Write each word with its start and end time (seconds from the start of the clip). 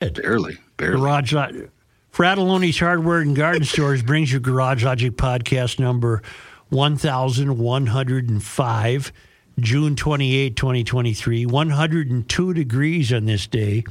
Barely, 0.00 0.56
barely. 0.78 0.96
Garage 0.96 1.34
Lo- 1.34 1.68
Fratallone's 2.12 2.78
Hardware 2.78 3.20
and 3.20 3.36
Garden 3.36 3.64
Stores 3.64 4.02
brings 4.02 4.32
you 4.32 4.40
Garage 4.40 4.82
Logic 4.82 5.12
podcast 5.12 5.78
number 5.78 6.22
1105, 6.70 9.12
June 9.58 9.96
28, 9.96 10.56
2023. 10.56 11.44
102 11.46 12.54
degrees 12.54 13.12
on 13.12 13.26
this 13.26 13.46
day 13.46 13.84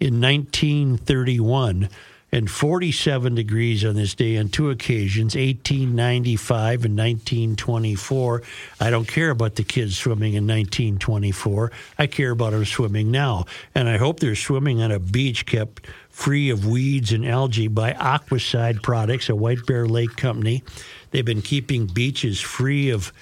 in 0.00 0.22
1931 0.22 1.90
and 2.32 2.50
47 2.50 3.34
degrees 3.34 3.84
on 3.84 3.94
this 3.94 4.14
day 4.14 4.38
on 4.38 4.48
two 4.48 4.70
occasions, 4.70 5.34
1895 5.34 6.86
and 6.86 6.96
1924. 6.96 8.42
I 8.80 8.90
don't 8.90 9.06
care 9.06 9.30
about 9.30 9.56
the 9.56 9.64
kids 9.64 9.98
swimming 9.98 10.32
in 10.32 10.46
1924. 10.46 11.70
I 11.98 12.06
care 12.06 12.30
about 12.30 12.52
them 12.52 12.64
swimming 12.64 13.10
now. 13.10 13.44
And 13.74 13.86
I 13.86 13.98
hope 13.98 14.20
they're 14.20 14.34
swimming 14.34 14.82
on 14.82 14.90
a 14.90 14.98
beach 14.98 15.44
kept 15.44 15.86
free 16.08 16.48
of 16.48 16.66
weeds 16.66 17.12
and 17.12 17.26
algae 17.26 17.68
by 17.68 17.92
Aquacide 17.92 18.82
Products, 18.82 19.28
a 19.28 19.36
White 19.36 19.66
Bear 19.66 19.86
Lake 19.86 20.16
company. 20.16 20.62
They've 21.10 21.24
been 21.24 21.42
keeping 21.42 21.86
beaches 21.86 22.40
free 22.40 22.88
of 22.88 23.12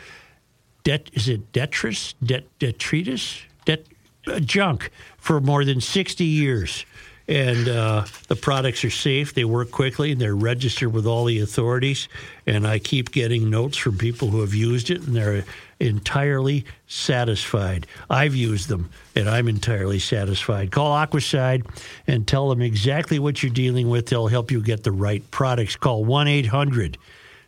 det, 0.84 1.10
is 1.12 1.28
it 1.28 1.52
detritus, 1.52 2.14
det, 2.24 2.46
detritus, 2.60 3.42
det, 3.64 3.86
uh, 4.26 4.38
junk 4.40 4.90
for 5.18 5.40
more 5.40 5.64
than 5.64 5.80
60 5.80 6.24
years. 6.24 6.84
And 7.30 7.68
uh, 7.68 8.06
the 8.26 8.34
products 8.34 8.84
are 8.84 8.90
safe. 8.90 9.34
They 9.34 9.44
work 9.44 9.70
quickly. 9.70 10.14
They're 10.14 10.34
registered 10.34 10.92
with 10.92 11.06
all 11.06 11.26
the 11.26 11.38
authorities. 11.38 12.08
And 12.44 12.66
I 12.66 12.80
keep 12.80 13.12
getting 13.12 13.48
notes 13.48 13.76
from 13.76 13.98
people 13.98 14.28
who 14.28 14.40
have 14.40 14.52
used 14.52 14.90
it, 14.90 15.02
and 15.02 15.14
they're 15.14 15.44
entirely 15.78 16.64
satisfied. 16.88 17.86
I've 18.10 18.34
used 18.34 18.68
them, 18.68 18.90
and 19.14 19.30
I'm 19.30 19.46
entirely 19.46 20.00
satisfied. 20.00 20.72
Call 20.72 20.96
Aquacide 20.96 21.64
and 22.08 22.26
tell 22.26 22.48
them 22.48 22.60
exactly 22.60 23.20
what 23.20 23.44
you're 23.44 23.52
dealing 23.52 23.88
with. 23.88 24.06
They'll 24.06 24.26
help 24.26 24.50
you 24.50 24.60
get 24.60 24.82
the 24.82 24.90
right 24.90 25.22
products. 25.30 25.76
Call 25.76 26.04
1 26.04 26.26
800 26.26 26.98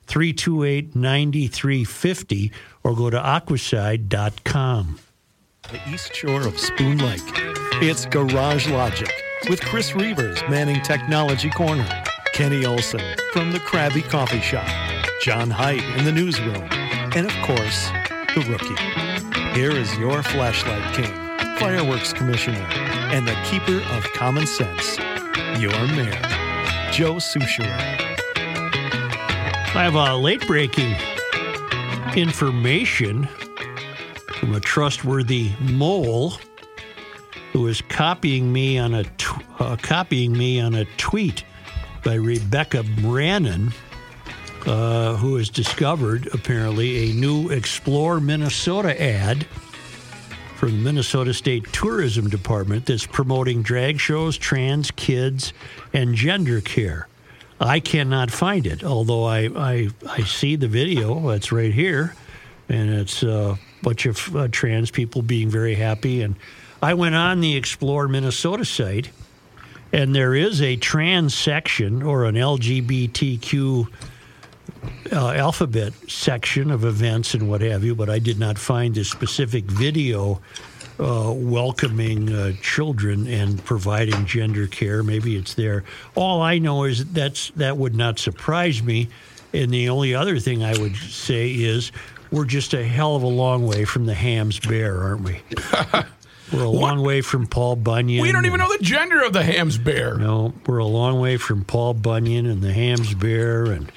328 0.07 0.95
9350 0.95 2.53
or 2.85 2.95
go 2.95 3.11
to 3.11 3.19
aquacide.com. 3.19 5.01
the 5.71 5.81
east 5.93 6.15
shore 6.15 6.47
of 6.47 6.57
Spoon 6.57 6.99
Lake. 6.99 7.21
It's 7.81 8.07
Garage 8.07 8.69
Logic 8.69 9.11
with 9.49 9.61
Chris 9.63 9.95
Reuvers 9.95 10.41
manning 10.49 10.81
Technology 10.83 11.51
Corner, 11.51 11.87
Kenny 12.33 12.65
Olson 12.65 13.01
from 13.33 13.53
the 13.53 13.59
Krabby 13.59 14.09
Coffee 14.09 14.41
Shop, 14.41 14.67
John 15.23 15.51
Heidt 15.51 15.83
in 15.99 16.05
the 16.05 16.13
newsroom, 16.13 16.69
and 17.15 17.27
of 17.27 17.33
course, 17.43 17.89
the 18.35 18.45
rookie. 18.49 19.59
Here 19.59 19.73
is 19.73 19.97
your 19.99 20.23
flashlight 20.23 20.95
king, 20.95 21.13
fireworks 21.59 22.13
commissioner, 22.13 22.67
and 23.13 23.27
the 23.27 23.37
keeper 23.45 23.83
of 23.95 24.05
common 24.13 24.47
sense, 24.47 24.99
your 25.61 25.87
mayor, 25.89 26.21
Joe 26.93 27.17
Soucheray. 27.17 27.69
I 29.75 29.85
have 29.85 29.95
a 29.95 30.17
late 30.17 30.47
breaking 30.47 30.95
information 32.17 33.29
from 34.39 34.55
a 34.55 34.61
trustworthy 34.61 35.53
mole 35.61 36.35
who 37.53 37.67
is 37.67 37.83
copying 37.83 38.53
me 38.53 38.79
on 38.79 38.95
a 38.95 39.05
tw- 39.05 39.61
uh, 39.61 39.77
copying 39.77 40.37
me 40.37 40.61
on 40.61 40.75
a 40.75 40.85
tweet 40.97 41.45
by 42.03 42.15
Rebecca 42.15 42.83
Brannon, 42.83 43.73
uh, 44.67 45.17
who 45.17 45.37
has 45.37 45.49
discovered 45.51 46.29
apparently 46.35 47.11
a 47.11 47.15
new 47.15 47.51
Explore 47.51 48.21
Minnesota 48.21 49.01
ad 49.01 49.47
from 50.57 50.71
the 50.71 50.79
Minnesota 50.79 51.35
State 51.35 51.71
Tourism 51.73 52.31
Department 52.31 52.87
that's 52.87 53.07
promoting 53.07 53.63
drag 53.63 54.01
shows, 54.01 54.39
trans 54.39 54.91
kids, 54.93 55.53
and 55.93 56.15
gender 56.15 56.61
care. 56.61 57.07
I 57.61 57.81
cannot 57.81 58.31
find 58.31 58.67
it, 58.67 58.83
although 58.83 59.25
I, 59.25 59.51
I, 59.55 59.89
I 60.09 60.23
see 60.23 60.57
the 60.57 60.69
video. 60.69 61.29
It's 61.31 61.53
right 61.53 61.73
here, 61.73 62.15
and 62.69 62.91
it's 62.91 63.23
a 63.23 63.59
bunch 63.83 64.07
of 64.07 64.35
uh, 64.35 64.49
trans 64.51 64.91
people 64.91 65.23
being 65.23 65.51
very 65.51 65.75
happy. 65.75 66.23
And 66.23 66.37
I 66.83 66.95
went 66.95 67.15
on 67.15 67.41
the 67.41 67.55
Explore 67.55 68.09
Minnesota 68.09 68.65
site, 68.65 69.11
and 69.93 70.13
there 70.13 70.35
is 70.35 70.61
a 70.61 70.75
trans 70.75 71.33
section 71.33 72.03
or 72.03 72.25
an 72.25 72.35
LGBTQ 72.35 73.87
uh, 75.13 75.31
alphabet 75.31 75.93
section 76.09 76.73
of 76.73 76.85
events 76.85 77.35
and 77.35 77.49
what 77.49 77.61
have 77.61 77.85
you, 77.85 77.95
but 77.95 78.11
I 78.11 78.19
did 78.19 78.41
not 78.41 78.59
find 78.59 78.97
the 78.97 79.05
specific 79.05 79.63
video 79.67 80.41
uh, 80.99 81.33
welcoming 81.33 82.33
uh, 82.33 82.53
children 82.63 83.29
and 83.29 83.65
providing 83.65 84.27
gender 84.27 84.67
care. 84.67 85.05
Maybe 85.05 85.37
it's 85.37 85.55
there. 85.55 85.85
All 86.17 86.43
I 86.43 86.59
know 86.59 86.83
is 86.83 87.05
that's 87.13 87.51
that 87.51 87.77
would 87.77 87.95
not 87.95 88.19
surprise 88.19 88.83
me. 88.83 89.09
And 89.53 89.71
the 89.71 89.89
only 89.89 90.17
other 90.17 90.41
thing 90.41 90.65
I 90.65 90.77
would 90.79 90.97
say 90.97 91.51
is 91.53 91.93
we're 92.33 92.45
just 92.45 92.75
a 92.75 92.85
hell 92.85 93.15
of 93.15 93.23
a 93.23 93.29
long 93.29 93.67
way 93.67 93.85
from 93.85 94.07
the 94.07 94.15
Hamm's 94.15 94.59
Bear, 94.59 95.01
aren't 95.01 95.23
we? 95.23 95.41
we're 96.53 96.63
a 96.65 96.69
long 96.69 97.03
way 97.03 97.21
from 97.21 97.47
Paul 97.47 97.77
Bunyan. 97.77 98.23
We 98.23 98.33
don't 98.33 98.47
even 98.47 98.59
know 98.61 98.69
the 98.77 98.83
gender 98.83 99.23
of 99.25 99.33
the 99.33 99.43
Hamm's 99.43 99.79
bear. 99.79 100.17
No, 100.17 100.53
we're 100.67 100.79
a 100.79 100.85
long 100.87 101.21
way 101.21 101.37
from 101.37 101.65
Paul 101.65 101.95
Bunyan 101.95 102.47
and 102.47 102.63
the 102.63 102.73
Hamm's 102.73 103.15
Bear 103.15 103.65
and 103.65 103.91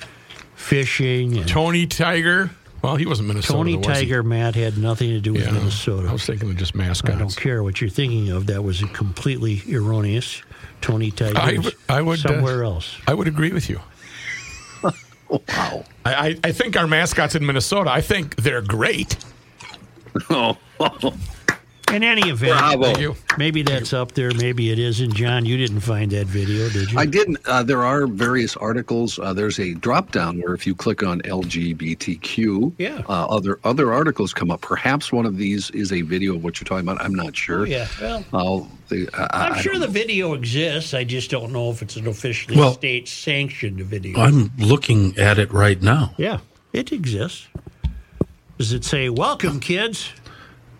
fishing 0.55 1.37
and 1.37 1.47
Tony 1.47 1.85
Tiger. 1.87 2.49
Well, 2.81 2.97
he 2.97 3.05
wasn't 3.07 3.27
Minnesota. 3.29 3.53
Tony 3.57 3.77
was 3.77 3.87
he? 3.87 3.93
Tiger 3.93 4.21
Matt 4.21 4.53
had 4.55 4.77
nothing 4.77 5.09
to 5.09 5.19
do 5.19 5.33
with 5.33 5.45
Yeah. 5.45 5.51
Minnesota. 5.53 6.07
I 6.07 6.11
was 6.13 6.23
thinking 6.25 6.49
of 6.51 6.55
just 6.57 6.75
mascots. 6.75 7.15
I 7.15 7.17
don't 7.17 7.35
care 7.35 7.63
what 7.63 7.81
you're 7.81 7.89
thinking 7.89 8.29
of. 8.29 8.45
That 8.47 8.63
was 8.63 8.83
a 8.83 8.87
completely 8.87 9.63
erroneous. 9.71 10.41
Tony 10.81 11.09
Tiger 11.09 11.37
I 11.39 11.51
is 11.53 11.65
would- 11.65 11.75
I 11.89 12.01
would, 12.03 12.19
uh, 12.25 12.29
somewhere 12.33 12.63
else. 12.63 12.95
I 13.07 13.15
would 13.15 13.27
agree 13.27 13.51
with 13.51 13.69
you. 13.69 13.79
Wow. 15.27 15.83
I, 16.05 16.13
I, 16.13 16.39
I 16.43 16.51
think 16.51 16.77
our 16.77 16.85
mascots 16.85 17.33
in 17.33 17.43
Minnesota, 17.43 17.89
I 17.89 18.01
think 18.01 18.35
they're 18.35 18.61
great. 18.61 19.17
Oh, 20.29 20.55
In 21.93 22.03
any 22.03 22.29
event, 22.29 22.57
Bravo. 22.59 22.99
You. 22.99 23.15
maybe 23.37 23.61
that's 23.61 23.93
up 23.93 24.11
there. 24.13 24.31
Maybe 24.33 24.69
it 24.71 24.79
isn't. 24.79 25.13
John, 25.13 25.45
you 25.45 25.55
didn't 25.55 25.79
find 25.81 26.11
that 26.11 26.25
video, 26.27 26.67
did 26.69 26.91
you? 26.91 26.97
I 26.99 27.05
didn't. 27.05 27.37
Uh, 27.45 27.63
there 27.63 27.83
are 27.83 28.05
various 28.07 28.57
articles. 28.57 29.17
Uh, 29.17 29.31
there's 29.33 29.59
a 29.59 29.75
drop 29.75 30.11
down 30.11 30.41
where 30.41 30.53
if 30.53 30.67
you 30.67 30.75
click 30.75 31.03
on 31.03 31.21
LGBTQ, 31.21 32.73
Yeah. 32.77 33.01
uh, 33.07 33.27
other 33.27 33.59
other 33.63 33.93
articles 33.93 34.33
come 34.33 34.51
up. 34.51 34.61
Perhaps 34.61 35.11
one 35.13 35.25
of 35.25 35.37
these 35.37 35.69
is 35.71 35.93
a 35.93 36.01
video 36.01 36.35
of 36.35 36.43
what 36.43 36.59
you're 36.59 36.65
talking 36.65 36.85
about. 36.87 37.01
I'm 37.01 37.15
not 37.15 37.35
sure. 37.35 37.61
Oh, 37.61 37.63
yeah. 37.65 37.87
Well, 38.01 38.25
I'll, 38.33 38.71
the, 38.89 39.07
I, 39.13 39.45
I'm 39.47 39.53
I 39.53 39.61
sure 39.61 39.73
don't 39.73 39.81
the 39.81 39.87
know. 39.87 39.93
video 39.93 40.33
exists. 40.33 40.93
I 40.93 41.03
just 41.05 41.29
don't 41.31 41.53
know 41.53 41.69
if 41.69 41.81
it's 41.81 41.95
an 41.95 42.07
officially 42.07 42.57
Well- 42.57 42.73
state 42.73 43.07
sanctioned 43.07 43.79
video. 43.81 44.19
I'm 44.19 44.51
looking 44.57 45.17
at 45.17 45.39
it 45.39 45.53
right 45.53 45.81
now. 45.81 46.13
yeah, 46.17 46.39
it 46.73 46.91
exists. 46.91 47.47
Does 48.57 48.73
it 48.73 48.83
say, 48.83 49.09
Welcome, 49.09 49.59
kids? 49.59 50.09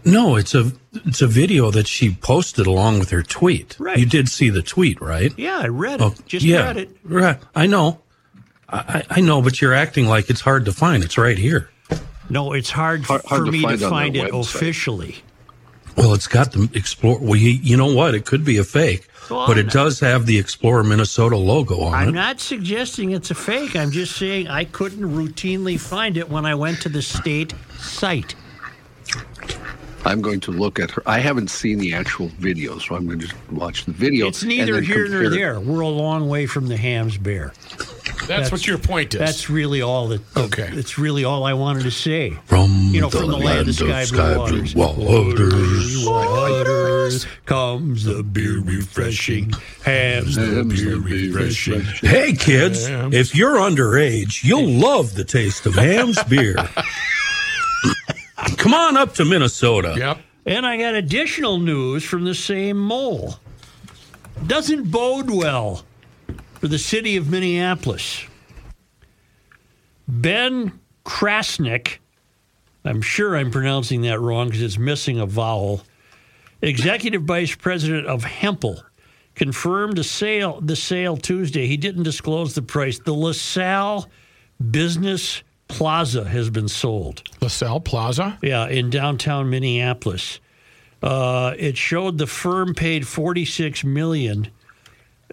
No, 0.06 0.36
it's 0.36 0.54
a 0.54 0.72
it's 0.94 1.22
a 1.22 1.28
video 1.28 1.72
that 1.72 1.88
she 1.88 2.14
posted 2.14 2.68
along 2.68 3.00
with 3.00 3.10
her 3.10 3.24
tweet. 3.24 3.76
Right. 3.80 3.98
You 3.98 4.06
did 4.06 4.30
see 4.30 4.50
the 4.52 4.62
tweet, 4.62 5.02
right? 5.02 5.34
Yeah, 5.38 5.58
I 5.58 5.68
read 5.68 6.02
Oh, 6.02 6.08
it. 6.10 6.26
Just 6.28 6.46
yeah, 6.46 6.66
read 6.68 6.78
it. 6.78 6.98
Right. 7.04 7.40
I 7.56 7.66
know. 7.66 8.02
I, 8.70 8.78
I 9.10 9.18
I 9.18 9.22
know, 9.22 9.42
but 9.42 9.60
you're 9.62 9.74
acting 9.74 10.06
like 10.08 10.30
it's 10.30 10.42
hard 10.42 10.66
to 10.66 10.72
find. 10.72 11.04
It's 11.04 11.18
right 11.18 11.38
here. 11.38 11.70
No, 12.30 12.54
it's 12.54 12.70
hard, 12.72 13.04
Hard- 13.04 13.24
hard 13.26 13.40
for 13.42 13.46
to 13.46 13.52
me 13.52 13.62
find 13.62 13.80
to 13.80 13.90
find 13.90 14.16
it 14.16 14.32
website. 14.32 14.40
officially. 14.56 15.16
Well, 15.98 16.14
it's 16.14 16.28
got 16.28 16.52
the 16.52 16.70
explore. 16.74 17.20
Well, 17.20 17.36
you, 17.36 17.50
you 17.52 17.78
know 17.78 17.94
what? 17.94 18.14
It 18.16 18.26
could 18.26 18.44
be 18.44 18.58
a 18.58 18.64
fake, 18.64 19.08
Well, 19.30 19.48
but 19.48 19.58
I'm 19.58 19.66
it 19.68 19.72
does 19.72 20.00
have 20.02 20.26
the 20.26 20.38
Explorer 20.38 20.84
Minnesota 20.84 21.38
logo 21.38 21.80
on 21.82 21.94
it. 21.94 21.98
I'm 22.08 22.14
not 22.14 22.40
suggesting 22.42 23.12
it's 23.12 23.32
a 23.32 23.36
fake. 23.36 23.76
I'm 23.76 23.92
just 23.92 24.16
saying 24.18 24.48
I 24.50 24.66
couldn't 24.66 25.04
routinely 25.04 25.80
find 25.80 26.18
it 26.18 26.30
when 26.30 26.46
I 26.46 26.54
went 26.56 26.82
to 26.82 26.90
the 26.90 27.02
state 27.02 27.54
site. 27.80 28.36
I'm 30.06 30.22
going 30.22 30.40
to 30.42 30.52
look 30.52 30.80
at 30.80 30.92
her. 30.92 31.02
I 31.08 31.18
haven't 31.20 31.50
seen 31.50 31.80
the 31.80 31.94
actual 31.94 32.28
video, 32.40 32.78
so 32.78 32.96
I'm 32.96 33.08
going 33.08 33.20
to 33.20 33.26
just 33.28 33.52
watch 33.52 33.86
the 33.86 33.92
video. 33.92 34.28
It's 34.28 34.44
neither 34.44 34.80
here 34.80 34.98
nor 34.98 35.06
compare 35.06 35.24
it. 35.24 35.30
there. 35.32 35.60
We're 35.60 35.82
a 35.82 35.88
long 35.88 36.30
way 36.30 36.46
from 36.46 36.68
the 36.68 36.78
Hamm's 36.78 37.18
Bear. 37.18 37.54
That's, 38.28 38.52
what 38.52 38.66
your 38.66 38.78
point 38.78 39.14
is. 39.14 39.20
That's 39.20 39.50
really 39.50 39.82
all 39.82 40.08
that. 40.10 40.22
Okay. 40.38 40.70
It's 40.72 40.98
really 40.98 41.24
all 41.26 41.44
I 41.44 41.54
wanted 41.54 41.84
to 41.84 41.92
say. 41.92 42.32
From 42.46 42.70
You 42.92 43.02
know, 43.02 43.10
the 43.10 43.20
from 43.20 43.32
the 43.32 43.38
land 43.38 43.68
of 43.70 43.82
land 43.82 44.08
sky 44.08 44.34
blue 44.36 44.38
waters. 44.40 44.76
waters. 44.76 46.06
Waters 46.08 47.28
comes 47.46 48.04
the 48.06 48.24
beer 48.24 48.60
refreshing. 48.62 49.52
Hamm's 49.84 50.36
the 50.36 50.46
Hamm's 50.46 50.82
beer 50.82 50.96
the 50.96 51.02
beer 51.02 51.32
refreshing. 51.34 51.80
refreshing. 51.80 52.10
Hey 52.10 52.34
kids, 52.34 52.88
if 53.14 53.36
you're 53.36 53.56
underage, 53.58 54.44
you'll 54.44 54.70
love 54.70 55.14
the 55.16 55.24
taste 55.24 55.66
of 55.66 55.76
Hamm's 55.76 56.22
beer. 56.26 56.56
Come 58.58 58.74
on 58.74 58.98
up 58.98 59.14
to 59.16 59.26
Minnesota. 59.26 59.96
Yep. 59.98 60.18
And 60.46 60.66
I 60.66 60.78
got 60.78 60.94
additional 60.94 61.58
news 61.58 62.04
from 62.04 62.24
the 62.24 62.36
same 62.36 62.78
mole. 62.78 63.36
Doesn't 64.46 64.92
bode 64.92 65.30
well 65.30 65.84
for 66.60 66.68
the 66.68 66.78
city 66.78 67.18
of 67.18 67.30
Minneapolis. 67.30 68.26
Ben 70.08 70.80
Krasnick, 71.04 71.98
I'm 72.84 73.02
sure 73.02 73.36
I'm 73.36 73.50
pronouncing 73.50 74.02
that 74.04 74.20
wrong 74.20 74.48
because 74.48 74.62
it's 74.62 74.78
missing 74.78 75.20
a 75.20 75.26
vowel, 75.26 75.82
executive 76.62 77.24
vice 77.24 77.56
president 77.56 78.06
of 78.06 78.24
Hempel, 78.24 78.84
confirmed 79.34 79.98
a 79.98 80.04
sale 80.04 80.62
the 80.62 80.76
sale 80.76 81.18
Tuesday. 81.18 81.66
He 81.66 81.78
didn't 81.78 82.04
disclose 82.04 82.54
the 82.54 82.62
price. 82.62 83.00
The 83.00 83.14
LaSalle 83.14 84.08
Business 84.72 85.44
Plaza 85.68 86.24
has 86.24 86.50
been 86.50 86.68
sold. 86.68 87.24
LaSalle 87.42 87.82
Plaza. 87.82 88.38
Yeah, 88.42 88.68
in 88.68 88.90
downtown 88.90 89.50
Minneapolis. 89.50 90.40
Uh, 91.02 91.54
it 91.58 91.78
showed 91.78 92.18
the 92.18 92.28
firm 92.28 92.74
paid 92.74 93.08
46 93.08 93.84
million. 93.84 94.48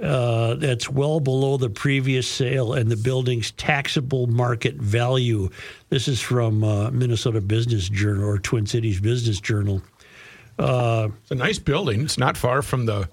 Uh, 0.00 0.55
that's 0.55 0.88
well 0.88 1.20
below 1.20 1.58
the 1.58 1.69
previous 1.69 2.26
sale 2.26 2.73
and 2.73 2.90
the 2.90 2.96
building's 2.96 3.50
taxable 3.52 4.26
market 4.26 4.75
value. 4.76 5.49
This 5.90 6.08
is 6.08 6.20
from 6.20 6.64
uh, 6.64 6.90
Minnesota 6.90 7.40
Business 7.40 7.88
Journal 7.88 8.25
or 8.25 8.38
Twin 8.38 8.67
Cities 8.67 9.00
Business 9.00 9.38
Journal. 9.38 9.82
It's 10.58 11.31
a 11.31 11.34
nice 11.34 11.58
building. 11.58 12.02
It's 12.02 12.19
not 12.19 12.37
far 12.37 12.62
from 12.62 12.87
the 12.87 13.08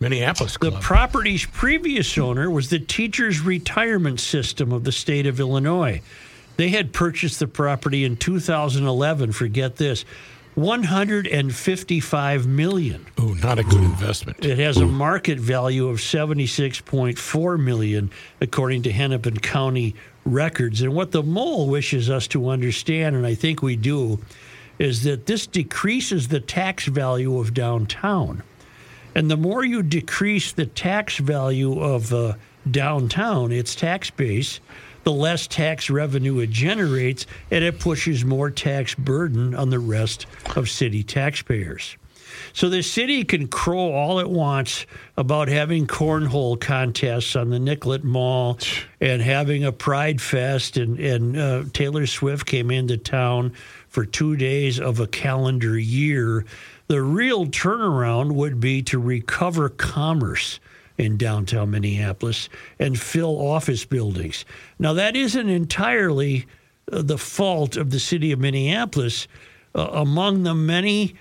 Minneapolis 0.00 0.58
The 0.60 0.72
property's 0.72 1.46
previous 1.46 2.18
owner 2.18 2.50
was 2.50 2.68
the 2.68 2.78
Teachers 2.78 3.40
Retirement 3.40 4.20
System 4.20 4.72
of 4.72 4.84
the 4.84 4.92
state 4.92 5.26
of 5.26 5.40
Illinois. 5.40 6.02
They 6.56 6.70
had 6.70 6.92
purchased 6.92 7.38
the 7.38 7.46
property 7.46 8.04
in 8.04 8.16
2011. 8.16 9.32
Forget 9.32 9.76
this, 9.76 10.04
155 10.54 12.46
million. 12.46 13.06
Ooh, 13.20 13.34
not 13.34 13.58
a 13.58 13.64
good 13.64 13.82
investment. 13.82 14.42
It 14.44 14.58
has 14.58 14.78
a 14.78 14.86
market 14.86 15.38
value 15.38 15.88
of 15.88 15.98
76.4 15.98 17.62
million, 17.62 18.10
according 18.40 18.82
to 18.84 18.92
Hennepin 18.92 19.40
County 19.40 19.94
records. 20.24 20.80
And 20.80 20.94
what 20.94 21.12
the 21.12 21.22
mole 21.22 21.68
wishes 21.68 22.08
us 22.08 22.26
to 22.28 22.48
understand, 22.48 23.16
and 23.16 23.26
I 23.26 23.34
think 23.34 23.60
we 23.60 23.76
do, 23.76 24.18
is 24.78 25.02
that 25.02 25.26
this 25.26 25.46
decreases 25.46 26.28
the 26.28 26.40
tax 26.40 26.86
value 26.86 27.38
of 27.38 27.52
downtown. 27.52 28.42
And 29.14 29.30
the 29.30 29.36
more 29.36 29.64
you 29.64 29.82
decrease 29.82 30.52
the 30.52 30.66
tax 30.66 31.18
value 31.18 31.80
of 31.80 32.12
uh, 32.12 32.34
downtown, 32.70 33.52
its 33.52 33.74
tax 33.74 34.10
base, 34.10 34.60
the 35.06 35.12
less 35.12 35.46
tax 35.46 35.88
revenue 35.88 36.40
it 36.40 36.50
generates, 36.50 37.26
and 37.52 37.62
it 37.62 37.78
pushes 37.78 38.24
more 38.24 38.50
tax 38.50 38.92
burden 38.96 39.54
on 39.54 39.70
the 39.70 39.78
rest 39.78 40.26
of 40.56 40.68
city 40.68 41.04
taxpayers. 41.04 41.96
So 42.52 42.68
the 42.68 42.82
city 42.82 43.22
can 43.22 43.46
crow 43.46 43.92
all 43.92 44.18
it 44.18 44.28
wants 44.28 44.84
about 45.16 45.46
having 45.46 45.86
cornhole 45.86 46.58
contests 46.58 47.36
on 47.36 47.50
the 47.50 47.60
Nicollet 47.60 48.02
Mall 48.02 48.58
and 49.00 49.22
having 49.22 49.62
a 49.62 49.70
Pride 49.70 50.20
Fest, 50.20 50.76
and, 50.76 50.98
and 50.98 51.36
uh, 51.36 51.62
Taylor 51.72 52.08
Swift 52.08 52.44
came 52.44 52.72
into 52.72 52.96
town 52.96 53.52
for 53.88 54.04
two 54.04 54.34
days 54.34 54.80
of 54.80 54.98
a 54.98 55.06
calendar 55.06 55.78
year. 55.78 56.44
The 56.88 57.00
real 57.00 57.46
turnaround 57.46 58.32
would 58.32 58.58
be 58.58 58.82
to 58.82 58.98
recover 58.98 59.68
commerce 59.68 60.58
in 60.98 61.16
downtown 61.16 61.70
Minneapolis 61.70 62.48
and 62.78 62.98
fill 62.98 63.36
office 63.40 63.84
buildings. 63.84 64.44
Now, 64.78 64.92
that 64.94 65.16
isn't 65.16 65.48
entirely 65.48 66.46
uh, 66.90 67.02
the 67.02 67.18
fault 67.18 67.76
of 67.76 67.90
the 67.90 68.00
city 68.00 68.32
of 68.32 68.38
Minneapolis. 68.38 69.28
Uh, 69.74 69.88
among 69.92 70.42
the 70.42 70.54
many 70.54 71.14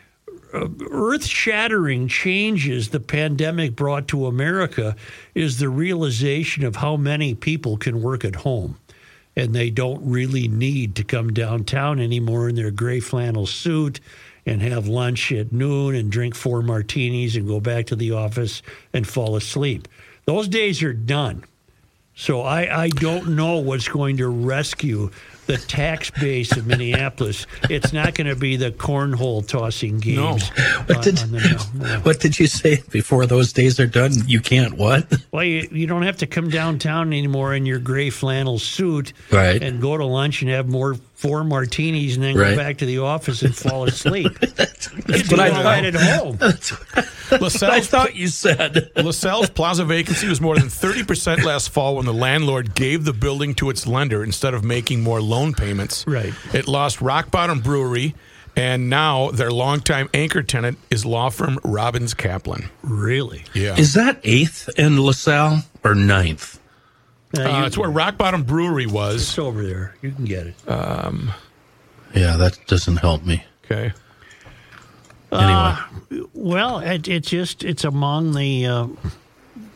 earth 0.53 1.25
shattering 1.25 2.07
changes 2.07 2.89
the 2.89 2.99
pandemic 2.99 3.75
brought 3.75 4.07
to 4.07 4.27
America 4.27 4.95
is 5.33 5.59
the 5.59 5.69
realization 5.69 6.63
of 6.63 6.77
how 6.77 6.95
many 6.95 7.35
people 7.35 7.77
can 7.77 8.01
work 8.01 8.23
at 8.23 8.35
home. 8.35 8.77
And 9.35 9.53
they 9.53 9.69
don't 9.69 10.01
really 10.09 10.47
need 10.47 10.95
to 10.95 11.03
come 11.03 11.33
downtown 11.33 11.99
anymore 11.99 12.47
in 12.47 12.55
their 12.55 12.71
gray 12.71 13.01
flannel 13.01 13.45
suit 13.45 13.99
and 14.45 14.61
have 14.61 14.87
lunch 14.87 15.31
at 15.31 15.51
noon 15.51 15.95
and 15.95 16.11
drink 16.11 16.35
four 16.35 16.61
martinis 16.61 17.35
and 17.35 17.47
go 17.47 17.59
back 17.59 17.87
to 17.87 17.95
the 17.95 18.11
office 18.11 18.61
and 18.93 19.07
fall 19.07 19.35
asleep. 19.35 19.87
Those 20.25 20.47
days 20.47 20.81
are 20.83 20.93
done. 20.93 21.43
So 22.17 22.41
I, 22.43 22.83
I 22.83 22.89
don't 22.89 23.35
know 23.35 23.57
what's 23.57 23.89
going 23.89 24.17
to 24.17 24.29
rescue 24.29 25.11
the 25.47 25.57
tax 25.57 26.09
base 26.11 26.55
of 26.55 26.65
Minneapolis. 26.65 27.45
It's 27.69 27.91
not 27.91 28.15
going 28.15 28.27
to 28.27 28.37
be 28.37 28.55
the 28.55 28.71
cornhole 28.71 29.45
tossing 29.45 29.99
games. 29.99 30.47
What 30.49 30.97
on- 30.97 31.03
did, 31.03 31.19
on 31.19 31.31
the- 31.33 31.69
no. 31.75 31.87
what 32.03 32.21
did 32.21 32.39
you 32.39 32.47
say 32.47 32.81
before 32.89 33.25
those 33.25 33.51
days 33.51 33.79
are 33.81 33.85
done? 33.85 34.13
You 34.27 34.39
can't 34.39 34.75
what? 34.77 35.11
Well, 35.33 35.43
you, 35.43 35.67
you 35.69 35.85
don't 35.87 36.03
have 36.03 36.17
to 36.19 36.27
come 36.27 36.49
downtown 36.49 37.07
anymore 37.11 37.53
in 37.53 37.65
your 37.65 37.79
gray 37.79 38.09
flannel 38.09 38.57
suit 38.59 39.11
Right. 39.29 39.61
and 39.61 39.81
go 39.81 39.97
to 39.97 40.05
lunch 40.05 40.41
and 40.41 40.49
have 40.49 40.69
more 40.69 40.95
four 41.15 41.43
martinis 41.43 42.15
and 42.15 42.23
then 42.23 42.35
Right. 42.37 42.51
go 42.51 42.55
back 42.57 42.77
to 42.79 42.85
the 42.85 42.99
office 42.99 43.41
and 43.41 43.55
fall 43.55 43.85
asleep. 43.85 44.37
That's 44.55 44.91
You 44.93 45.23
do 45.23 45.35
what 45.35 45.39
I 45.39 45.49
all 45.49 45.63
that 45.63 45.85
at 45.85 45.95
home. 45.95 46.37
I 47.31 47.79
thought 47.81 48.15
you 48.15 48.27
said. 48.27 48.91
LaSalle's 48.95 49.49
plaza 49.49 49.85
vacancy 49.85 50.27
was 50.27 50.39
more 50.41 50.55
than 50.55 50.67
30% 50.67 51.43
last 51.43 51.69
fall 51.69 51.95
when 51.95 52.05
the 52.05 52.13
landlord 52.13 52.75
gave 52.75 53.05
the 53.05 53.13
building 53.13 53.55
to 53.55 53.69
its 53.69 53.87
lender 53.87 54.23
instead 54.23 54.53
of 54.53 54.63
making 54.63 55.01
more 55.01 55.21
loan 55.21 55.53
payments. 55.53 56.05
Right. 56.05 56.33
It 56.53 56.67
lost 56.67 57.01
Rock 57.01 57.31
Bottom 57.31 57.61
Brewery, 57.61 58.13
and 58.55 58.89
now 58.89 59.31
their 59.31 59.51
longtime 59.51 60.09
anchor 60.13 60.43
tenant 60.43 60.77
is 60.91 61.05
law 61.05 61.29
firm 61.29 61.59
Robbins 61.63 62.13
Kaplan. 62.13 62.69
Really? 62.83 63.43
Yeah. 63.53 63.75
Is 63.77 63.93
that 63.95 64.19
eighth 64.23 64.69
in 64.77 65.01
LaSalle 65.01 65.63
or 65.83 65.95
ninth? 65.95 66.59
Uh, 67.37 67.41
Uh, 67.43 67.65
it's 67.65 67.77
where 67.77 67.89
Rock 67.89 68.17
Bottom 68.17 68.43
Brewery 68.43 68.85
was. 68.85 69.21
it's 69.23 69.39
over 69.39 69.63
there. 69.65 69.95
You 70.01 70.11
can 70.11 70.25
get 70.25 70.47
it. 70.47 70.55
Yeah, 70.67 72.37
that 72.37 72.57
doesn't 72.67 72.97
help 72.97 73.25
me. 73.25 73.43
Okay. 73.65 73.91
Anyway, 75.31 76.27
Well, 76.33 76.79
it, 76.79 77.07
it's 77.07 77.29
just 77.29 77.63
it's 77.63 77.83
among 77.83 78.33
the 78.35 78.65
uh, 78.65 78.87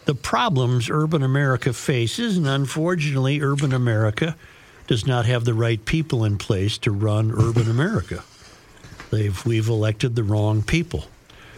the 0.06 0.16
problems 0.16 0.90
urban 0.90 1.22
America 1.22 1.74
faces, 1.74 2.38
and 2.38 2.48
unfortunately, 2.48 3.42
urban 3.42 3.74
America 3.74 4.36
does 4.88 5.06
not 5.06 5.26
have 5.26 5.44
the 5.46 5.54
right 5.54 5.84
people 5.86 6.24
in 6.24 6.38
place 6.38 6.78
to 6.80 6.92
run 6.92 7.32
urban 7.32 7.70
America. 7.70 8.24
They've 9.12 9.44
we've 9.46 9.68
elected 9.68 10.16
the 10.16 10.24
wrong 10.24 10.64
people. 10.64 11.06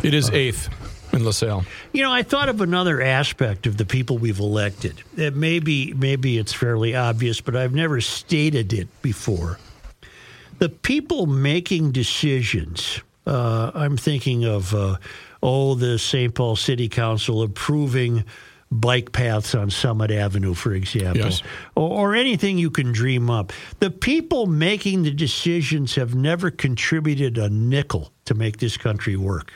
It 0.04 0.14
is 0.16 0.30
eighth 0.32 0.70
in 1.14 1.26
LaSalle. 1.26 1.66
You 1.94 2.04
know, 2.04 2.12
I 2.12 2.24
thought 2.24 2.50
of 2.50 2.62
another 2.62 3.02
aspect 3.02 3.68
of 3.68 3.78
the 3.78 3.86
people 3.86 4.18
we've 4.18 4.40
elected. 4.40 5.04
That 5.16 5.36
maybe 5.36 5.94
maybe 5.94 6.38
it's 6.38 6.54
fairly 6.54 6.96
obvious, 6.96 7.42
but 7.42 7.56
I've 7.56 7.74
never 7.74 8.02
stated 8.02 8.74
it 8.74 8.88
before. 9.02 9.60
The 10.60 10.70
people 10.70 11.26
making 11.26 11.92
decisions. 11.92 13.02
Uh, 13.26 13.72
I'm 13.74 13.98
thinking 13.98 14.46
of 14.46 14.74
uh, 14.74 14.98
oh, 15.44 15.76
the 15.76 15.98
St. 16.00 16.34
Paul 16.34 16.56
City 16.56 16.88
Council 16.90 17.42
approving 17.44 18.24
bike 18.72 19.12
paths 19.12 19.54
on 19.54 19.70
Summit 19.70 20.12
Avenue, 20.12 20.54
for 20.54 20.74
example, 20.74 21.26
Yes. 21.26 21.44
or, 21.76 21.90
or 22.12 22.16
anything 22.16 22.58
you 22.58 22.72
can 22.72 22.92
dream 22.94 23.30
up. 23.30 23.52
The 23.80 23.92
people 23.92 24.46
making 24.48 25.04
the 25.04 25.12
decisions 25.12 25.96
have 25.96 26.16
never 26.16 26.50
contributed 26.50 27.38
a 27.38 27.50
nickel 27.50 28.12
to 28.26 28.34
make 28.34 28.58
this 28.58 28.78
country 28.78 29.18
work. 29.18 29.52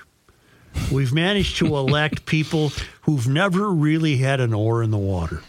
We've 0.92 1.14
managed 1.14 1.58
to 1.58 1.76
elect 1.76 2.26
people 2.26 2.72
who've 3.02 3.28
never 3.28 3.70
really 3.72 4.18
had 4.18 4.40
an 4.40 4.54
oar 4.54 4.84
in 4.84 4.92
the 4.92 4.98
water. 4.98 5.42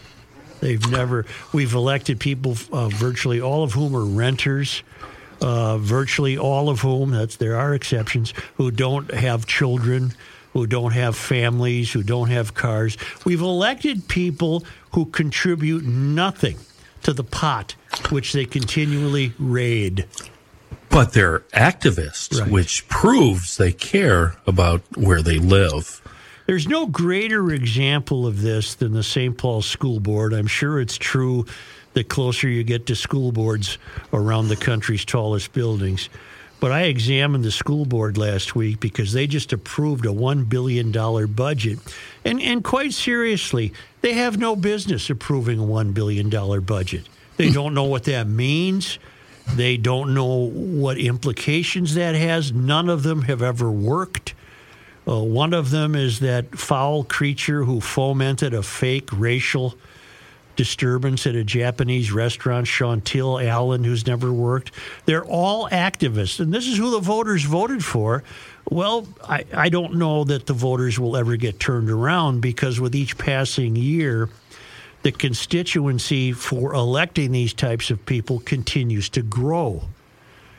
They've 0.60 0.90
never. 0.90 1.26
We've 1.52 1.74
elected 1.74 2.18
people, 2.18 2.56
uh, 2.72 2.88
virtually 2.88 3.40
all 3.40 3.62
of 3.62 3.72
whom 3.72 3.94
are 3.94 4.04
renters, 4.04 4.82
uh, 5.40 5.78
virtually 5.78 6.38
all 6.38 6.68
of 6.68 6.80
whom, 6.80 7.10
that's 7.10 7.36
there 7.36 7.56
are 7.56 7.74
exceptions, 7.74 8.32
who 8.56 8.70
don't 8.70 9.12
have 9.12 9.46
children, 9.46 10.14
who 10.52 10.66
don't 10.66 10.92
have 10.92 11.16
families, 11.16 11.92
who 11.92 12.02
don't 12.02 12.30
have 12.30 12.54
cars. 12.54 12.96
We've 13.24 13.42
elected 13.42 14.08
people 14.08 14.64
who 14.92 15.04
contribute 15.06 15.84
nothing 15.84 16.56
to 17.02 17.12
the 17.12 17.24
pot, 17.24 17.74
which 18.10 18.32
they 18.32 18.46
continually 18.46 19.34
raid. 19.38 20.06
But 20.96 21.12
they're 21.12 21.40
activists, 21.52 22.40
Right. 22.40 22.50
which 22.50 22.88
proves 22.88 23.58
they 23.58 23.70
care 23.70 24.36
about 24.46 24.80
where 24.96 25.20
they 25.20 25.38
live. 25.38 26.00
There's 26.46 26.66
no 26.66 26.86
greater 26.86 27.50
example 27.52 28.26
of 28.26 28.40
this 28.40 28.72
than 28.74 28.94
the 28.94 29.02
St. 29.02 29.36
Paul 29.36 29.60
School 29.60 30.00
Board. 30.00 30.32
I'm 30.32 30.46
sure 30.46 30.80
it's 30.80 30.96
true 30.96 31.44
the 31.92 32.02
closer 32.02 32.48
you 32.48 32.64
get 32.64 32.86
to 32.86 32.96
school 32.96 33.30
boards 33.30 33.76
around 34.14 34.48
the 34.48 34.56
country's 34.56 35.04
tallest 35.04 35.52
buildings. 35.52 36.08
But 36.60 36.72
I 36.72 36.84
examined 36.84 37.44
the 37.44 37.50
school 37.50 37.84
board 37.84 38.16
last 38.16 38.54
week 38.56 38.80
because 38.80 39.12
they 39.12 39.26
just 39.26 39.52
approved 39.52 40.06
a 40.06 40.14
$1 40.14 40.48
billion 40.48 40.92
budget. 41.34 41.78
And, 42.24 42.40
and 42.40 42.64
quite 42.64 42.94
seriously, 42.94 43.74
they 44.00 44.14
have 44.14 44.38
no 44.38 44.56
business 44.56 45.10
approving 45.10 45.58
a 45.58 45.62
$1 45.62 45.92
billion 45.92 46.30
budget. 46.64 47.06
They 47.36 47.50
don't 47.58 47.74
know 47.74 47.84
what 47.84 48.04
that 48.04 48.26
means. 48.26 48.98
They 49.54 49.76
don't 49.76 50.14
know 50.14 50.48
what 50.50 50.98
implications 50.98 51.94
that 51.94 52.14
has. 52.14 52.52
None 52.52 52.88
of 52.88 53.02
them 53.02 53.22
have 53.22 53.42
ever 53.42 53.70
worked. 53.70 54.34
Uh, 55.08 55.22
one 55.22 55.54
of 55.54 55.70
them 55.70 55.94
is 55.94 56.18
that 56.20 56.58
foul 56.58 57.04
creature 57.04 57.64
who 57.64 57.80
fomented 57.80 58.52
a 58.52 58.62
fake 58.62 59.08
racial 59.12 59.76
disturbance 60.56 61.26
at 61.26 61.34
a 61.34 61.44
Japanese 61.44 62.10
restaurant, 62.10 62.66
Chauntyll 62.66 63.44
Allen, 63.44 63.84
who's 63.84 64.06
never 64.06 64.32
worked. 64.32 64.72
They're 65.04 65.24
all 65.24 65.68
activists, 65.68 66.40
and 66.40 66.52
this 66.52 66.66
is 66.66 66.78
who 66.78 66.90
the 66.90 67.00
voters 67.00 67.44
voted 67.44 67.84
for. 67.84 68.24
Well, 68.68 69.06
I, 69.22 69.44
I 69.54 69.68
don't 69.68 69.94
know 69.94 70.24
that 70.24 70.46
the 70.46 70.54
voters 70.54 70.98
will 70.98 71.16
ever 71.16 71.36
get 71.36 71.60
turned 71.60 71.90
around 71.90 72.40
because 72.40 72.80
with 72.80 72.96
each 72.96 73.16
passing 73.16 73.76
year, 73.76 74.28
the 75.06 75.12
constituency 75.12 76.32
for 76.32 76.74
electing 76.74 77.30
these 77.30 77.54
types 77.54 77.92
of 77.92 78.04
people 78.06 78.40
continues 78.40 79.08
to 79.08 79.22
grow. 79.22 79.82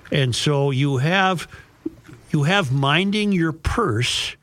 And 0.09 0.33
so 0.33 0.71
you 0.71 0.97
have 0.97 1.49
you 2.31 2.43
have 2.43 2.71
minding 2.71 3.33
your 3.33 3.51
purse 3.51 4.37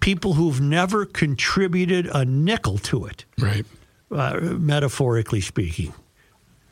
people 0.00 0.34
who've 0.34 0.60
never 0.60 1.06
contributed 1.06 2.06
a 2.12 2.26
nickel 2.26 2.76
to 2.76 3.06
it, 3.06 3.24
Right. 3.38 3.64
uh, 4.10 4.40
metaphorically 4.40 5.40
speaking. 5.40 5.94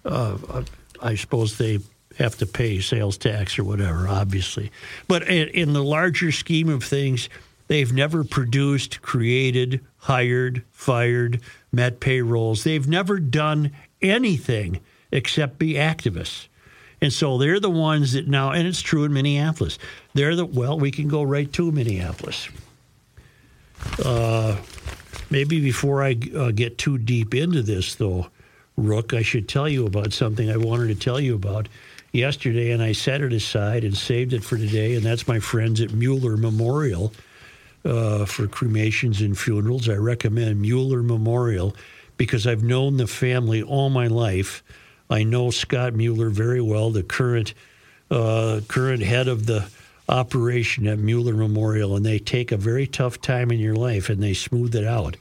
Uh, 0.05 0.63
I 1.01 1.15
suppose 1.15 1.57
they 1.57 1.79
have 2.19 2.37
to 2.37 2.45
pay 2.47 2.81
sales 2.81 3.17
tax 3.17 3.59
or 3.59 3.65
whatever, 3.65 4.07
obviously. 4.09 4.71
But 5.07 5.23
in, 5.23 5.49
in 5.49 5.73
the 5.73 5.83
larger 5.83 6.33
scheme 6.33 6.69
of 6.69 6.85
things, 6.85 7.31
they've 7.69 7.93
never 7.93 8.25
produced, 8.25 9.01
created, 9.01 9.85
hired, 9.99 10.65
fired, 10.73 11.41
met 11.71 12.01
payrolls. 12.01 12.65
They've 12.65 12.89
never 12.89 13.19
done 13.19 13.73
anything 14.03 14.81
except 15.13 15.59
be 15.59 15.75
activists. 15.75 16.49
And 17.01 17.13
so 17.13 17.39
they're 17.39 17.61
the 17.61 17.71
ones 17.71 18.15
that 18.15 18.27
now, 18.27 18.51
and 18.51 18.67
it's 18.67 18.83
true 18.83 19.05
in 19.05 19.13
Minneapolis. 19.13 19.79
They're 20.15 20.35
the, 20.35 20.45
well, 20.45 20.79
we 20.79 20.91
can 20.91 21.09
go 21.09 21.23
right 21.23 21.53
to 21.53 21.71
Minneapolis. 21.71 22.49
Uh, 24.05 24.57
maybe 25.31 25.61
before 25.61 26.03
I 26.03 26.19
uh, 26.35 26.51
get 26.51 26.79
too 26.79 26.99
deep 26.99 27.35
into 27.35 27.63
this, 27.63 27.95
though, 27.95 28.27
Rook, 28.77 29.15
I 29.15 29.23
should 29.23 29.49
tell 29.49 29.69
you 29.69 29.87
about 29.87 30.13
something 30.13 30.51
I 30.51 30.57
wanted 30.57 30.89
to 30.89 30.95
tell 30.95 31.21
you 31.21 31.35
about 31.35 31.69
yesterday, 32.13 32.73
and 32.73 32.83
I 32.83 32.93
set 32.93 33.21
it 33.21 33.33
aside 33.33 33.85
and 33.85 33.97
saved 33.97 34.33
it 34.33 34.43
for 34.43 34.57
today, 34.57 34.97
and 34.97 35.05
that's 35.05 35.29
my 35.29 35.39
friends 35.39 35.81
at 35.81 35.93
Mueller 35.93 36.37
Memorial 36.37 37.13
uh, 37.85 38.25
for 38.25 38.47
cremations 38.47 39.21
and 39.21 39.39
funerals. 39.39 39.89
I 39.89 39.95
recommend 39.95 40.61
Mueller 40.61 41.03
Memorial 41.03 41.75
because 42.17 42.47
I've 42.47 42.63
known 42.63 42.97
the 42.97 43.07
family 43.07 43.63
all 43.63 43.91
my 43.91 44.07
life. 44.07 44.63
I 45.11 45.23
know 45.23 45.51
Scott 45.51 45.95
Mueller 45.95 46.31
very 46.31 46.61
well, 46.61 46.91
the 46.91 47.03
current 47.03 47.55
uh, 48.11 48.61
current 48.69 49.03
head 49.03 49.29
of 49.29 49.47
the 49.47 49.69
operation 50.09 50.87
at 50.87 50.99
Mueller 50.99 51.35
Memorial, 51.35 51.95
and 51.95 52.05
they 52.05 52.19
take 52.19 52.51
a 52.51 52.57
very 52.57 52.87
tough 52.87 53.21
time 53.21 53.51
in 53.51 53.59
your 53.59 53.77
life 53.77 54.09
and 54.09 54.23
they 54.23 54.35
smooth 54.35 54.75
it 54.75 54.85
out. 54.85 55.17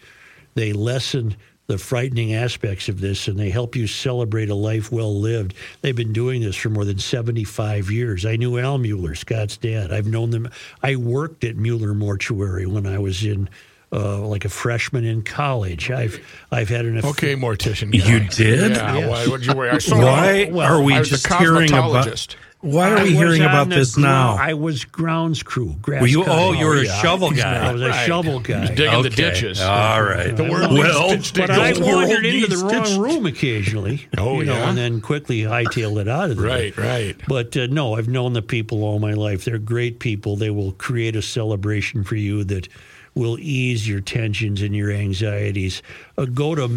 They 0.55 0.73
lessen 0.73 1.35
the 1.67 1.77
frightening 1.77 2.33
aspects 2.33 2.87
of 2.87 3.01
this 3.01 3.27
and 3.27 3.37
they 3.37 3.49
help 3.49 3.75
you 3.75 3.87
celebrate 3.87 4.49
a 4.49 4.55
life 4.55 4.89
well 4.89 5.13
lived. 5.19 5.53
They've 5.81 5.95
been 5.95 6.13
doing 6.13 6.41
this 6.41 6.55
for 6.55 6.69
more 6.69 6.85
than 6.85 6.97
75 6.97 7.91
years. 7.91 8.25
I 8.25 8.37
knew 8.37 8.57
Al 8.57 8.77
Mueller, 8.77 9.15
Scott's 9.15 9.57
dad. 9.57 9.91
I've 9.91 10.07
known 10.07 10.29
them. 10.29 10.49
I 10.81 10.95
worked 10.95 11.43
at 11.43 11.57
Mueller 11.57 11.93
Mortuary 11.93 12.65
when 12.65 12.87
I 12.87 12.97
was 12.99 13.23
in. 13.23 13.49
Uh, 13.89 14.19
like 14.19 14.43
a 14.43 14.49
freshman 14.49 15.05
in 15.05 15.21
college, 15.21 15.89
I've 15.89 16.19
I've 16.51 16.67
had 16.67 16.83
an 16.83 16.97
Okay, 17.05 17.37
mortician. 17.37 17.93
You 17.93 18.19
did? 18.27 18.71
Yeah. 18.71 18.97
Yes. 18.97 19.09
Why 19.09 19.27
would 19.31 19.45
you 19.45 19.53
wear? 19.55 19.73
I 19.73 19.77
saw 19.77 19.95
Why 19.97 20.49
well, 20.51 20.67
are 20.79 20.83
we 20.83 20.93
I 20.93 20.99
was 20.99 21.07
a 21.07 21.11
just 21.11 21.33
hearing 21.35 21.69
about? 21.71 22.35
Cosmetologist. 22.63 22.73
Why 22.73 22.91
are 22.91 23.03
we 23.03 23.15
hearing 23.15 23.41
about 23.43 23.69
this 23.69 23.95
gro- 23.95 24.03
now? 24.03 24.35
I 24.35 24.53
was 24.53 24.83
grounds 24.85 25.43
crew. 25.43 25.75
Grass 25.81 26.01
Were 26.01 26.07
you? 26.07 26.23
cutting. 26.23 26.33
Oh, 26.39 26.51
you 26.53 26.65
were 26.65 26.77
a 26.77 26.85
yeah. 26.85 27.01
shovel 27.01 27.31
guy. 27.31 27.57
I 27.57 27.61
guy. 27.67 27.73
was 27.73 27.81
a 27.81 27.89
Right. 27.89 28.05
shovel 28.07 28.39
guy. 28.39 28.73
digging 28.73 29.01
the 29.03 29.09
ditches. 29.09 29.61
All 29.61 30.01
right. 30.03 30.35
The 30.35 30.43
world 30.43 30.71
well, 30.73 31.09
needs 31.11 31.31
to 31.31 31.41
But 31.41 31.47
dig 31.47 31.59
I 31.59 31.73
the 31.73 31.81
world 31.81 31.95
wandered 32.09 32.25
into 32.25 32.47
the 32.47 32.55
needs 32.55 32.63
wrong 32.63 32.83
to- 32.83 33.01
room 33.01 33.25
occasionally. 33.25 34.07
Oh, 34.17 34.39
you 34.39 34.45
know, 34.45 34.53
yeah? 34.53 34.69
and 34.69 34.77
then 34.77 35.01
quickly 35.01 35.41
hightailed 35.41 35.99
it 36.01 36.07
out 36.07 36.31
of 36.31 36.37
there. 36.37 36.47
Right, 36.47 36.77
right. 36.77 37.15
But 37.27 37.55
uh, 37.55 37.67
no, 37.67 37.95
I've 37.95 38.07
known 38.07 38.33
the 38.33 38.41
people 38.41 38.83
all 38.83 38.99
my 38.99 39.13
life. 39.13 39.45
They're 39.45 39.59
great 39.59 39.99
people. 39.99 40.35
They 40.35 40.49
will 40.49 40.71
create 40.73 41.15
a 41.15 41.21
celebration 41.21 42.03
for 42.03 42.15
you 42.15 42.43
that 42.45 42.67
will 43.13 43.37
ease 43.39 43.87
your 43.87 44.01
tensions 44.01 44.61
and 44.61 44.75
your 44.75 44.91
anxieties. 44.91 45.81
Uh, 46.17 46.25
go 46.25 46.55
to 46.55 46.67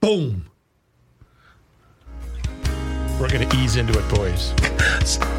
Boom. 0.00 0.46
We're 3.20 3.28
going 3.30 3.48
to 3.48 3.56
ease 3.56 3.76
into 3.76 3.98
it, 3.98 4.08
boys. 4.14 4.52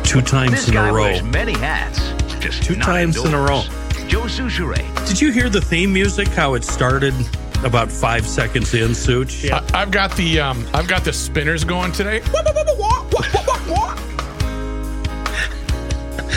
Two 0.03 0.21
times 0.21 0.51
This 0.51 0.67
in 0.67 0.73
guy 0.73 0.89
a 0.89 0.93
row. 0.93 1.01
wears 1.03 1.23
many 1.23 1.53
hats. 1.53 1.99
Just 2.39 2.63
Two 2.63 2.75
not 2.75 2.85
times 2.85 3.23
in 3.23 3.33
a 3.33 3.37
row. 3.39 3.61
Joe 4.07 4.21
Soucheray. 4.23 5.07
Did 5.07 5.21
you 5.21 5.31
hear 5.31 5.49
the 5.49 5.61
theme 5.61 5.93
music? 5.93 6.27
How 6.29 6.55
it 6.55 6.63
started 6.63 7.13
about 7.63 7.91
five 7.91 8.25
seconds 8.27 8.73
in, 8.73 8.95
Such? 8.95 9.45
I, 9.51 9.63
I've 9.73 9.91
got 9.91 10.15
the 10.15 10.39
um, 10.39 10.65
I've 10.73 10.87
got 10.87 11.03
the 11.03 11.13
spinners 11.13 11.63
going 11.63 11.91
today. 11.91 12.21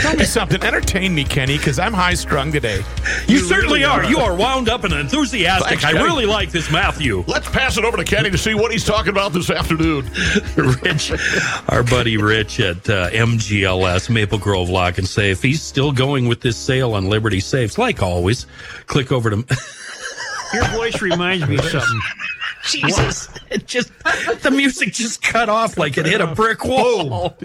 Tell 0.01 0.15
me 0.15 0.25
something. 0.25 0.61
Entertain 0.63 1.13
me, 1.13 1.23
Kenny, 1.23 1.57
because 1.57 1.77
I'm 1.77 1.93
high 1.93 2.15
strung 2.15 2.51
today. 2.51 2.83
You, 3.27 3.37
certainly 3.37 3.83
are. 3.83 4.03
You 4.03 4.17
are 4.17 4.35
wound 4.35 4.67
up 4.67 4.83
and 4.83 4.93
enthusiastic. 4.93 5.69
Thanks, 5.69 5.85
I 5.85 5.91
Kenny. 5.91 6.03
really 6.03 6.25
like 6.25 6.49
this 6.51 6.71
Matthew. 6.71 7.23
Let's 7.27 7.47
pass 7.49 7.77
it 7.77 7.85
over 7.85 7.97
to 7.97 8.03
Kenny 8.03 8.31
to 8.31 8.37
see 8.37 8.55
what 8.55 8.71
he's 8.71 8.83
talking 8.83 9.11
about 9.11 9.31
this 9.31 9.49
afternoon. 9.51 10.09
Rich, 10.55 11.11
our 11.69 11.83
buddy 11.83 12.17
Rich 12.17 12.59
at 12.59 12.89
uh, 12.89 13.09
MGLS, 13.11 14.09
Maple 14.09 14.39
Grove 14.39 14.69
Lock 14.69 14.97
and 14.97 15.07
Safe, 15.07 15.41
he's 15.41 15.61
still 15.61 15.91
going 15.91 16.27
with 16.27 16.41
this 16.41 16.57
sale 16.57 16.95
on 16.95 17.05
Liberty 17.05 17.39
Safes. 17.39 17.77
Like 17.77 18.01
always, 18.01 18.47
click 18.87 19.11
over 19.11 19.29
to. 19.29 19.35
Your 20.53 20.65
voice 20.69 21.01
reminds 21.01 21.47
me 21.47 21.57
of 21.57 21.65
something. 21.65 22.01
Jesus, 22.65 23.29
it 23.49 23.65
just 23.67 23.91
the 24.41 24.51
music 24.51 24.93
just 24.93 25.21
cut 25.23 25.47
off 25.49 25.77
like 25.77 25.97
it 25.97 26.05
hit 26.05 26.21
a 26.21 26.27
brick 26.27 26.63
wall. 26.65 27.35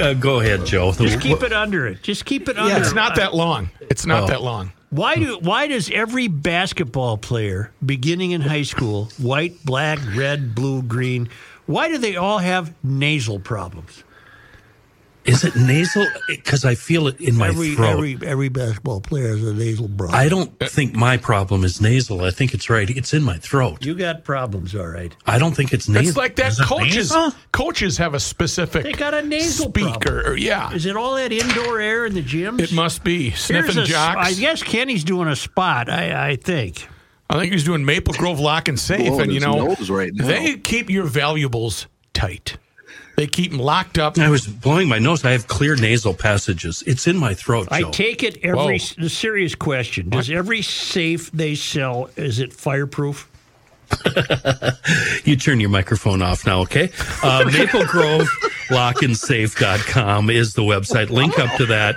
Uh, 0.00 0.14
go 0.14 0.40
ahead, 0.40 0.64
Joe. 0.66 0.92
Just 0.92 1.20
keep 1.20 1.42
it 1.42 1.52
under 1.52 1.86
it. 1.86 2.02
Just 2.02 2.24
keep 2.24 2.48
it 2.48 2.58
under. 2.58 2.76
It's 2.76 2.94
not 2.94 3.16
that 3.16 3.34
long. 3.34 3.70
It's 3.80 4.06
not 4.06 4.24
Oh. 4.24 4.26
that 4.28 4.42
long. 4.42 4.72
Why 4.90 5.14
do 5.16 5.38
why 5.40 5.66
does 5.68 5.88
every 5.90 6.26
basketball 6.28 7.16
player 7.16 7.70
beginning 7.84 8.32
in 8.32 8.40
high 8.40 8.62
school, 8.62 9.08
white, 9.18 9.64
black, 9.64 9.98
red, 10.16 10.54
blue, 10.54 10.82
green, 10.82 11.28
why 11.66 11.88
do 11.88 11.96
they 11.98 12.16
all 12.16 12.38
have 12.38 12.74
nasal 12.82 13.38
problems? 13.38 14.02
Is 15.24 15.44
it 15.44 15.54
nasal? 15.54 16.06
Because 16.28 16.64
I 16.64 16.74
feel 16.74 17.06
it 17.06 17.20
in 17.20 17.36
my 17.36 17.48
every 17.48 17.74
throat. 17.74 17.88
every 17.90 18.18
every 18.26 18.48
basketball 18.48 19.00
player 19.00 19.28
has 19.36 19.42
a 19.44 19.52
nasal 19.54 19.86
problem. 19.88 20.14
I 20.14 20.28
don't 20.28 20.58
think 20.60 20.94
my 20.96 21.18
problem 21.18 21.62
is 21.62 21.80
nasal. 21.80 22.22
I 22.24 22.30
think 22.30 22.54
it's 22.54 22.70
right. 22.70 22.88
It's 22.88 23.12
in 23.12 23.22
my 23.22 23.36
throat. 23.36 23.84
you 23.84 23.94
got 23.94 24.24
problems, 24.24 24.74
all 24.74 24.86
right. 24.86 25.14
I 25.26 25.38
don't 25.38 25.54
think 25.54 25.72
it's 25.74 25.88
nasal. 25.88 26.08
It's 26.08 26.16
like 26.16 26.36
that. 26.36 26.52
Is 26.52 26.60
it 26.60 26.64
Coaches, 26.66 27.10
nasal? 27.10 27.32
coaches 27.52 27.98
have 27.98 28.14
a 28.14 28.20
specific. 28.20 28.82
They 28.84 28.92
got 28.92 29.12
a 29.14 29.22
nasal 29.22 29.68
speaker. 29.68 30.22
problem. 30.22 30.38
Yeah, 30.38 30.72
Is 30.72 30.86
it 30.86 30.96
all 30.96 31.14
that 31.16 31.32
indoor 31.32 31.78
air 31.80 32.06
in 32.06 32.14
the 32.14 32.22
gym? 32.22 32.58
it 32.58 32.72
must 32.72 33.04
be 33.04 33.24
Here's 33.28 33.40
sniffing 33.40 33.78
a- 33.78 33.84
jocks. 33.84 34.26
I 34.26 34.32
guess 34.32 34.62
Kenny's 34.62 35.04
doing 35.04 35.28
a 35.28 35.36
spot. 35.36 35.90
I, 35.90 36.30
I 36.30 36.36
think. 36.36 36.88
I 37.28 37.38
think 37.38 37.52
he's 37.52 37.62
doing 37.64 37.84
Maple 37.84 38.14
Grove 38.14 38.40
Lock 38.40 38.68
and 38.68 38.80
Safe, 38.80 39.06
Blowing 39.06 39.20
and 39.24 39.32
you 39.32 39.38
know 39.40 39.76
right 39.88 40.12
now. 40.14 40.26
they 40.26 40.56
keep 40.56 40.90
your 40.90 41.04
valuables 41.04 41.86
tight. 42.14 42.56
They 43.20 43.26
keep 43.26 43.50
them 43.50 43.60
locked 43.60 43.98
up. 43.98 44.18
I 44.18 44.30
was 44.30 44.46
blowing 44.46 44.88
my 44.88 44.98
nose. 44.98 45.26
I 45.26 45.32
have 45.32 45.46
clear 45.46 45.76
nasal 45.76 46.14
passages. 46.14 46.82
It's 46.86 47.06
in 47.06 47.18
my 47.18 47.34
throat, 47.34 47.68
I 47.70 47.82
take 47.82 48.22
it 48.22 48.38
every 48.42 48.78
Whoa. 48.78 48.94
the 48.96 49.10
serious 49.10 49.54
question. 49.54 50.08
Does 50.08 50.30
every 50.30 50.62
safe 50.62 51.30
they 51.30 51.54
sell 51.54 52.08
is 52.16 52.38
it 52.38 52.54
fireproof? 52.54 53.30
you 55.24 55.36
turn 55.36 55.60
your 55.60 55.68
microphone 55.68 56.22
off 56.22 56.46
now, 56.46 56.60
okay? 56.60 56.90
Uh, 57.22 57.44
Maple 57.52 57.84
Grove 57.84 58.26
lockandsafe.com 58.70 60.30
is 60.30 60.54
the 60.54 60.62
website. 60.62 61.10
Link 61.10 61.38
up 61.38 61.54
to 61.58 61.66
that. 61.66 61.96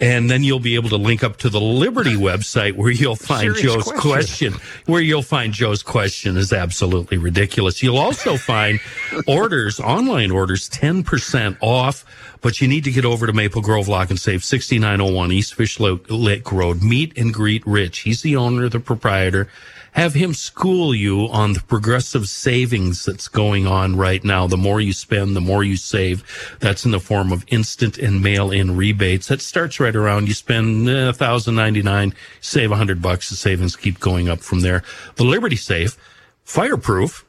And 0.00 0.30
then 0.30 0.42
you'll 0.42 0.60
be 0.60 0.76
able 0.76 0.88
to 0.90 0.96
link 0.96 1.22
up 1.22 1.36
to 1.38 1.50
the 1.50 1.60
Liberty 1.60 2.14
website 2.16 2.74
where 2.74 2.90
you'll 2.90 3.16
find 3.16 3.54
Serious 3.54 3.62
Joe's 3.62 3.92
question. 3.92 4.52
question. 4.52 4.54
Where 4.86 5.02
you'll 5.02 5.22
find 5.22 5.52
Joe's 5.52 5.82
question 5.82 6.36
is 6.36 6.52
absolutely 6.52 7.18
ridiculous. 7.18 7.82
You'll 7.82 7.98
also 7.98 8.36
find 8.38 8.80
orders, 9.26 9.78
online 9.78 10.30
orders, 10.30 10.68
10% 10.70 11.56
off. 11.60 12.04
But 12.42 12.62
you 12.62 12.68
need 12.68 12.84
to 12.84 12.90
get 12.90 13.04
over 13.04 13.26
to 13.26 13.34
Maple 13.34 13.60
Grove 13.60 13.86
Lock 13.86 14.08
and 14.08 14.18
Safe, 14.18 14.42
6901 14.42 15.30
East 15.30 15.54
Fish 15.54 15.78
Lake 15.78 16.50
Road. 16.50 16.82
Meet 16.82 17.18
and 17.18 17.34
greet 17.34 17.66
Rich. 17.66 17.98
He's 17.98 18.22
the 18.22 18.36
owner, 18.36 18.70
the 18.70 18.80
proprietor 18.80 19.48
have 19.92 20.14
him 20.14 20.34
school 20.34 20.94
you 20.94 21.26
on 21.28 21.52
the 21.52 21.60
progressive 21.60 22.28
savings 22.28 23.04
that's 23.04 23.28
going 23.28 23.66
on 23.66 23.96
right 23.96 24.22
now. 24.22 24.46
The 24.46 24.56
more 24.56 24.80
you 24.80 24.92
spend, 24.92 25.34
the 25.34 25.40
more 25.40 25.64
you 25.64 25.76
save. 25.76 26.24
That's 26.60 26.84
in 26.84 26.90
the 26.90 27.00
form 27.00 27.32
of 27.32 27.44
instant 27.48 27.98
and 27.98 28.22
mail 28.22 28.50
in 28.50 28.76
rebates. 28.76 29.28
That 29.28 29.40
starts 29.40 29.80
right 29.80 29.96
around 29.96 30.28
you 30.28 30.34
spend 30.34 30.88
a 30.88 31.12
thousand 31.12 31.56
ninety 31.56 31.82
nine, 31.82 32.14
save 32.40 32.70
a 32.70 32.76
hundred 32.76 33.02
bucks. 33.02 33.30
The 33.30 33.36
savings 33.36 33.76
keep 33.76 34.00
going 34.00 34.28
up 34.28 34.40
from 34.40 34.60
there. 34.60 34.82
The 35.16 35.24
Liberty 35.24 35.56
Safe, 35.56 35.96
fireproof. 36.44 37.24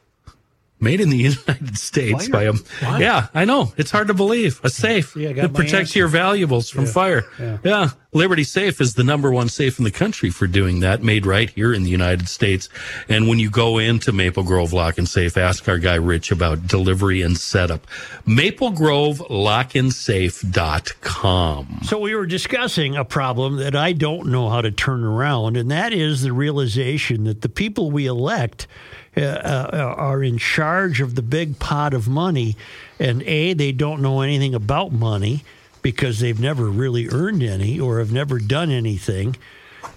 Made 0.82 1.00
in 1.00 1.10
the 1.10 1.16
United 1.30 1.78
States 1.78 2.28
by 2.28 2.42
a 2.42 2.52
yeah, 2.82 3.28
I 3.32 3.44
know 3.44 3.72
it's 3.76 3.90
hard 3.92 4.08
to 4.08 4.14
believe 4.14 4.60
a 4.64 4.68
safe 4.68 5.14
Yeah, 5.16 5.32
that 5.34 5.54
protects 5.54 5.90
answer. 5.90 6.00
your 6.00 6.08
valuables 6.08 6.68
from 6.68 6.86
fire. 6.86 7.22
Yeah. 7.64 7.90
Liberty 8.14 8.44
Safe 8.44 8.78
is 8.82 8.92
the 8.92 9.04
number 9.04 9.32
one 9.32 9.48
safe 9.48 9.78
in 9.78 9.84
the 9.86 9.90
country 9.90 10.28
for 10.28 10.46
doing 10.46 10.80
that, 10.80 11.02
made 11.02 11.24
right 11.24 11.48
here 11.48 11.72
in 11.72 11.82
the 11.82 11.88
United 11.88 12.28
States. 12.28 12.68
And 13.08 13.26
when 13.26 13.38
you 13.38 13.48
go 13.48 13.78
into 13.78 14.12
Maple 14.12 14.42
Grove 14.42 14.74
Lock 14.74 14.98
and 14.98 15.08
Safe, 15.08 15.38
ask 15.38 15.66
our 15.66 15.78
guy 15.78 15.94
Rich 15.94 16.30
about 16.30 16.66
delivery 16.66 17.22
and 17.22 17.38
setup. 17.38 17.86
Maple 18.26 18.70
Grove 18.72 19.22
Lock 19.30 19.74
and 19.74 19.90
Safe.com. 19.94 21.80
So 21.84 21.98
we 22.00 22.14
were 22.14 22.26
discussing 22.26 22.96
a 22.96 23.04
problem 23.04 23.56
that 23.56 23.74
I 23.74 23.92
don't 23.92 24.26
know 24.28 24.50
how 24.50 24.60
to 24.60 24.70
turn 24.70 25.04
around, 25.04 25.56
and 25.56 25.70
that 25.70 25.94
is 25.94 26.20
the 26.20 26.32
realization 26.32 27.24
that 27.24 27.40
the 27.40 27.48
people 27.48 27.90
we 27.90 28.06
elect 28.06 28.66
uh, 29.16 29.20
uh, 29.20 29.94
are 29.96 30.22
in 30.22 30.38
charge 30.38 31.00
of 31.00 31.14
the 31.14 31.22
big 31.22 31.58
pot 31.58 31.92
of 31.92 32.08
money, 32.08 32.56
and 32.98 33.22
a 33.24 33.52
they 33.52 33.72
don't 33.72 34.00
know 34.00 34.20
anything 34.22 34.54
about 34.54 34.92
money 34.92 35.44
because 35.82 36.20
they've 36.20 36.40
never 36.40 36.66
really 36.68 37.08
earned 37.10 37.42
any 37.42 37.78
or 37.78 37.98
have 37.98 38.12
never 38.12 38.38
done 38.38 38.70
anything. 38.70 39.36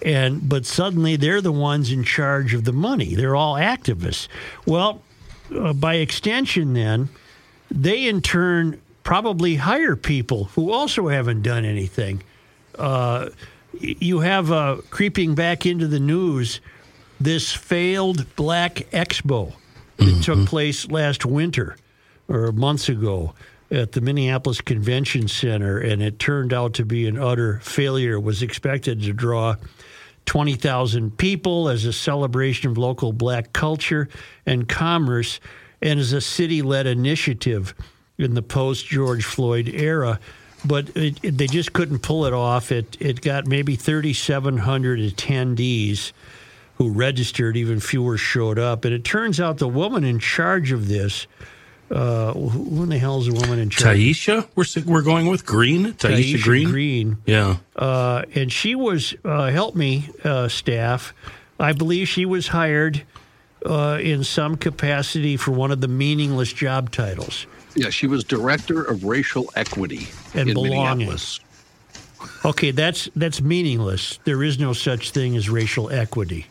And 0.02 0.46
but 0.48 0.66
suddenly 0.66 1.16
they're 1.16 1.40
the 1.40 1.52
ones 1.52 1.90
in 1.90 2.04
charge 2.04 2.52
of 2.52 2.64
the 2.64 2.72
money. 2.72 3.14
They're 3.14 3.36
all 3.36 3.54
activists. 3.54 4.28
Well, 4.66 5.00
uh, 5.54 5.72
by 5.72 5.94
extension, 5.94 6.74
then 6.74 7.08
they 7.70 8.06
in 8.06 8.20
turn 8.20 8.80
probably 9.02 9.56
hire 9.56 9.96
people 9.96 10.44
who 10.56 10.72
also 10.72 11.08
haven't 11.08 11.42
done 11.42 11.64
anything. 11.64 12.22
Uh, 12.76 13.30
you 13.80 14.20
have 14.20 14.50
uh, 14.50 14.78
creeping 14.90 15.34
back 15.34 15.64
into 15.64 15.86
the 15.86 16.00
news 16.00 16.60
this 17.20 17.52
failed 17.52 18.26
Black 18.36 18.74
Expo 18.92 19.52
that 19.96 20.04
mm-hmm. 20.04 20.20
took 20.20 20.46
place 20.46 20.88
last 20.90 21.24
winter 21.24 21.76
or 22.28 22.52
months 22.52 22.88
ago 22.88 23.34
at 23.70 23.92
the 23.92 24.00
Minneapolis 24.00 24.60
Convention 24.60 25.26
Center, 25.28 25.78
and 25.78 26.02
it 26.02 26.18
turned 26.18 26.52
out 26.52 26.74
to 26.74 26.84
be 26.84 27.06
an 27.06 27.18
utter 27.18 27.58
failure. 27.60 28.14
It 28.14 28.20
was 28.20 28.42
expected 28.42 29.02
to 29.02 29.12
draw 29.12 29.56
20,000 30.26 31.16
people 31.16 31.68
as 31.68 31.84
a 31.84 31.92
celebration 31.92 32.70
of 32.70 32.78
local 32.78 33.12
black 33.12 33.52
culture 33.52 34.08
and 34.44 34.68
commerce 34.68 35.40
and 35.80 35.98
as 36.00 36.12
a 36.12 36.20
city 36.20 36.62
led 36.62 36.86
initiative 36.86 37.74
in 38.18 38.34
the 38.34 38.42
post 38.42 38.86
George 38.86 39.24
Floyd 39.24 39.68
era. 39.68 40.20
But 40.64 40.96
it, 40.96 41.18
it- 41.22 41.38
they 41.38 41.46
just 41.46 41.72
couldn't 41.72 42.00
pull 42.00 42.26
it 42.26 42.32
off. 42.32 42.72
It, 42.72 42.96
it 43.00 43.20
got 43.20 43.46
maybe 43.46 43.76
3,700 43.76 44.98
attendees 44.98 46.12
who 46.76 46.90
registered, 46.90 47.56
even 47.56 47.80
fewer 47.80 48.16
showed 48.16 48.58
up. 48.58 48.84
And 48.84 48.94
it 48.94 49.04
turns 49.04 49.40
out 49.40 49.58
the 49.58 49.68
woman 49.68 50.04
in 50.04 50.18
charge 50.18 50.72
of 50.72 50.88
this, 50.88 51.26
uh, 51.90 52.32
who 52.32 52.48
who 52.48 52.82
in 52.82 52.88
the 52.88 52.98
hell 52.98 53.20
is 53.20 53.26
the 53.26 53.34
woman 53.34 53.58
in 53.58 53.70
charge? 53.70 53.96
Tyeastia, 53.96 54.48
we're, 54.54 54.92
we're 54.92 55.02
going 55.02 55.26
with 55.26 55.46
Green? 55.46 55.92
Tyeastia, 55.94 56.34
Tyeastia 56.34 56.42
Green? 56.42 56.70
Green. 56.70 57.16
Yeah. 57.26 57.56
Uh, 57.74 58.22
and 58.34 58.52
she 58.52 58.74
was 58.74 59.14
uh, 59.24 59.50
help 59.50 59.74
me 59.74 60.08
uh, 60.24 60.48
staff. 60.48 61.14
I 61.58 61.72
believe 61.72 62.08
she 62.08 62.26
was 62.26 62.48
hired 62.48 63.02
uh, 63.64 63.98
in 64.00 64.24
some 64.24 64.56
capacity 64.56 65.36
for 65.36 65.52
one 65.52 65.70
of 65.70 65.80
the 65.80 65.88
meaningless 65.88 66.52
job 66.52 66.90
titles. 66.90 67.46
Yeah, 67.74 67.90
she 67.90 68.06
was 68.06 68.24
director 68.24 68.82
of 68.82 69.04
racial 69.04 69.50
equity 69.54 70.08
And 70.34 70.48
in 70.48 70.54
belonging. 70.54 71.16
Okay, 72.44 72.70
that's 72.70 73.08
that's 73.14 73.40
meaningless. 73.40 74.18
There 74.24 74.42
is 74.42 74.58
no 74.58 74.72
such 74.72 75.10
thing 75.10 75.36
as 75.36 75.48
racial 75.50 75.90
equity, 75.90 76.46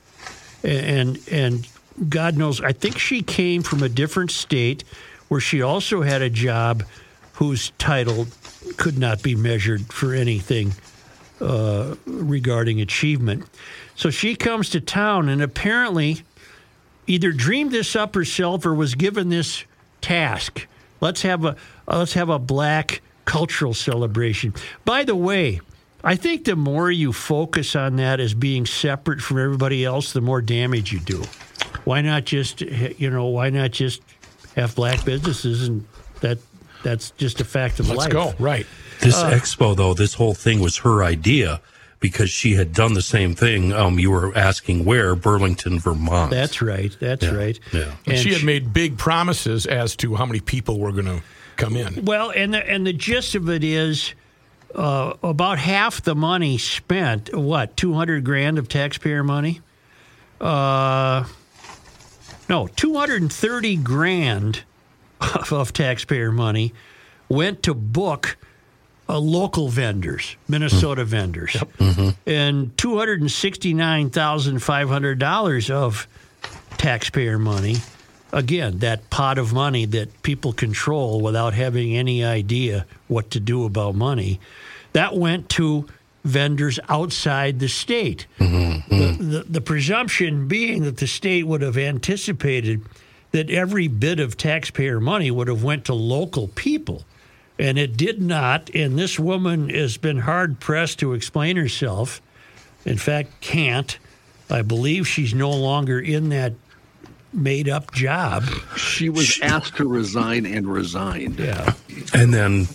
and 0.66 1.20
and 1.32 1.68
God 2.10 2.38
knows, 2.38 2.62
I 2.62 2.74
think 2.74 2.98
she 2.98 3.22
came 3.22 3.64
from 3.64 3.82
a 3.82 3.90
different 3.90 4.32
state 4.32 4.84
where 5.28 5.40
she 5.40 5.62
also 5.62 6.02
had 6.02 6.22
a 6.22 6.30
job 6.30 6.84
whose 7.34 7.72
title 7.78 8.28
could 8.78 8.98
not 8.98 9.24
be 9.24 9.36
measured 9.36 9.94
for 9.94 10.14
anything 10.14 10.74
uh, 11.42 11.96
regarding 12.06 12.82
achievement. 12.82 13.46
So 13.96 14.10
she 14.10 14.36
comes 14.36 14.70
to 14.72 14.82
town 14.82 15.30
and 15.30 15.42
apparently 15.42 16.24
either 17.08 17.32
dreamed 17.32 17.72
this 17.72 17.96
up 17.96 18.16
herself 18.16 18.66
or 18.66 18.74
was 18.74 18.96
given 18.96 19.30
this 19.30 19.64
task. 20.02 20.68
Let's 21.02 21.22
have 21.22 21.46
a 21.46 21.56
let's 21.88 22.14
have 22.14 22.30
a 22.30 22.40
black 22.40 23.02
cultural 23.26 23.74
celebration. 23.74 24.54
By 24.86 25.04
the 25.04 25.16
way, 25.16 25.62
I 26.06 26.16
think 26.16 26.46
the 26.46 26.56
more 26.56 26.92
you 26.92 27.12
focus 27.12 27.76
on 27.76 27.96
that 27.96 28.20
as 28.20 28.34
being 28.34 28.66
separate 28.66 29.22
from 29.22 29.40
everybody 29.40 29.84
else, 29.84 30.14
the 30.14 30.22
more 30.22 30.42
damage 30.42 30.94
you 30.94 31.00
do. 31.00 31.24
Why 31.84 32.02
not 32.02 32.26
just 32.26 32.62
you 32.62 33.10
know 33.10 33.26
why 33.26 33.50
not 33.50 33.72
just 33.72 34.02
have 34.56 34.76
black 34.76 35.04
businesses 35.04 35.68
and 35.68 35.86
that 36.22 36.38
that's 36.84 37.12
just 37.12 37.42
a 37.42 37.44
fact 37.46 37.80
of 37.80 37.90
life. 37.90 37.98
Let's 37.98 38.14
go. 38.14 38.34
Right. 38.40 38.68
This 39.02 39.16
Uh. 39.16 39.32
expo, 39.32 39.76
though, 39.76 39.94
this 39.96 40.14
whole 40.14 40.34
thing 40.36 40.60
was 40.60 40.78
her 40.78 41.04
idea 41.04 41.60
because 42.00 42.30
she 42.30 42.54
had 42.54 42.72
done 42.74 42.94
the 42.94 43.02
same 43.02 43.34
thing. 43.34 43.74
Um, 43.74 43.98
you 43.98 44.12
were 44.12 44.36
asking 44.38 44.86
where 44.86 45.16
Burlington, 45.16 45.80
Vermont. 45.80 46.30
That's 46.30 46.62
right. 46.62 46.96
That's 47.00 47.26
right. 47.28 47.60
yeah. 47.74 47.92
And 48.06 48.18
she 48.20 48.30
had 48.30 48.40
she- 48.42 48.46
made 48.46 48.72
big 48.74 48.98
promises 49.00 49.66
as 49.66 49.96
to 49.98 50.14
how 50.16 50.26
many 50.28 50.40
people 50.40 50.80
were 50.80 50.92
going 50.92 51.06
to 51.08 51.22
come 51.56 51.76
in. 51.76 52.06
Well, 52.06 52.32
and 52.36 52.54
the, 52.54 52.70
and 52.70 52.86
the 52.86 52.94
gist 52.94 53.34
of 53.34 53.50
it 53.50 53.64
is 53.64 54.14
uh, 54.76 55.14
about 55.24 55.58
half 55.60 56.02
the 56.02 56.16
money 56.16 56.58
spent. 56.58 57.36
What 57.36 57.76
two 57.78 57.94
hundred 57.94 58.24
grand 58.24 58.58
of 58.58 58.68
taxpayer 58.68 59.24
money? 59.24 59.62
Uh, 60.40 61.26
no, 62.50 62.68
two 62.68 62.96
hundred 62.96 63.22
and 63.22 63.32
thirty 63.34 63.76
grand 63.76 64.64
of, 65.22 65.52
of 65.54 65.74
taxpayer 65.74 66.32
money 66.32 66.74
went 67.30 67.64
to 67.64 67.74
book 67.74 68.38
uh, 69.08 69.18
local 69.18 69.70
vendors, 69.70 70.36
Minnesota 70.48 71.06
vendors, 71.06 71.56
and 72.26 72.78
two 72.78 72.98
hundred 72.98 73.22
and 73.22 73.32
sixty 73.32 73.74
nine 73.74 74.10
thousand 74.10 74.60
five 74.60 74.90
hundred 74.90 75.20
dollars 75.20 75.70
of 75.70 76.08
taxpayer 76.78 77.40
money. 77.40 77.78
Again, 78.36 78.80
that 78.80 79.10
pot 79.10 79.38
of 79.38 79.54
money 79.54 79.86
that 79.86 80.22
people 80.22 80.52
control 80.52 81.22
without 81.22 81.54
having 81.54 81.96
any 81.96 82.22
idea 82.22 82.86
what 83.08 83.32
to 83.32 83.40
do 83.40 83.64
about 83.64 83.96
money, 83.96 84.42
that 84.92 85.16
went 85.16 85.48
to 85.52 85.88
vendors 86.26 86.78
outside 86.90 87.60
the 87.60 87.70
state. 87.70 88.28
Mm-hmm, 88.40 88.94
mm-hmm. 88.94 89.30
The, 89.30 89.38
the, 89.38 89.44
the 89.46 89.62
presumption 89.62 90.50
being 90.50 90.84
that 90.84 90.98
the 90.98 91.08
state 91.08 91.48
would 91.48 91.62
have 91.62 91.78
anticipated 91.78 92.82
that 93.32 93.50
every 93.50 93.88
bit 93.88 94.20
of 94.20 94.36
taxpayer 94.36 95.00
money 95.00 95.32
would 95.32 95.48
have 95.48 95.64
went 95.64 95.86
to 95.86 95.94
local 95.94 96.50
people. 96.50 97.06
And 97.58 97.78
it 97.78 97.96
did 97.96 98.22
not. 98.22 98.70
And 98.76 99.00
this 99.00 99.18
woman 99.18 99.70
has 99.70 99.96
been 99.96 100.20
hard 100.20 100.60
pressed 100.60 101.00
to 101.00 101.14
explain 101.14 101.56
herself. 101.56 102.22
In 102.84 102.98
fact, 102.98 103.40
can't. 103.40 103.98
I 104.50 104.62
believe 104.62 105.08
she's 105.08 105.34
no 105.34 105.52
longer 105.52 106.00
in 106.00 106.30
that 106.30 106.52
made 107.36 107.70
up 107.70 107.92
job. 107.94 108.44
She 108.78 109.10
was 109.10 109.40
asked 109.42 109.78
to 109.78 109.88
resign 109.88 110.46
and 110.46 110.68
resigned. 110.68 111.40
Yeah. 111.40 111.74
and 112.14 112.34
then 112.34 112.68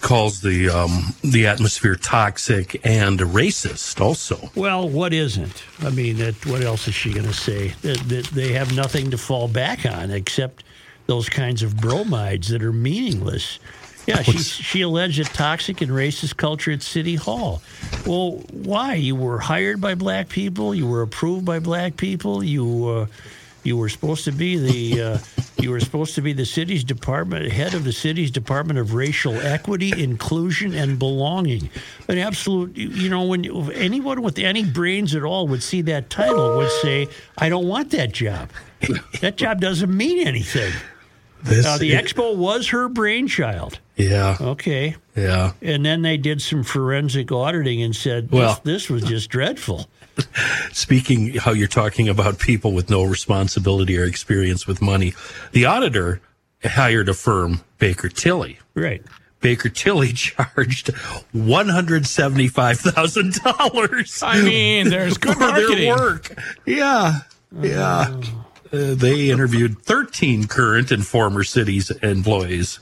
calls 0.00 0.40
the 0.40 0.68
um, 0.68 1.14
the 1.22 1.46
atmosphere 1.46 1.94
toxic 1.94 2.80
and 2.86 3.18
racist. 3.18 4.00
Also, 4.00 4.50
Well, 4.54 4.88
what 4.88 5.12
isn't? 5.12 5.64
I 5.80 5.90
mean, 5.90 6.16
that, 6.18 6.46
what 6.46 6.62
else 6.62 6.88
is 6.88 6.94
she 6.94 7.12
going 7.12 7.26
to 7.26 7.32
say? 7.32 7.68
That, 7.82 7.98
that 8.08 8.26
they 8.26 8.52
have 8.52 8.74
nothing 8.74 9.10
to 9.10 9.18
fall 9.18 9.48
back 9.48 9.84
on 9.86 10.10
except 10.10 10.64
those 11.06 11.28
kinds 11.28 11.62
of 11.62 11.76
bromides 11.76 12.48
that 12.48 12.62
are 12.62 12.72
meaningless. 12.72 13.58
Yeah, 14.06 14.22
she, 14.22 14.38
she 14.38 14.80
alleged 14.80 15.18
a 15.20 15.24
toxic 15.24 15.82
and 15.82 15.90
racist 15.90 16.38
culture 16.38 16.70
at 16.72 16.80
City 16.80 17.14
Hall. 17.16 17.60
Well, 18.06 18.42
why? 18.50 18.94
You 18.94 19.14
were 19.14 19.38
hired 19.38 19.82
by 19.82 19.96
black 19.96 20.30
people. 20.30 20.74
You 20.74 20.86
were 20.86 21.02
approved 21.02 21.44
by 21.44 21.58
black 21.58 21.98
people. 21.98 22.42
You 22.42 22.86
uh, 22.88 23.06
you 23.68 23.76
were 23.76 23.88
supposed 23.90 24.24
to 24.24 24.32
be 24.32 24.56
the 24.56 25.02
uh, 25.02 25.18
you 25.60 25.70
were 25.70 25.78
supposed 25.80 26.14
to 26.14 26.22
be 26.22 26.32
the 26.32 26.46
city's 26.46 26.82
department 26.82 27.52
head 27.52 27.74
of 27.74 27.84
the 27.84 27.92
city's 27.92 28.30
department 28.30 28.78
of 28.78 28.94
racial 28.94 29.34
equity, 29.34 29.92
inclusion, 30.02 30.72
and 30.74 30.98
belonging. 30.98 31.68
An 32.08 32.16
absolute, 32.16 32.74
you- 32.76 33.10
know, 33.10 33.24
when 33.24 33.44
you- 33.44 33.70
anyone 33.72 34.22
with 34.22 34.38
any 34.38 34.64
brains 34.64 35.14
at 35.14 35.22
all 35.22 35.46
would 35.48 35.62
see 35.62 35.82
that 35.82 36.08
title 36.08 36.56
would 36.56 36.70
say, 36.82 37.08
"I 37.36 37.48
don't 37.50 37.68
want 37.68 37.90
that 37.90 38.12
job. 38.12 38.48
That 39.20 39.36
job 39.36 39.60
doesn't 39.60 39.94
mean 39.94 40.26
anything." 40.26 40.72
this 41.42 41.64
Now, 41.64 41.76
the 41.78 41.92
expo 41.92 42.34
was 42.34 42.68
her 42.68 42.88
brainchild. 42.88 43.78
yeah, 43.96 44.36
Okay. 44.40 44.96
yeah. 45.14 45.52
And 45.62 45.84
then 45.86 46.02
they 46.02 46.16
did 46.16 46.42
some 46.42 46.64
forensic 46.64 47.30
auditing 47.30 47.80
and 47.82 47.94
said, 47.94 48.30
Well- 48.32 48.60
this, 48.64 48.82
this 48.82 48.90
was 48.90 49.02
just 49.04 49.28
dreadful. 49.30 49.88
Speaking 50.72 51.34
how 51.34 51.52
you're 51.52 51.68
talking 51.68 52.08
about 52.08 52.38
people 52.38 52.72
with 52.72 52.90
no 52.90 53.02
responsibility 53.02 53.98
or 53.98 54.04
experience 54.04 54.66
with 54.66 54.80
money, 54.82 55.14
the 55.52 55.64
auditor 55.66 56.20
hired 56.64 57.08
a 57.08 57.14
firm, 57.14 57.60
Baker 57.78 58.08
Tilly. 58.08 58.58
Right. 58.74 59.02
Baker 59.40 59.68
Tilly 59.68 60.12
charged 60.14 60.88
one 61.32 61.68
hundred 61.68 62.06
seventy-five 62.06 62.78
thousand 62.80 63.34
dollars 63.34 64.22
I 64.22 64.42
mean, 64.42 64.88
there's 64.90 65.16
good 65.18 65.38
marketing. 65.38 65.88
work. 65.90 66.36
Yeah, 66.66 67.20
yeah. 67.60 68.20
Uh, 68.72 68.94
they 68.94 69.30
interviewed 69.30 69.78
thirteen 69.82 70.46
current 70.48 70.90
and 70.90 71.06
former 71.06 71.44
cities 71.44 71.90
employees. 72.02 72.80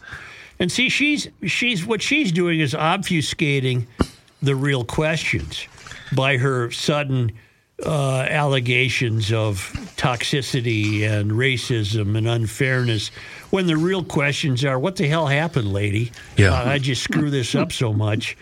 And 0.58 0.72
see, 0.72 0.88
she's 0.88 1.28
she's 1.44 1.84
what 1.86 2.00
she's 2.00 2.32
doing 2.32 2.60
is 2.60 2.72
obfuscating 2.72 3.86
the 4.40 4.54
real 4.54 4.84
questions 4.84 5.66
by 6.14 6.36
her 6.36 6.70
sudden 6.70 7.32
uh, 7.84 8.26
allegations 8.28 9.32
of 9.32 9.58
toxicity 9.96 11.02
and 11.02 11.32
racism 11.32 12.16
and 12.16 12.26
unfairness. 12.26 13.10
When 13.50 13.66
the 13.66 13.76
real 13.76 14.02
questions 14.02 14.64
are, 14.64 14.78
what 14.78 14.96
the 14.96 15.06
hell 15.06 15.26
happened, 15.26 15.72
lady? 15.72 16.12
Yeah. 16.36 16.52
Uh, 16.52 16.70
I 16.70 16.78
just 16.78 17.02
screw 17.02 17.30
this 17.30 17.54
up 17.54 17.72
so 17.72 17.92
much. 17.92 18.36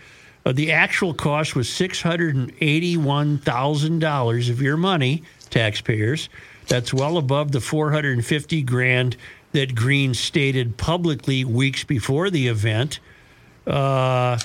Uh, 0.45 0.51
the 0.51 0.71
actual 0.71 1.13
cost 1.13 1.55
was 1.55 1.67
six 1.67 2.01
hundred 2.01 2.35
and 2.35 2.53
eighty-one 2.61 3.39
thousand 3.39 3.99
dollars 3.99 4.49
of 4.49 4.61
your 4.61 4.77
money, 4.77 5.23
taxpayers. 5.49 6.29
That's 6.67 6.93
well 6.93 7.17
above 7.17 7.51
the 7.51 7.61
four 7.61 7.91
hundred 7.91 8.13
and 8.13 8.25
fifty 8.25 8.61
grand 8.61 9.17
that 9.51 9.73
Green 9.73 10.13
stated 10.13 10.77
publicly 10.77 11.45
weeks 11.45 11.83
before 11.83 12.29
the 12.29 12.47
event. 12.47 12.99
Uh, 13.65 14.37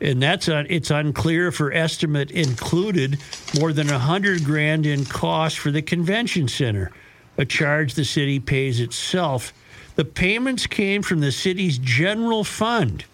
and 0.00 0.22
that's 0.22 0.48
it's 0.48 0.90
unclear 0.90 1.48
if 1.48 1.58
her 1.58 1.72
estimate 1.72 2.30
included 2.30 3.18
more 3.58 3.72
than 3.72 3.88
a 3.90 3.98
hundred 3.98 4.44
grand 4.44 4.86
in 4.86 5.04
cost 5.04 5.58
for 5.58 5.70
the 5.70 5.82
convention 5.82 6.48
center, 6.48 6.90
a 7.38 7.44
charge 7.44 7.94
the 7.94 8.04
city 8.04 8.40
pays 8.40 8.80
itself. 8.80 9.52
The 9.94 10.04
payments 10.04 10.66
came 10.66 11.02
from 11.02 11.20
the 11.20 11.32
city's 11.32 11.78
general 11.78 12.44
fund. 12.44 13.04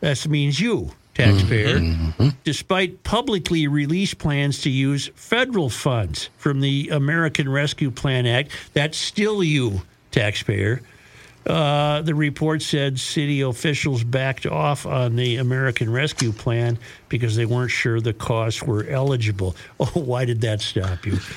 That 0.00 0.26
means 0.26 0.58
you, 0.58 0.92
taxpayer, 1.14 1.78
mm-hmm. 1.78 2.28
despite 2.44 3.02
publicly 3.02 3.68
released 3.68 4.18
plans 4.18 4.62
to 4.62 4.70
use 4.70 5.10
federal 5.14 5.68
funds 5.68 6.30
from 6.38 6.60
the 6.60 6.88
American 6.90 7.48
Rescue 7.50 7.90
Plan 7.90 8.26
Act. 8.26 8.52
That's 8.72 8.96
still 8.96 9.44
you, 9.44 9.82
taxpayer. 10.10 10.80
Uh, 11.46 12.02
the 12.02 12.14
report 12.14 12.60
said 12.60 12.98
city 13.00 13.40
officials 13.40 14.04
backed 14.04 14.44
off 14.44 14.84
on 14.84 15.16
the 15.16 15.36
American 15.36 15.90
Rescue 15.90 16.32
Plan 16.32 16.78
because 17.08 17.34
they 17.34 17.46
weren't 17.46 17.70
sure 17.70 17.98
the 17.98 18.12
costs 18.12 18.62
were 18.62 18.84
eligible. 18.86 19.56
Oh, 19.80 19.86
why 20.00 20.26
did 20.26 20.42
that 20.42 20.60
stop 20.60 21.06
you? 21.06 21.18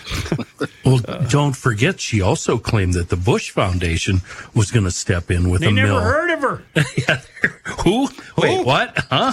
Well, 0.85 0.99
don't 1.29 1.55
forget, 1.55 2.01
she 2.01 2.19
also 2.21 2.57
claimed 2.57 2.93
that 2.95 3.07
the 3.07 3.15
Bush 3.15 3.51
Foundation 3.51 4.19
was 4.53 4.69
going 4.69 4.83
to 4.83 4.91
step 4.91 5.31
in 5.31 5.49
with 5.49 5.61
a 5.63 5.71
mill. 5.71 5.75
They 5.75 5.81
never 5.93 6.01
heard 6.01 6.29
of 6.31 6.41
her. 6.41 6.63
yeah, 6.97 7.21
Who? 7.85 8.09
Wait, 8.37 8.57
Who? 8.57 8.63
what? 8.65 8.97
Huh? 9.09 9.31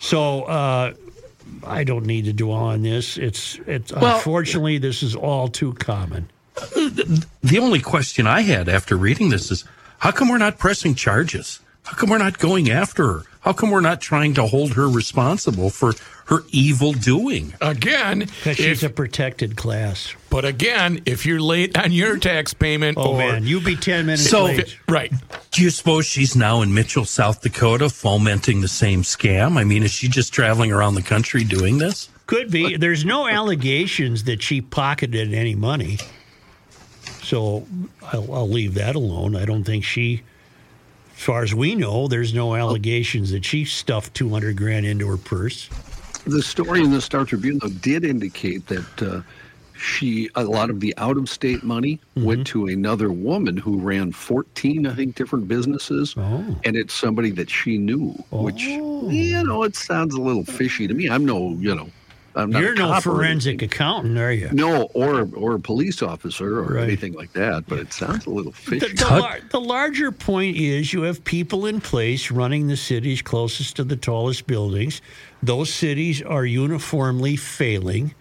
So 0.00 0.42
uh, 0.42 0.94
I 1.64 1.84
don't 1.84 2.04
need 2.04 2.24
to 2.24 2.32
dwell 2.32 2.56
on 2.58 2.82
this. 2.82 3.16
It's 3.16 3.60
it's 3.68 3.92
Well- 3.92 4.16
unfortunately 4.16 4.78
this 4.78 5.04
is 5.04 5.14
all 5.14 5.46
too 5.46 5.72
common. 5.74 6.28
The 7.42 7.58
only 7.60 7.80
question 7.80 8.26
I 8.26 8.42
had 8.42 8.68
after 8.68 8.96
reading 8.96 9.30
this 9.30 9.50
is 9.50 9.64
how 9.98 10.10
come 10.10 10.28
we're 10.28 10.38
not 10.38 10.58
pressing 10.58 10.94
charges? 10.94 11.60
How 11.84 11.96
come 11.96 12.10
we're 12.10 12.18
not 12.18 12.38
going 12.38 12.70
after 12.70 13.06
her? 13.12 13.22
How 13.40 13.52
come 13.54 13.70
we're 13.70 13.80
not 13.80 14.00
trying 14.00 14.34
to 14.34 14.46
hold 14.46 14.74
her 14.74 14.86
responsible 14.88 15.70
for 15.70 15.94
her 16.26 16.40
evil 16.50 16.92
doing? 16.92 17.54
Again, 17.60 18.20
Because 18.20 18.58
she's 18.58 18.82
if, 18.82 18.90
a 18.90 18.92
protected 18.92 19.56
class. 19.56 20.14
but 20.28 20.44
again, 20.44 21.00
if 21.06 21.24
you're 21.24 21.40
late 21.40 21.76
on 21.78 21.90
your 21.90 22.18
tax 22.18 22.52
payment, 22.52 22.98
Oh 22.98 23.14
or 23.14 23.18
man, 23.18 23.44
you 23.46 23.60
be 23.60 23.76
ten 23.76 24.06
minutes 24.06 24.28
So- 24.28 24.44
late. 24.44 24.76
right, 24.88 25.10
Do 25.50 25.62
you 25.62 25.70
suppose 25.70 26.06
she's 26.06 26.36
now 26.36 26.60
in 26.62 26.72
Mitchell, 26.74 27.06
South 27.06 27.40
Dakota, 27.40 27.88
fomenting 27.88 28.60
the 28.60 28.68
same 28.68 29.02
scam? 29.02 29.56
I 29.56 29.64
mean, 29.64 29.82
is 29.82 29.90
she 29.90 30.06
just 30.08 30.32
traveling 30.34 30.70
around 30.70 30.94
the 30.94 31.02
country 31.02 31.42
doing 31.44 31.78
this? 31.78 32.08
Could 32.26 32.50
be. 32.50 32.76
There's 32.76 33.04
no 33.04 33.26
allegations 33.26 34.24
that 34.24 34.40
she 34.42 34.60
pocketed 34.60 35.32
any 35.34 35.54
money. 35.56 35.98
So 37.22 37.66
I'll, 38.12 38.34
I'll 38.34 38.48
leave 38.48 38.74
that 38.74 38.96
alone. 38.96 39.36
I 39.36 39.44
don't 39.44 39.64
think 39.64 39.84
she, 39.84 40.22
as 41.14 41.22
far 41.22 41.42
as 41.42 41.54
we 41.54 41.74
know, 41.74 42.08
there's 42.08 42.32
no 42.34 42.54
allegations 42.54 43.30
that 43.30 43.44
she 43.44 43.64
stuffed 43.64 44.14
200 44.14 44.56
grand 44.56 44.86
into 44.86 45.06
her 45.08 45.16
purse. 45.16 45.68
The 46.26 46.42
story 46.42 46.82
in 46.82 46.90
the 46.90 47.00
Star 47.00 47.24
Tribune 47.24 47.58
though 47.62 47.68
did 47.68 48.04
indicate 48.04 48.66
that 48.66 49.02
uh, 49.02 49.22
she 49.78 50.28
a 50.34 50.44
lot 50.44 50.68
of 50.68 50.80
the 50.80 50.94
out 50.98 51.16
of 51.16 51.28
state 51.30 51.62
money 51.62 51.98
went 52.14 52.46
to 52.48 52.66
another 52.66 53.10
woman 53.10 53.56
who 53.56 53.78
ran 53.78 54.12
14 54.12 54.86
I 54.86 54.94
think 54.94 55.14
different 55.14 55.48
businesses 55.48 56.14
Oh. 56.18 56.44
and 56.66 56.76
it's 56.76 56.92
somebody 56.92 57.30
that 57.30 57.48
she 57.48 57.78
knew 57.78 58.10
which 58.30 58.62
you 58.64 59.42
know 59.42 59.62
it 59.62 59.74
sounds 59.76 60.14
a 60.14 60.20
little 60.20 60.44
fishy 60.44 60.86
to 60.86 60.92
me. 60.92 61.08
I'm 61.08 61.24
no, 61.24 61.52
you 61.58 61.74
know, 61.74 61.88
You're 62.36 62.72
a 62.72 62.74
no 62.76 62.86
cop 62.88 63.02
forensic 63.02 63.60
accountant, 63.62 64.16
are 64.16 64.32
you? 64.32 64.50
No, 64.52 64.82
or 64.94 65.28
or 65.34 65.56
a 65.56 65.60
police 65.60 66.00
officer 66.02 66.60
or 66.60 66.74
Right. 66.74 66.84
anything 66.84 67.12
like 67.14 67.32
that, 67.32 67.64
but 67.66 67.78
it 67.80 67.92
sounds 67.92 68.26
a 68.26 68.30
little 68.30 68.52
The, 68.52 68.56
fishy. 68.80 68.94
the, 68.94 69.06
lar- 69.06 69.40
the 69.50 69.60
larger 69.60 70.12
point 70.12 70.56
is 70.56 70.92
you 70.92 71.02
have 71.02 71.24
people 71.24 71.66
in 71.66 71.80
place 71.80 72.30
running 72.30 72.68
the 72.68 72.76
cities 72.76 73.20
closest 73.20 73.76
to 73.76 73.84
the 73.84 73.96
tallest 73.96 74.46
buildings. 74.46 75.02
Those 75.42 75.72
cities 75.74 76.22
are 76.22 76.44
uniformly 76.46 77.34
failing. 77.36 78.14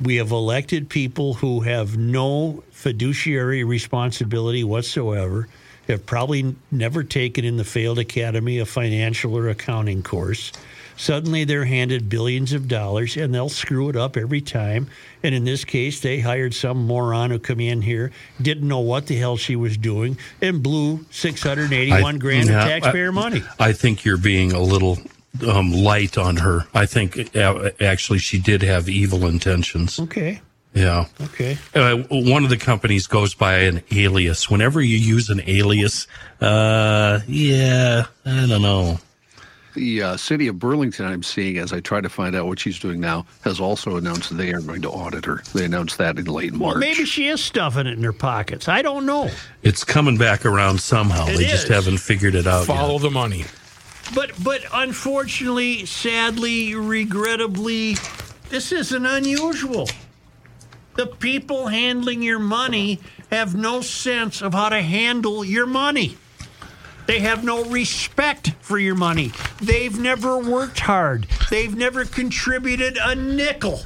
We 0.00 0.16
have 0.16 0.30
elected 0.32 0.88
people 0.88 1.34
who 1.34 1.60
have 1.60 1.96
no 1.98 2.64
fiduciary 2.70 3.62
responsibility 3.62 4.64
whatsoever, 4.64 5.48
have 5.86 6.06
probably 6.06 6.56
never 6.70 7.04
taken 7.04 7.44
in 7.44 7.58
the 7.58 7.64
failed 7.64 7.98
academy 7.98 8.58
a 8.58 8.64
financial 8.66 9.36
or 9.36 9.48
accounting 9.50 10.02
course. 10.02 10.50
Suddenly 10.96 11.44
they're 11.44 11.64
handed 11.64 12.08
billions 12.08 12.52
of 12.52 12.68
dollars 12.68 13.16
and 13.16 13.34
they'll 13.34 13.48
screw 13.48 13.88
it 13.88 13.96
up 13.96 14.16
every 14.16 14.40
time. 14.40 14.88
And 15.22 15.34
in 15.34 15.44
this 15.44 15.64
case, 15.64 16.00
they 16.00 16.20
hired 16.20 16.54
some 16.54 16.86
moron 16.86 17.30
who 17.30 17.38
come 17.38 17.60
in 17.60 17.82
here, 17.82 18.12
didn't 18.40 18.68
know 18.68 18.80
what 18.80 19.06
the 19.06 19.16
hell 19.16 19.36
she 19.36 19.56
was 19.56 19.76
doing, 19.76 20.18
and 20.40 20.62
blew 20.62 21.04
681 21.10 22.18
grand 22.18 22.48
yeah, 22.48 22.62
of 22.62 22.68
taxpayer 22.68 23.12
money. 23.12 23.42
I 23.58 23.72
think 23.72 24.04
you're 24.04 24.16
being 24.16 24.52
a 24.52 24.60
little 24.60 24.98
um, 25.48 25.72
light 25.72 26.16
on 26.18 26.36
her. 26.36 26.66
I 26.74 26.86
think 26.86 27.34
uh, 27.36 27.70
actually 27.80 28.18
she 28.18 28.38
did 28.38 28.62
have 28.62 28.88
evil 28.88 29.26
intentions. 29.26 29.98
Okay. 29.98 30.40
Yeah. 30.74 31.06
Okay. 31.20 31.56
Uh, 31.74 31.98
one 32.10 32.42
of 32.42 32.50
the 32.50 32.56
companies 32.56 33.06
goes 33.06 33.32
by 33.32 33.58
an 33.58 33.82
alias. 33.92 34.50
Whenever 34.50 34.80
you 34.80 34.96
use 34.96 35.30
an 35.30 35.40
alias, 35.46 36.08
uh, 36.40 37.20
yeah, 37.28 38.06
I 38.26 38.46
don't 38.46 38.62
know. 38.62 38.98
The 39.74 40.02
uh, 40.02 40.16
city 40.16 40.46
of 40.46 40.58
Burlington, 40.60 41.04
I'm 41.04 41.24
seeing 41.24 41.58
as 41.58 41.72
I 41.72 41.80
try 41.80 42.00
to 42.00 42.08
find 42.08 42.36
out 42.36 42.46
what 42.46 42.60
she's 42.60 42.78
doing 42.78 43.00
now, 43.00 43.26
has 43.42 43.58
also 43.58 43.96
announced 43.96 44.36
they 44.36 44.52
are 44.52 44.60
going 44.60 44.82
to 44.82 44.88
audit 44.88 45.24
her. 45.24 45.42
They 45.52 45.64
announced 45.64 45.98
that 45.98 46.16
in 46.16 46.26
late 46.26 46.52
March. 46.52 46.74
Well, 46.74 46.78
maybe 46.78 47.04
she 47.04 47.26
is 47.26 47.42
stuffing 47.42 47.88
it 47.88 47.98
in 47.98 48.04
her 48.04 48.12
pockets. 48.12 48.68
I 48.68 48.82
don't 48.82 49.04
know. 49.04 49.30
It's 49.62 49.82
coming 49.82 50.16
back 50.16 50.46
around 50.46 50.80
somehow. 50.80 51.26
It 51.26 51.38
they 51.38 51.46
just 51.46 51.66
haven't 51.66 51.98
figured 51.98 52.36
it 52.36 52.46
out 52.46 52.66
follow 52.66 52.92
yet. 52.92 53.02
the 53.02 53.10
money. 53.10 53.44
but 54.14 54.30
but 54.44 54.60
unfortunately, 54.72 55.86
sadly, 55.86 56.76
regrettably, 56.76 57.96
this 58.50 58.70
isn't 58.70 59.06
unusual. 59.06 59.88
The 60.94 61.06
people 61.08 61.66
handling 61.66 62.22
your 62.22 62.38
money 62.38 63.00
have 63.32 63.56
no 63.56 63.80
sense 63.80 64.40
of 64.40 64.54
how 64.54 64.68
to 64.68 64.80
handle 64.80 65.44
your 65.44 65.66
money. 65.66 66.16
They 67.06 67.20
have 67.20 67.44
no 67.44 67.64
respect 67.64 68.52
for 68.60 68.78
your 68.78 68.94
money. 68.94 69.32
They've 69.60 69.98
never 69.98 70.38
worked 70.38 70.80
hard. 70.80 71.26
They've 71.50 71.74
never 71.76 72.04
contributed 72.04 72.96
a 73.00 73.14
nickel. 73.14 73.82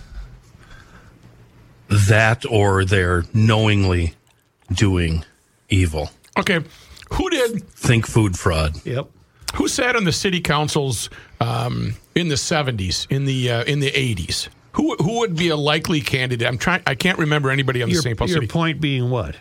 That 1.89 2.45
or 2.47 2.85
they're 2.85 3.25
knowingly 3.33 4.15
doing 4.73 5.25
evil. 5.71 6.11
Okay, 6.39 6.61
who 7.13 7.31
did 7.31 7.69
Think 7.71 8.07
food 8.07 8.39
fraud. 8.39 8.75
Yep. 8.85 9.09
who 9.55 9.67
sat 9.69 9.97
on 9.97 10.05
the 10.05 10.13
city 10.13 10.41
councils 10.41 11.09
um, 11.41 11.95
in 12.15 12.29
the 12.29 12.37
seventies, 12.37 13.07
in 13.11 13.25
the 13.25 13.51
uh, 13.51 13.65
in 13.65 13.81
the 13.81 13.89
eighties? 13.89 14.49
Who 14.73 14.95
who 14.97 15.21
would 15.21 15.35
be 15.35 15.49
a 15.49 15.57
likely 15.57 16.03
candidate? 16.03 16.47
I'm 16.47 16.59
trying. 16.59 16.83
I 16.87 16.95
can't 16.95 17.19
remember 17.19 17.51
anybody 17.51 17.83
on 17.83 17.89
the 17.89 17.95
Your, 17.95 18.03
St. 18.03 18.19
Paul 18.19 18.29
your 18.29 18.37
City. 18.37 18.47
point 18.49 18.81
being 18.81 19.09
what? 19.11 19.35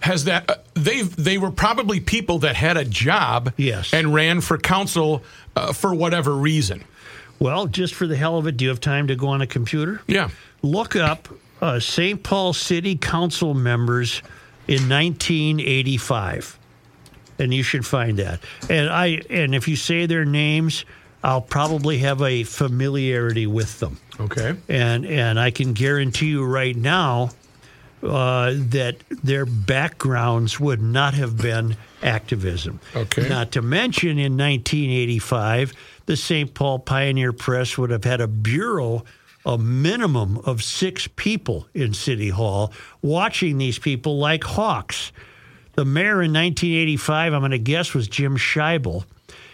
Has 0.00 0.24
that 0.24 0.48
uh, 0.50 0.54
they 0.74 1.02
they 1.02 1.38
were 1.38 1.50
probably 1.50 2.00
people 2.00 2.38
that 2.40 2.54
had 2.56 2.76
a 2.76 2.84
job, 2.84 3.52
Yes. 3.56 3.92
and 3.92 4.12
ran 4.14 4.40
for 4.40 4.58
council 4.58 5.22
uh, 5.56 5.72
for 5.72 5.94
whatever 5.94 6.34
reason. 6.34 6.84
Well, 7.38 7.66
just 7.66 7.94
for 7.94 8.06
the 8.06 8.16
hell 8.16 8.38
of 8.38 8.46
it, 8.46 8.56
do 8.56 8.64
you 8.64 8.68
have 8.70 8.80
time 8.80 9.08
to 9.08 9.16
go 9.16 9.28
on 9.28 9.40
a 9.42 9.46
computer? 9.46 10.00
Yeah. 10.06 10.30
Look 10.62 10.96
up 10.96 11.28
uh, 11.60 11.80
St. 11.80 12.22
Paul 12.22 12.52
City 12.52 12.96
Council 12.96 13.52
members 13.54 14.22
in 14.68 14.88
1985, 14.88 16.58
and 17.38 17.52
you 17.52 17.62
should 17.62 17.84
find 17.86 18.18
that. 18.18 18.40
And 18.70 18.88
I 18.88 19.22
and 19.30 19.54
if 19.54 19.68
you 19.68 19.76
say 19.76 20.06
their 20.06 20.24
names, 20.24 20.84
I'll 21.22 21.40
probably 21.40 21.98
have 21.98 22.22
a 22.22 22.44
familiarity 22.44 23.46
with 23.46 23.80
them. 23.80 23.98
Okay. 24.18 24.54
and 24.68 25.04
and 25.04 25.38
I 25.38 25.50
can 25.50 25.72
guarantee 25.74 26.28
you 26.28 26.44
right 26.44 26.74
now 26.76 27.30
uh, 28.02 28.52
that 28.54 28.96
their 29.22 29.46
backgrounds 29.46 30.60
would 30.60 30.82
not 30.82 31.14
have 31.14 31.36
been 31.36 31.76
activism. 32.02 32.80
Okay. 32.94 33.28
Not 33.28 33.52
to 33.52 33.62
mention, 33.62 34.18
in 34.18 34.36
1985, 34.36 35.72
the 36.06 36.16
St. 36.16 36.52
Paul 36.54 36.78
Pioneer 36.78 37.32
Press 37.32 37.76
would 37.78 37.90
have 37.90 38.04
had 38.04 38.20
a 38.20 38.28
bureau. 38.28 39.04
A 39.44 39.56
minimum 39.56 40.38
of 40.38 40.60
six 40.60 41.06
people 41.06 41.68
in 41.72 41.94
City 41.94 42.30
Hall 42.30 42.72
watching 43.00 43.58
these 43.58 43.78
people 43.78 44.18
like 44.18 44.42
hawks. 44.42 45.12
The 45.74 45.84
mayor 45.84 46.20
in 46.20 46.32
1985, 46.32 47.32
I'm 47.32 47.40
going 47.42 47.52
to 47.52 47.58
guess, 47.58 47.94
was 47.94 48.08
Jim 48.08 48.36
Scheibel. 48.36 49.04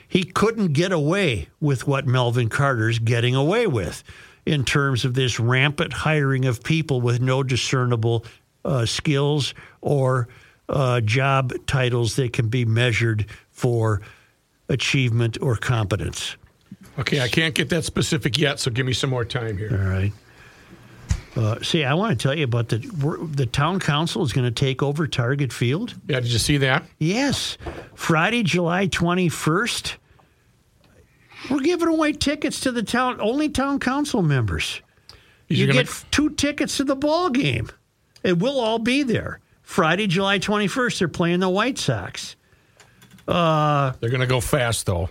He 0.09 0.25
couldn't 0.25 0.73
get 0.73 0.93
away 0.93 1.49
with 1.61 1.87
what 1.87 2.07
Melvin 2.07 2.49
Carter's 2.49 2.99
getting 3.01 3.35
away 3.35 3.67
with 3.67 4.03
in 4.45 4.65
terms 4.65 5.05
of 5.05 5.15
this 5.15 5.39
rampant 5.39 5.93
hiring 5.93 6.45
of 6.45 6.63
people 6.63 7.01
with 7.01 7.21
no 7.21 7.43
discernible 7.43 8.25
uh, 8.65 8.85
skills 8.85 9.55
or 9.81 10.29
uh, 10.69 11.01
job 11.01 11.53
titles 11.67 12.17
that 12.17 12.33
can 12.33 12.49
be 12.49 12.65
measured 12.65 13.27
for 13.51 14.01
achievement 14.69 15.39
or 15.41 15.57
competence. 15.57 16.37
Okay. 16.99 17.21
I 17.21 17.29
can't 17.29 17.55
get 17.55 17.69
that 17.71 17.85
specific 17.85 18.39
yet, 18.39 18.59
so 18.59 18.71
give 18.71 18.87
me 18.87 18.93
some 18.93 19.11
more 19.11 19.25
time 19.25 19.57
here. 19.57 19.71
All 19.73 19.89
right. 19.89 20.13
Uh, 21.35 21.63
see, 21.63 21.83
I 21.83 21.95
want 21.95 22.19
to 22.19 22.23
tell 22.23 22.37
you 22.37 22.45
about 22.45 22.69
the 22.69 22.79
the 23.33 23.47
town 23.47 23.81
council 23.81 24.23
is 24.23 24.35
going 24.35 24.45
to 24.45 24.51
take 24.51 24.83
over 24.83 25.07
Target 25.07 25.51
Field. 25.51 25.95
Yeah. 26.07 26.21
Did 26.21 26.31
you 26.31 26.39
see 26.39 26.59
that? 26.59 26.85
Yes, 26.99 27.57
Friday, 27.95 28.43
July 28.43 28.87
twenty 28.87 29.31
first. 29.31 29.97
We're 31.51 31.61
giving 31.61 31.89
away 31.89 32.13
tickets 32.13 32.61
to 32.61 32.73
the 32.73 32.83
town 32.83 33.21
only 33.21 33.49
town 33.49 33.81
council 33.81 34.23
members. 34.23 34.81
You 35.49 35.71
get 35.71 36.05
two 36.11 36.31
tickets 36.31 36.77
to 36.79 36.85
the 36.85 36.97
ball 36.97 37.29
game. 37.31 37.69
It 38.23 38.39
will 38.39 38.59
all 38.59 38.79
be 38.79 39.03
there. 39.03 39.41
Friday, 39.63 40.07
July 40.07 40.39
twenty 40.39 40.67
first. 40.67 40.99
They're 40.99 41.09
playing 41.09 41.41
the 41.41 41.49
White 41.49 41.79
Sox. 41.79 42.37
Uh, 43.29 43.93
they're 44.01 44.11
going 44.11 44.21
to 44.21 44.27
go 44.27 44.41
fast, 44.41 44.87
though. 44.87 45.09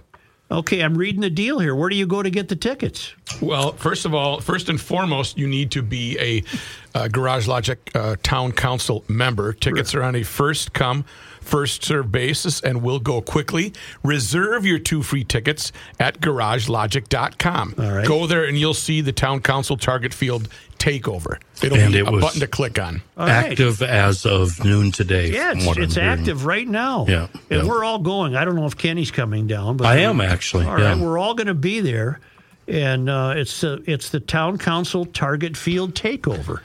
Okay, 0.51 0.81
I'm 0.81 0.97
reading 0.97 1.21
the 1.21 1.29
deal 1.29 1.59
here. 1.59 1.73
Where 1.73 1.89
do 1.89 1.95
you 1.95 2.05
go 2.05 2.21
to 2.21 2.29
get 2.29 2.49
the 2.49 2.57
tickets? 2.57 3.13
Well, 3.39 3.71
first 3.71 4.05
of 4.05 4.13
all, 4.13 4.41
first 4.41 4.67
and 4.67 4.79
foremost, 4.79 5.37
you 5.37 5.47
need 5.47 5.71
to 5.71 5.81
be 5.81 6.19
a 6.19 6.43
uh, 6.93 7.07
Garage 7.07 7.47
Logic 7.47 7.79
uh, 7.95 8.17
Town 8.21 8.51
Council 8.51 9.05
member. 9.07 9.53
Tickets 9.53 9.95
are 9.95 10.03
on 10.03 10.13
a 10.15 10.23
first 10.23 10.73
come, 10.73 11.05
first 11.39 11.85
serve 11.85 12.11
basis 12.11 12.59
and 12.59 12.81
will 12.81 12.99
go 12.99 13.21
quickly. 13.21 13.71
Reserve 14.03 14.65
your 14.65 14.77
two 14.77 15.01
free 15.01 15.23
tickets 15.23 15.71
at 16.01 16.19
garagelogic.com. 16.19 17.75
All 17.79 17.91
right. 17.91 18.05
Go 18.05 18.27
there 18.27 18.43
and 18.43 18.57
you'll 18.59 18.73
see 18.73 18.99
the 18.99 19.13
Town 19.13 19.39
Council 19.39 19.77
Target 19.77 20.13
Field 20.13 20.49
takeover. 20.81 21.37
It'll 21.61 21.77
And 21.77 21.93
be 21.93 21.99
it 21.99 22.07
a 22.07 22.11
was- 22.11 22.21
button 22.23 22.39
to 22.41 22.47
click 22.47 22.79
on. 22.79 23.01
All 23.15 23.27
right. 23.27 23.51
Active 23.51 23.81
as 23.81 24.25
of 24.25 24.63
noon 24.65 24.91
today. 24.91 25.29
Yeah, 25.31 25.53
it's, 25.55 25.77
it's 25.77 25.97
active 25.97 26.45
right 26.45 26.67
now. 26.67 27.05
Yeah, 27.07 27.27
and 27.49 27.63
yeah. 27.63 27.67
we're 27.67 27.83
all 27.83 27.99
going. 27.99 28.35
I 28.35 28.43
don't 28.45 28.55
know 28.55 28.65
if 28.65 28.77
Kenny's 28.77 29.11
coming 29.11 29.47
down, 29.47 29.77
but 29.77 29.87
I 29.87 29.97
am 29.99 30.19
actually. 30.19 30.65
All 30.65 30.73
right, 30.73 30.97
yeah. 30.97 31.01
we're 31.01 31.17
all 31.19 31.35
going 31.35 31.47
to 31.47 31.53
be 31.53 31.79
there, 31.79 32.19
and 32.67 33.09
uh, 33.09 33.33
it's 33.37 33.61
the 33.61 33.83
it's 33.85 34.09
the 34.09 34.19
town 34.19 34.57
council 34.57 35.05
Target 35.05 35.55
Field 35.55 35.93
takeover. 35.93 36.61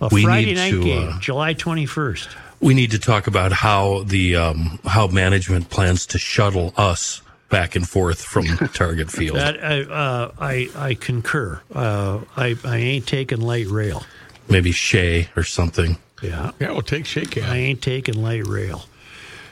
A 0.00 0.08
We 0.12 0.24
Friday 0.24 0.46
need 0.48 0.56
night 0.56 0.70
to, 0.72 0.82
game, 0.82 1.08
uh, 1.08 1.20
July 1.20 1.52
twenty 1.54 1.86
first. 1.86 2.28
We 2.60 2.74
need 2.74 2.90
to 2.90 2.98
talk 2.98 3.26
about 3.26 3.52
how 3.52 4.02
the 4.04 4.36
um, 4.36 4.78
how 4.84 5.06
management 5.06 5.70
plans 5.70 6.06
to 6.06 6.18
shuttle 6.18 6.74
us 6.76 7.22
back 7.48 7.76
and 7.76 7.88
forth 7.88 8.22
from 8.22 8.46
Target 8.68 9.10
Field. 9.12 9.36
That 9.36 9.62
I 9.62 9.80
uh, 9.82 10.32
I, 10.38 10.68
I 10.76 10.94
concur. 10.94 11.60
Uh, 11.74 12.20
I 12.36 12.56
I 12.64 12.76
ain't 12.76 13.06
taking 13.06 13.40
light 13.40 13.66
rail. 13.66 14.04
Maybe 14.48 14.72
Shay 14.72 15.28
or 15.36 15.42
something. 15.42 15.98
Yeah, 16.22 16.52
Yeah, 16.60 16.72
we'll 16.72 16.82
take 16.82 17.04
shake 17.04 17.36
I 17.36 17.56
ain't 17.56 17.82
taking 17.82 18.22
light 18.22 18.46
rail. 18.46 18.84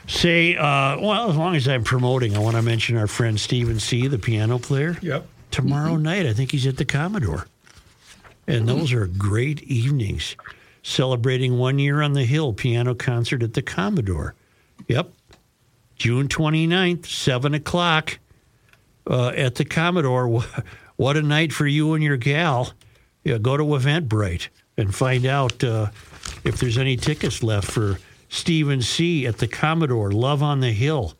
Say, 0.07 0.55
uh, 0.55 0.99
well, 0.99 1.29
as 1.29 1.35
long 1.35 1.55
as 1.55 1.67
I'm 1.67 1.83
promoting, 1.83 2.35
I 2.35 2.39
want 2.39 2.55
to 2.55 2.61
mention 2.61 2.95
our 2.97 3.07
friend 3.07 3.39
Stephen 3.39 3.79
C., 3.79 4.07
the 4.07 4.19
piano 4.19 4.59
player. 4.59 4.97
Yep. 5.01 5.27
tomorrow 5.51 5.95
night. 5.95 6.25
I 6.25 6.33
think 6.33 6.51
he's 6.51 6.67
at 6.67 6.77
the 6.77 6.85
Commodore. 6.85 7.47
And 8.47 8.67
those 8.67 8.93
are 8.93 9.07
great 9.07 9.63
evenings. 9.63 10.35
Celebrating 10.83 11.57
one 11.57 11.79
year 11.79 12.01
on 12.01 12.13
the 12.13 12.25
Hill 12.25 12.53
piano 12.53 12.93
concert 12.93 13.41
at 13.41 13.53
the 13.53 13.63
Commodore. 13.63 14.35
Yep. 14.87 15.11
June 15.95 16.27
29th, 16.27 17.05
7 17.05 17.53
o'clock 17.53 18.19
uh, 19.09 19.29
at 19.29 19.55
the 19.55 19.65
Commodore. 19.65 20.43
What 20.97 21.17
a 21.17 21.21
night 21.21 21.51
for 21.51 21.67
you 21.67 21.93
and 21.93 22.01
your 22.01 22.15
gal. 22.15 22.71
Yeah, 23.25 23.37
go 23.37 23.57
to 23.57 23.63
Eventbrite 23.65 24.47
and 24.77 24.95
find 24.95 25.25
out 25.25 25.61
uh, 25.61 25.87
if 26.45 26.57
there's 26.57 26.77
any 26.77 26.95
tickets 26.95 27.43
left 27.43 27.69
for 27.69 27.99
Stephen 28.29 28.81
C. 28.81 29.25
at 29.25 29.39
the 29.39 29.47
Commodore, 29.47 30.11
Love 30.11 30.41
on 30.41 30.61
the 30.61 30.71
Hill, 30.71 31.15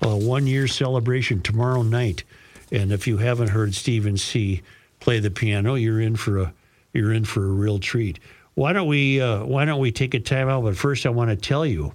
a 0.00 0.16
one 0.16 0.46
year 0.46 0.68
celebration 0.68 1.40
tomorrow 1.40 1.82
night. 1.82 2.22
And 2.70 2.92
if 2.92 3.06
you 3.06 3.16
haven't 3.18 3.48
heard 3.48 3.74
Stephen 3.74 4.16
C. 4.16 4.62
play 5.00 5.18
the 5.18 5.30
piano, 5.30 5.74
you're 5.74 6.00
in 6.00 6.16
for 6.16 6.38
a 6.38 6.54
you're 6.92 7.12
in 7.12 7.24
for 7.24 7.44
a 7.44 7.48
real 7.48 7.78
treat. 7.78 8.18
Why 8.54 8.72
don't 8.72 8.88
we 8.88 9.20
uh, 9.20 9.44
Why 9.44 9.64
don't 9.64 9.80
we 9.80 9.92
take 9.92 10.14
a 10.14 10.20
time 10.20 10.48
out? 10.48 10.62
But 10.62 10.76
first, 10.76 11.04
I 11.04 11.10
want 11.10 11.30
to 11.30 11.36
tell 11.36 11.66
you 11.66 11.94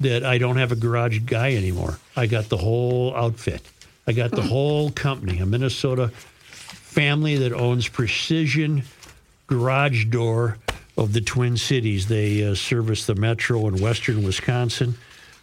that 0.00 0.24
I 0.24 0.38
don't 0.38 0.56
have 0.56 0.72
a 0.72 0.76
garage 0.76 1.20
guy 1.20 1.54
anymore. 1.54 1.98
I 2.16 2.26
got 2.26 2.48
the 2.48 2.56
whole 2.56 3.14
outfit. 3.14 3.62
I 4.06 4.12
got 4.12 4.30
the 4.32 4.42
whole 4.42 4.90
company, 4.90 5.38
a 5.38 5.46
Minnesota 5.46 6.08
family 6.08 7.36
that 7.36 7.52
owns 7.52 7.86
Precision 7.86 8.82
Garage 9.46 10.06
Door 10.06 10.58
of 10.96 11.12
the 11.12 11.20
Twin 11.20 11.56
Cities. 11.56 12.08
They 12.08 12.44
uh, 12.44 12.54
service 12.54 13.06
the 13.06 13.14
metro 13.14 13.68
in 13.68 13.80
western 13.80 14.24
Wisconsin. 14.24 14.96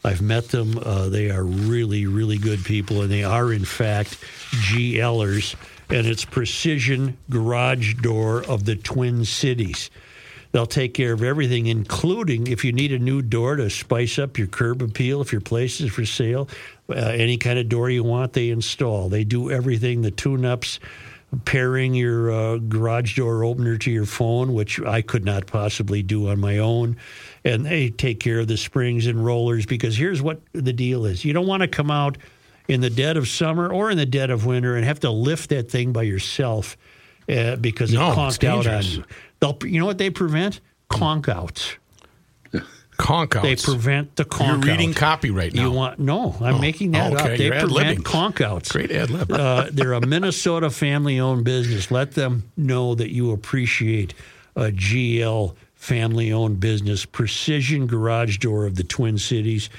I've 0.03 0.21
met 0.21 0.49
them. 0.49 0.77
Uh, 0.77 1.09
they 1.09 1.29
are 1.29 1.43
really, 1.43 2.05
really 2.05 2.37
good 2.37 2.63
people, 2.65 3.01
and 3.01 3.11
they 3.11 3.23
are, 3.23 3.53
in 3.53 3.65
fact, 3.65 4.17
GLers. 4.51 5.55
And 5.89 6.05
it's 6.05 6.25
Precision 6.25 7.17
Garage 7.29 7.95
Door 7.95 8.43
of 8.43 8.65
the 8.65 8.75
Twin 8.75 9.23
Cities. 9.23 9.89
They'll 10.57 10.65
take 10.65 10.95
care 10.95 11.13
of 11.13 11.21
everything, 11.21 11.67
including 11.67 12.47
if 12.47 12.65
you 12.65 12.71
need 12.71 12.91
a 12.91 12.97
new 12.97 13.21
door 13.21 13.57
to 13.57 13.69
spice 13.69 14.17
up 14.17 14.39
your 14.39 14.47
curb 14.47 14.81
appeal, 14.81 15.21
if 15.21 15.31
your 15.31 15.39
place 15.39 15.79
is 15.79 15.91
for 15.91 16.03
sale, 16.03 16.49
uh, 16.89 16.95
any 16.95 17.37
kind 17.37 17.59
of 17.59 17.69
door 17.69 17.91
you 17.91 18.03
want, 18.03 18.33
they 18.33 18.49
install. 18.49 19.07
They 19.07 19.23
do 19.23 19.51
everything 19.51 20.01
the 20.01 20.09
tune 20.09 20.45
ups, 20.45 20.79
pairing 21.45 21.93
your 21.93 22.31
uh, 22.31 22.57
garage 22.57 23.15
door 23.15 23.43
opener 23.43 23.77
to 23.77 23.91
your 23.91 24.07
phone, 24.07 24.55
which 24.55 24.81
I 24.81 25.03
could 25.03 25.23
not 25.23 25.45
possibly 25.45 26.01
do 26.01 26.27
on 26.29 26.39
my 26.39 26.57
own. 26.57 26.97
And 27.45 27.63
they 27.63 27.91
take 27.91 28.19
care 28.19 28.39
of 28.39 28.47
the 28.47 28.57
springs 28.57 29.05
and 29.05 29.23
rollers 29.23 29.67
because 29.67 29.95
here's 29.95 30.23
what 30.23 30.41
the 30.53 30.73
deal 30.73 31.05
is 31.05 31.23
you 31.23 31.33
don't 31.33 31.45
want 31.45 31.61
to 31.61 31.67
come 31.67 31.91
out 31.91 32.17
in 32.67 32.81
the 32.81 32.89
dead 32.89 33.15
of 33.15 33.27
summer 33.27 33.71
or 33.71 33.91
in 33.91 33.97
the 33.97 34.07
dead 34.07 34.31
of 34.31 34.47
winter 34.47 34.75
and 34.75 34.85
have 34.85 35.01
to 35.01 35.11
lift 35.11 35.51
that 35.51 35.69
thing 35.69 35.93
by 35.93 36.01
yourself 36.01 36.77
uh, 37.29 37.57
because 37.57 37.93
No, 37.93 38.07
it 38.07 38.09
it's 38.09 38.37
conked 38.37 38.43
out 38.43 38.67
on 38.67 38.83
you. 38.83 39.03
They'll, 39.39 39.57
you 39.63 39.79
know 39.79 39.85
what 39.85 39.97
they 39.97 40.09
prevent? 40.09 40.59
Conk 40.89 41.29
outs. 41.29 41.75
Conk 42.97 43.35
outs. 43.35 43.43
They 43.45 43.55
prevent 43.55 44.15
the 44.15 44.25
conk 44.25 44.65
You're 44.65 44.73
reading 44.73 44.89
out. 44.89 44.95
copy 44.95 45.29
right 45.29 45.53
now. 45.53 45.63
You 45.65 45.71
want 45.71 45.99
no? 45.99 46.35
I'm 46.41 46.59
making 46.59 46.91
that 46.91 47.13
okay, 47.13 47.33
up. 47.33 47.37
They 47.37 47.45
you're 47.45 47.59
prevent 47.59 48.03
conk 48.03 48.41
outs. 48.41 48.71
Great 48.71 48.91
ad 48.91 49.11
lib. 49.11 49.31
uh, 49.31 49.67
they're 49.71 49.93
a 49.93 50.05
Minnesota 50.05 50.69
family-owned 50.69 51.43
business. 51.43 51.91
Let 51.91 52.13
them 52.13 52.51
know 52.57 52.95
that 52.95 53.13
you 53.13 53.31
appreciate 53.31 54.15
a 54.55 54.71
GL 54.71 55.55
family-owned 55.75 56.59
business. 56.59 57.05
Precision 57.05 57.85
Garage 57.85 58.39
Door 58.39 58.65
of 58.65 58.75
the 58.75 58.83
Twin 58.83 59.19
Cities. 59.19 59.69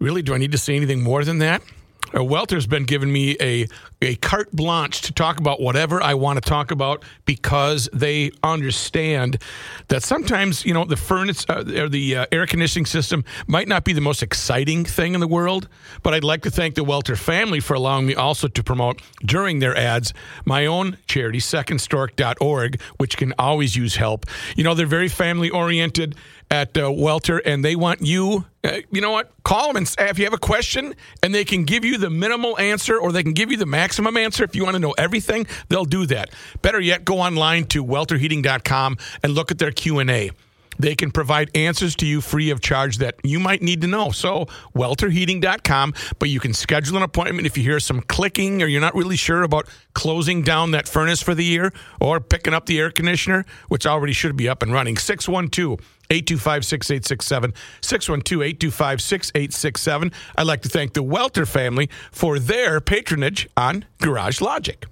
Really, 0.00 0.20
do 0.20 0.34
I 0.34 0.38
need 0.38 0.52
to 0.52 0.58
say 0.58 0.76
anything 0.76 1.02
more 1.02 1.24
than 1.24 1.38
that? 1.38 1.62
Uh, 2.14 2.24
Welter's 2.24 2.66
been 2.66 2.84
giving 2.84 3.12
me 3.12 3.36
a, 3.40 3.66
a 4.02 4.16
carte 4.16 4.50
blanche 4.52 5.02
to 5.02 5.12
talk 5.12 5.38
about 5.38 5.60
whatever 5.60 6.02
I 6.02 6.14
want 6.14 6.42
to 6.42 6.48
talk 6.48 6.70
about 6.70 7.04
because 7.24 7.88
they 7.92 8.32
understand 8.42 9.40
that 9.88 10.02
sometimes, 10.02 10.64
you 10.64 10.74
know, 10.74 10.84
the 10.84 10.96
furnace 10.96 11.46
uh, 11.48 11.64
or 11.76 11.88
the 11.88 12.16
uh, 12.16 12.26
air 12.32 12.46
conditioning 12.46 12.86
system 12.86 13.24
might 13.46 13.68
not 13.68 13.84
be 13.84 13.92
the 13.92 14.00
most 14.00 14.22
exciting 14.22 14.84
thing 14.84 15.14
in 15.14 15.20
the 15.20 15.28
world. 15.28 15.68
But 16.02 16.14
I'd 16.14 16.24
like 16.24 16.42
to 16.42 16.50
thank 16.50 16.74
the 16.74 16.84
Welter 16.84 17.16
family 17.16 17.60
for 17.60 17.74
allowing 17.74 18.06
me 18.06 18.14
also 18.14 18.48
to 18.48 18.62
promote 18.64 19.00
during 19.24 19.60
their 19.60 19.76
ads 19.76 20.12
my 20.44 20.66
own 20.66 20.98
charity, 21.06 21.38
secondstork.org, 21.38 22.80
which 22.96 23.16
can 23.16 23.34
always 23.38 23.76
use 23.76 23.96
help. 23.96 24.26
You 24.56 24.64
know, 24.64 24.74
they're 24.74 24.86
very 24.86 25.08
family 25.08 25.50
oriented 25.50 26.16
at 26.50 26.76
uh, 26.76 26.90
Welter, 26.90 27.38
and 27.38 27.64
they 27.64 27.76
want 27.76 28.02
you. 28.02 28.44
Uh, 28.64 28.78
you 28.90 29.00
know 29.00 29.12
what? 29.12 29.32
Call 29.44 29.68
them 29.68 29.76
and 29.76 29.88
say 29.88 30.08
if 30.08 30.18
you 30.18 30.24
have 30.24 30.34
a 30.34 30.38
question, 30.38 30.94
and 31.22 31.34
they 31.34 31.44
can 31.44 31.64
give 31.64 31.84
you 31.84 31.96
the 31.96 32.10
minimal 32.10 32.58
answer, 32.58 32.98
or 32.98 33.12
they 33.12 33.22
can 33.22 33.32
give 33.32 33.50
you 33.50 33.56
the 33.56 33.66
maximum 33.66 34.16
answer. 34.16 34.44
If 34.44 34.56
you 34.56 34.64
want 34.64 34.74
to 34.74 34.80
know 34.80 34.94
everything, 34.98 35.46
they'll 35.68 35.84
do 35.84 36.06
that. 36.06 36.30
Better 36.60 36.80
yet, 36.80 37.04
go 37.04 37.20
online 37.20 37.64
to 37.66 37.84
welterheating.com 37.84 38.98
and 39.22 39.34
look 39.34 39.50
at 39.50 39.58
their 39.58 39.70
Q 39.70 40.00
and 40.00 40.10
A. 40.10 40.30
They 40.78 40.94
can 40.94 41.10
provide 41.10 41.50
answers 41.54 41.94
to 41.96 42.06
you 42.06 42.22
free 42.22 42.48
of 42.48 42.62
charge 42.62 42.98
that 42.98 43.16
you 43.22 43.38
might 43.38 43.60
need 43.60 43.82
to 43.82 43.86
know. 43.86 44.12
So, 44.12 44.46
welterheating.com, 44.74 45.94
but 46.18 46.30
you 46.30 46.40
can 46.40 46.54
schedule 46.54 46.96
an 46.96 47.02
appointment 47.02 47.46
if 47.46 47.58
you 47.58 47.62
hear 47.62 47.80
some 47.80 48.00
clicking 48.00 48.62
or 48.62 48.66
you're 48.66 48.80
not 48.80 48.94
really 48.94 49.16
sure 49.16 49.42
about 49.42 49.68
closing 49.92 50.40
down 50.40 50.70
that 50.70 50.88
furnace 50.88 51.22
for 51.22 51.34
the 51.34 51.44
year 51.44 51.74
or 52.00 52.18
picking 52.18 52.54
up 52.54 52.64
the 52.64 52.78
air 52.78 52.90
conditioner, 52.90 53.44
which 53.68 53.86
already 53.86 54.14
should 54.14 54.36
be 54.36 54.48
up 54.48 54.62
and 54.62 54.72
running. 54.72 54.96
612 54.96 55.80
825 56.10 56.64
6867. 56.64 57.54
612 57.80 58.42
825 58.42 59.00
6867. 59.00 60.12
I'd 60.36 60.46
like 60.46 60.62
to 60.62 60.68
thank 60.68 60.92
the 60.94 61.02
Welter 61.02 61.46
family 61.46 61.88
for 62.10 62.38
their 62.38 62.80
patronage 62.80 63.48
on 63.56 63.84
Garage 63.98 64.40
Logic. 64.40 64.86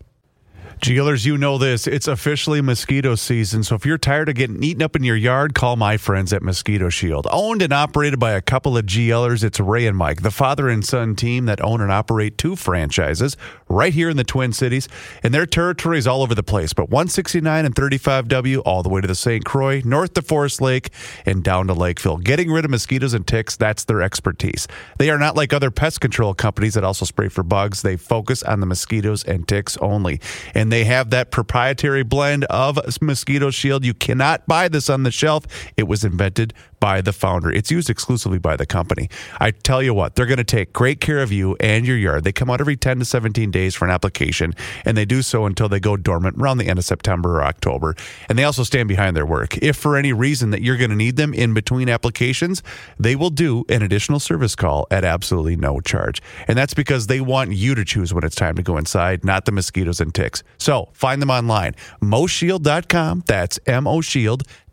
GLers, 0.81 1.27
you 1.27 1.37
know 1.37 1.59
this. 1.59 1.87
It's 1.88 2.07
officially 2.07 2.61
mosquito 2.61 3.17
season. 3.17 3.64
So 3.64 3.75
if 3.75 3.85
you're 3.85 3.99
tired 3.99 4.29
of 4.29 4.37
getting 4.37 4.62
eaten 4.62 4.83
up 4.83 4.95
in 4.95 5.03
your 5.03 5.17
yard, 5.17 5.55
call 5.55 5.75
my 5.75 5.97
friends 5.97 6.33
at 6.33 6.41
Mosquito 6.41 6.88
Shield. 6.88 7.27
Owned 7.31 7.62
and 7.62 7.73
operated 7.73 8.21
by 8.21 8.33
a 8.33 8.41
couple 8.41 8.77
of 8.77 8.87
GLers, 8.87 9.43
it's 9.43 9.59
Ray 9.59 9.87
and 9.87 9.97
Mike, 9.97 10.23
the 10.23 10.31
father 10.31 10.69
and 10.69 10.85
son 10.85 11.17
team 11.17 11.47
that 11.47 11.61
own 11.61 11.81
and 11.81 11.91
operate 11.91 12.38
two 12.38 12.55
franchises 12.55 13.37
right 13.69 13.93
here 13.93 14.09
in 14.09 14.17
the 14.17 14.25
Twin 14.25 14.53
Cities. 14.53 14.88
And 15.25 15.35
their 15.35 15.47
territory 15.47 15.99
is 15.99 16.07
all 16.07 16.23
over 16.23 16.35
the 16.35 16.45
place, 16.45 16.73
but 16.73 16.91
169 16.91 17.64
and 17.64 17.75
35W, 17.75 18.62
all 18.64 18.85
the 18.85 18.88
way 18.88 19.01
to 19.01 19.09
the 19.09 19.17
St. 19.17 19.45
Croix, 19.45 19.83
north 19.85 20.14
to 20.14 20.23
Forest 20.23 20.61
Lake, 20.61 20.91
and 21.27 21.43
down 21.43 21.67
to 21.67 21.75
Lakeville. 21.75 22.19
Getting 22.19 22.53
rid 22.53 22.64
of 22.64 22.71
mosquitoes 22.71 23.14
and 23.14 23.27
ticks, 23.27 23.57
that's 23.57 23.85
their 23.85 24.01
expertise. 24.01 24.69
They 24.99 25.11
are 25.11 25.19
not 25.19 25.35
like 25.35 25.53
other 25.53 25.73
pest 25.73 26.01
control 26.01 26.35
companies 26.35 26.75
that 26.75 26.85
also 26.85 27.05
spray 27.05 27.29
for 27.29 27.43
bugs. 27.43 27.83
They 27.83 27.97
focus 27.97 28.45
on 28.45 28.61
the 28.61 28.67
mosquitoes 28.67 29.25
and 29.25 29.47
ticks 29.49 29.77
only. 29.79 30.21
And 30.55 30.68
they 30.73 30.85
have 30.85 31.11
that 31.11 31.31
proprietary 31.31 32.03
blend 32.03 32.45
of 32.45 32.79
mosquito 33.01 33.51
shield. 33.51 33.85
You 33.85 33.95
cannot 33.95 34.47
buy 34.47 34.69
this 34.69 34.89
on 34.91 35.03
the 35.03 35.11
shelf. 35.11 35.45
It 35.77 35.85
was 35.85 36.05
invented 36.05 36.55
by 36.81 37.01
the 37.01 37.12
founder. 37.12 37.51
It's 37.51 37.71
used 37.71 37.91
exclusively 37.91 38.38
by 38.38 38.57
the 38.57 38.67
company. 38.67 39.09
I 39.41 39.51
tell 39.51 39.83
you 39.83 39.95
what, 39.95 40.14
they're 40.14 40.27
going 40.27 40.38
to 40.38 40.45
take 40.45 40.73
great 40.73 41.01
care 41.01 41.19
of 41.19 41.33
you 41.33 41.57
and 41.61 41.87
your 41.87 41.97
yard. 41.97 42.25
They 42.25 42.33
come 42.33 42.51
out 42.51 42.61
every 42.61 42.77
10 42.77 42.99
to 43.01 43.05
17 43.05 43.51
days 43.51 43.75
for 43.75 43.85
an 43.85 43.91
application, 43.91 44.55
and 44.85 44.97
they 44.97 45.05
do 45.05 45.23
so 45.23 45.47
until 45.47 45.69
they 45.69 45.81
go 45.81 45.97
dormant 45.97 46.37
around 46.38 46.59
the 46.59 46.69
end 46.69 46.79
of 46.79 46.85
September 46.85 47.38
or 47.38 47.45
October. 47.45 47.95
And 48.29 48.38
they 48.38 48.45
also 48.45 48.62
stand 48.62 48.88
behind 48.88 49.17
their 49.17 49.27
work. 49.27 49.57
If 49.59 49.77
for 49.77 49.97
any 49.97 50.12
reason 50.12 50.51
that 50.51 50.62
you're 50.62 50.77
going 50.77 50.91
to 50.91 50.97
need 50.97 51.17
them 51.17 51.35
in 51.35 51.55
between 51.55 51.88
applications, 51.88 52.62
they 52.99 53.17
will 53.17 53.31
do 53.31 53.64
an 53.69 53.83
additional 53.83 54.21
service 54.21 54.55
call 54.55 54.87
at 54.91 55.05
absolutely 55.05 55.57
no 55.57 55.81
charge. 55.81 56.23
And 56.47 56.57
that's 56.59 56.75
because 56.75 57.07
they 57.07 57.21
want 57.21 57.53
you 57.53 57.75
to 57.75 57.85
choose 57.85 58.12
when 58.14 58.25
it's 58.25 58.37
time 58.37 58.57
to 58.57 58.62
go 58.62 58.77
inside, 58.77 59.25
not 59.25 59.45
the 59.45 59.53
mosquitoes 59.53 60.01
and 60.01 60.14
ticks. 60.14 60.43
So 60.59 60.88
find 60.93 61.21
them 61.21 61.31
online, 61.31 61.75
moshield.com. 62.03 63.25
That's 63.27 63.59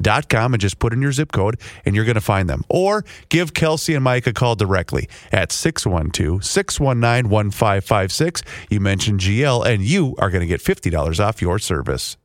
M-O-Shield.com 0.03 0.53
and 0.53 0.61
just 0.61 0.79
put 0.79 0.91
in 0.93 1.01
your 1.01 1.11
zip 1.11 1.31
code 1.31 1.59
and 1.85 1.95
you're 1.95 2.05
going 2.05 2.13
to 2.15 2.21
find 2.21 2.49
them. 2.49 2.63
Or 2.69 3.03
give 3.29 3.53
Kelsey 3.53 3.93
and 3.95 4.03
Mike 4.03 4.27
a 4.27 4.33
call 4.33 4.55
directly 4.55 5.09
at 5.31 5.49
612-619-1556. 5.49 8.43
You 8.69 8.79
mentioned 8.79 9.21
GL 9.21 9.65
and 9.65 9.83
you 9.83 10.15
are 10.19 10.29
going 10.29 10.41
to 10.41 10.47
get 10.47 10.61
$50 10.61 11.19
off 11.23 11.41
your 11.41 11.57
service. 11.59 12.17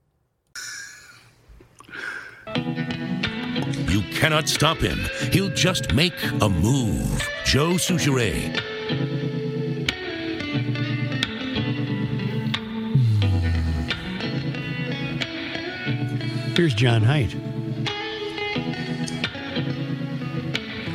You 2.57 4.03
cannot 4.13 4.49
stop 4.49 4.79
him. 4.79 4.99
He'll 5.31 5.51
just 5.51 5.95
make 5.95 6.15
a 6.41 6.49
move. 6.49 7.29
Joe 7.45 7.75
Soucheray. 7.75 8.59
Here's 16.57 16.75
John 16.75 17.03
Heidt. 17.03 17.50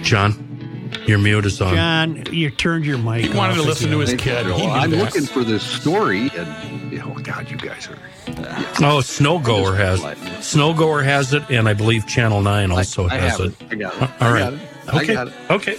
John, 0.06 0.91
your 1.08 1.18
mute 1.18 1.46
is 1.46 1.60
on. 1.60 1.74
John, 1.74 2.24
you 2.32 2.50
turned 2.52 2.86
your 2.86 2.98
mic. 3.00 3.26
He 3.26 3.36
wanted 3.36 3.56
to 3.56 3.62
off 3.62 3.65
listen 3.68 3.89
to 3.91 4.00
his 4.00 4.13
kid. 4.13 4.46
He 4.46 4.52
knew 4.65 4.72
I'm 4.72 4.91
that. 4.91 4.98
looking 4.98 5.26
for 5.26 5.44
this 5.44 5.63
story, 5.63 6.30
and 6.38 6.91
you 6.91 7.00
know, 7.00 7.13
God, 7.24 7.50
you 7.50 7.58
guys 7.58 7.89
are. 7.89 7.98
Oh, 8.28 9.02
Snowgoer 9.02 9.76
has 9.78 10.02
Snowgoer 10.02 11.04
has 11.04 11.34
it, 11.34 11.44
and 11.50 11.68
I 11.68 11.74
believe 11.74 12.06
Channel 12.08 12.41
Nine 12.41 12.72
also 12.72 13.08
I 13.08 13.15
has 13.18 13.32
have 13.38 13.39
it. 13.48 13.62
it. 13.62 13.68
I 13.72 13.76
got 13.76 13.96
it. 13.96 14.02
All 14.02 14.10
I 14.20 14.32
right. 14.32 14.39
got 14.39 14.54
it. 14.54 14.60
I 14.88 14.98
Okay. 14.98 15.13
got 15.13 15.28
it. 15.28 15.34
Okay. 15.50 15.78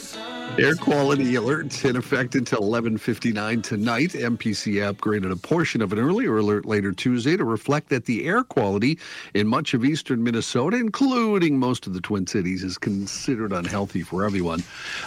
Air 0.59 0.75
quality 0.75 1.35
alerts 1.35 1.85
in 1.85 1.97
effect 1.97 2.35
until 2.35 2.61
11:59 2.61 3.61
tonight. 3.61 4.15
MPC 4.15 4.77
upgraded 4.77 5.31
a 5.31 5.37
portion 5.37 5.83
of 5.83 5.93
an 5.93 5.99
earlier 5.99 6.39
alert 6.39 6.65
later 6.65 6.93
Tuesday 6.93 7.37
to 7.37 7.45
reflect 7.45 7.91
that 7.91 8.07
the 8.07 8.25
air 8.25 8.43
quality 8.43 8.99
in 9.35 9.47
much 9.49 9.75
of 9.75 9.85
eastern 9.85 10.25
Minnesota, 10.25 10.79
including 10.79 11.59
most 11.59 11.87
of 11.87 11.93
the 11.93 12.01
Twin 12.01 12.27
Cities, 12.27 12.65
is 12.65 12.79
considered 12.79 13.53
unhealthy 13.53 14.03
for 14.03 14.25
everyone. 14.25 14.63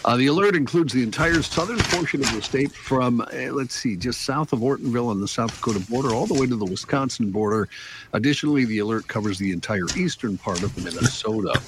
Uh, 0.06 0.16
the 0.18 0.28
alert 0.28 0.56
includes 0.56 0.94
the 0.94 1.02
entire 1.02 1.42
southern 1.42 1.80
portion 1.80 2.22
of 2.22 2.32
the 2.32 2.44
state 2.44 2.72
from, 2.72 3.22
uh, 3.22 3.52
let's 3.52 3.74
see, 3.74 3.96
just 3.96 4.22
south 4.22 4.54
of 4.54 4.60
Ortonville 4.60 5.08
on 5.10 5.20
the 5.20 5.28
South 5.28 5.56
Dakota 5.56 5.80
border 5.90 6.14
all 6.14 6.28
the 6.28 6.36
way 6.36 6.46
to 6.46 6.56
the 6.56 6.66
Wisconsin 6.66 7.32
border. 7.32 7.68
Additionally, 8.14 8.66
the 8.66 8.78
alert 8.80 9.08
covers 9.08 9.40
the 9.40 9.52
entire 9.52 9.88
eastern 9.98 10.38
part 10.38 10.62
of 10.62 10.78
Minnesota. 10.78 11.60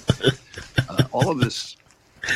Uh, 0.88 1.04
all 1.12 1.32
of 1.32 1.40
this. 1.40 1.78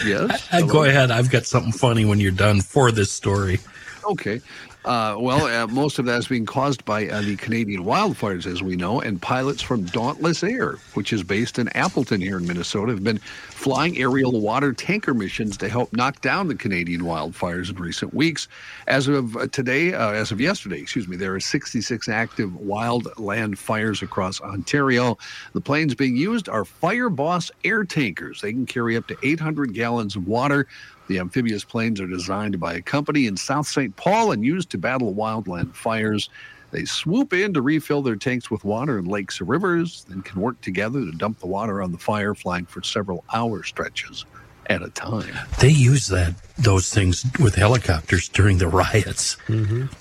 Yes. 0.06 0.48
Hello? 0.52 0.68
go 0.68 0.84
ahead. 0.84 1.12
I've 1.12 1.30
got 1.30 1.46
something 1.46 1.72
funny 1.72 2.06
when 2.06 2.20
you're 2.20 2.32
done 2.32 2.62
for 2.62 2.92
this 2.92 3.12
story. 3.12 3.60
Okay. 4.04 4.42
Uh, 4.86 5.16
well, 5.18 5.48
uh, 5.48 5.66
most 5.66 5.98
of 5.98 6.06
that 6.06 6.20
is 6.20 6.28
being 6.28 6.46
caused 6.46 6.86
by 6.86 7.08
uh, 7.08 7.20
the 7.22 7.36
Canadian 7.38 7.84
wildfires, 7.84 8.46
as 8.46 8.62
we 8.62 8.76
know, 8.76 9.02
and 9.02 9.20
pilots 9.20 9.60
from 9.60 9.84
Dauntless 9.86 10.44
Air, 10.44 10.74
which 10.94 11.12
is 11.12 11.24
based 11.24 11.58
in 11.58 11.70
Appleton 11.70 12.22
here 12.22 12.38
in 12.38 12.46
Minnesota, 12.46 12.92
have 12.92 13.04
been 13.04 13.18
flying 13.18 13.98
aerial 13.98 14.40
water 14.40 14.74
tanker 14.74 15.16
missions 15.16 15.58
to 15.58 15.70
help 15.70 15.92
knock 15.92 16.22
down 16.22 16.48
the 16.48 16.54
Canadian 16.54 17.02
wildfires 17.02 17.72
in 17.72 17.78
recent 17.78 18.14
weeks. 18.14 18.48
As 18.86 19.08
of 19.08 19.36
uh, 19.36 19.48
today, 19.48 19.92
uh, 19.96 20.12
as 20.12 20.32
of 20.32 20.40
yesterday, 20.40 20.80
excuse 20.80 21.08
me, 21.08 21.18
there 21.18 21.34
are 21.34 21.40
66 21.40 22.08
active 22.08 22.52
wildland 22.52 23.58
fires 23.58 24.04
across 24.04 24.40
Ontario. 24.40 25.18
The 25.54 25.62
planes 25.62 25.96
being 25.96 26.16
used 26.16 26.48
are 26.48 26.64
Fire 26.64 27.10
Boss 27.10 27.50
air 27.64 27.86
tankers. 27.86 28.42
They 28.42 28.54
can 28.54 28.68
carry 28.68 28.98
up 28.98 29.08
to 29.08 29.18
800 29.24 29.74
gallons 29.74 30.16
of 30.16 30.28
water. 30.28 30.68
The 31.08 31.20
amphibious 31.20 31.64
planes 31.64 32.02
are 32.02 32.08
designed 32.08 32.60
by 32.60 32.74
a 32.74 32.82
company 32.82 33.28
in 33.28 33.38
South 33.38 33.68
St. 33.68 33.96
Paul 33.96 34.32
and 34.32 34.44
used 34.44 34.70
to 34.72 34.78
battle 34.78 35.14
wildland 35.14 35.76
fires. 35.76 36.30
They 36.72 36.86
swoop 36.86 37.32
in 37.32 37.54
to 37.54 37.62
refill 37.62 38.02
their 38.02 38.16
tanks 38.16 38.50
with 38.50 38.66
water 38.66 38.98
in 38.98 39.06
lakes 39.06 39.40
or 39.40 39.46
rivers, 39.46 40.06
then 40.10 40.22
can 40.22 40.42
work 40.42 40.60
together 40.62 41.00
to 41.06 41.12
dump 41.12 41.40
the 41.40 41.48
water 41.48 41.82
on 41.82 41.92
the 41.92 41.98
fire, 41.98 42.34
flying 42.34 42.66
for 42.66 42.82
several 42.82 43.24
hour 43.34 43.64
stretches 43.64 44.26
at 44.70 44.82
a 44.82 44.90
time. 44.90 45.34
They 45.60 45.70
use 45.70 46.08
that 46.08 46.36
those 46.58 46.90
things 46.94 47.26
with 47.40 47.56
helicopters 47.56 48.30
during 48.30 48.60
the 48.60 48.68
riots. 48.68 49.36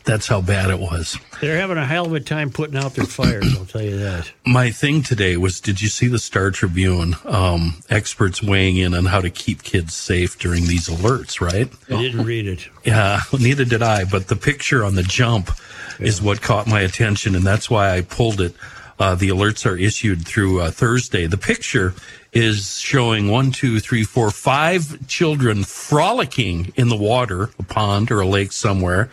That's 0.04 0.28
how 0.28 0.40
bad 0.40 0.70
it 0.70 0.78
was. 0.78 1.18
They're 1.40 1.58
having 1.58 1.78
a 1.78 1.84
hell 1.84 2.06
of 2.06 2.14
a 2.14 2.20
time 2.20 2.50
putting 2.50 2.76
out 2.76 2.94
their 2.94 3.06
fires, 3.06 3.56
I'll 3.58 3.64
tell 3.64 3.82
you 3.82 3.98
that. 3.98 4.30
My 4.46 4.70
thing 4.70 5.02
today 5.02 5.36
was 5.36 5.60
did 5.60 5.82
you 5.82 5.88
see 5.88 6.06
the 6.06 6.18
Star 6.18 6.50
Tribune? 6.50 7.16
Um, 7.24 7.82
experts 7.90 8.42
weighing 8.42 8.76
in 8.76 8.94
on 8.94 9.06
how 9.06 9.20
to 9.20 9.30
keep 9.30 9.62
kids 9.62 9.94
safe 9.94 10.38
during 10.38 10.66
these 10.66 10.86
alerts, 10.88 11.40
right? 11.40 11.68
I 11.90 12.00
didn't 12.02 12.24
read 12.24 12.46
it. 12.46 12.68
Yeah, 12.84 13.20
neither 13.38 13.64
did 13.64 13.82
I. 13.82 14.04
But 14.04 14.28
the 14.28 14.36
picture 14.36 14.84
on 14.84 14.94
the 14.94 15.02
jump 15.02 15.50
is 15.98 16.22
what 16.22 16.40
caught 16.40 16.66
my 16.66 16.80
attention, 16.80 17.34
and 17.34 17.44
that's 17.44 17.68
why 17.68 17.96
I 17.96 18.02
pulled 18.02 18.40
it. 18.40 18.54
Uh, 18.98 19.14
the 19.14 19.28
alerts 19.28 19.68
are 19.68 19.76
issued 19.76 20.26
through 20.26 20.60
uh, 20.60 20.70
Thursday. 20.70 21.26
The 21.26 21.36
picture 21.36 21.94
is 22.32 22.78
showing 22.78 23.28
one, 23.28 23.50
two, 23.50 23.80
three, 23.80 24.04
four, 24.04 24.30
five 24.30 25.06
children 25.06 25.64
frolicking 25.64 26.72
in 26.76 26.88
the 26.88 26.96
water, 26.96 27.50
a 27.58 27.62
pond 27.62 28.10
or 28.10 28.20
a 28.20 28.26
lake 28.26 28.52
somewhere. 28.52 29.10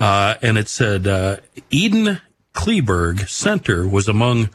Uh, 0.00 0.34
and 0.42 0.56
it 0.56 0.68
said 0.68 1.06
uh, 1.06 1.36
Eden 1.70 2.20
Kleberg 2.54 3.28
Center 3.28 3.86
was 3.86 4.08
among 4.08 4.50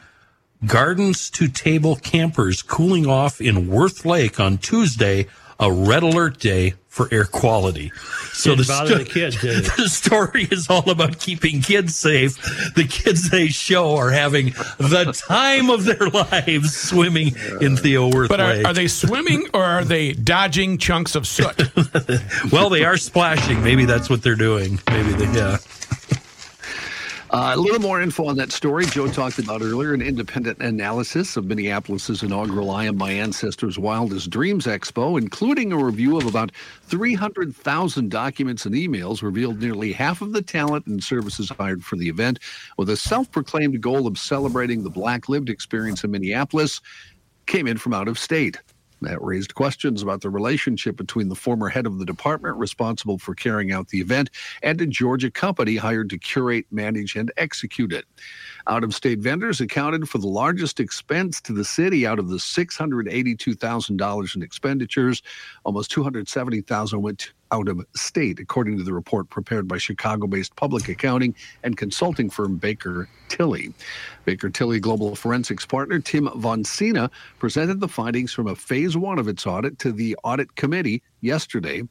gardens 0.66 1.30
to 1.30 1.48
table 1.48 1.96
campers 1.96 2.62
cooling 2.62 3.06
off 3.06 3.40
in 3.40 3.68
Wirth 3.68 4.04
Lake 4.04 4.40
on 4.40 4.58
Tuesday, 4.58 5.26
a 5.58 5.70
red 5.70 6.02
alert 6.02 6.38
day 6.38 6.74
for 6.88 7.08
air 7.12 7.24
quality. 7.24 7.90
So 8.32 8.54
the, 8.54 8.62
sto- 8.62 8.86
the 8.86 9.04
kids, 9.04 9.40
the 9.42 9.88
story 9.88 10.44
is 10.44 10.68
all 10.70 10.88
about 10.88 11.18
keeping 11.18 11.60
kids 11.60 11.96
safe. 11.96 12.36
The 12.74 12.86
kids 12.88 13.30
they 13.30 13.48
show 13.48 13.96
are 13.96 14.10
having 14.10 14.50
the 14.78 15.12
time 15.28 15.70
of 15.70 15.84
their 15.84 16.08
lives 16.08 16.76
swimming 16.76 17.32
in 17.60 17.76
Theo 17.76 18.10
Wirth 18.10 18.28
But 18.28 18.40
are, 18.40 18.66
are 18.66 18.72
they 18.72 18.86
swimming 18.86 19.48
or 19.52 19.64
are 19.64 19.84
they 19.84 20.12
dodging 20.12 20.78
chunks 20.78 21.16
of 21.16 21.26
soot? 21.26 21.62
well, 22.52 22.70
they 22.70 22.84
are 22.84 22.96
splashing. 22.96 23.62
Maybe 23.64 23.84
that's 23.86 24.08
what 24.08 24.22
they're 24.22 24.36
doing. 24.36 24.78
Maybe 24.88 25.12
they, 25.14 25.32
yeah. 25.32 25.56
Uh, 27.34 27.52
a 27.52 27.58
little 27.58 27.80
more 27.80 28.00
info 28.00 28.26
on 28.26 28.36
that 28.36 28.52
story 28.52 28.86
Joe 28.86 29.08
talked 29.08 29.40
about 29.40 29.60
earlier 29.60 29.92
an 29.92 30.00
independent 30.00 30.60
analysis 30.60 31.36
of 31.36 31.46
Minneapolis's 31.46 32.22
inaugural 32.22 32.70
I 32.70 32.84
Am 32.84 32.96
My 32.96 33.10
Ancestors 33.10 33.76
Wildest 33.76 34.30
Dreams 34.30 34.66
Expo, 34.66 35.20
including 35.20 35.72
a 35.72 35.76
review 35.76 36.16
of 36.16 36.26
about 36.26 36.52
300,000 36.82 38.08
documents 38.08 38.66
and 38.66 38.74
emails, 38.76 39.20
revealed 39.20 39.60
nearly 39.60 39.92
half 39.92 40.22
of 40.22 40.30
the 40.30 40.42
talent 40.42 40.86
and 40.86 41.02
services 41.02 41.48
hired 41.48 41.84
for 41.84 41.96
the 41.96 42.08
event, 42.08 42.38
with 42.78 42.88
a 42.88 42.96
self 42.96 43.28
proclaimed 43.32 43.80
goal 43.80 44.06
of 44.06 44.16
celebrating 44.16 44.84
the 44.84 44.90
Black 44.90 45.28
lived 45.28 45.50
experience 45.50 46.04
in 46.04 46.12
Minneapolis, 46.12 46.80
came 47.46 47.66
in 47.66 47.78
from 47.78 47.94
out 47.94 48.06
of 48.06 48.16
state. 48.16 48.58
That 49.04 49.22
raised 49.22 49.54
questions 49.54 50.02
about 50.02 50.22
the 50.22 50.30
relationship 50.30 50.96
between 50.96 51.28
the 51.28 51.34
former 51.34 51.68
head 51.68 51.86
of 51.86 51.98
the 51.98 52.04
department 52.04 52.56
responsible 52.56 53.18
for 53.18 53.34
carrying 53.34 53.70
out 53.72 53.88
the 53.88 54.00
event 54.00 54.30
and 54.62 54.80
a 54.80 54.86
Georgia 54.86 55.30
company 55.30 55.76
hired 55.76 56.10
to 56.10 56.18
curate, 56.18 56.66
manage, 56.70 57.14
and 57.16 57.30
execute 57.36 57.92
it. 57.92 58.06
Out 58.66 58.82
of 58.82 58.94
state 58.94 59.18
vendors 59.18 59.60
accounted 59.60 60.08
for 60.08 60.18
the 60.18 60.26
largest 60.26 60.80
expense 60.80 61.40
to 61.42 61.52
the 61.52 61.64
city 61.64 62.06
out 62.06 62.18
of 62.18 62.28
the 62.28 62.36
$682,000 62.38 64.36
in 64.36 64.42
expenditures. 64.42 65.22
Almost 65.64 65.90
270,000 65.90 67.02
went 67.02 67.32
out 67.54 67.68
of 67.68 67.86
state, 67.94 68.40
according 68.40 68.76
to 68.76 68.82
the 68.82 68.92
report 68.92 69.30
prepared 69.30 69.68
by 69.68 69.78
Chicago 69.78 70.26
based 70.26 70.56
public 70.56 70.88
accounting 70.88 71.34
and 71.62 71.76
consulting 71.76 72.28
firm 72.28 72.56
Baker 72.56 73.08
Tilly. 73.28 73.72
Baker 74.24 74.50
Tilly 74.50 74.80
Global 74.80 75.14
Forensics 75.14 75.64
partner 75.64 76.00
Tim 76.00 76.28
Von 76.34 76.64
Sina 76.64 77.10
presented 77.38 77.78
the 77.78 77.86
findings 77.86 78.32
from 78.32 78.48
a 78.48 78.56
phase 78.56 78.96
one 78.96 79.20
of 79.20 79.28
its 79.28 79.46
audit 79.46 79.78
to 79.78 79.92
the 79.92 80.16
audit 80.24 80.56
committee 80.56 81.00
yesterday. 81.20 81.82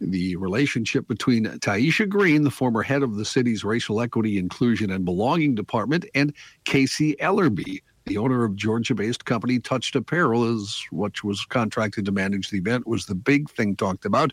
The 0.00 0.36
relationship 0.36 1.08
between 1.08 1.46
Tyeastia 1.46 2.08
Green, 2.08 2.42
the 2.42 2.50
former 2.50 2.82
head 2.82 3.02
of 3.02 3.16
the 3.16 3.24
city's 3.24 3.64
racial 3.64 4.00
equity, 4.00 4.38
inclusion, 4.38 4.90
and 4.90 5.04
belonging 5.04 5.56
department, 5.56 6.04
and 6.14 6.32
Casey 6.64 7.16
Ellerby, 7.20 7.82
the 8.04 8.18
owner 8.18 8.44
of 8.44 8.56
Georgia-based 8.56 9.24
company 9.24 9.58
Touched 9.58 9.94
Apparel, 9.96 10.44
is 10.44 10.86
which 10.90 11.22
was 11.22 11.44
contracted 11.44 12.04
to 12.04 12.12
manage 12.12 12.50
the 12.50 12.58
event, 12.58 12.86
was 12.86 13.06
the 13.06 13.14
big 13.14 13.50
thing 13.50 13.76
talked 13.76 14.04
about. 14.04 14.32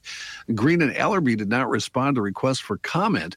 Green 0.56 0.82
and 0.82 0.94
Ellerby 0.94 1.38
did 1.38 1.50
not 1.50 1.70
respond 1.70 2.16
to 2.16 2.22
requests 2.22 2.60
for 2.60 2.78
comment. 2.78 3.36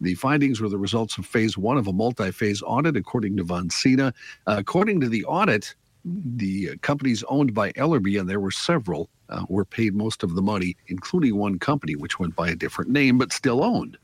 The 0.00 0.14
findings 0.14 0.60
were 0.60 0.68
the 0.68 0.78
results 0.78 1.18
of 1.18 1.26
phase 1.26 1.56
one 1.56 1.76
of 1.76 1.86
a 1.86 1.92
multi-phase 1.92 2.62
audit, 2.62 2.96
according 2.96 3.36
to 3.36 3.44
Von 3.44 3.70
Sina. 3.70 4.12
Uh, 4.46 4.56
according 4.58 5.00
to 5.00 5.08
the 5.08 5.24
audit, 5.24 5.74
the 6.04 6.76
companies 6.78 7.22
owned 7.28 7.54
by 7.54 7.72
Ellerby, 7.72 8.18
and 8.18 8.28
there 8.28 8.40
were 8.40 8.50
several, 8.50 9.08
uh, 9.28 9.44
were 9.48 9.64
paid 9.64 9.94
most 9.94 10.22
of 10.22 10.34
the 10.34 10.42
money, 10.42 10.76
including 10.88 11.36
one 11.36 11.58
company 11.58 11.94
which 11.96 12.18
went 12.18 12.34
by 12.34 12.48
a 12.48 12.56
different 12.56 12.90
name 12.90 13.18
but 13.18 13.32
still 13.32 13.62
owned 13.62 13.96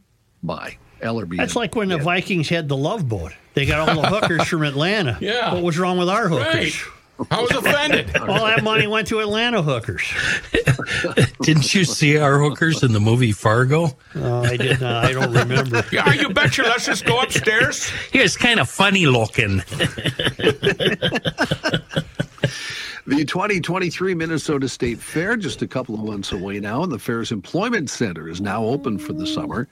by 0.42 0.76
Ellerby. 1.02 1.36
That's 1.36 1.52
and- 1.52 1.56
like 1.56 1.74
when 1.74 1.88
the 1.88 1.98
Vikings 1.98 2.48
had 2.48 2.68
the 2.68 2.76
Love 2.76 3.08
Boat. 3.08 3.32
They 3.60 3.66
got 3.66 3.90
all 3.90 4.00
the 4.00 4.08
hookers 4.08 4.48
from 4.48 4.62
Atlanta. 4.62 5.18
Yeah. 5.20 5.52
What 5.52 5.62
was 5.62 5.78
wrong 5.78 5.98
with 5.98 6.08
our 6.08 6.30
hookers? 6.30 6.82
right. 6.82 7.28
I 7.30 7.42
was 7.42 7.50
offended. 7.50 8.16
All 8.20 8.46
that 8.46 8.64
money 8.64 8.86
went 8.86 9.08
to 9.08 9.20
Atlanta 9.20 9.60
hookers. 9.60 10.02
Didn't 11.42 11.74
you 11.74 11.84
see 11.84 12.16
our 12.16 12.38
hookers 12.38 12.82
in 12.82 12.92
the 12.92 13.00
movie 13.00 13.32
Fargo? 13.32 13.90
Oh, 14.14 14.42
I 14.42 14.56
did 14.56 14.80
not. 14.80 15.04
I 15.04 15.12
don't 15.12 15.30
remember. 15.34 15.84
Yeah, 15.92 16.10
you 16.14 16.30
betcha. 16.30 16.62
Let's 16.62 16.86
just 16.86 17.04
go 17.04 17.20
upstairs. 17.20 17.90
He 18.10 18.20
was 18.20 18.38
kind 18.38 18.58
of 18.58 18.70
funny 18.70 19.04
looking. 19.04 19.58
The 23.06 23.24
2023 23.24 24.14
Minnesota 24.14 24.68
State 24.68 24.98
Fair, 25.00 25.36
just 25.36 25.60
a 25.62 25.66
couple 25.66 25.96
of 25.96 26.02
months 26.02 26.32
away 26.32 26.60
now, 26.60 26.82
and 26.84 26.92
the 26.92 26.98
fair's 26.98 27.32
employment 27.32 27.90
center 27.90 28.28
is 28.28 28.40
now 28.40 28.64
open 28.64 28.98
for 28.98 29.12
the 29.12 29.26
summer. 29.26 29.68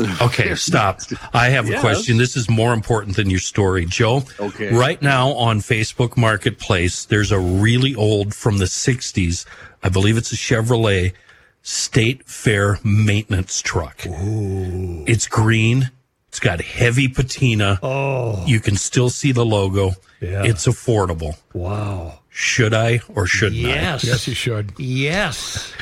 Okay, 0.22 0.54
stop. 0.54 1.00
I 1.32 1.48
have 1.50 1.68
a 1.70 1.78
question. 1.80 2.16
This 2.18 2.36
is 2.36 2.48
more 2.48 2.72
important 2.72 3.16
than 3.16 3.30
your 3.30 3.40
story, 3.40 3.86
Joe. 3.86 4.22
Okay. 4.38 4.72
Right 4.72 5.00
now 5.02 5.30
on 5.30 5.60
Facebook 5.60 6.16
Marketplace, 6.16 7.04
there's 7.04 7.32
a 7.32 7.38
really 7.38 7.94
old 7.94 8.34
from 8.34 8.58
the 8.58 8.64
60s, 8.66 9.44
I 9.82 9.88
believe 9.88 10.16
it's 10.16 10.32
a 10.32 10.36
Chevrolet 10.36 11.12
State 11.62 12.26
Fair 12.26 12.78
maintenance 12.84 13.60
truck. 13.62 14.06
Ooh. 14.06 15.04
It's 15.06 15.26
green. 15.26 15.90
It's 16.28 16.40
got 16.40 16.60
heavy 16.60 17.08
patina. 17.08 17.78
Oh, 17.82 18.44
You 18.46 18.60
can 18.60 18.76
still 18.76 19.10
see 19.10 19.32
the 19.32 19.44
logo. 19.44 19.92
Yeah. 20.20 20.44
It's 20.44 20.66
affordable. 20.66 21.36
wow. 21.54 22.18
Should 22.32 22.72
I 22.72 23.00
or 23.08 23.26
shouldn't 23.26 23.60
Yes. 23.60 24.04
Yes, 24.04 24.28
you 24.28 24.34
should. 24.34 24.72
Yes. 24.78 25.72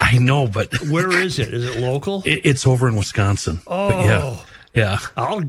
I? 0.00 0.16
I 0.16 0.18
know, 0.18 0.46
but 0.46 0.72
Where 0.88 1.10
is 1.10 1.38
it? 1.38 1.52
Is 1.54 1.64
it 1.76 1.80
local? 1.80 2.22
it, 2.24 2.40
it's 2.44 2.66
over 2.66 2.88
in 2.88 2.96
Wisconsin. 2.96 3.60
But 3.66 4.04
yeah. 4.04 4.20
Oh. 4.22 4.46
Yeah. 4.74 4.98
I'll 5.16 5.42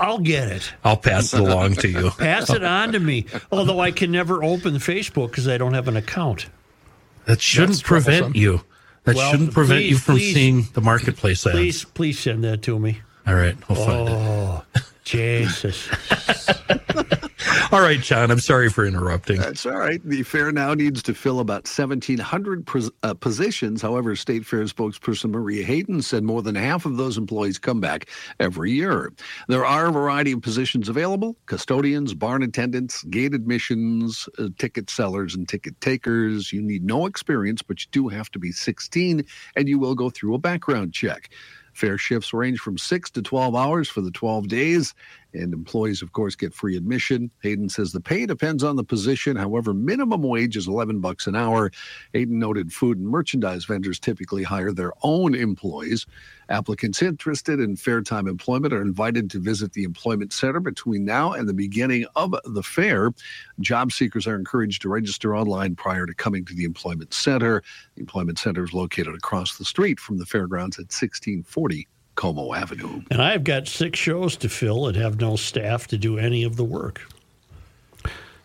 I'll 0.00 0.18
get 0.20 0.48
it. 0.48 0.72
I'll 0.84 0.96
pass 0.96 1.34
it 1.34 1.40
along 1.40 1.74
to 1.76 1.88
you. 1.88 2.10
Pass 2.18 2.48
it 2.48 2.64
on 2.64 2.92
to 2.92 2.98
me. 2.98 3.26
Although 3.52 3.78
I 3.80 3.90
can 3.90 4.10
never 4.10 4.42
open 4.42 4.76
Facebook 4.76 5.28
because 5.32 5.46
I 5.48 5.58
don't 5.58 5.74
have 5.74 5.86
an 5.86 5.98
account. 5.98 6.46
That 7.26 7.42
shouldn't 7.42 7.72
That's 7.72 7.82
prevent 7.82 8.18
troublesome. 8.34 8.40
you. 8.40 8.60
That 9.04 9.16
Well, 9.16 9.30
shouldn't 9.30 9.52
prevent 9.52 9.80
please, 9.80 9.90
you 9.90 9.98
from 9.98 10.14
please. 10.14 10.32
seeing 10.34 10.62
the 10.72 10.80
marketplace 10.80 11.46
ad. 11.46 11.52
Please, 11.52 11.84
please 11.84 12.18
send 12.18 12.42
that 12.44 12.62
to 12.62 12.78
me. 12.78 13.02
All 13.26 13.34
right, 13.34 13.54
I'll 13.68 13.76
find 13.76 14.08
it. 14.08 14.14
Oh, 14.14 14.64
Jesus. 15.04 15.86
All 17.72 17.80
right, 17.80 18.00
John. 18.00 18.30
I'm 18.30 18.40
sorry 18.40 18.68
for 18.68 18.84
interrupting. 18.84 19.38
That's 19.38 19.66
all 19.66 19.76
right. 19.76 20.00
The 20.04 20.22
fair 20.22 20.52
now 20.52 20.74
needs 20.74 21.02
to 21.04 21.14
fill 21.14 21.40
about 21.40 21.66
1,700 21.66 22.66
pos- 22.66 22.90
uh, 23.02 23.14
positions. 23.14 23.82
However, 23.82 24.16
State 24.16 24.46
Fair 24.46 24.64
spokesperson 24.64 25.30
Maria 25.30 25.64
Hayden 25.64 26.02
said 26.02 26.24
more 26.24 26.42
than 26.42 26.54
half 26.54 26.86
of 26.86 26.96
those 26.96 27.18
employees 27.18 27.58
come 27.58 27.80
back 27.80 28.08
every 28.40 28.72
year. 28.72 29.12
There 29.48 29.64
are 29.64 29.86
a 29.86 29.92
variety 29.92 30.32
of 30.32 30.42
positions 30.42 30.88
available 30.88 31.36
custodians, 31.46 32.14
barn 32.14 32.42
attendants, 32.42 33.02
gate 33.04 33.34
admissions, 33.34 34.28
uh, 34.38 34.48
ticket 34.58 34.90
sellers, 34.90 35.34
and 35.34 35.48
ticket 35.48 35.80
takers. 35.80 36.52
You 36.52 36.62
need 36.62 36.84
no 36.84 37.06
experience, 37.06 37.62
but 37.62 37.80
you 37.82 37.86
do 37.90 38.08
have 38.08 38.30
to 38.32 38.38
be 38.38 38.52
16, 38.52 39.24
and 39.56 39.68
you 39.68 39.78
will 39.78 39.94
go 39.94 40.10
through 40.10 40.34
a 40.34 40.38
background 40.38 40.92
check. 40.92 41.30
Fair 41.74 41.98
shifts 41.98 42.32
range 42.32 42.60
from 42.60 42.78
6 42.78 43.10
to 43.10 43.22
12 43.22 43.54
hours 43.56 43.88
for 43.88 44.00
the 44.00 44.12
12 44.12 44.46
days, 44.48 44.94
and 45.34 45.52
employees, 45.52 46.02
of 46.02 46.12
course, 46.12 46.34
get 46.36 46.54
free 46.54 46.76
admission. 46.76 47.30
Hayden 47.42 47.68
says 47.68 47.92
the 47.92 48.00
pay 48.00 48.26
depends 48.26 48.64
on 48.64 48.76
the 48.76 48.84
position. 48.84 49.36
However, 49.36 49.74
minimum 49.74 50.22
wage 50.22 50.56
is 50.56 50.68
11 50.68 51.00
bucks 51.00 51.26
an 51.26 51.36
hour. 51.36 51.70
Hayden 52.12 52.38
noted 52.38 52.72
food 52.72 52.98
and 52.98 53.08
merchandise 53.08 53.64
vendors 53.64 53.98
typically 53.98 54.42
hire 54.42 54.72
their 54.72 54.92
own 55.02 55.34
employees. 55.34 56.06
Applicants 56.48 57.02
interested 57.02 57.60
in 57.60 57.76
fair 57.76 58.02
time 58.02 58.28
employment 58.28 58.72
are 58.72 58.82
invited 58.82 59.30
to 59.30 59.40
visit 59.40 59.72
the 59.72 59.84
employment 59.84 60.32
center 60.32 60.60
between 60.60 61.04
now 61.04 61.32
and 61.32 61.48
the 61.48 61.54
beginning 61.54 62.06
of 62.16 62.34
the 62.44 62.62
fair. 62.62 63.10
Job 63.60 63.92
seekers 63.92 64.26
are 64.26 64.36
encouraged 64.36 64.82
to 64.82 64.88
register 64.88 65.34
online 65.34 65.74
prior 65.74 66.06
to 66.06 66.14
coming 66.14 66.44
to 66.44 66.54
the 66.54 66.64
employment 66.64 67.14
center. 67.14 67.62
The 67.94 68.00
employment 68.00 68.38
center 68.38 68.64
is 68.64 68.72
located 68.74 69.14
across 69.14 69.58
the 69.58 69.64
street 69.64 69.98
from 69.98 70.18
the 70.18 70.26
fairgrounds 70.26 70.78
at 70.78 70.92
1640 70.92 71.88
Como 72.14 72.54
Avenue. 72.54 73.02
And 73.10 73.20
I've 73.20 73.44
got 73.44 73.66
six 73.66 73.98
shows 73.98 74.36
to 74.38 74.48
fill 74.48 74.86
and 74.86 74.96
have 74.96 75.20
no 75.20 75.36
staff 75.36 75.86
to 75.88 75.98
do 75.98 76.18
any 76.18 76.44
of 76.44 76.56
the 76.56 76.64
work. 76.64 77.02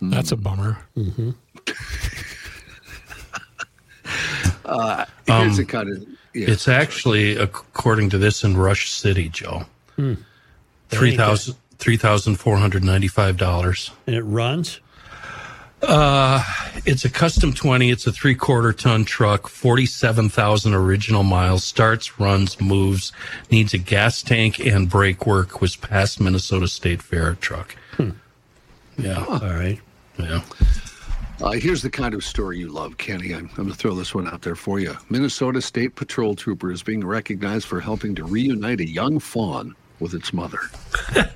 That's 0.01 0.31
a 0.31 0.37
bummer. 0.37 0.79
Mm-hmm. 0.95 1.31
Uh, 4.65 5.03
here's 5.25 5.51
um, 5.51 5.55
the 5.55 5.65
kind 5.65 5.89
of 5.89 6.07
yeah, 6.33 6.51
It's 6.51 6.67
actually, 6.67 7.35
according 7.35 8.11
to 8.11 8.17
this, 8.19 8.43
in 8.43 8.55
Rush 8.55 8.91
City, 8.91 9.27
Joe. 9.29 9.63
Hmm. 9.95 10.13
Three 10.89 11.15
thousand 11.17 11.55
three 11.77 11.97
thousand 11.97 12.35
four 12.35 12.57
hundred 12.57 12.83
ninety-five 12.83 13.37
dollars. 13.37 13.91
And 14.05 14.15
it 14.15 14.23
runs. 14.23 14.79
It's 15.81 17.05
a 17.05 17.09
custom 17.09 17.53
twenty. 17.53 17.91
It's 17.91 18.07
a 18.07 18.11
three-quarter 18.11 18.73
ton 18.73 19.05
truck, 19.05 19.47
forty-seven 19.47 20.29
thousand 20.29 20.73
original 20.73 21.23
miles. 21.23 21.63
Starts, 21.63 22.19
runs, 22.19 22.59
moves. 22.59 23.11
Needs 23.51 23.73
a 23.73 23.77
gas 23.77 24.21
tank 24.21 24.59
and 24.59 24.89
brake 24.89 25.25
work. 25.25 25.61
Was 25.61 25.75
past 25.75 26.19
Minnesota 26.19 26.67
State 26.67 27.01
Fair 27.01 27.35
truck. 27.35 27.75
Yeah, 28.97 29.23
All 29.25 29.39
right. 29.39 29.79
yeah. 30.17 30.41
Uh, 31.41 31.51
here's 31.51 31.81
the 31.81 31.89
kind 31.89 32.13
of 32.13 32.21
story 32.21 32.59
you 32.59 32.67
love, 32.67 32.97
Kenny. 32.97 33.33
I'm, 33.33 33.47
I'm 33.51 33.55
going 33.55 33.69
to 33.69 33.73
throw 33.75 33.95
this 33.95 34.13
one 34.13 34.27
out 34.27 34.41
there 34.41 34.57
for 34.57 34.81
you. 34.81 34.93
Minnesota 35.09 35.61
State 35.61 35.95
Patrol 35.95 36.35
Trooper 36.35 36.69
is 36.69 36.83
being 36.83 37.05
recognized 37.07 37.65
for 37.65 37.79
helping 37.79 38.13
to 38.15 38.25
reunite 38.25 38.81
a 38.81 38.85
young 38.85 39.19
fawn 39.19 39.73
with 40.01 40.13
its 40.13 40.33
mother. 40.33 40.59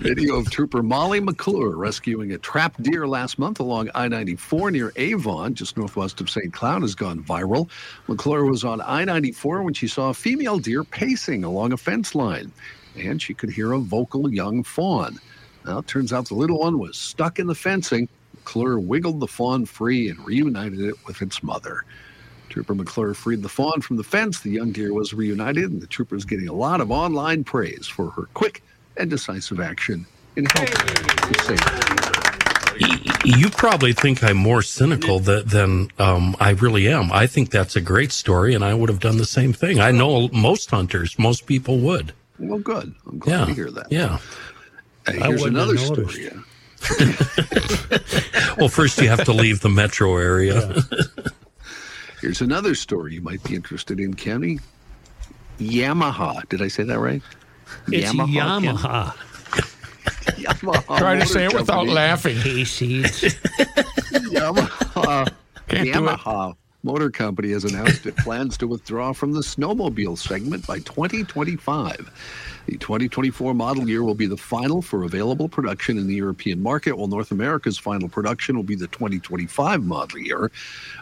Video 0.00 0.36
of 0.36 0.50
Trooper 0.50 0.82
Molly 0.82 1.20
McClure 1.20 1.76
rescuing 1.76 2.32
a 2.32 2.38
trapped 2.38 2.82
deer 2.82 3.06
last 3.06 3.38
month 3.38 3.60
along 3.60 3.90
I 3.94 4.08
94 4.08 4.70
near 4.70 4.94
Avon, 4.96 5.54
just 5.54 5.76
northwest 5.76 6.22
of 6.22 6.30
St. 6.30 6.50
Cloud, 6.54 6.80
has 6.80 6.94
gone 6.94 7.22
viral. 7.22 7.68
McClure 8.08 8.46
was 8.46 8.64
on 8.64 8.80
I 8.80 9.04
94 9.04 9.62
when 9.62 9.74
she 9.74 9.86
saw 9.86 10.08
a 10.08 10.14
female 10.14 10.58
deer 10.58 10.84
pacing 10.84 11.44
along 11.44 11.74
a 11.74 11.76
fence 11.76 12.14
line, 12.14 12.50
and 12.96 13.20
she 13.20 13.34
could 13.34 13.50
hear 13.50 13.72
a 13.72 13.78
vocal 13.78 14.32
young 14.32 14.64
fawn. 14.64 15.18
Now, 15.66 15.80
it 15.80 15.86
turns 15.86 16.14
out 16.14 16.28
the 16.28 16.34
little 16.34 16.60
one 16.60 16.78
was 16.78 16.96
stuck 16.96 17.38
in 17.38 17.46
the 17.46 17.54
fencing. 17.54 18.08
McClure 18.36 18.80
wiggled 18.80 19.20
the 19.20 19.26
fawn 19.26 19.66
free 19.66 20.08
and 20.08 20.18
reunited 20.24 20.80
it 20.80 20.94
with 21.06 21.20
its 21.20 21.42
mother. 21.42 21.84
Trooper 22.48 22.74
McClure 22.74 23.12
freed 23.12 23.42
the 23.42 23.50
fawn 23.50 23.82
from 23.82 23.98
the 23.98 24.02
fence. 24.02 24.40
The 24.40 24.50
young 24.50 24.72
deer 24.72 24.94
was 24.94 25.12
reunited, 25.12 25.70
and 25.70 25.82
the 25.82 25.86
trooper 25.86 26.16
is 26.16 26.24
getting 26.24 26.48
a 26.48 26.54
lot 26.54 26.80
of 26.80 26.90
online 26.90 27.44
praise 27.44 27.86
for 27.86 28.08
her 28.12 28.22
quick 28.32 28.62
and 29.00 29.10
decisive 29.10 29.60
action 29.60 30.06
in 30.36 30.46
helping 30.46 30.74
to 30.74 31.40
save. 31.44 31.60
You 33.24 33.50
probably 33.50 33.92
think 33.92 34.22
I'm 34.24 34.36
more 34.38 34.62
cynical 34.62 35.18
than, 35.20 35.46
than 35.46 35.88
um, 35.98 36.34
I 36.40 36.50
really 36.50 36.88
am. 36.88 37.12
I 37.12 37.26
think 37.26 37.50
that's 37.50 37.76
a 37.76 37.80
great 37.80 38.10
story, 38.12 38.54
and 38.54 38.64
I 38.64 38.72
would 38.74 38.88
have 38.88 39.00
done 39.00 39.18
the 39.18 39.26
same 39.26 39.52
thing. 39.52 39.80
I 39.80 39.90
know 39.90 40.28
most 40.28 40.70
hunters, 40.70 41.18
most 41.18 41.46
people 41.46 41.78
would. 41.80 42.12
Well, 42.38 42.58
good. 42.58 42.94
I'm 43.06 43.18
glad 43.18 43.38
Yeah, 43.40 43.44
to 43.46 43.54
hear 43.54 43.70
that. 43.70 43.86
yeah. 43.90 44.18
Uh, 45.06 45.12
here's 45.12 45.42
another 45.44 45.76
story. 45.76 46.30
Well, 48.56 48.68
first 48.68 48.98
you 49.00 49.08
have 49.08 49.24
to 49.24 49.32
leave 49.32 49.60
the 49.60 49.68
metro 49.70 50.16
area. 50.16 50.74
Here's 52.20 52.42
another 52.42 52.74
story 52.74 53.14
you 53.14 53.22
might 53.22 53.42
be 53.44 53.54
interested 53.54 53.98
in, 54.00 54.12
Kenny. 54.14 54.58
Yamaha. 55.58 56.46
Did 56.50 56.60
I 56.60 56.68
say 56.68 56.82
that 56.82 56.98
right? 56.98 57.22
It's 57.88 58.10
Ken? 58.10 58.26
Yamaha. 58.28 59.12
Yamaha. 60.36 60.98
Try 60.98 61.18
to 61.18 61.26
say 61.26 61.44
it 61.46 61.52
without 61.54 61.66
Company. 61.86 61.92
laughing. 61.92 62.36
Hayseeds. 62.36 63.34
Yamaha, 64.30 65.32
Can't 65.68 65.84
do 65.84 65.90
it. 65.90 65.94
Yamaha 65.94 66.54
Motor 66.82 67.10
Company 67.10 67.50
has 67.50 67.64
announced 67.64 68.06
it 68.06 68.16
plans 68.16 68.56
to 68.56 68.66
withdraw 68.66 69.12
from 69.12 69.32
the 69.32 69.40
snowmobile 69.40 70.16
segment 70.16 70.66
by 70.66 70.78
2025. 70.78 72.10
The 72.66 72.78
2024 72.78 73.52
model 73.54 73.86
year 73.88 74.02
will 74.02 74.14
be 74.14 74.26
the 74.26 74.36
final 74.36 74.80
for 74.80 75.02
available 75.04 75.48
production 75.48 75.98
in 75.98 76.06
the 76.06 76.14
European 76.14 76.62
market, 76.62 76.96
while 76.96 77.06
North 77.08 77.32
America's 77.32 77.76
final 77.76 78.08
production 78.08 78.56
will 78.56 78.62
be 78.62 78.76
the 78.76 78.86
2025 78.86 79.84
model 79.84 80.18
year. 80.20 80.50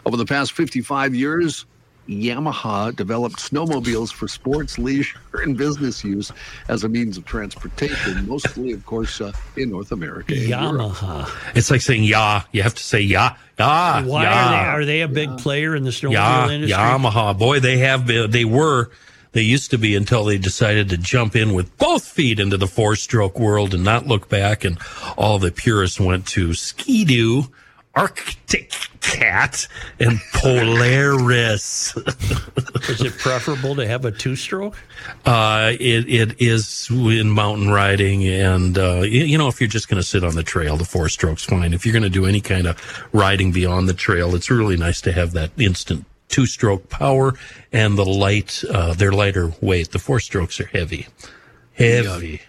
Over 0.05 0.17
the 0.17 0.25
past 0.25 0.51
55 0.51 1.15
years, 1.15 1.65
Yamaha 2.09 2.95
developed 2.95 3.35
snowmobiles 3.37 4.11
for 4.11 4.27
sports, 4.27 4.79
leisure, 4.79 5.19
and 5.33 5.55
business 5.55 6.03
use 6.03 6.31
as 6.67 6.83
a 6.83 6.89
means 6.89 7.17
of 7.17 7.25
transportation, 7.25 8.27
mostly, 8.27 8.71
of 8.71 8.83
course, 8.85 9.21
uh, 9.21 9.31
in 9.55 9.69
North 9.69 9.91
America. 9.91 10.33
and 10.33 10.43
Europe. 10.49 10.91
Yamaha. 10.93 11.55
It's 11.55 11.69
like 11.69 11.81
saying 11.81 12.03
yeah. 12.03 12.43
You 12.51 12.63
have 12.63 12.73
to 12.75 12.83
say 12.83 13.01
yeah, 13.01 13.35
yeah. 13.59 14.03
Why 14.03 14.23
yeah. 14.23 14.29
are 14.33 14.49
they? 14.49 14.69
Are 14.69 14.85
they 14.85 15.01
a 15.01 15.07
big 15.07 15.37
player 15.37 15.75
in 15.75 15.83
the 15.83 15.91
snowmobile 15.91 16.11
Yeah, 16.13 16.49
industry? 16.49 16.77
Yamaha. 16.77 17.37
Boy, 17.37 17.59
they 17.59 17.77
have 17.79 18.07
been, 18.07 18.31
they 18.31 18.45
were, 18.45 18.89
they 19.33 19.41
used 19.43 19.69
to 19.71 19.77
be 19.77 19.95
until 19.95 20.25
they 20.25 20.39
decided 20.39 20.89
to 20.89 20.97
jump 20.97 21.35
in 21.35 21.53
with 21.53 21.77
both 21.77 22.03
feet 22.07 22.39
into 22.39 22.57
the 22.57 22.65
four 22.67 22.95
stroke 22.95 23.37
world 23.39 23.75
and 23.75 23.83
not 23.83 24.07
look 24.07 24.27
back. 24.29 24.65
And 24.65 24.79
all 25.15 25.37
the 25.37 25.51
purists 25.51 25.99
went 25.99 26.25
to 26.29 26.55
Ski-Doo, 26.55 27.43
Arctic 27.99 28.71
Cat, 29.01 29.67
and 29.99 30.21
Polaris. 30.33 31.97
Is 32.89 33.01
it 33.01 33.17
preferable 33.17 33.75
to 33.75 33.85
have 33.85 34.05
a 34.05 34.11
two-stroke? 34.11 34.77
Uh, 35.25 35.73
it, 35.77 36.07
it 36.07 36.41
is 36.41 36.87
in 36.89 37.29
mountain 37.29 37.69
riding, 37.69 38.25
and 38.25 38.77
uh, 38.77 39.01
you, 39.01 39.25
you 39.25 39.37
know, 39.37 39.49
if 39.49 39.59
you're 39.59 39.67
just 39.67 39.89
going 39.89 40.01
to 40.01 40.07
sit 40.07 40.23
on 40.23 40.35
the 40.35 40.43
trail, 40.43 40.77
the 40.77 40.85
four 40.85 41.09
strokes 41.09 41.43
fine. 41.43 41.73
If 41.73 41.85
you're 41.85 41.91
going 41.91 42.03
to 42.03 42.09
do 42.09 42.25
any 42.25 42.39
kind 42.39 42.67
of 42.67 42.77
riding 43.11 43.51
beyond 43.51 43.89
the 43.89 43.93
trail, 43.93 44.33
it's 44.33 44.49
really 44.49 44.77
nice 44.77 45.01
to 45.01 45.11
have 45.11 45.33
that 45.33 45.51
instant 45.57 46.05
two 46.29 46.45
stroke 46.45 46.87
power 46.89 47.33
and 47.73 47.97
the 47.97 48.05
light. 48.05 48.63
Uh, 48.69 48.93
they're 48.93 49.11
lighter 49.11 49.51
weight. 49.59 49.91
The 49.91 49.99
four 49.99 50.21
strokes 50.21 50.61
are 50.61 50.67
heavy, 50.67 51.07
heavy. 51.73 52.41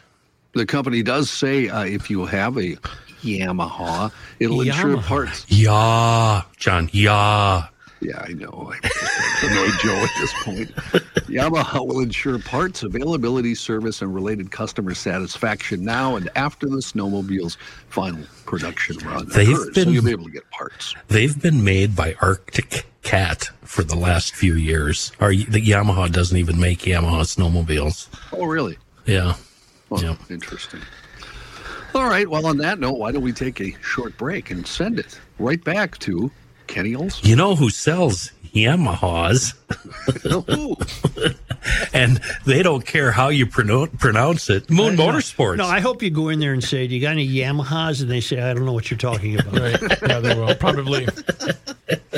The 0.53 0.66
company 0.66 1.03
does 1.03 1.28
say 1.28 1.68
uh, 1.68 1.84
if 1.84 2.09
you 2.09 2.26
have 2.26 2.57
a 2.57 2.76
Yamaha, 3.22 4.12
it'll 4.38 4.60
insure 4.60 4.96
Yamaha. 4.96 5.02
parts. 5.04 5.46
Yeah, 5.48 6.42
John. 6.58 6.88
Yeah. 6.92 7.66
Yeah, 8.02 8.24
I 8.26 8.32
know. 8.32 8.72
I 8.72 8.88
annoyed 9.42 9.78
Joe 9.82 9.94
at 9.94 10.10
this 10.18 10.32
point. 10.42 10.70
Yamaha 11.28 11.86
will 11.86 12.00
ensure 12.00 12.38
parts 12.38 12.82
availability, 12.82 13.54
service, 13.54 14.00
and 14.00 14.14
related 14.14 14.50
customer 14.50 14.94
satisfaction 14.94 15.84
now 15.84 16.16
and 16.16 16.30
after 16.34 16.66
the 16.66 16.78
snowmobile's 16.78 17.58
final 17.90 18.24
production 18.46 18.96
run 19.06 19.28
They've 19.28 19.50
occurs. 19.50 19.66
so 19.74 19.84
been- 19.84 19.92
you'll 19.92 20.04
be 20.04 20.12
able 20.12 20.24
to 20.24 20.30
get 20.30 20.50
parts. 20.50 20.94
They've 21.08 21.38
been 21.42 21.62
made 21.62 21.94
by 21.94 22.14
Arctic 22.22 22.86
Cat 23.02 23.50
for 23.64 23.82
the 23.82 23.96
last 23.96 24.34
few 24.34 24.54
years. 24.54 25.12
Or 25.20 25.34
the 25.34 25.60
Yamaha 25.60 26.10
doesn't 26.10 26.38
even 26.38 26.58
make 26.58 26.78
Yamaha 26.80 27.20
snowmobiles. 27.26 28.08
Oh, 28.32 28.46
really? 28.46 28.78
Yeah. 29.04 29.34
Well, 29.90 30.02
Yeah. 30.02 30.16
Interesting. 30.30 30.80
All 31.95 32.07
right. 32.07 32.28
Well, 32.28 32.47
on 32.47 32.59
that 32.59 32.78
note, 32.78 32.99
why 32.99 33.12
don't 33.12 33.22
we 33.22 33.32
take 33.32 33.61
a 33.61 33.74
short 33.82 34.16
break 34.16 34.51
and 34.51 34.66
send 34.66 34.99
it 34.99 35.18
right 35.38 35.62
back 35.62 35.99
to 36.01 36.30
Kenny 36.66 36.95
Olson? 36.95 37.28
You 37.28 37.36
know 37.36 37.55
who 37.57 37.70
sells 37.70 38.32
Yamahas? 38.55 39.55
And 41.93 42.20
they 42.47 42.62
don't 42.62 42.86
care 42.86 43.12
how 43.12 43.28
you 43.28 43.47
pronounce 43.47 43.91
pronounce 43.99 44.49
it. 44.49 44.70
Moon 44.70 44.97
Motorsports. 44.97 45.59
No, 45.59 45.66
I 45.66 45.80
hope 45.80 46.03
you 46.03 46.09
go 46.11 46.30
in 46.30 46.41
there 46.41 46.55
and 46.55 46.64
say, 46.64 46.86
"Do 46.86 46.95
you 46.95 47.03
got 47.03 47.11
any 47.11 47.28
Yamahas?" 47.28 48.01
And 48.01 48.11
they 48.11 48.20
say, 48.22 48.41
"I 48.41 48.55
don't 48.55 48.64
know 48.64 48.72
what 48.72 48.91
you're 48.91 48.97
talking 48.97 49.38
about." 49.38 49.61
Right. 49.61 49.99
Yeah, 50.09 50.20
they 50.20 50.34
will. 50.34 50.55
Probably. 50.55 51.07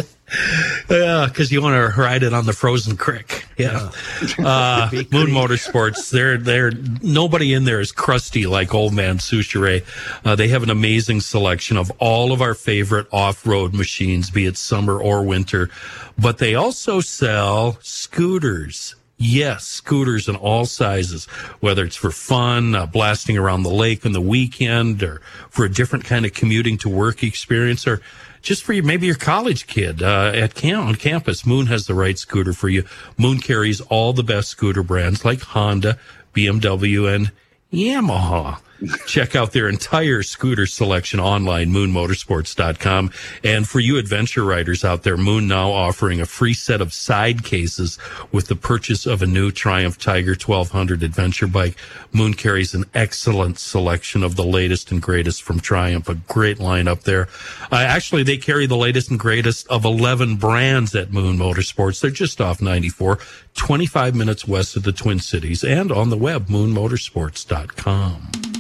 yeah, 0.93 1.27
because 1.27 1.51
you 1.51 1.63
want 1.63 1.95
to 1.95 2.01
ride 2.01 2.23
it 2.23 2.33
on 2.33 2.47
the 2.47 2.53
frozen 2.53 2.97
creek. 2.97 3.47
Yeah, 3.57 3.91
uh, 4.39 4.91
Moon 5.11 5.29
Motorsports. 5.29 6.11
They're 6.11 6.37
they're 6.37 6.71
nobody 7.03 7.55
in 7.55 7.65
there 7.65 7.81
is 7.81 7.93
crusty 7.93 8.47
like 8.47 8.75
Old 8.75 8.93
Man 8.93 9.19
Soucheray. 9.19 9.85
Uh, 10.25 10.37
they 10.37 10.49
have 10.49 10.63
an 10.63 10.71
amazing 10.71 11.21
selection 11.21 11.77
of 11.77 11.91
all 11.99 12.33
of 12.33 12.43
our 12.43 12.55
favorite 12.55 13.07
off 13.13 13.47
road 13.47 13.73
machines, 13.75 14.31
be 14.31 14.47
it 14.47 14.57
summer 14.57 15.01
or 15.01 15.25
winter. 15.25 15.71
But 16.19 16.39
they 16.39 16.55
also 16.55 17.01
sell 17.01 17.79
scooters. 17.81 18.95
Yes, 19.19 19.65
scooters 19.65 20.29
in 20.29 20.35
all 20.35 20.67
sizes, 20.67 21.27
whether 21.61 21.85
it's 21.85 21.95
for 21.95 22.11
fun, 22.11 22.75
uh, 22.75 22.87
blasting 22.87 23.39
around 23.39 23.63
the 23.63 23.71
lake 23.71 24.05
on 24.05 24.11
the 24.13 24.21
weekend, 24.21 25.01
or 25.03 25.21
for 25.49 25.65
a 25.65 25.69
different 25.69 26.05
kind 26.05 26.27
of 26.27 26.35
commuting 26.35 26.77
to 26.79 26.89
work 26.89 27.23
experience, 27.23 27.87
or 27.87 28.03
just 28.43 28.63
for 28.65 28.73
your, 28.73 28.85
maybe 28.85 29.07
your 29.07 29.17
college 29.17 29.67
kid 29.67 30.03
uh, 30.03 30.33
at 30.35 30.55
camp 30.55 30.87
on 30.87 30.95
campus. 30.97 31.47
Moon 31.47 31.67
has 31.67 31.87
the 31.87 31.95
right 31.95 32.19
scooter 32.19 32.53
for 32.53 32.69
you. 32.69 32.85
Moon 33.17 33.39
carries 33.39 33.81
all 33.83 34.13
the 34.13 34.25
best 34.25 34.49
scooter 34.49 34.83
brands 34.83 35.25
like 35.25 35.41
Honda, 35.41 35.99
BMW, 36.35 37.15
and 37.15 37.31
Yamaha. 37.73 38.59
Check 39.07 39.37
out 39.37 39.53
their 39.53 39.69
entire 39.69 40.23
scooter 40.23 40.67
selection 40.67 41.21
online, 41.21 41.71
moonmotorsports.com. 41.71 43.11
And 43.45 43.69
for 43.69 43.81
you 43.81 43.99
adventure 43.99 44.45
riders 44.45 44.85
out 44.85 45.03
there, 45.03 45.17
Moon 45.17 45.49
now 45.49 45.73
offering 45.73 46.21
a 46.21 46.27
free 46.27 46.55
set 46.55 46.81
of 46.81 46.93
side 46.93 47.45
cases 47.45 47.99
with 48.31 48.49
the 48.49 48.57
purchase 48.57 49.07
of 49.07 49.23
a 49.23 49.27
new 49.27 49.51
Triumph 49.51 49.99
Tiger 49.99 50.33
1200 50.33 51.03
adventure 51.03 51.47
bike. 51.47 51.77
Moon 52.13 52.35
carries 52.35 52.75
an 52.75 52.85
excellent 52.95 53.59
selection 53.59 54.23
of 54.23 54.37
the 54.37 54.45
latest 54.45 54.91
and 54.91 55.01
greatest 55.01 55.43
from 55.43 55.61
Triumph, 55.61 56.09
a 56.09 56.15
great 56.15 56.59
lineup 56.59 57.03
there. 57.03 57.29
Uh, 57.71 57.77
actually, 57.77 58.23
they 58.23 58.37
carry 58.37 58.67
the 58.67 58.77
latest 58.77 59.11
and 59.11 59.19
greatest 59.19 59.67
of 59.69 59.85
11 59.85 60.37
brands 60.37 60.95
at 60.95 61.13
Moon 61.13 61.37
Motorsports. 61.37 62.01
They're 62.01 62.11
just 62.11 62.41
off 62.41 62.61
94, 62.61 63.19
25 63.55 64.15
minutes 64.15 64.47
west 64.47 64.77
of 64.77 64.83
the 64.83 64.93
Twin 64.93 65.21
Cities, 65.21 65.65
and 65.65 65.93
on 65.93 66.11
the 66.11 66.17
web, 66.17 66.49
moonmotorsports.com. 66.49 68.52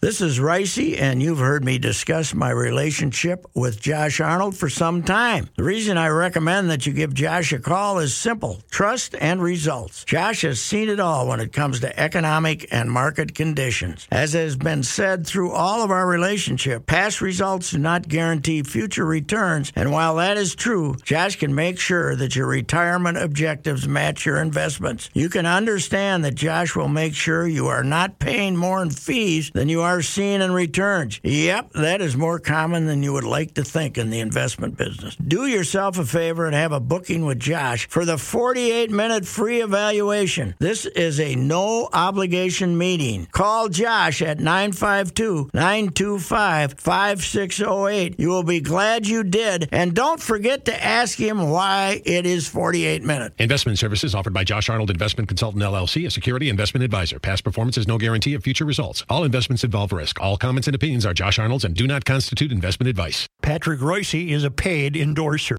This 0.00 0.20
is 0.20 0.38
Ricey, 0.38 0.96
and 0.96 1.20
you've 1.20 1.40
heard 1.40 1.64
me 1.64 1.76
discuss 1.76 2.32
my 2.32 2.50
relationship 2.50 3.44
with 3.52 3.80
Josh 3.80 4.20
Arnold 4.20 4.56
for 4.56 4.68
some 4.68 5.02
time. 5.02 5.48
The 5.56 5.64
reason 5.64 5.98
I 5.98 6.06
recommend 6.06 6.70
that 6.70 6.86
you 6.86 6.92
give 6.92 7.12
Josh 7.12 7.52
a 7.52 7.58
call 7.58 7.98
is 7.98 8.16
simple 8.16 8.62
trust 8.70 9.16
and 9.20 9.42
results. 9.42 10.04
Josh 10.04 10.42
has 10.42 10.62
seen 10.62 10.88
it 10.88 11.00
all 11.00 11.26
when 11.26 11.40
it 11.40 11.52
comes 11.52 11.80
to 11.80 11.98
economic 11.98 12.72
and 12.72 12.88
market 12.88 13.34
conditions. 13.34 14.06
As 14.12 14.34
has 14.34 14.54
been 14.54 14.84
said 14.84 15.26
through 15.26 15.50
all 15.50 15.82
of 15.82 15.90
our 15.90 16.06
relationship, 16.06 16.86
past 16.86 17.20
results 17.20 17.72
do 17.72 17.78
not 17.78 18.06
guarantee 18.06 18.62
future 18.62 19.04
returns, 19.04 19.72
and 19.74 19.90
while 19.90 20.14
that 20.14 20.36
is 20.36 20.54
true, 20.54 20.94
Josh 21.02 21.34
can 21.34 21.56
make 21.56 21.80
sure 21.80 22.14
that 22.14 22.36
your 22.36 22.46
retirement 22.46 23.18
objectives 23.18 23.88
match 23.88 24.24
your 24.24 24.40
investments. 24.40 25.10
You 25.12 25.28
can 25.28 25.44
understand 25.44 26.24
that 26.24 26.36
Josh 26.36 26.76
will 26.76 26.86
make 26.86 27.16
sure 27.16 27.48
you 27.48 27.66
are 27.66 27.82
not 27.82 28.20
paying 28.20 28.54
more 28.54 28.80
in 28.80 28.90
fees 28.90 29.50
than 29.52 29.68
you 29.68 29.80
are 29.80 29.87
seeing 30.02 30.42
in 30.42 30.52
returns. 30.52 31.20
Yep, 31.22 31.72
that 31.72 32.00
is 32.00 32.16
more 32.16 32.38
common 32.38 32.86
than 32.86 33.02
you 33.02 33.12
would 33.12 33.24
like 33.24 33.54
to 33.54 33.64
think 33.64 33.98
in 33.98 34.10
the 34.10 34.20
investment 34.20 34.76
business. 34.76 35.16
Do 35.16 35.46
yourself 35.46 35.98
a 35.98 36.04
favor 36.04 36.46
and 36.46 36.54
have 36.54 36.72
a 36.72 36.80
booking 36.80 37.24
with 37.24 37.38
Josh 37.38 37.88
for 37.88 38.04
the 38.04 38.18
48 38.18 38.90
minute 38.90 39.26
free 39.26 39.60
evaluation. 39.62 40.54
This 40.58 40.86
is 40.86 41.18
a 41.20 41.34
no 41.34 41.88
obligation 41.92 42.76
meeting. 42.76 43.26
Call 43.32 43.68
Josh 43.68 44.22
at 44.22 44.38
952 44.38 45.50
925 45.54 46.74
5608. 46.78 48.20
You 48.20 48.28
will 48.28 48.42
be 48.42 48.60
glad 48.60 49.06
you 49.06 49.24
did. 49.24 49.68
And 49.72 49.94
don't 49.94 50.20
forget 50.20 50.66
to 50.66 50.84
ask 50.84 51.18
him 51.18 51.50
why 51.50 52.02
it 52.04 52.26
is 52.26 52.48
48 52.48 53.02
minutes. 53.02 53.34
Investment 53.38 53.78
services 53.78 54.14
offered 54.14 54.32
by 54.34 54.44
Josh 54.44 54.68
Arnold 54.68 54.90
Investment 54.90 55.28
Consultant 55.28 55.62
LLC, 55.62 56.06
a 56.06 56.10
security 56.10 56.48
investment 56.48 56.84
advisor. 56.84 57.18
Past 57.18 57.44
performance 57.44 57.78
is 57.78 57.88
no 57.88 57.98
guarantee 57.98 58.34
of 58.34 58.42
future 58.42 58.64
results. 58.64 59.04
All 59.08 59.24
investments 59.24 59.64
involve 59.78 59.92
risk. 59.92 60.20
All 60.20 60.36
comments 60.36 60.66
and 60.66 60.74
opinions 60.74 61.06
are 61.06 61.14
Josh 61.14 61.38
Arnold's 61.38 61.64
and 61.64 61.72
do 61.72 61.86
not 61.86 62.04
constitute 62.04 62.50
investment 62.50 62.88
advice. 62.88 63.28
Patrick 63.42 63.80
Royce 63.80 64.14
is 64.14 64.42
a 64.42 64.50
paid 64.50 64.96
endorser. 64.96 65.56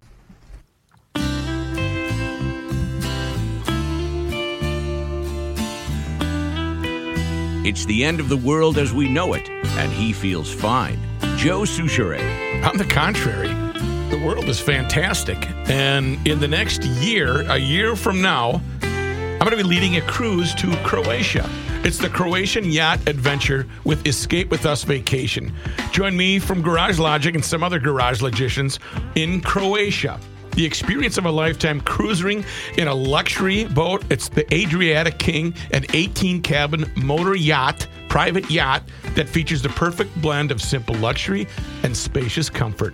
It's 7.66 7.86
the 7.86 8.04
end 8.04 8.20
of 8.20 8.28
the 8.28 8.38
world 8.38 8.78
as 8.78 8.92
we 8.92 9.08
know 9.08 9.34
it, 9.34 9.48
and 9.50 9.92
he 9.92 10.12
feels 10.12 10.54
fine. 10.54 11.00
Joe 11.38 11.62
Soucheray. 11.62 12.66
On 12.66 12.76
the 12.76 12.84
contrary, 12.84 13.48
the 14.10 14.22
world 14.26 14.50
is 14.50 14.60
fantastic. 14.60 15.38
And 15.70 16.28
in 16.28 16.40
the 16.40 16.48
next 16.48 16.84
year, 16.84 17.50
a 17.50 17.58
year 17.58 17.96
from 17.96 18.22
now, 18.22 18.62
I'm 18.82 19.40
going 19.40 19.52
to 19.52 19.58
be 19.58 19.64
leading 19.64 19.96
a 19.96 20.02
cruise 20.02 20.54
to 20.56 20.76
Croatia. 20.84 21.50
It's 21.82 21.98
the 21.98 22.10
Croatian 22.10 22.66
Yacht 22.66 23.00
Adventure 23.08 23.66
with 23.86 24.06
Escape 24.06 24.52
with 24.52 24.66
Us 24.66 24.84
Vacation. 24.84 25.54
Join 25.94 26.16
me 26.16 26.38
from 26.38 26.62
Garage 26.62 27.00
Logic 27.00 27.34
and 27.34 27.44
some 27.44 27.64
other 27.64 27.80
garage 27.80 28.22
logicians 28.22 28.80
in 29.16 29.40
Croatia. 29.40 30.20
The 30.52 30.66
experience 30.66 31.18
of 31.18 31.26
a 31.26 31.32
lifetime 31.32 31.80
cruising 31.80 32.44
in 32.78 32.90
a 32.90 32.94
luxury 32.94 33.64
boat. 33.64 34.04
It's 34.10 34.28
the 34.28 34.46
Adriatic 34.54 35.20
King, 35.20 35.56
an 35.72 35.86
18 35.94 36.42
cabin 36.42 36.92
motor 36.98 37.34
yacht, 37.34 37.88
private 38.10 38.52
yacht 38.52 38.84
that 39.16 39.30
features 39.30 39.62
the 39.62 39.70
perfect 39.70 40.22
blend 40.22 40.52
of 40.52 40.62
simple 40.62 40.96
luxury 40.96 41.48
and 41.84 41.96
spacious 41.96 42.50
comfort. 42.50 42.94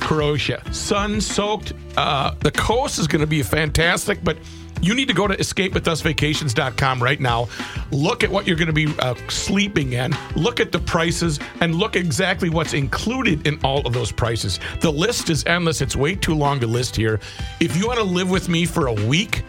Croatia, 0.00 0.60
sun 0.72 1.20
soaked. 1.20 1.72
Uh, 1.96 2.34
the 2.40 2.50
coast 2.50 2.98
is 2.98 3.06
going 3.06 3.20
to 3.20 3.28
be 3.28 3.44
fantastic, 3.44 4.22
but 4.24 4.36
you 4.84 4.94
need 4.94 5.08
to 5.08 5.14
go 5.14 5.26
to 5.26 5.36
escapewithusvacations.com 5.36 7.02
right 7.02 7.20
now. 7.20 7.48
Look 7.90 8.24
at 8.24 8.30
what 8.30 8.46
you're 8.46 8.56
going 8.56 8.68
to 8.68 8.72
be 8.72 8.92
uh, 8.98 9.14
sleeping 9.28 9.92
in. 9.92 10.14
Look 10.36 10.60
at 10.60 10.72
the 10.72 10.80
prices 10.80 11.38
and 11.60 11.74
look 11.74 11.96
exactly 11.96 12.50
what's 12.50 12.74
included 12.74 13.46
in 13.46 13.58
all 13.64 13.86
of 13.86 13.92
those 13.92 14.12
prices. 14.12 14.60
The 14.80 14.90
list 14.90 15.30
is 15.30 15.44
endless. 15.46 15.80
It's 15.80 15.96
way 15.96 16.14
too 16.14 16.34
long 16.34 16.60
to 16.60 16.66
list 16.66 16.96
here. 16.96 17.20
If 17.60 17.76
you 17.76 17.86
want 17.86 17.98
to 17.98 18.04
live 18.04 18.30
with 18.30 18.48
me 18.48 18.66
for 18.66 18.88
a 18.88 18.92
week 18.92 19.42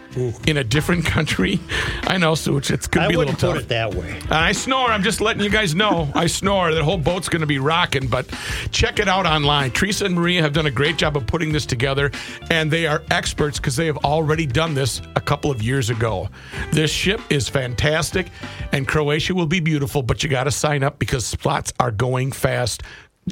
in 0.46 0.56
a 0.56 0.64
different 0.64 1.04
country, 1.04 1.60
I 2.04 2.16
know, 2.18 2.34
Such, 2.34 2.70
it's 2.70 2.86
going 2.86 3.04
I 3.04 3.06
to 3.06 3.10
be 3.10 3.14
a 3.14 3.18
little 3.18 3.34
wouldn't 3.34 3.40
put 3.40 3.54
tough. 3.54 3.62
it 3.64 3.68
that 3.68 3.94
way. 3.94 4.18
And 4.22 4.32
I 4.32 4.52
snore. 4.52 4.88
I'm 4.90 5.02
just 5.02 5.20
letting 5.20 5.42
you 5.42 5.50
guys 5.50 5.74
know. 5.74 6.08
I 6.14 6.26
snore. 6.26 6.72
The 6.74 6.84
whole 6.84 6.98
boat's 6.98 7.28
going 7.28 7.40
to 7.40 7.46
be 7.46 7.58
rocking, 7.58 8.06
but 8.08 8.26
check 8.70 8.98
it 8.98 9.08
out 9.08 9.26
online. 9.26 9.70
Teresa 9.72 10.04
and 10.06 10.14
Maria 10.14 10.42
have 10.42 10.52
done 10.52 10.66
a 10.66 10.70
great 10.70 10.96
job 10.96 11.16
of 11.16 11.26
putting 11.26 11.52
this 11.52 11.66
together, 11.66 12.10
and 12.50 12.70
they 12.70 12.86
are 12.86 13.02
experts 13.10 13.58
because 13.58 13.76
they 13.76 13.86
have 13.86 13.98
already 13.98 14.46
done 14.46 14.74
this 14.74 15.02
a 15.16 15.20
couple 15.20 15.50
of 15.50 15.62
years 15.62 15.90
ago. 15.90 16.28
This 16.72 16.90
ship 16.90 17.20
is 17.30 17.48
fantastic, 17.48 18.28
and 18.72 18.86
Croatia 18.88 19.34
will 19.34 19.46
be 19.46 19.60
beautiful, 19.60 20.02
but 20.02 20.22
you 20.22 20.28
got 20.30 20.44
to 20.44 20.50
sign 20.50 20.82
up 20.82 20.98
because 20.98 21.26
spots 21.26 21.72
are 21.80 21.90
going 21.90 22.32
fast. 22.32 22.82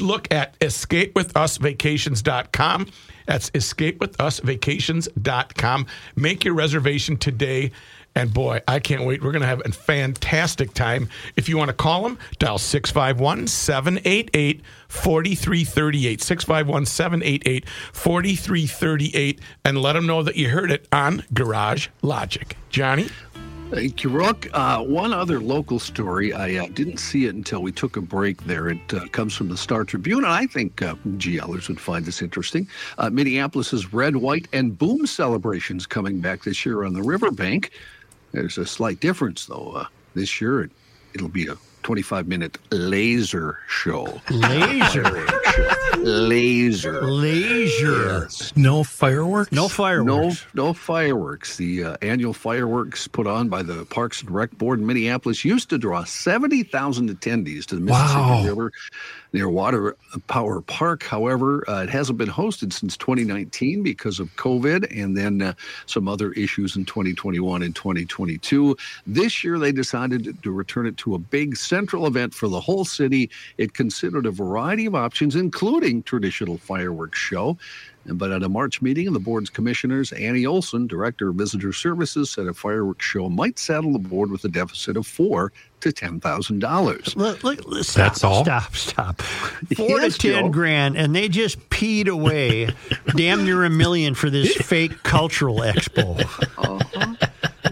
Look 0.01 0.32
at 0.32 0.59
escapewithusvacations.com. 0.59 2.87
That's 3.27 3.51
escapewithusvacations.com. 3.51 5.87
Make 6.16 6.45
your 6.45 6.55
reservation 6.55 7.16
today. 7.16 7.72
And 8.16 8.33
boy, 8.33 8.61
I 8.68 8.79
can't 8.79 9.05
wait. 9.05 9.25
We're 9.25 9.33
going 9.33 9.43
to 9.43 9.49
have 9.49 9.61
a 9.64 9.72
fantastic 9.72 10.72
time. 10.72 11.09
If 11.35 11.49
you 11.49 11.59
want 11.59 11.70
to 11.70 11.75
call 11.75 12.05
them, 12.05 12.16
dial 12.39 12.59
651 12.59 13.49
788 13.49 14.62
4338. 14.89 16.22
651 16.22 16.87
788 16.87 17.68
4338. 17.68 19.41
And 19.64 19.83
let 19.83 19.95
them 19.95 20.07
know 20.07 20.22
that 20.22 20.37
you 20.37 20.51
heard 20.51 20.70
it 20.70 20.87
on 20.93 21.25
Garage 21.33 21.89
Logic. 22.03 22.57
Johnny? 22.70 23.09
Thank 23.75 24.05
you, 24.05 24.11
Rook. 24.11 24.47
Uh, 24.53 24.85
one 24.85 25.12
other 25.12 25.41
local 25.41 25.81
story. 25.81 26.33
I 26.33 26.59
uh, 26.59 26.68
didn't 26.75 26.99
see 26.99 27.27
it 27.27 27.35
until 27.35 27.61
we 27.61 27.72
took 27.72 27.97
a 27.97 28.01
break 28.01 28.45
there. 28.45 28.68
It 28.68 28.95
uh, 28.95 29.09
comes 29.09 29.35
from 29.35 29.49
the 29.49 29.57
Star 29.57 29.83
Tribune, 29.83 30.18
and 30.18 30.33
I 30.33 30.47
think 30.47 30.81
uh, 30.81 30.95
GLers 31.16 31.66
would 31.66 31.81
find 31.81 32.05
this 32.05 32.22
interesting. 32.22 32.68
Uh, 32.99 33.11
Minneapolis's 33.11 33.93
Red, 33.93 34.14
White, 34.14 34.47
and 34.53 34.79
Boom 34.79 35.09
celebrations 35.09 35.87
coming 35.87 36.20
back 36.20 36.45
this 36.45 36.64
year 36.64 36.85
on 36.85 36.95
the 36.95 37.03
riverbank. 37.03 37.72
There's 38.31 38.59
a 38.59 38.64
slight 38.64 39.01
difference, 39.01 39.47
though. 39.47 39.72
Uh, 39.75 39.87
this 40.14 40.41
year, 40.41 40.62
it, 40.62 40.70
it'll 41.12 41.27
be 41.27 41.49
a 41.49 41.57
25 41.85 42.26
minute 42.26 42.59
laser 42.72 43.59
show. 43.68 44.20
Laser. 44.30 45.26
Laser. 45.99 47.03
Laser. 47.03 48.20
Yes. 48.22 48.53
No 48.57 48.82
fireworks? 48.82 49.53
No 49.53 49.62
No, 49.62 49.68
fireworks. 49.68 50.47
no 50.55 50.72
fireworks. 50.72 51.57
The 51.57 51.85
uh, 51.85 51.97
annual 52.03 52.32
fireworks 52.32 53.07
put 53.07 53.26
on 53.26 53.49
by 53.49 53.62
the 53.62 53.85
Parks 53.87 54.22
and 54.22 54.30
Rec 54.30 54.51
Board 54.59 54.80
in 54.80 54.87
Minneapolis 54.87 55.45
used 55.45 55.68
to 55.70 55.78
draw 55.78 56.05
70,000 56.05 57.11
attendees 57.11 57.66
to 57.66 57.76
the 57.76 57.80
Mississippi 57.82 58.18
Wow. 58.18 58.45
River 58.47 58.72
near 59.35 59.51
Water 59.51 59.97
Power 60.28 60.61
Park. 60.62 61.03
However, 61.03 61.68
uh, 61.68 61.82
it 61.82 61.91
hasn't 61.91 62.16
been 62.18 62.28
hosted 62.28 62.72
since 62.72 62.97
2019 62.97 63.82
because 63.82 64.20
of 64.20 64.35
COVID 64.37 64.97
and 64.97 65.16
then 65.16 65.43
uh, 65.43 65.55
some 65.87 66.07
other 66.07 66.32
issues 66.32 66.76
in 66.76 66.85
2021 66.85 67.62
and 67.62 67.74
2022. 67.74 68.76
This 69.07 69.43
year, 69.43 69.59
they 69.59 69.72
decided 69.72 70.41
to 70.43 70.51
return 70.53 70.87
it 70.87 70.97
to 70.99 71.16
a 71.16 71.18
big 71.18 71.57
central 71.57 72.07
event 72.07 72.32
for 72.32 72.49
the 72.49 72.61
whole 72.61 72.85
city. 72.85 73.28
It 73.59 73.74
considered 73.74 74.24
a 74.24 74.30
variety 74.30 74.87
of 74.87 74.95
options, 74.95 75.35
including 75.35 76.05
traditional 76.05 76.57
fireworks 76.57 77.18
show. 77.18 77.59
But 78.07 78.33
at 78.33 78.43
a 78.43 78.49
March 78.49 78.83
meeting 78.83 79.07
of 79.09 79.15
the 79.15 79.21
board's 79.21 79.49
commissioners, 79.51 80.13
Annie 80.13 80.45
Olson, 80.45 80.87
director 80.87 81.31
of 81.31 81.37
visitor 81.37 81.73
services, 81.73 82.31
said 82.31 82.47
a 82.47 82.53
fireworks 82.55 83.05
show 83.05 83.29
might 83.31 83.59
saddle 83.59 83.93
the 83.93 83.99
board 83.99 84.31
with 84.31 84.45
a 84.45 84.49
deficit 84.49 84.97
of 84.97 85.07
four 85.07 85.53
to 85.81 85.91
ten 85.93 86.21
thousand 86.21 86.59
dollars. 86.61 87.15
That's 87.15 88.25
all? 88.25 88.45
Stop, 88.45 88.75
stop. 88.77 89.23
Four 89.77 90.01
Yes, 90.01 90.19
to 90.19 90.33
ten 90.33 90.45
Joe. 90.45 90.49
grand, 90.51 90.97
and 90.97 91.15
they 91.15 91.29
just 91.29 91.59
peed 91.71 92.09
away 92.09 92.69
damn 93.17 93.45
near 93.45 93.65
a 93.65 93.71
million 93.71 94.15
for 94.15 94.29
this 94.31 94.55
fake 94.67 95.03
cultural 95.03 95.61
expo. 95.61 96.21
Uh-huh. 96.59 97.15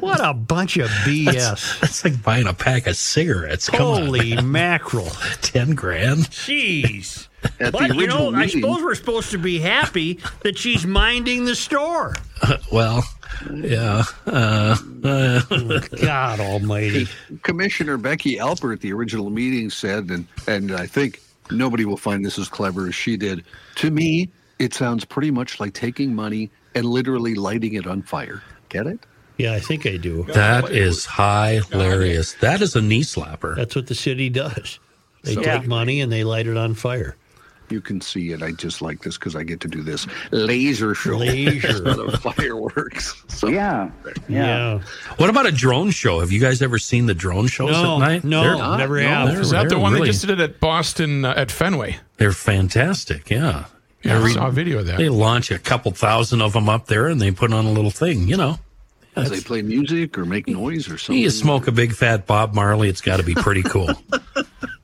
What 0.01 0.20
a 0.24 0.33
bunch 0.35 0.78
of 0.78 0.89
BS. 0.89 1.80
That's 1.80 2.05
like 2.05 2.22
buying 2.22 2.47
a 2.47 2.55
pack 2.55 2.87
of 2.87 2.97
cigarettes. 2.97 3.68
Come 3.68 4.05
Holy 4.05 4.35
man. 4.35 4.51
mackerel. 4.51 5.11
ten 5.43 5.74
grand. 5.74 6.20
Jeez. 6.30 7.28
At 7.45 7.59
the 7.59 7.70
But, 7.72 7.95
you 7.97 8.07
know, 8.07 8.30
original 8.30 8.36
I 8.36 8.47
suppose 8.47 8.82
we're 8.82 8.95
supposed 8.95 9.30
to 9.32 9.38
be 9.38 9.59
happy 9.59 10.20
that 10.43 10.57
she's 10.59 10.86
minding 10.86 11.45
the 11.45 11.55
store. 11.55 12.14
Well, 12.72 13.05
yeah. 13.53 14.03
Uh, 14.26 14.76
uh, 15.05 15.40
God 16.01 16.40
almighty. 16.40 17.07
Commissioner 17.43 17.97
Becky 17.99 18.36
Alper 18.36 18.72
at 18.72 18.80
the 18.80 18.93
original 18.93 19.30
meeting 19.30 19.70
said, 19.70 20.11
and 20.11 20.26
and 20.49 20.72
I 20.72 20.86
think 20.86 21.20
nobody 21.51 21.84
will 21.84 21.97
find 21.97 22.24
this 22.24 22.38
as 22.38 22.49
clever 22.49 22.88
as 22.88 22.95
she 22.95 23.16
did. 23.16 23.45
To 23.76 23.90
me, 23.90 24.28
it 24.59 24.74
sounds 24.74 25.05
pretty 25.05 25.30
much 25.30 25.61
like 25.61 25.72
taking 25.74 26.14
money 26.14 26.51
and 26.74 26.84
literally 26.84 27.34
lighting 27.34 27.74
it 27.74 27.86
on 27.86 28.03
fire. 28.03 28.43
Get 28.70 28.86
it? 28.86 28.99
Yeah, 29.38 29.53
I 29.55 29.61
think 29.61 29.86
I 29.86 29.97
do. 29.99 30.24
that 30.34 30.70
is 30.70 31.07
hilarious. 31.07 32.34
That 32.34 32.61
is 32.61 32.74
a 32.76 32.82
knee 32.82 33.03
slapper. 33.03 33.55
That's 33.57 33.74
what 33.76 33.86
the 33.86 33.95
city 33.95 34.28
does. 34.30 34.78
They 35.22 35.34
So- 35.34 35.43
take 35.43 35.66
money 35.66 36.01
and 36.01 36.11
they 36.11 36.24
light 36.24 36.47
it 36.47 36.57
on 36.57 36.74
fire. 36.74 37.16
You 37.72 37.80
can 37.80 38.00
see 38.02 38.32
it. 38.32 38.42
I 38.42 38.52
just 38.52 38.82
like 38.82 39.00
this 39.02 39.16
because 39.16 39.34
I 39.34 39.42
get 39.44 39.60
to 39.60 39.68
do 39.68 39.82
this 39.82 40.06
laser 40.30 40.94
show. 40.94 41.16
Laser. 41.16 41.68
instead 41.68 41.98
of 41.98 42.20
fireworks. 42.20 43.14
So 43.28 43.48
Yeah. 43.48 43.90
Yeah. 44.28 44.80
What 45.16 45.30
about 45.30 45.46
a 45.46 45.52
drone 45.52 45.90
show? 45.90 46.20
Have 46.20 46.30
you 46.30 46.38
guys 46.40 46.60
ever 46.62 46.78
seen 46.78 47.06
the 47.06 47.14
drone 47.14 47.46
shows 47.46 47.70
No, 47.72 47.94
at 47.94 47.98
night? 48.00 48.24
no, 48.24 48.42
They're- 48.42 48.76
never 48.76 49.00
no. 49.00 49.08
have. 49.08 49.28
they're- 49.32 49.40
Is 49.40 49.50
that 49.50 49.68
the 49.70 49.78
one 49.78 49.94
really- 49.94 50.06
they 50.08 50.12
just 50.12 50.26
did 50.26 50.40
at 50.40 50.60
Boston 50.60 51.24
uh, 51.24 51.32
at 51.36 51.50
Fenway? 51.50 51.96
They're 52.18 52.32
fantastic. 52.32 53.30
Yeah. 53.30 53.64
Yeah, 54.02 54.20
I 54.20 54.30
saw 54.32 54.48
a 54.48 54.50
video 54.50 54.80
of 54.80 54.86
that. 54.86 54.98
They 54.98 55.08
launch 55.08 55.50
a 55.50 55.58
couple 55.60 55.92
thousand 55.92 56.42
of 56.42 56.52
them 56.54 56.68
up 56.68 56.86
there, 56.86 57.06
and 57.06 57.20
they 57.20 57.30
put 57.30 57.52
on 57.52 57.66
a 57.66 57.70
little 57.72 57.92
thing. 57.92 58.26
You 58.28 58.36
know, 58.36 58.58
as 59.14 59.30
they 59.30 59.40
play 59.40 59.62
music 59.62 60.18
or 60.18 60.24
make 60.24 60.48
noise 60.48 60.90
or 60.90 60.98
something. 60.98 61.22
you 61.22 61.30
smoke 61.30 61.68
a 61.68 61.72
big 61.72 61.92
fat 61.94 62.26
Bob 62.26 62.52
Marley, 62.52 62.88
it's 62.88 63.00
got 63.00 63.18
to 63.18 63.22
be 63.22 63.34
pretty 63.36 63.62
cool. 63.62 63.88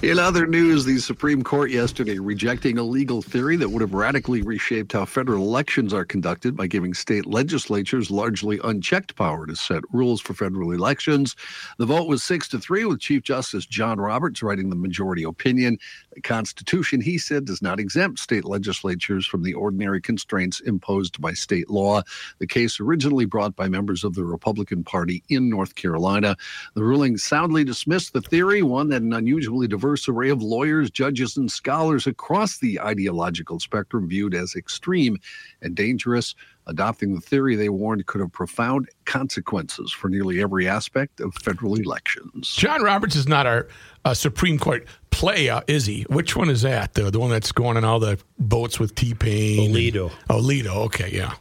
In 0.00 0.16
other 0.20 0.46
news, 0.46 0.84
the 0.84 1.00
Supreme 1.00 1.42
Court 1.42 1.72
yesterday 1.72 2.20
rejecting 2.20 2.78
a 2.78 2.84
legal 2.84 3.20
theory 3.20 3.56
that 3.56 3.68
would 3.68 3.80
have 3.80 3.94
radically 3.94 4.42
reshaped 4.42 4.92
how 4.92 5.04
federal 5.04 5.42
elections 5.42 5.92
are 5.92 6.04
conducted 6.04 6.56
by 6.56 6.68
giving 6.68 6.94
state 6.94 7.26
legislatures 7.26 8.08
largely 8.08 8.60
unchecked 8.62 9.16
power 9.16 9.44
to 9.44 9.56
set 9.56 9.82
rules 9.92 10.20
for 10.20 10.34
federal 10.34 10.70
elections. 10.70 11.34
The 11.78 11.86
vote 11.86 12.06
was 12.06 12.22
six 12.22 12.46
to 12.50 12.60
three, 12.60 12.84
with 12.84 13.00
Chief 13.00 13.24
Justice 13.24 13.66
John 13.66 13.98
Roberts 13.98 14.40
writing 14.40 14.70
the 14.70 14.76
majority 14.76 15.24
opinion. 15.24 15.78
Constitution, 16.22 17.00
he 17.00 17.18
said, 17.18 17.44
does 17.44 17.62
not 17.62 17.80
exempt 17.80 18.18
state 18.18 18.44
legislatures 18.44 19.26
from 19.26 19.42
the 19.42 19.54
ordinary 19.54 20.00
constraints 20.00 20.60
imposed 20.60 21.20
by 21.20 21.32
state 21.32 21.70
law. 21.70 22.02
The 22.38 22.46
case 22.46 22.80
originally 22.80 23.24
brought 23.24 23.56
by 23.56 23.68
members 23.68 24.04
of 24.04 24.14
the 24.14 24.24
Republican 24.24 24.84
Party 24.84 25.22
in 25.28 25.48
North 25.48 25.74
Carolina. 25.74 26.36
The 26.74 26.84
ruling 26.84 27.16
soundly 27.16 27.64
dismissed 27.64 28.12
the 28.12 28.20
theory, 28.20 28.62
one 28.62 28.88
that 28.88 29.02
an 29.02 29.12
unusually 29.12 29.68
diverse 29.68 30.08
array 30.08 30.30
of 30.30 30.42
lawyers, 30.42 30.90
judges, 30.90 31.36
and 31.36 31.50
scholars 31.50 32.06
across 32.06 32.58
the 32.58 32.80
ideological 32.80 33.60
spectrum 33.60 34.08
viewed 34.08 34.34
as 34.34 34.54
extreme 34.54 35.18
and 35.62 35.74
dangerous. 35.74 36.34
Adopting 36.68 37.14
the 37.14 37.20
theory, 37.20 37.56
they 37.56 37.70
warned, 37.70 38.04
could 38.06 38.20
have 38.20 38.30
profound 38.30 38.88
consequences 39.06 39.90
for 39.90 40.08
nearly 40.08 40.42
every 40.42 40.68
aspect 40.68 41.20
of 41.20 41.34
federal 41.34 41.74
elections. 41.74 42.54
John 42.54 42.82
Roberts 42.82 43.16
is 43.16 43.26
not 43.26 43.46
our 43.46 43.68
uh, 44.04 44.12
Supreme 44.12 44.58
Court 44.58 44.86
playa, 45.10 45.62
is 45.66 45.86
he? 45.86 46.02
Which 46.10 46.36
one 46.36 46.50
is 46.50 46.62
that? 46.62 46.94
The, 46.94 47.10
the 47.10 47.18
one 47.18 47.30
that's 47.30 47.52
going 47.52 47.78
on 47.78 47.84
all 47.84 47.98
the 47.98 48.18
boats 48.38 48.78
with 48.78 48.94
T 48.94 49.14
Pain? 49.14 49.72
Alito. 49.72 50.12
Oh, 50.28 50.40
Alito. 50.40 50.76
Okay, 50.86 51.10
yeah. 51.10 51.34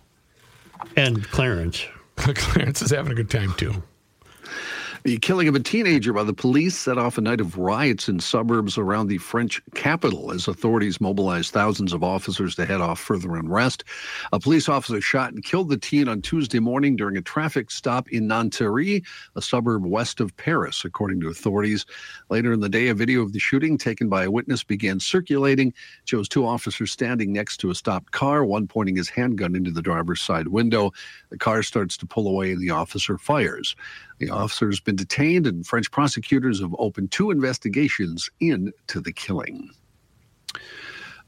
And 0.96 1.24
Clarence. 1.30 1.86
Clarence 2.16 2.82
is 2.82 2.92
having 2.92 3.12
a 3.12 3.16
good 3.16 3.30
time 3.30 3.54
too. 3.58 3.84
The 5.08 5.18
killing 5.20 5.48
of 5.48 5.56
a 5.56 5.62
teenager 5.62 6.12
by 6.12 6.26
the 6.26 6.34
police 6.34 6.78
set 6.78 6.98
off 6.98 7.18
a 7.18 7.22
night 7.22 7.40
of 7.40 7.58
riots 7.58 8.10
in 8.10 8.20
suburbs 8.20 8.78
around 8.78 9.08
the 9.08 9.20
French 9.20 9.62
capital 9.74 10.34
as 10.34 10.50
authorities 10.50 11.00
mobilized 11.00 11.54
thousands 11.54 11.94
of 11.94 12.04
officers 12.04 12.56
to 12.56 12.66
head 12.66 12.82
off 12.82 13.00
further 13.00 13.38
unrest. 13.38 13.86
A 14.34 14.40
police 14.42 14.68
officer 14.68 15.00
shot 15.00 15.32
and 15.32 15.46
killed 15.46 15.70
the 15.70 15.78
teen 15.78 16.10
on 16.10 16.22
Tuesday 16.22 16.60
morning 16.60 16.98
during 16.98 17.16
a 17.16 17.22
traffic 17.22 17.72
stop 17.72 18.10
in 18.10 18.28
Nanterre, 18.28 19.00
a 19.38 19.42
suburb 19.42 19.86
west 19.86 20.20
of 20.20 20.36
Paris, 20.36 20.84
according 20.84 21.22
to 21.22 21.30
authorities. 21.30 21.86
Later 22.30 22.52
in 22.52 22.60
the 22.60 22.68
day, 22.68 22.90
a 22.90 22.94
video 22.94 23.22
of 23.22 23.32
the 23.32 23.40
shooting 23.40 23.78
taken 23.78 24.10
by 24.10 24.26
a 24.26 24.32
witness 24.32 24.62
began 24.62 25.00
circulating. 25.00 25.70
It 25.70 26.10
shows 26.10 26.28
two 26.28 26.46
officers 26.46 26.92
standing 26.92 27.32
next 27.32 27.62
to 27.62 27.70
a 27.70 27.76
stopped 27.76 28.12
car, 28.12 28.44
one 28.44 28.68
pointing 28.68 28.98
his 28.98 29.08
handgun 29.08 29.56
into 29.56 29.72
the 29.72 29.82
driver's 29.82 30.22
side 30.22 30.50
window. 30.50 30.92
The 31.30 31.38
car 31.38 31.64
starts 31.64 31.96
to 31.96 32.06
pull 32.06 32.28
away 32.28 32.52
and 32.52 32.62
the 32.62 32.72
officer 32.72 33.18
fires. 33.18 33.74
The 34.20 34.32
officer 34.32 34.66
has 34.66 34.80
been 34.80 34.97
detained, 34.98 35.48
and 35.48 35.66
French 35.66 35.90
prosecutors 35.92 36.60
have 36.60 36.76
opened 36.78 37.12
two 37.12 37.32
investigations 37.32 38.30
into 38.40 39.00
the 39.00 39.14
killing. 39.14 39.70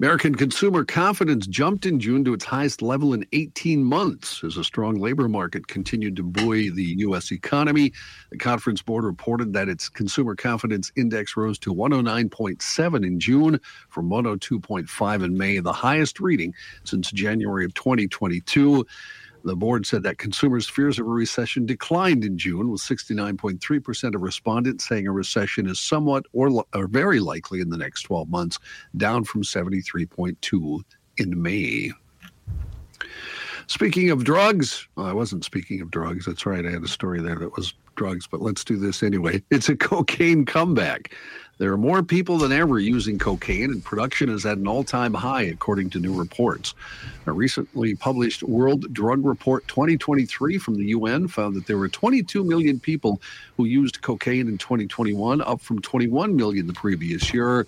American 0.01 0.33
consumer 0.33 0.85
confidence 0.85 1.45
jumped 1.45 1.85
in 1.85 1.99
June 1.99 2.23
to 2.23 2.33
its 2.33 2.45
highest 2.45 2.81
level 2.81 3.13
in 3.13 3.25
18 3.33 3.83
months 3.83 4.41
as 4.45 4.55
a 4.55 4.63
strong 4.63 4.95
labor 4.95 5.27
market 5.27 5.67
continued 5.67 6.15
to 6.15 6.23
buoy 6.23 6.69
the 6.69 6.95
U.S. 6.99 7.33
economy. 7.33 7.91
The 8.31 8.37
Conference 8.37 8.81
Board 8.81 9.03
reported 9.03 9.51
that 9.51 9.67
its 9.67 9.89
consumer 9.89 10.37
confidence 10.37 10.89
index 10.95 11.35
rose 11.35 11.59
to 11.59 11.75
109.7 11.75 13.05
in 13.05 13.19
June 13.19 13.59
from 13.89 14.09
102.5 14.09 15.23
in 15.25 15.37
May, 15.37 15.59
the 15.59 15.73
highest 15.73 16.21
reading 16.21 16.53
since 16.85 17.11
January 17.11 17.65
of 17.65 17.73
2022. 17.73 18.85
The 19.43 19.55
board 19.55 19.85
said 19.85 20.03
that 20.03 20.17
consumers' 20.17 20.67
fears 20.69 20.99
of 20.99 21.05
a 21.05 21.09
recession 21.09 21.65
declined 21.65 22.25
in 22.25 22.37
June, 22.37 22.69
with 22.69 22.81
69.3% 22.81 24.15
of 24.15 24.21
respondents 24.21 24.87
saying 24.87 25.07
a 25.07 25.11
recession 25.11 25.67
is 25.67 25.79
somewhat 25.79 26.25
or, 26.33 26.65
or 26.73 26.87
very 26.87 27.19
likely 27.19 27.61
in 27.61 27.69
the 27.69 27.77
next 27.77 28.03
12 28.03 28.29
months, 28.29 28.59
down 28.97 29.23
from 29.23 29.43
73.2 29.43 30.81
in 31.17 31.41
May. 31.41 31.91
Speaking 33.67 34.09
of 34.09 34.23
drugs, 34.23 34.87
well, 34.95 35.05
I 35.05 35.13
wasn't 35.13 35.45
speaking 35.45 35.79
of 35.79 35.91
drugs. 35.91 36.25
That's 36.25 36.45
right. 36.45 36.65
I 36.65 36.71
had 36.71 36.83
a 36.83 36.87
story 36.87 37.21
there 37.21 37.35
that 37.35 37.55
was 37.55 37.75
drugs, 37.95 38.25
but 38.25 38.41
let's 38.41 38.63
do 38.63 38.77
this 38.77 39.03
anyway. 39.03 39.43
It's 39.51 39.69
a 39.69 39.75
cocaine 39.75 40.45
comeback. 40.45 41.13
There 41.59 41.73
are 41.73 41.77
more 41.77 42.01
people 42.01 42.37
than 42.37 42.53
ever 42.53 42.79
using 42.79 43.19
cocaine, 43.19 43.65
and 43.65 43.83
production 43.83 44.29
is 44.29 44.45
at 44.45 44.57
an 44.57 44.65
all 44.65 44.85
time 44.85 45.13
high, 45.13 45.41
according 45.41 45.89
to 45.89 45.99
new 45.99 46.13
reports. 46.13 46.73
A 47.25 47.33
recently 47.33 47.95
published 47.95 48.43
World 48.43 48.93
Drug 48.93 49.25
Report 49.25 49.67
2023 49.67 50.57
from 50.57 50.75
the 50.75 50.85
UN 50.85 51.27
found 51.27 51.57
that 51.57 51.67
there 51.67 51.77
were 51.77 51.89
22 51.89 52.45
million 52.45 52.79
people 52.79 53.21
who 53.57 53.65
used 53.65 54.01
cocaine 54.01 54.47
in 54.47 54.57
2021, 54.57 55.41
up 55.41 55.59
from 55.59 55.81
21 55.81 56.33
million 56.33 56.65
the 56.65 56.71
previous 56.71 57.33
year. 57.33 57.67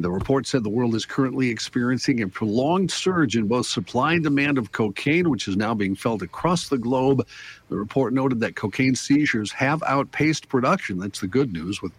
The 0.00 0.10
report 0.12 0.46
said 0.46 0.62
the 0.62 0.68
world 0.68 0.94
is 0.94 1.04
currently 1.04 1.48
experiencing 1.48 2.22
a 2.22 2.28
prolonged 2.28 2.92
surge 2.92 3.34
in 3.34 3.48
both 3.48 3.66
supply 3.66 4.12
and 4.12 4.22
demand 4.22 4.58
of 4.58 4.70
cocaine, 4.70 5.28
which 5.28 5.48
is 5.48 5.56
now 5.56 5.74
being 5.74 5.96
felt 5.96 6.22
across 6.22 6.68
the 6.68 6.78
globe. 6.78 7.26
The 7.68 7.74
report 7.74 8.12
noted 8.12 8.38
that 8.38 8.54
cocaine 8.54 8.94
seizures 8.94 9.50
have 9.50 9.82
outpaced 9.82 10.48
production. 10.48 11.00
That's 11.00 11.18
the 11.18 11.26
good 11.26 11.52
news, 11.52 11.82
with 11.82 11.90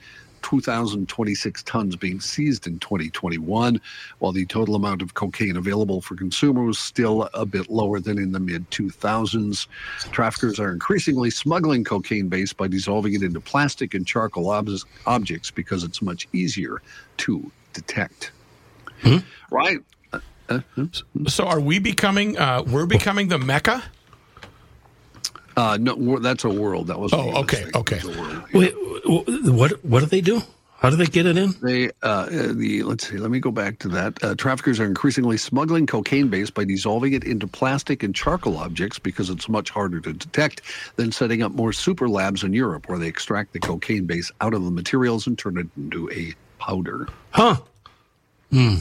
2,026 0.41 1.63
tons 1.63 1.95
being 1.95 2.19
seized 2.19 2.67
in 2.67 2.79
2021, 2.79 3.79
while 4.19 4.31
the 4.31 4.45
total 4.45 4.75
amount 4.75 5.01
of 5.01 5.13
cocaine 5.13 5.57
available 5.57 6.01
for 6.01 6.15
consumers 6.15 6.67
was 6.67 6.79
still 6.79 7.29
a 7.33 7.45
bit 7.45 7.69
lower 7.69 7.99
than 7.99 8.17
in 8.17 8.31
the 8.31 8.39
mid 8.39 8.69
2000s. 8.71 9.67
Traffickers 10.11 10.59
are 10.59 10.71
increasingly 10.71 11.29
smuggling 11.29 11.83
cocaine 11.83 12.27
base 12.27 12.53
by 12.53 12.67
dissolving 12.67 13.13
it 13.13 13.23
into 13.23 13.39
plastic 13.39 13.93
and 13.93 14.05
charcoal 14.05 14.49
ob- 14.49 14.69
objects 15.05 15.51
because 15.51 15.83
it's 15.83 16.01
much 16.01 16.27
easier 16.33 16.81
to 17.17 17.51
detect. 17.73 18.31
Right? 19.51 19.79
Uh, 20.13 20.19
uh. 20.49 20.59
So 21.27 21.45
are 21.45 21.59
we 21.59 21.79
becoming? 21.79 22.37
Uh, 22.37 22.63
we're 22.65 22.85
becoming 22.85 23.27
the 23.27 23.37
mecca. 23.37 23.83
Uh, 25.57 25.77
no, 25.79 26.19
that's 26.19 26.43
a 26.43 26.49
world. 26.49 26.87
That 26.87 26.99
was. 26.99 27.13
Oh, 27.13 27.41
okay, 27.41 27.65
okay. 27.75 27.99
Wait, 28.53 28.73
what 29.05 29.83
what 29.83 29.99
do 30.01 30.05
they 30.05 30.21
do? 30.21 30.41
How 30.79 30.89
do 30.89 30.95
they 30.95 31.07
get 31.07 31.25
it 31.25 31.37
in? 31.37 31.53
They, 31.61 31.91
uh, 32.03 32.27
the 32.29 32.83
let's 32.83 33.09
see. 33.09 33.17
Let 33.17 33.31
me 33.31 33.39
go 33.39 33.51
back 33.51 33.79
to 33.79 33.89
that. 33.89 34.23
Uh, 34.23 34.35
traffickers 34.35 34.79
are 34.79 34.85
increasingly 34.85 35.35
smuggling 35.35 35.85
cocaine 35.85 36.29
base 36.29 36.49
by 36.49 36.63
dissolving 36.63 37.11
it 37.11 37.25
into 37.25 37.47
plastic 37.47 38.01
and 38.01 38.15
charcoal 38.15 38.55
objects 38.55 38.97
because 38.97 39.29
it's 39.29 39.49
much 39.49 39.69
harder 39.69 39.99
to 39.99 40.13
detect 40.13 40.61
than 40.95 41.11
setting 41.11 41.43
up 41.43 41.51
more 41.51 41.73
super 41.73 42.07
labs 42.07 42.45
in 42.45 42.53
Europe, 42.53 42.87
where 42.87 42.97
they 42.97 43.07
extract 43.07 43.51
the 43.51 43.59
cocaine 43.59 44.05
base 44.05 44.31
out 44.39 44.53
of 44.53 44.63
the 44.63 44.71
materials 44.71 45.27
and 45.27 45.37
turn 45.37 45.57
it 45.57 45.67
into 45.75 46.09
a 46.11 46.33
powder. 46.59 47.09
Huh? 47.31 47.57
Hmm. 48.51 48.75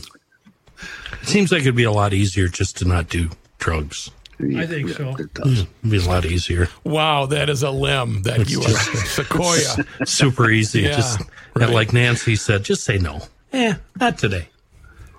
It 1.20 1.28
seems 1.28 1.50
like 1.50 1.62
it'd 1.62 1.74
be 1.74 1.82
a 1.82 1.90
lot 1.90 2.12
easier 2.12 2.46
just 2.46 2.76
to 2.78 2.84
not 2.84 3.08
do 3.08 3.28
drugs. 3.58 4.12
I 4.40 4.66
think 4.66 4.90
so. 4.90 5.16
It 5.16 5.34
does. 5.34 5.60
It'd 5.62 5.90
be 5.90 5.96
a 5.98 6.08
lot 6.08 6.24
easier. 6.24 6.68
Wow, 6.84 7.26
that 7.26 7.50
is 7.50 7.62
a 7.62 7.70
limb 7.70 8.22
that 8.22 8.48
you 8.48 8.62
are 8.62 8.68
sequoia. 9.06 9.84
Super 10.06 10.50
easy. 10.50 10.82
Yeah, 10.82 10.96
just 10.96 11.20
right. 11.56 11.70
like 11.70 11.92
Nancy 11.92 12.36
said, 12.36 12.62
just 12.62 12.84
say 12.84 12.98
no. 12.98 13.20
Eh, 13.52 13.74
not 13.98 14.18
today. 14.18 14.48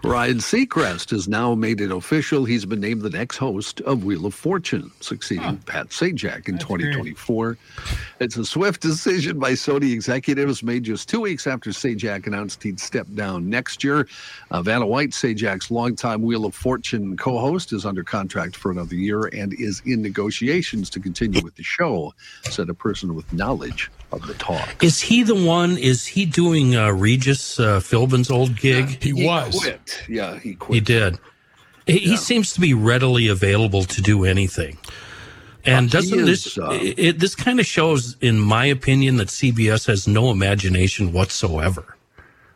Ryan 0.03 0.37
Seacrest 0.37 1.09
has 1.09 1.27
now 1.27 1.55
made 1.55 1.81
it 1.81 1.91
official. 1.91 2.45
He's 2.45 2.65
been 2.65 2.79
named 2.79 3.01
the 3.01 3.09
next 3.09 3.35
host 3.35 3.81
of 3.81 4.05
Wheel 4.05 4.25
of 4.25 4.33
Fortune, 4.33 4.91
succeeding 5.01 5.57
Pat 5.65 5.89
Sajak 5.89 6.47
in 6.47 6.57
2024. 6.57 7.57
It's 8.21 8.37
a 8.37 8.45
swift 8.45 8.81
decision 8.81 9.39
by 9.39 9.51
Sony 9.51 9.91
executives 9.91 10.63
made 10.63 10.85
just 10.85 11.09
two 11.09 11.19
weeks 11.19 11.47
after 11.47 11.71
Sajak 11.71 12.27
announced 12.27 12.63
he'd 12.63 12.79
step 12.79 13.07
down 13.13 13.49
next 13.49 13.83
year. 13.83 14.07
Uh, 14.51 14.61
Vanna 14.61 14.87
White, 14.87 15.09
Sajak's 15.09 15.69
longtime 15.69 16.21
Wheel 16.21 16.45
of 16.45 16.55
Fortune 16.55 17.17
co 17.17 17.37
host, 17.37 17.73
is 17.73 17.85
under 17.85 18.03
contract 18.03 18.55
for 18.55 18.71
another 18.71 18.95
year 18.95 19.25
and 19.25 19.53
is 19.59 19.81
in 19.85 20.01
negotiations 20.01 20.89
to 20.91 21.01
continue 21.01 21.43
with 21.43 21.55
the 21.55 21.63
show, 21.63 22.13
said 22.43 22.69
a 22.69 22.73
person 22.73 23.15
with 23.15 23.31
knowledge 23.33 23.91
of 24.11 24.25
the 24.27 24.33
talk. 24.35 24.83
Is 24.83 24.99
he 25.01 25.23
the 25.23 25.35
one? 25.35 25.77
Is 25.77 26.05
he 26.05 26.25
doing 26.25 26.75
uh, 26.75 26.91
Regis 26.91 27.59
uh, 27.59 27.79
Philbin's 27.79 28.31
old 28.31 28.55
gig? 28.55 29.01
He, 29.03 29.13
was. 29.13 29.59
quit. 29.59 30.03
Yeah, 30.09 30.39
he 30.39 30.55
quit. 30.55 30.75
He 30.75 30.81
did. 30.81 31.19
He, 31.85 31.99
he 31.99 32.17
seems 32.17 32.53
to 32.53 32.59
be 32.61 32.73
readily 32.73 33.27
available 33.27 33.83
to 33.83 34.01
do 34.01 34.23
anything. 34.25 34.77
And 35.65 35.87
Uh, 35.87 35.99
doesn't 35.99 36.25
this 36.25 36.57
uh, 36.57 36.69
it, 36.71 36.99
it- 36.99 37.19
this 37.19 37.35
kind 37.35 37.59
of 37.59 37.65
shows, 37.65 38.15
in 38.21 38.39
my 38.39 38.65
opinion, 38.65 39.17
that 39.17 39.27
CBS 39.27 39.87
has 39.87 40.07
no 40.07 40.31
imagination 40.31 41.11
whatsoever, 41.11 41.97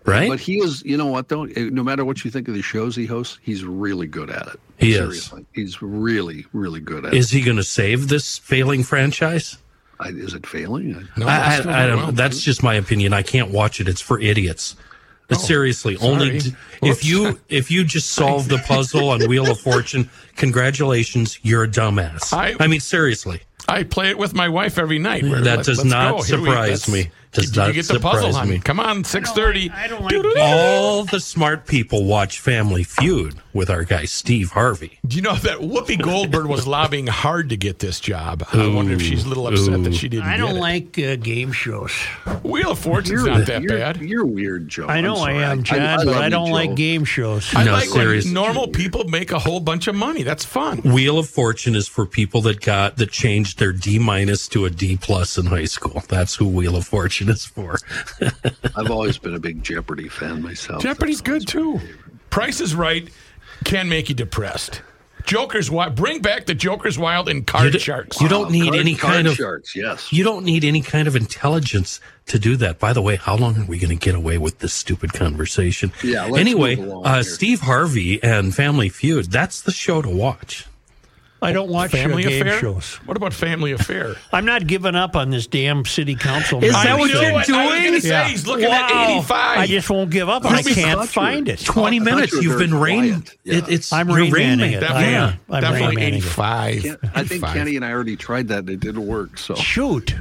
right? 0.05 0.29
But 0.29 0.39
he 0.39 0.59
is, 0.59 0.83
you 0.85 0.97
know 0.97 1.07
what 1.07 1.27
though? 1.29 1.43
Eh, 1.45 1.69
No 1.71 1.83
matter 1.83 2.05
what 2.05 2.23
you 2.23 2.31
think 2.31 2.47
of 2.47 2.53
the 2.53 2.61
shows 2.61 2.95
he 2.95 3.05
hosts, 3.05 3.39
he's 3.41 3.63
really 3.65 4.07
good 4.07 4.29
at 4.29 4.47
it. 4.47 4.59
He 4.77 4.93
is. 4.93 5.31
He's 5.53 5.81
really, 5.81 6.45
really 6.53 6.79
good 6.79 7.05
at 7.05 7.13
Is 7.13 7.29
he 7.31 7.41
going 7.41 7.57
to 7.57 7.63
save 7.63 8.07
this 8.07 8.37
failing 8.37 8.83
franchise? 8.83 9.57
It. 10.07 10.15
I, 10.15 10.17
is 10.19 10.33
it 10.33 10.45
failing? 10.45 11.07
No, 11.17 11.27
I, 11.27 11.39
that's 11.39 11.65
I, 11.65 11.83
I 11.83 11.87
don't. 11.87 11.99
wrong. 11.99 12.15
That's 12.15 12.41
just 12.41 12.63
my 12.63 12.75
opinion. 12.75 13.13
I 13.13 13.21
can't 13.23 13.51
watch 13.51 13.79
it. 13.81 13.87
It's 13.87 14.01
for 14.01 14.19
idiots. 14.19 14.75
But 15.29 15.37
oh, 15.37 15.41
seriously, 15.41 15.95
sorry. 15.95 16.11
only 16.11 16.39
d- 16.39 16.55
if 16.81 17.05
you 17.05 17.39
if 17.49 17.71
you 17.71 17.83
just 17.85 18.09
solve 18.11 18.49
the 18.49 18.57
puzzle 18.57 19.09
on 19.09 19.27
Wheel 19.27 19.49
of 19.49 19.59
Fortune, 19.59 20.09
congratulations, 20.35 21.39
you're 21.43 21.63
a 21.63 21.67
dumbass. 21.67 22.33
I- 22.33 22.55
I 22.59 22.67
mean, 22.67 22.79
seriously. 22.79 23.41
I 23.67 23.83
play 23.83 24.09
it 24.09 24.17
with 24.17 24.33
my 24.33 24.49
wife 24.49 24.77
every 24.77 24.99
night. 24.99 25.23
We're 25.23 25.39
That 25.41 25.57
like, 25.57 25.65
does 25.65 25.85
not 25.85 26.17
go. 26.17 26.23
Here 26.23 26.37
we- 26.37 26.45
surprise 26.49 26.89
me. 26.89 27.11
Does 27.31 27.45
Did 27.47 27.55
you 27.55 27.61
not 27.63 27.73
get 27.73 27.87
the 27.87 27.99
puzzle, 27.99 28.31
surprise 28.31 28.35
honey? 28.35 28.51
me. 28.51 28.59
Come 28.59 28.79
on, 28.79 29.03
six 29.05 29.31
thirty. 29.31 29.71
I 29.71 29.87
don't 29.87 30.03
like 30.03 30.37
All 30.37 31.03
the 31.05 31.19
smart 31.19 31.65
people 31.65 32.05
watch 32.05 32.39
Family 32.39 32.83
Feud 32.83 33.35
with 33.53 33.69
our 33.69 33.83
guy 33.83 34.05
Steve 34.05 34.51
Harvey. 34.51 34.99
Do 35.05 35.15
you 35.15 35.21
know 35.21 35.35
that 35.35 35.59
Whoopi 35.59 36.01
Goldberg 36.01 36.47
was 36.47 36.65
lobbying 36.67 37.07
hard 37.07 37.49
to 37.49 37.57
get 37.57 37.79
this 37.79 37.99
job? 37.99 38.43
I 38.51 38.67
wonder 38.67 38.93
if 38.93 39.01
she's 39.01 39.25
a 39.25 39.27
little 39.27 39.47
upset 39.47 39.83
that 39.83 39.93
she 39.93 40.09
didn't. 40.09 40.25
I 40.25 40.37
don't 40.37 40.53
get 40.53 40.57
it. 40.57 40.59
like 40.59 40.99
uh, 40.99 41.15
game 41.23 41.51
shows. 41.51 41.91
Wheel 42.43 42.71
of 42.71 42.79
Fortune's 42.79 43.23
You're, 43.23 43.25
not 43.37 43.47
that 43.47 43.61
you're, 43.61 43.77
bad. 43.77 43.97
You're 44.01 44.25
weird, 44.25 44.67
Joe. 44.69 44.87
I 44.87 45.01
know 45.01 45.15
I'm 45.15 45.21
I 45.21 45.23
sorry. 45.23 45.43
am, 45.43 45.63
John, 45.63 46.05
but 46.05 46.15
I 46.17 46.29
don't 46.29 46.47
Joe. 46.47 46.53
like 46.53 46.75
game 46.75 47.05
shows. 47.05 47.53
I 47.55 47.63
No, 47.63 47.73
like 47.73 47.89
serious. 47.89 48.25
when 48.25 48.33
normal 48.33 48.67
people 48.67 49.03
make 49.05 49.31
a 49.31 49.39
whole 49.39 49.59
bunch 49.59 49.87
of 49.87 49.95
money. 49.95 50.23
That's 50.23 50.45
fun. 50.45 50.79
Wheel 50.79 51.19
of 51.19 51.29
Fortune 51.29 51.75
is 51.75 51.87
for 51.87 52.05
people 52.05 52.41
that 52.41 52.61
got 52.61 52.97
that 52.97 53.11
changed 53.11 53.59
their 53.59 53.71
D 53.73 53.99
minus 53.99 54.47
to 54.49 54.65
a 54.65 54.69
D 54.69 54.97
plus 54.97 55.37
in 55.37 55.45
high 55.45 55.65
school. 55.65 56.01
That's 56.09 56.35
who 56.35 56.47
Wheel 56.47 56.75
of 56.75 56.85
Fortune 56.87 57.29
is 57.29 57.45
for. 57.45 57.77
I've 58.75 58.89
always 58.91 59.17
been 59.17 59.35
a 59.35 59.39
big 59.39 59.63
Jeopardy 59.63 60.09
fan 60.09 60.41
myself. 60.41 60.81
Jeopardy's 60.81 61.21
good 61.21 61.47
too. 61.47 61.79
Price 62.29 62.59
is 62.61 62.73
Right 62.73 63.09
can 63.63 63.89
make 63.89 64.09
you 64.09 64.15
depressed. 64.15 64.81
Joker's 65.25 65.71
Wild. 65.71 65.95
Bring 65.95 66.21
back 66.21 66.47
the 66.47 66.53
Joker's 66.53 66.99
Wild 66.99 67.29
and 67.29 67.47
Card 67.47 67.63
You 67.65 67.71
d- 67.71 67.79
Sharks. 67.79 68.19
you 68.19 68.27
don't 68.27 68.51
need 68.51 68.65
Card- 68.65 68.75
any 68.79 68.95
card 68.95 69.13
kind 69.13 69.27
of 69.27 69.35
sharks. 69.35 69.73
Yes. 69.73 70.11
you 70.11 70.21
don't 70.25 70.43
need 70.43 70.65
any 70.65 70.81
kind 70.81 71.07
of 71.07 71.15
intelligence 71.15 72.01
to 72.25 72.37
do 72.37 72.57
that. 72.57 72.77
By 72.77 72.91
the 72.91 73.01
way, 73.01 73.15
how 73.15 73.37
long 73.37 73.57
are 73.57 73.65
we 73.65 73.79
going 73.79 73.97
to 73.97 74.05
get 74.05 74.15
away 74.15 74.37
with 74.37 74.59
this 74.59 74.73
stupid 74.73 75.13
conversation? 75.13 75.93
Yeah, 76.03 76.25
let's 76.25 76.37
Anyway, 76.39 76.75
move 76.75 76.87
along 76.87 77.05
uh, 77.05 77.13
here. 77.15 77.23
Steve 77.23 77.61
Harvey 77.61 78.21
and 78.21 78.53
Family 78.53 78.89
Feud. 78.89 79.27
That's 79.31 79.61
the 79.61 79.71
show 79.71 80.01
to 80.01 80.09
watch. 80.09 80.65
I 81.43 81.51
don't 81.51 81.69
watch 81.69 81.91
Family 81.91 82.23
game 82.23 82.41
Affair. 82.41 82.59
shows. 82.59 82.95
What 83.05 83.17
about 83.17 83.33
Family 83.33 83.71
Affair? 83.73 84.15
I'm 84.33 84.45
not 84.45 84.65
giving 84.67 84.95
up 84.95 85.15
on 85.15 85.29
this 85.29 85.45
damn 85.47 85.85
city 85.85 86.15
council. 86.15 86.63
Is 86.63 86.71
member. 86.73 86.87
that 86.87 86.99
what 86.99 87.11
you're 87.11 87.23
it. 87.23 87.27
I 87.27 87.35
was 87.37 87.45
doing? 87.47 87.83
gonna 87.85 88.01
say, 88.01 88.23
he's 88.29 88.47
looking 88.47 88.65
at 88.65 88.91
Wow. 88.91 89.17
85. 89.17 89.57
I 89.59 89.67
just 89.67 89.89
won't 89.89 90.09
give 90.09 90.29
up. 90.29 90.45
I 90.45 90.57
Ruby 90.57 90.73
can't 90.73 90.99
Clutcher. 91.01 91.07
find 91.07 91.49
it. 91.49 91.59
Twenty 91.63 91.97
I 91.99 92.03
minutes. 92.03 92.31
you 92.33 92.37
were 92.37 92.43
You've 92.43 92.59
been 92.59 92.79
very 92.79 92.81
rain. 92.81 93.09
quiet. 93.21 93.37
Yeah. 93.43 93.55
It, 93.57 93.69
it's 93.69 93.93
I'm 93.93 94.07
you're 94.09 94.17
Rain 94.17 94.31
Rain 94.31 94.57
Manning 94.59 94.71
Man. 94.71 94.77
it. 94.77 94.79
Definitely, 94.81 95.03
I 95.15 95.17
am. 95.27 95.39
I'm 95.49 95.61
definitely 95.61 95.87
Rain 95.87 95.95
Manning 95.95 96.13
it. 96.15 96.23
85. 96.25 96.97
I 97.15 97.23
think 97.23 97.45
Kenny 97.45 97.75
and 97.75 97.85
I 97.85 97.91
already 97.91 98.15
tried 98.15 98.47
that. 98.47 98.59
and 98.59 98.69
It 98.69 98.79
didn't 98.79 99.05
work. 99.05 99.37
So 99.37 99.55
Shoot. 99.55 100.15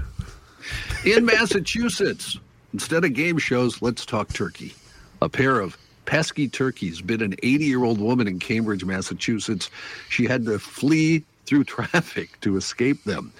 in 1.05 1.25
Massachusetts, 1.25 2.39
instead 2.73 3.05
of 3.05 3.13
game 3.15 3.39
shows, 3.39 3.83
let's 3.83 4.05
talk 4.07 4.33
turkey. 4.33 4.75
A 5.21 5.29
pair 5.29 5.61
of 5.61 5.77
pesky 6.05 6.49
turkeys 6.49 7.01
bit 7.01 7.23
an 7.23 7.35
80 7.43 7.65
year 7.65 7.85
old 7.85 8.01
woman 8.01 8.27
in 8.29 8.39
Cambridge, 8.39 8.85
Massachusetts. 8.85 9.71
She 10.09 10.25
had 10.27 10.45
to 10.47 10.59
flee 10.59 11.25
through 11.47 11.65
traffic 11.65 12.41
to 12.41 12.57
escape 12.57 13.03
them. 13.05 13.33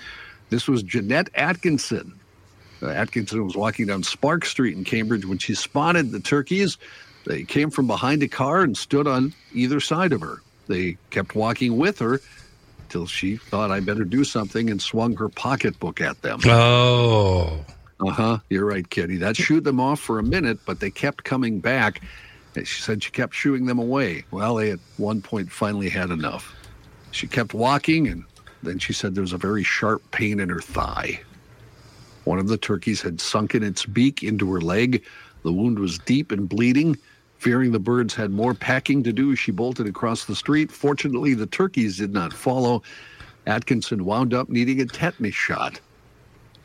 This 0.51 0.69
was 0.69 0.83
Jeanette 0.83 1.31
Atkinson. 1.35 2.15
Uh, 2.83 2.89
Atkinson 2.89 3.45
was 3.45 3.57
walking 3.57 3.87
down 3.87 4.03
Spark 4.03 4.45
Street 4.45 4.77
in 4.77 4.85
Cambridge 4.85 5.25
when 5.25 5.39
she 5.39 5.55
spotted 5.55 6.11
the 6.11 6.21
turkeys. 6.21 6.79
They 7.27 7.45
came 7.45 7.71
from 7.71 7.87
behind 7.87 8.23
a 8.25 8.29
car 8.29 8.63
and 8.63 8.77
stood 8.77 9.07
on 9.07 9.33
either 9.55 9.79
side 9.81 10.13
of 10.13 10.21
her. 10.21 10.43
They 10.67 10.97
kept 11.11 11.35
walking 11.37 11.77
with 11.77 12.01
her 12.01 12.21
till 12.89 13.07
she 13.07 13.37
thought 13.37 13.71
I 13.71 13.81
better 13.81 14.05
do 14.05 14.25
something 14.25 14.69
and 14.69 14.83
swung 14.83 15.17
her 15.17 15.29
pocketbook 15.29 16.01
at 16.01 16.21
them. 16.23 16.41
Oh, 16.45 17.65
Uh 18.01 18.11
huh. 18.11 18.39
You're 18.51 18.67
right, 18.67 18.89
Kitty. 18.91 19.17
That 19.19 19.37
shooed 19.37 19.63
them 19.65 19.79
off 19.81 20.01
for 20.01 20.19
a 20.19 20.23
minute, 20.23 20.59
but 20.67 20.81
they 20.81 20.91
kept 20.91 21.23
coming 21.25 21.61
back. 21.61 22.03
She 22.57 22.83
said 22.83 23.03
she 23.03 23.11
kept 23.11 23.35
shooing 23.35 23.67
them 23.67 23.79
away. 23.79 24.25
Well, 24.31 24.57
they 24.57 24.71
at 24.71 24.79
one 24.99 25.23
point 25.23 25.51
finally 25.51 25.89
had 25.89 26.11
enough. 26.11 26.55
She 27.11 27.27
kept 27.27 27.55
walking, 27.55 28.09
and 28.09 28.25
then 28.63 28.79
she 28.79 28.93
said 28.93 29.15
there 29.15 29.23
was 29.23 29.33
a 29.33 29.39
very 29.39 29.65
sharp 29.65 30.03
pain 30.11 30.41
in 30.41 30.49
her 30.49 30.61
thigh. 30.61 31.21
One 32.25 32.39
of 32.39 32.49
the 32.49 32.59
turkeys 32.59 33.01
had 33.03 33.21
sunken 33.21 33.63
its 33.63 33.85
beak 33.85 34.23
into 34.23 34.51
her 34.53 34.61
leg. 34.61 35.03
The 35.43 35.53
wound 35.53 35.79
was 35.79 35.99
deep 35.99 36.31
and 36.31 36.49
bleeding. 36.49 36.97
Fearing 37.39 37.73
the 37.73 37.81
birds 37.81 38.15
had 38.15 38.31
more 38.31 38.55
packing 38.55 39.03
to 39.03 39.13
do, 39.13 39.35
she 39.35 39.51
bolted 39.51 39.89
across 39.89 40.25
the 40.25 40.37
street. 40.37 40.71
Fortunately, 40.71 41.35
the 41.35 41.47
turkeys 41.47 41.97
did 41.97 42.13
not 42.13 42.33
follow. 42.33 42.83
Atkinson 43.47 44.05
wound 44.05 44.33
up 44.33 44.49
needing 44.49 44.81
a 44.81 44.87
tetanus 44.87 45.35
shot. 45.35 45.81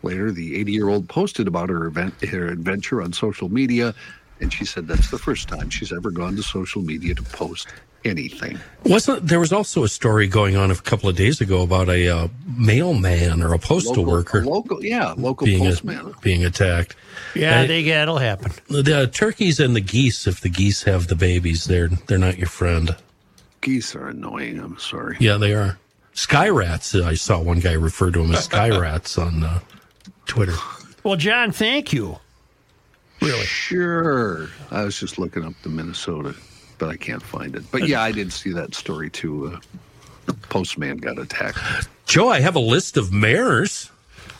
Later, 0.03 0.31
the 0.31 0.55
80 0.57 0.71
year 0.71 0.89
old 0.89 1.09
posted 1.09 1.47
about 1.47 1.69
her, 1.69 1.87
event, 1.87 2.13
her 2.25 2.47
adventure 2.47 3.01
on 3.01 3.13
social 3.13 3.49
media, 3.49 3.95
and 4.39 4.51
she 4.53 4.65
said 4.65 4.87
that's 4.87 5.09
the 5.11 5.17
first 5.17 5.47
time 5.47 5.69
she's 5.69 5.91
ever 5.93 6.11
gone 6.11 6.35
to 6.35 6.43
social 6.43 6.81
media 6.81 7.13
to 7.15 7.23
post 7.23 7.67
anything. 8.05 8.57
wasn't 8.85 9.27
there 9.27 9.39
was 9.39 9.51
also 9.51 9.83
a 9.83 9.87
story 9.89 10.27
going 10.27 10.55
on 10.55 10.71
a 10.71 10.75
couple 10.75 11.09
of 11.09 11.15
days 11.15 11.41
ago 11.41 11.63
about 11.63 11.89
a 11.89 12.07
uh, 12.07 12.27
mailman 12.55 13.41
or 13.43 13.53
a 13.53 13.59
postal 13.59 13.95
Local- 14.03 14.05
worker 14.13 14.45
local, 14.45 14.85
yeah, 14.85 15.13
local 15.17 15.45
being 15.45 15.59
postman. 15.63 16.13
being 16.21 16.45
attacked. 16.45 16.95
Yeah, 17.35 17.61
Hey. 17.61 17.67
they, 17.67 17.83
that'll 17.89 18.19
happen. 18.19 18.51
The 18.69 19.07
turkeys 19.07 19.59
and 19.59 19.75
the 19.75 19.81
geese, 19.81 20.27
if 20.27 20.39
the 20.41 20.49
geese 20.49 20.83
have 20.83 21.07
the 21.07 21.15
babies, 21.15 21.65
they're 21.65 21.89
they're 22.07 22.17
not 22.19 22.37
your 22.37 22.47
friend. 22.47 22.95
Geese 23.61 23.95
are 23.95 24.07
annoying. 24.09 24.59
I'm 24.59 24.77
sorry. 24.77 25.17
Yeah, 25.19 25.37
they 25.37 25.53
are. 25.53 25.77
Sky 26.13 26.47
rats. 26.49 26.95
uh, 26.95 27.03
I 27.05 27.15
saw 27.15 27.41
one 27.41 27.59
guy 27.59 27.73
refer 27.73 28.11
to 28.11 28.19
them 28.21 28.31
as 28.33 28.45
sky 28.45 28.69
rats 28.79 29.17
on 29.17 29.43
uh, 29.43 29.59
Twitter. 30.25 30.53
Well, 31.03 31.15
John, 31.15 31.51
thank 31.51 31.91
you. 31.91 32.19
Really? 33.21 33.45
Sure. 33.45 34.47
I 34.71 34.83
was 34.83 34.99
just 34.99 35.17
looking 35.17 35.43
up 35.43 35.53
the 35.63 35.69
Minnesota, 35.69 36.35
but 36.77 36.89
I 36.89 36.97
can't 36.97 37.23
find 37.23 37.55
it. 37.55 37.63
But 37.71 37.87
yeah, 37.87 38.01
I 38.01 38.11
did 38.11 38.31
see 38.31 38.51
that 38.53 38.75
story 38.75 39.09
too. 39.09 39.53
Uh, 39.55 39.59
the 40.25 40.33
postman 40.33 40.97
got 40.97 41.17
attacked. 41.17 41.57
Joe, 42.05 42.29
I 42.29 42.39
have 42.41 42.55
a 42.55 42.59
list 42.59 42.97
of 42.97 43.11
mayors. 43.13 43.91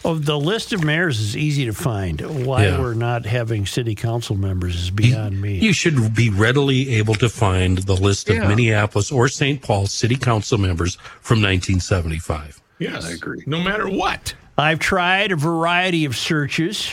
Oh, 0.06 0.14
the 0.16 0.40
list 0.40 0.74
of 0.74 0.84
mayors 0.84 1.20
is 1.20 1.36
easy 1.36 1.66
to 1.66 1.74
find. 1.74 2.22
Why 2.46 2.66
Yeah. 2.68 2.80
we're 2.80 2.94
not 2.94 3.26
having 3.26 3.66
city 3.66 3.96
council 3.96 4.36
members 4.36 4.76
is 4.76 4.92
beyond 4.92 5.42
me. 5.42 5.58
You 5.60 5.74
should 5.74 6.14
be 6.14 6.30
readily 6.30 6.96
able 6.96 7.16
to 7.16 7.28
find 7.30 7.80
the 7.80 7.96
list 7.96 8.30
of 8.30 8.38
Minneapolis 8.38 9.12
or 9.12 9.28
St. 9.28 9.62
Paul 9.62 9.88
city 9.88 10.16
council 10.16 10.58
members 10.58 10.96
from 11.22 11.42
1975. 11.42 12.62
Yes, 12.80 13.06
I 13.06 13.12
agree. 13.12 13.44
No 13.48 13.60
matter 13.60 13.90
what. 13.90 14.36
I've 14.58 14.80
tried 14.80 15.32
a 15.32 15.36
variety 15.36 16.06
of 16.06 16.16
searches. 16.16 16.92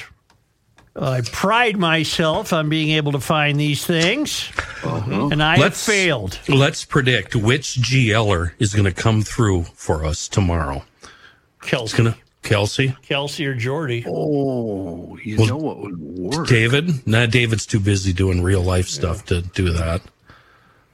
I 0.96 1.22
pride 1.22 1.76
myself 1.76 2.52
on 2.52 2.68
being 2.68 2.90
able 2.90 3.12
to 3.12 3.20
find 3.20 3.58
these 3.58 3.84
things, 3.84 4.50
uh-huh. 4.84 5.28
and 5.32 5.42
I 5.42 5.56
have 5.58 5.76
failed. 5.76 6.38
Let's 6.48 6.84
predict 6.84 7.34
which 7.34 7.76
GLer 7.80 8.52
is 8.60 8.72
going 8.74 8.84
to 8.84 8.92
come 8.92 9.22
through 9.22 9.64
for 9.74 10.04
us 10.04 10.28
tomorrow. 10.28 10.84
It's 11.02 11.70
Kelsey, 11.70 11.96
going 11.98 12.12
to 12.12 12.18
Kelsey, 12.42 12.96
Kelsey 13.02 13.44
or 13.46 13.54
Jordy. 13.54 14.04
Oh, 14.06 15.18
you 15.24 15.38
Well, 15.38 15.46
know 15.46 15.56
what 15.56 15.78
would 15.80 15.98
work? 15.98 16.46
David. 16.46 17.04
Nah, 17.06 17.26
David's 17.26 17.66
too 17.66 17.80
busy 17.80 18.12
doing 18.12 18.42
real 18.42 18.62
life 18.62 18.86
stuff 18.86 19.24
to 19.26 19.42
do 19.42 19.70
that. 19.72 20.00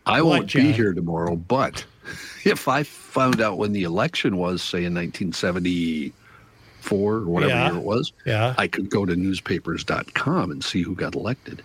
I 0.07 0.22
What, 0.22 0.30
won't 0.30 0.46
be 0.55 0.62
John? 0.62 0.72
here 0.72 0.92
tomorrow, 0.94 1.36
but 1.36 1.84
if 2.44 2.68
I 2.68 2.84
found 2.84 3.42
out 3.42 3.59
when 3.59 3.72
the 3.72 3.82
election 3.82 4.38
was, 4.38 4.62
say 4.62 4.84
in 4.84 4.94
1974 6.81 7.14
or 7.16 7.20
whatever 7.26 7.53
Yeah. 7.53 7.68
year 7.70 7.76
it 7.78 7.85
was, 7.85 8.12
Yeah. 8.24 8.55
I 8.59 8.66
could 8.66 8.91
go 8.91 9.05
to 9.05 9.14
newspapers.com 9.16 10.51
and 10.51 10.62
see 10.64 10.83
who 10.83 10.95
got 10.95 11.14
elected. 11.14 11.62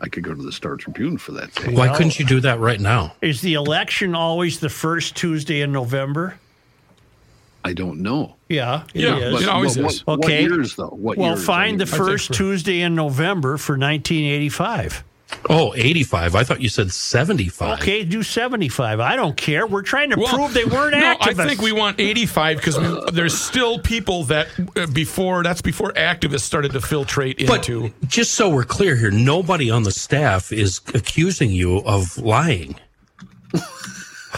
I 0.00 0.08
could 0.08 0.22
go 0.22 0.32
to 0.34 0.42
the 0.42 0.52
Star 0.52 0.76
Tribune 0.76 1.18
for 1.18 1.32
that 1.32 1.52
day. 1.56 1.74
Why 1.74 1.88
couldn't 1.96 2.18
you 2.18 2.24
do 2.24 2.40
that 2.40 2.60
right 2.60 2.78
now? 2.80 3.14
Is 3.20 3.40
the 3.40 3.54
election 3.54 4.14
always 4.14 4.60
the 4.60 4.68
first 4.68 5.16
Tuesday 5.16 5.60
in 5.60 5.72
November? 5.72 6.38
I 7.64 7.72
don't 7.72 8.00
know. 8.00 8.36
Yeah, 8.48 8.84
it 8.94 9.00
Yeah, 9.02 9.16
is. 9.18 9.42
it 9.42 9.48
always 9.48 9.76
what, 9.76 9.92
is. 9.92 10.06
What, 10.06 10.18
Okay. 10.20 10.42
what 10.48 10.50
years 10.56 10.76
though? 10.76 10.86
What 10.96 11.18
well, 11.18 11.30
years? 11.34 11.44
find 11.44 11.74
I 11.82 11.84
the 11.84 11.86
first 11.90 12.28
for- 12.28 12.34
Tuesday 12.34 12.80
in 12.82 12.94
November 12.94 13.56
for 13.58 13.76
1985. 13.76 15.02
Oh, 15.50 15.74
85. 15.74 16.34
I 16.34 16.42
thought 16.44 16.60
you 16.62 16.68
said 16.68 16.90
75. 16.90 17.80
Okay, 17.80 18.02
do 18.04 18.22
75. 18.22 18.98
I 19.00 19.14
don't 19.16 19.36
care. 19.36 19.66
We're 19.66 19.82
trying 19.82 20.10
to 20.10 20.16
Well, 20.16 20.34
prove 20.34 20.54
they 20.54 20.64
weren't 20.64 20.92
no, 20.92 21.16
activists. 21.16 21.38
I 21.40 21.46
think 21.48 21.60
we 21.60 21.72
want 21.72 22.00
85 22.00 22.56
because 22.56 22.78
there's 23.12 23.38
still 23.38 23.78
people 23.78 24.24
that 24.24 24.48
uh, 24.76 24.86
before 24.86 25.42
that's 25.42 25.60
before 25.62 25.92
activists 25.92 26.40
started 26.40 26.72
to 26.72 26.78
filtrate 26.80 27.46
But 27.46 27.68
into. 27.68 27.92
just 28.06 28.32
so 28.34 28.48
we're 28.48 28.64
clear 28.64 28.96
here, 28.96 29.10
nobody 29.10 29.70
on 29.70 29.82
the 29.82 29.92
staff 29.92 30.50
is 30.52 30.80
accusing 30.94 31.50
you 31.50 31.78
of 31.78 32.16
lying. 32.18 32.76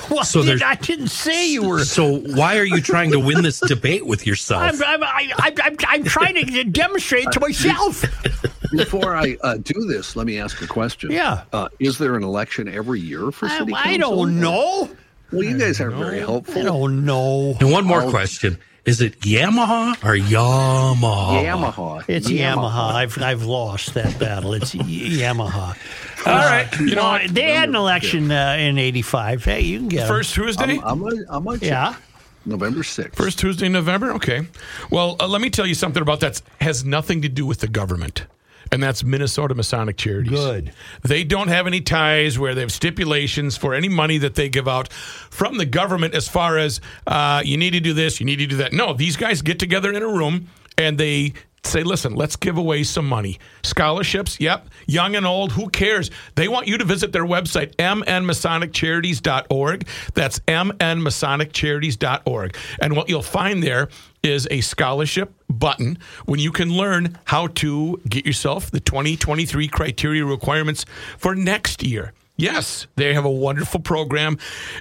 Well, 0.08 0.24
so 0.24 0.40
I 0.40 0.44
there's- 0.44 0.60
didn't- 0.60 0.70
I 0.70 0.74
didn't 0.76 1.08
say 1.08 1.50
you 1.50 1.68
were. 1.68 1.84
So 1.84 2.18
why 2.18 2.58
are 2.58 2.64
you 2.64 2.80
trying 2.80 3.10
to 3.10 3.18
win 3.18 3.42
this 3.42 3.58
debate 3.60 4.06
with 4.06 4.24
yourself? 4.26 4.62
I'm, 4.62 4.82
I'm, 4.82 5.02
I, 5.02 5.32
I'm, 5.38 5.52
I'm, 5.62 5.76
I'm 5.88 6.04
trying 6.04 6.34
to 6.34 6.64
demonstrate 6.64 7.30
to 7.32 7.40
myself. 7.40 8.04
Before 8.72 9.14
I 9.16 9.36
uh, 9.42 9.56
do 9.56 9.86
this, 9.86 10.16
let 10.16 10.26
me 10.26 10.38
ask 10.38 10.60
a 10.62 10.66
question. 10.66 11.10
Yeah. 11.10 11.42
Uh, 11.52 11.68
is 11.78 11.98
there 11.98 12.16
an 12.16 12.22
election 12.22 12.68
every 12.68 13.00
year 13.00 13.30
for 13.30 13.46
I, 13.46 13.58
city 13.58 13.72
council? 13.72 13.90
I 13.92 13.96
don't 13.96 14.40
know. 14.40 14.90
Well, 15.32 15.42
you 15.42 15.58
guys 15.58 15.80
aren't 15.80 15.96
very 15.96 16.18
I 16.18 16.20
helpful. 16.20 16.62
don't 16.62 17.04
know. 17.04 17.56
And 17.60 17.70
one 17.70 17.84
more 17.84 18.08
question. 18.10 18.58
Is 18.84 19.00
it 19.00 19.20
Yamaha 19.20 19.92
or 20.02 20.16
Yamaha? 20.16 21.44
Yamaha. 21.44 22.04
It's 22.08 22.28
Yamaha. 22.30 22.92
I've 22.94 23.22
I've 23.22 23.44
lost 23.44 23.94
that 23.94 24.18
battle. 24.18 24.54
It's 24.54 24.74
Yamaha. 24.74 25.76
All 26.26 26.34
right. 26.34 26.66
You 26.80 26.94
know 26.94 27.04
what? 27.04 27.28
they 27.34 27.52
had 27.52 27.68
an 27.68 27.74
election 27.74 28.30
uh, 28.32 28.56
in 28.58 28.78
'85. 28.78 29.44
Hey, 29.44 29.60
you 29.60 29.78
can 29.80 29.88
get 29.88 30.08
First 30.08 30.34
Tuesday? 30.34 30.78
I'm, 30.82 30.82
I'm, 30.82 31.02
a, 31.02 31.24
I'm 31.28 31.46
a 31.46 31.56
Yeah. 31.58 31.94
November 32.46 32.80
6th. 32.80 33.14
First 33.16 33.38
Tuesday 33.38 33.66
in 33.66 33.72
November? 33.72 34.12
Okay. 34.14 34.46
Well, 34.90 35.14
uh, 35.20 35.28
let 35.28 35.42
me 35.42 35.50
tell 35.50 35.66
you 35.66 35.74
something 35.74 36.00
about 36.00 36.20
that 36.20 36.40
has 36.62 36.86
nothing 36.86 37.20
to 37.20 37.28
do 37.28 37.44
with 37.44 37.58
the 37.60 37.68
government. 37.68 38.24
And 38.72 38.82
that's 38.82 39.02
Minnesota 39.02 39.54
Masonic 39.54 39.96
Charities. 39.96 40.30
Good. 40.30 40.72
They 41.02 41.24
don't 41.24 41.48
have 41.48 41.66
any 41.66 41.80
ties 41.80 42.38
where 42.38 42.54
they 42.54 42.60
have 42.60 42.72
stipulations 42.72 43.56
for 43.56 43.74
any 43.74 43.88
money 43.88 44.18
that 44.18 44.36
they 44.36 44.48
give 44.48 44.68
out 44.68 44.92
from 44.92 45.58
the 45.58 45.66
government 45.66 46.14
as 46.14 46.28
far 46.28 46.56
as 46.56 46.80
uh, 47.06 47.42
you 47.44 47.56
need 47.56 47.72
to 47.72 47.80
do 47.80 47.92
this, 47.92 48.20
you 48.20 48.26
need 48.26 48.38
to 48.38 48.46
do 48.46 48.58
that. 48.58 48.72
No, 48.72 48.92
these 48.92 49.16
guys 49.16 49.42
get 49.42 49.58
together 49.58 49.92
in 49.92 50.02
a 50.02 50.08
room 50.08 50.48
and 50.78 50.98
they 50.98 51.34
say, 51.64 51.82
listen, 51.82 52.14
let's 52.14 52.36
give 52.36 52.56
away 52.56 52.84
some 52.84 53.08
money. 53.08 53.40
Scholarships, 53.62 54.38
yep. 54.40 54.68
Young 54.86 55.16
and 55.16 55.26
old, 55.26 55.52
who 55.52 55.68
cares? 55.68 56.10
They 56.34 56.48
want 56.48 56.66
you 56.66 56.78
to 56.78 56.84
visit 56.84 57.12
their 57.12 57.26
website, 57.26 57.76
mnmasoniccharities.org. 57.76 59.86
That's 60.14 60.38
mnmasoniccharities.org. 60.40 62.56
And 62.80 62.96
what 62.96 63.08
you'll 63.08 63.22
find 63.22 63.62
there 63.62 63.88
is 64.22 64.46
a 64.50 64.60
scholarship 64.60 65.32
button 65.60 65.98
when 66.24 66.40
you 66.40 66.50
can 66.50 66.70
learn 66.70 67.16
how 67.26 67.46
to 67.46 68.00
get 68.08 68.26
yourself 68.26 68.70
the 68.72 68.80
2023 68.80 69.68
criteria 69.68 70.24
requirements 70.24 70.84
for 71.16 71.36
next 71.36 71.84
year. 71.84 72.12
Yes, 72.36 72.86
they 72.96 73.12
have 73.12 73.26
a 73.26 73.30
wonderful 73.30 73.80
program. 73.80 74.38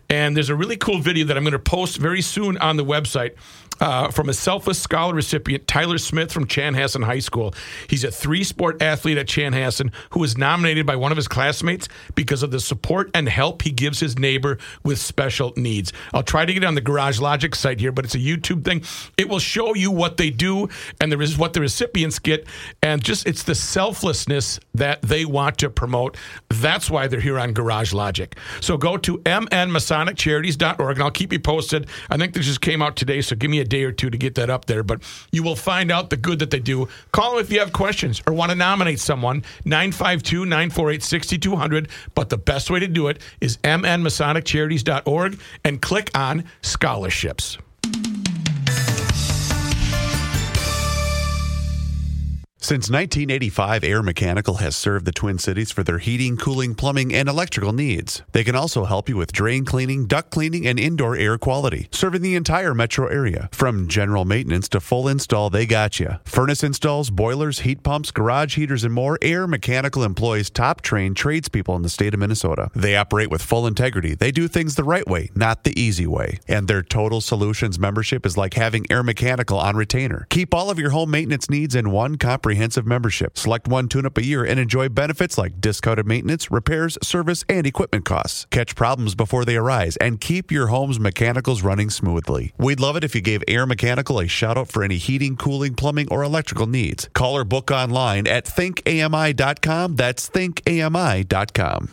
And 0.09 0.35
there's 0.35 0.49
a 0.49 0.55
really 0.55 0.77
cool 0.77 0.99
video 0.99 1.25
that 1.25 1.35
I'm 1.35 1.43
going 1.43 1.51
to 1.51 1.59
post 1.59 1.97
very 1.97 2.21
soon 2.21 2.57
on 2.57 2.77
the 2.77 2.85
website 2.85 3.35
uh, 3.79 4.09
from 4.09 4.29
a 4.29 4.33
selfless 4.33 4.81
scholar 4.81 5.13
recipient, 5.13 5.67
Tyler 5.67 5.97
Smith 5.97 6.31
from 6.31 6.45
Chanhassen 6.45 7.03
High 7.03 7.19
School. 7.19 7.53
He's 7.87 8.03
a 8.03 8.11
three 8.11 8.43
sport 8.43 8.81
athlete 8.81 9.17
at 9.17 9.27
Chanhassen 9.27 9.91
who 10.11 10.19
was 10.19 10.37
nominated 10.37 10.85
by 10.85 10.95
one 10.95 11.11
of 11.11 11.15
his 11.15 11.27
classmates 11.27 11.87
because 12.15 12.43
of 12.43 12.51
the 12.51 12.59
support 12.59 13.09
and 13.13 13.27
help 13.27 13.61
he 13.61 13.71
gives 13.71 13.99
his 13.99 14.17
neighbor 14.17 14.57
with 14.83 14.99
special 14.99 15.53
needs. 15.55 15.93
I'll 16.13 16.23
try 16.23 16.45
to 16.45 16.53
get 16.53 16.63
on 16.63 16.75
the 16.75 16.81
Garage 16.81 17.19
Logic 17.19 17.53
site 17.55 17.79
here, 17.79 17.91
but 17.91 18.05
it's 18.05 18.15
a 18.15 18.19
YouTube 18.19 18.63
thing. 18.65 18.83
It 19.17 19.29
will 19.29 19.39
show 19.39 19.75
you 19.75 19.91
what 19.91 20.17
they 20.17 20.29
do 20.29 20.69
and 20.99 21.11
there 21.11 21.21
is 21.21 21.37
what 21.37 21.53
the 21.53 21.61
recipients 21.61 22.19
get. 22.19 22.47
And 22.81 23.03
just 23.03 23.27
it's 23.27 23.43
the 23.43 23.55
selflessness 23.55 24.59
that 24.73 25.01
they 25.01 25.25
want 25.25 25.57
to 25.59 25.69
promote. 25.69 26.17
That's 26.49 26.89
why 26.89 27.07
they're 27.07 27.19
here 27.19 27.39
on 27.39 27.53
Garage 27.53 27.93
Logic. 27.93 28.35
So 28.61 28.77
go 28.77 28.97
to 28.97 29.19
mnmasoniccharities.org 29.19 30.95
and 30.97 31.03
I'll 31.03 31.11
keep 31.11 31.33
you 31.33 31.39
posted. 31.39 31.87
I 32.09 32.17
think 32.17 32.33
this 32.33 32.45
just 32.45 32.61
came 32.61 32.81
out 32.81 32.95
today, 32.95 33.21
so 33.21 33.35
give 33.35 33.51
me 33.51 33.59
a 33.59 33.65
day 33.69 33.83
or 33.83 33.91
two 33.91 34.09
to 34.09 34.17
get 34.17 34.35
that 34.35 34.49
up 34.49 34.65
there. 34.65 34.83
But 34.83 35.01
you 35.31 35.43
will 35.43 35.55
find 35.55 35.91
out 35.91 36.09
the 36.09 36.17
good 36.17 36.39
that 36.39 36.51
they 36.51 36.59
do. 36.59 36.89
Call 37.11 37.31
them 37.31 37.39
if 37.39 37.51
you 37.51 37.59
have 37.59 37.71
questions 37.71 38.21
or 38.27 38.33
want 38.33 38.51
to 38.51 38.55
nominate 38.55 38.99
someone, 38.99 39.43
952 39.65 40.45
948 40.45 41.03
6200. 41.03 41.89
But 42.15 42.29
the 42.29 42.37
best 42.37 42.69
way 42.69 42.79
to 42.79 42.87
do 42.87 43.07
it 43.07 43.21
is 43.39 43.57
mnmasoniccharities.org 43.57 45.39
and 45.63 45.81
click 45.81 46.11
on 46.15 46.45
scholarships. 46.61 47.57
Since 52.69 52.91
1985, 52.91 53.83
Air 53.83 54.03
Mechanical 54.03 54.57
has 54.57 54.75
served 54.75 55.05
the 55.05 55.11
Twin 55.11 55.39
Cities 55.39 55.71
for 55.71 55.81
their 55.81 55.97
heating, 55.97 56.37
cooling, 56.37 56.75
plumbing, 56.75 57.11
and 57.15 57.27
electrical 57.27 57.73
needs. 57.73 58.21
They 58.31 58.43
can 58.43 58.55
also 58.55 58.85
help 58.85 59.09
you 59.09 59.17
with 59.17 59.31
drain 59.31 59.65
cleaning, 59.65 60.05
duct 60.05 60.29
cleaning, 60.29 60.67
and 60.67 60.79
indoor 60.79 61.15
air 61.15 61.39
quality, 61.39 61.87
serving 61.91 62.21
the 62.21 62.35
entire 62.35 62.75
metro 62.75 63.07
area. 63.07 63.49
From 63.51 63.87
general 63.87 64.23
maintenance 64.23 64.69
to 64.69 64.79
full 64.79 65.07
install, 65.07 65.49
they 65.49 65.65
got 65.65 65.99
you. 65.99 66.19
Furnace 66.25 66.63
installs, 66.63 67.09
boilers, 67.09 67.61
heat 67.61 67.81
pumps, 67.81 68.11
garage 68.11 68.55
heaters, 68.55 68.83
and 68.83 68.93
more, 68.93 69.17
Air 69.19 69.47
Mechanical 69.47 70.03
employs 70.03 70.51
top 70.51 70.81
trained 70.81 71.17
tradespeople 71.17 71.75
in 71.75 71.81
the 71.81 71.89
state 71.89 72.13
of 72.13 72.19
Minnesota. 72.19 72.69
They 72.75 72.95
operate 72.95 73.31
with 73.31 73.41
full 73.41 73.65
integrity. 73.65 74.13
They 74.13 74.31
do 74.31 74.47
things 74.47 74.75
the 74.75 74.83
right 74.83 75.07
way, 75.07 75.31
not 75.33 75.63
the 75.63 75.73
easy 75.81 76.05
way. 76.05 76.37
And 76.47 76.67
their 76.67 76.83
Total 76.83 77.19
Solutions 77.19 77.79
membership 77.79 78.27
is 78.27 78.37
like 78.37 78.53
having 78.53 78.85
Air 78.91 79.01
Mechanical 79.01 79.57
on 79.57 79.75
retainer. 79.75 80.27
Keep 80.29 80.53
all 80.53 80.69
of 80.69 80.77
your 80.77 80.91
home 80.91 81.09
maintenance 81.09 81.49
needs 81.49 81.73
in 81.73 81.89
one 81.89 82.17
comprehensive 82.17 82.58
membership. 82.85 83.37
Select 83.37 83.67
one 83.67 83.87
tune 83.87 84.05
up 84.05 84.17
a 84.17 84.23
year 84.23 84.43
and 84.43 84.59
enjoy 84.59 84.89
benefits 84.89 85.37
like 85.37 85.59
discounted 85.61 86.05
maintenance, 86.05 86.51
repairs, 86.51 86.97
service, 87.01 87.43
and 87.49 87.65
equipment 87.65 88.05
costs. 88.05 88.45
Catch 88.51 88.75
problems 88.75 89.15
before 89.15 89.45
they 89.45 89.55
arise 89.55 89.95
and 89.97 90.19
keep 90.21 90.51
your 90.51 90.67
home's 90.67 90.99
mechanicals 90.99 91.61
running 91.63 91.89
smoothly. 91.89 92.53
We'd 92.57 92.79
love 92.79 92.95
it 92.95 93.03
if 93.03 93.15
you 93.15 93.21
gave 93.21 93.43
Air 93.47 93.65
Mechanical 93.65 94.19
a 94.19 94.27
shout 94.27 94.57
out 94.57 94.67
for 94.69 94.83
any 94.83 94.97
heating, 94.97 95.37
cooling, 95.37 95.73
plumbing, 95.75 96.07
or 96.11 96.23
electrical 96.23 96.67
needs. 96.67 97.09
Call 97.13 97.35
or 97.37 97.43
book 97.43 97.71
online 97.71 98.27
at 98.27 98.45
thinkami.com. 98.45 99.95
That's 99.95 100.29
thinkami.com. 100.29 101.89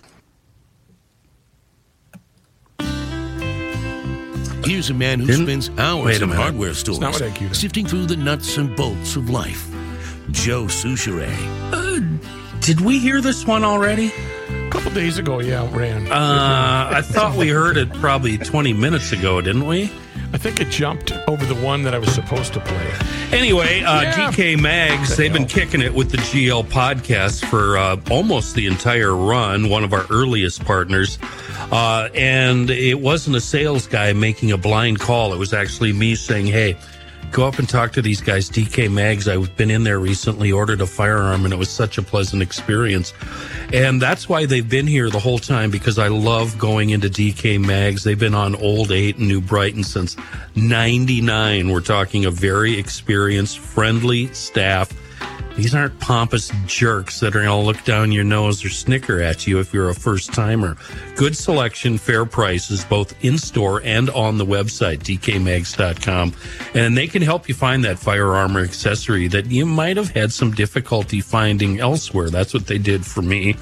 Here's 4.65 4.91
a 4.91 4.95
man 4.95 5.21
who 5.21 5.27
Didn't- 5.27 5.47
spends 5.47 5.71
hours 5.79 6.07
wait 6.07 6.21
a 6.23 6.25
in 6.25 6.31
hardware 6.31 6.75
stores 6.75 6.99
not 6.99 7.13
what 7.13 7.23
I 7.23 7.31
queued 7.31 7.51
up. 7.51 7.57
sifting 7.57 7.87
through 7.87 8.07
the 8.07 8.17
nuts 8.17 8.57
and 8.57 8.75
bolts 8.75 9.15
of 9.15 9.31
life. 9.31 9.69
Joe 10.31 10.65
Soucheray. 10.65 11.35
Did 12.61 12.81
we 12.81 12.99
hear 12.99 13.21
this 13.21 13.47
one 13.47 13.63
already? 13.65 14.13
A 14.49 14.71
couple 14.71 14.91
days 14.93 15.19
ago, 15.19 15.39
yeah, 15.41 15.69
ran. 15.77 16.11
Uh, 16.11 16.91
I 16.95 17.01
thought 17.03 17.37
we 17.37 17.49
heard 17.49 17.77
it 17.77 17.93
probably 17.95 18.37
20 18.39 18.73
minutes 18.73 19.13
ago, 19.13 19.41
didn't 19.41 19.67
we? 19.67 19.85
I 20.33 20.39
think 20.39 20.61
it 20.61 20.69
jumped 20.71 21.13
over 21.29 21.47
the 21.47 21.55
one 21.55 21.83
that 21.85 21.95
I 21.95 21.99
was 21.99 22.13
supposed 22.13 22.53
to 22.55 22.61
play. 22.61 22.93
Anyway, 23.33 23.83
uh, 23.83 24.03
Yeah. 24.03 24.31
DK 24.31 24.57
Mags, 24.61 25.17
they've 25.17 25.33
been 25.33 25.47
kicking 25.47 25.81
it 25.81 25.95
with 25.95 26.11
the 26.11 26.17
GL 26.19 26.65
podcast 26.65 27.45
for 27.47 27.79
uh, 27.79 27.97
almost 28.11 28.55
the 28.57 28.67
entire 28.67 29.15
run, 29.15 29.69
one 29.69 29.85
of 29.85 29.93
our 29.93 30.05
earliest 30.11 30.65
partners. 30.65 31.19
Uh, 31.71 32.09
and 32.15 32.69
it 32.71 33.01
wasn't 33.01 33.37
a 33.37 33.41
sales 33.41 33.87
guy 33.87 34.13
making 34.13 34.51
a 34.51 34.59
blind 34.59 34.99
call. 34.99 35.33
It 35.33 35.39
was 35.39 35.55
actually 35.55 35.93
me 35.93 36.17
saying, 36.17 36.47
hey, 36.47 36.77
go 37.31 37.47
up 37.47 37.59
and 37.59 37.69
talk 37.69 37.93
to 37.93 38.03
these 38.03 38.21
guys, 38.21 38.49
DK 38.49 38.91
Mags. 38.91 39.29
I've 39.29 39.55
been 39.57 39.71
in 39.71 39.85
there 39.85 39.99
recently, 39.99 40.53
ordered 40.53 40.81
a 40.81 40.87
firearm, 40.87 41.45
and 41.45 41.53
it 41.53 41.57
was 41.57 41.69
such 41.69 41.99
a 41.99 42.03
pleasant 42.03 42.43
experience. 42.43 43.13
And 43.73 44.01
that's 44.01 44.29
why 44.29 44.47
they've 44.47 44.69
been 44.69 44.87
here 44.87 45.11
the 45.11 45.19
whole 45.19 45.39
time 45.39 45.71
because 45.71 45.99
I 45.99 46.09
love 46.09 46.59
going 46.59 46.91
into 46.91 47.09
DK 47.09 47.65
Mags. 47.65 48.05
They've 48.05 48.19
been 48.19 48.35
on 48.35 48.55
Old 48.57 48.93
8 48.93 49.17
in 49.17 49.29
New 49.29 49.41
Brighton 49.41 49.85
since 49.85 50.17
99. 50.55 51.71
We're 51.71 51.81
talking 51.81 52.25
a 52.25 52.31
very 52.31 52.79
experienced, 52.79 53.59
friendly 53.59 54.33
staff. 54.33 54.93
These 55.57 55.75
aren't 55.75 55.99
pompous 56.01 56.53
jerks 56.67 57.21
that 57.21 57.35
are 57.35 57.43
going 57.43 57.47
to 57.47 57.57
look 57.57 57.83
down 57.85 58.13
your 58.13 58.25
nose 58.25 58.63
or 58.63 58.69
snicker 58.69 59.23
at 59.23 59.47
you 59.47 59.59
if 59.59 59.73
you're 59.73 59.89
a 59.89 59.95
first 59.95 60.35
timer. 60.35 60.77
Good 61.15 61.35
selection, 61.35 61.97
fair 61.97 62.27
prices, 62.27 62.85
both 62.85 63.15
in 63.25 63.39
store 63.39 63.81
and 63.83 64.11
on 64.11 64.37
the 64.37 64.45
website, 64.45 64.99
dkmags.com. 64.99 66.35
And 66.75 66.95
they 66.95 67.07
can 67.07 67.23
help 67.23 67.49
you 67.49 67.55
find 67.55 67.83
that 67.85 67.99
firearm 67.99 68.55
or 68.55 68.61
accessory 68.61 69.29
that 69.29 69.47
you 69.47 69.65
might 69.65 69.97
have 69.97 70.11
had 70.11 70.31
some 70.31 70.51
difficulty 70.53 71.23
finding 71.23 71.81
elsewhere. 71.81 72.29
That's 72.29 72.53
what 72.53 72.67
they 72.67 72.79
did 72.79 73.07
for 73.07 73.23
me. 73.23 73.57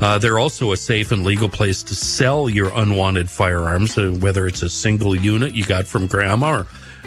Uh, 0.00 0.18
they're 0.18 0.38
also 0.38 0.70
a 0.70 0.76
safe 0.76 1.10
and 1.10 1.24
legal 1.24 1.48
place 1.48 1.82
to 1.82 1.96
sell 1.96 2.48
your 2.48 2.70
unwanted 2.76 3.28
firearms, 3.28 3.98
uh, 3.98 4.16
whether 4.20 4.46
it's 4.46 4.62
a 4.62 4.70
single 4.70 5.16
unit 5.16 5.52
you 5.52 5.64
got 5.64 5.88
from 5.88 6.06
grandma 6.06 6.60
or 6.60 6.66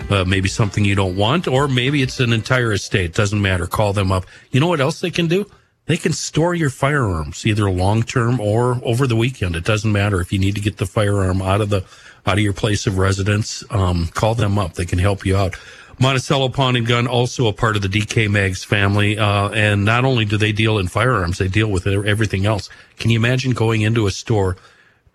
uh, 0.09 0.25
maybe 0.25 0.49
something 0.49 0.85
you 0.85 0.95
don't 0.95 1.15
want, 1.15 1.47
or 1.47 1.67
maybe 1.67 2.01
it's 2.01 2.19
an 2.19 2.33
entire 2.33 2.71
estate. 2.71 3.13
Doesn't 3.13 3.41
matter. 3.41 3.67
Call 3.67 3.93
them 3.93 4.11
up. 4.11 4.25
You 4.51 4.59
know 4.59 4.67
what 4.67 4.81
else 4.81 4.99
they 4.99 5.11
can 5.11 5.27
do? 5.27 5.49
They 5.85 5.97
can 5.97 6.13
store 6.13 6.55
your 6.55 6.69
firearms 6.69 7.45
either 7.45 7.69
long 7.69 8.03
term 8.03 8.39
or 8.39 8.79
over 8.83 9.05
the 9.05 9.15
weekend. 9.15 9.55
It 9.55 9.65
doesn't 9.65 9.91
matter 9.91 10.21
if 10.21 10.31
you 10.31 10.39
need 10.39 10.55
to 10.55 10.61
get 10.61 10.77
the 10.77 10.85
firearm 10.85 11.41
out 11.41 11.61
of 11.61 11.69
the 11.69 11.83
out 12.25 12.37
of 12.37 12.39
your 12.39 12.53
place 12.53 12.87
of 12.87 12.97
residence. 12.97 13.63
Um, 13.69 14.07
call 14.07 14.35
them 14.35 14.57
up; 14.57 14.75
they 14.75 14.85
can 14.85 14.99
help 14.99 15.25
you 15.25 15.35
out. 15.35 15.55
Monticello 15.99 16.49
Pawn 16.49 16.75
and 16.75 16.87
Gun, 16.87 17.05
also 17.05 17.47
a 17.47 17.53
part 17.53 17.75
of 17.75 17.81
the 17.81 17.87
DK 17.87 18.29
Mags 18.29 18.63
family, 18.63 19.17
uh, 19.17 19.49
and 19.49 19.85
not 19.85 20.05
only 20.05 20.25
do 20.25 20.37
they 20.37 20.51
deal 20.51 20.79
in 20.79 20.87
firearms, 20.87 21.37
they 21.37 21.47
deal 21.47 21.69
with 21.69 21.85
everything 21.85 22.45
else. 22.45 22.69
Can 22.97 23.11
you 23.11 23.19
imagine 23.19 23.51
going 23.51 23.81
into 23.81 24.07
a 24.07 24.11
store, 24.11 24.57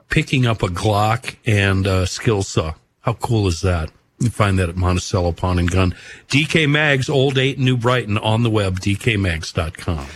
picking 0.08 0.46
up 0.46 0.62
a 0.62 0.68
Glock 0.68 1.36
and 1.44 1.86
a 1.86 2.06
skill 2.06 2.42
saw? 2.42 2.74
How 3.00 3.14
cool 3.14 3.48
is 3.48 3.60
that? 3.62 3.90
You 4.20 4.30
find 4.30 4.58
that 4.58 4.68
at 4.68 4.76
Monticello 4.76 5.32
Pawn 5.32 5.58
and 5.58 5.70
Gun. 5.70 5.94
DK 6.28 6.68
Mags, 6.68 7.08
Old 7.08 7.38
8, 7.38 7.58
New 7.58 7.76
Brighton, 7.76 8.18
on 8.18 8.42
the 8.42 8.50
web, 8.50 8.80
dkmags.com. 8.80 10.06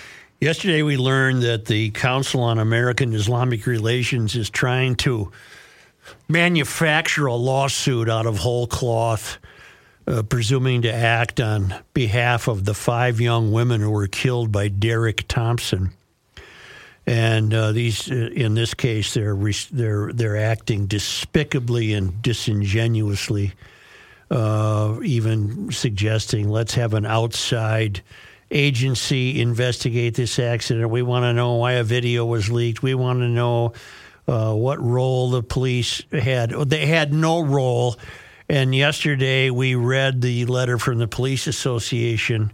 Yesterday, 0.40 0.82
we 0.82 0.96
learned 0.96 1.42
that 1.42 1.66
the 1.66 1.90
Council 1.90 2.40
on 2.40 2.58
American 2.58 3.12
Islamic 3.12 3.64
Relations 3.64 4.34
is 4.34 4.50
trying 4.50 4.96
to 4.96 5.30
manufacture 6.28 7.26
a 7.26 7.34
lawsuit 7.34 8.08
out 8.08 8.26
of 8.26 8.38
whole 8.38 8.66
cloth, 8.66 9.38
uh, 10.08 10.24
presuming 10.24 10.82
to 10.82 10.92
act 10.92 11.38
on 11.38 11.72
behalf 11.94 12.48
of 12.48 12.64
the 12.64 12.74
five 12.74 13.20
young 13.20 13.52
women 13.52 13.80
who 13.80 13.90
were 13.90 14.08
killed 14.08 14.50
by 14.50 14.66
Derek 14.66 15.28
Thompson. 15.28 15.92
And 17.06 17.52
uh, 17.52 17.72
these, 17.72 18.10
uh, 18.10 18.14
in 18.14 18.54
this 18.54 18.74
case, 18.74 19.14
they're 19.14 19.36
they're 19.70 20.12
they're 20.12 20.36
acting 20.36 20.86
despicably 20.86 21.94
and 21.94 22.22
disingenuously, 22.22 23.52
uh, 24.32 24.98
even 25.04 25.70
suggesting 25.70 26.48
let's 26.48 26.74
have 26.74 26.94
an 26.94 27.04
outside 27.04 28.02
agency 28.50 29.40
investigate 29.40 30.14
this 30.14 30.38
accident. 30.38 30.88
We 30.90 31.02
want 31.02 31.24
to 31.24 31.32
know 31.32 31.54
why 31.54 31.72
a 31.72 31.84
video 31.84 32.24
was 32.24 32.50
leaked. 32.50 32.82
We 32.82 32.94
want 32.94 33.20
to 33.20 33.28
know 33.28 33.74
uh, 34.26 34.54
what 34.54 34.80
role 34.80 35.30
the 35.30 35.42
police 35.42 36.02
had. 36.10 36.50
They 36.50 36.86
had 36.86 37.12
no 37.12 37.42
role. 37.42 37.96
And 38.48 38.74
yesterday 38.74 39.50
we 39.50 39.74
read 39.74 40.22
the 40.22 40.46
letter 40.46 40.78
from 40.78 40.98
the 40.98 41.08
police 41.08 41.46
association, 41.46 42.52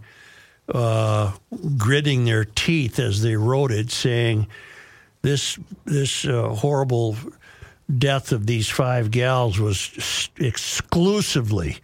uh, 0.73 1.33
gritting 1.77 2.25
their 2.25 2.45
teeth 2.45 2.99
as 2.99 3.21
they 3.21 3.35
wrote 3.35 3.71
it, 3.71 3.89
saying 3.91 4.47
this 5.21 5.57
this 5.85 6.25
uh, 6.25 6.49
horrible 6.49 7.17
death 7.97 8.31
of 8.31 8.45
these 8.45 8.69
five 8.69 9.11
gals 9.11 9.59
was 9.59 10.29
exclusively 10.37 11.77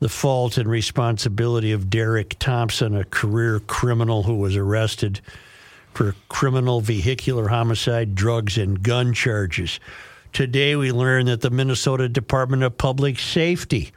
the 0.00 0.08
fault 0.08 0.58
and 0.58 0.68
responsibility 0.68 1.72
of 1.72 1.88
Derek 1.88 2.38
Thompson, 2.38 2.94
a 2.96 3.04
career 3.04 3.60
criminal 3.60 4.24
who 4.24 4.36
was 4.36 4.56
arrested 4.56 5.20
for 5.92 6.14
criminal 6.28 6.80
vehicular 6.80 7.48
homicide, 7.48 8.14
drugs, 8.14 8.58
and 8.58 8.82
gun 8.82 9.14
charges. 9.14 9.80
Today, 10.32 10.74
we 10.76 10.90
learn 10.92 11.26
that 11.26 11.40
the 11.40 11.50
Minnesota 11.50 12.08
Department 12.08 12.64
of 12.64 12.76
Public 12.76 13.18
Safety 13.18 13.92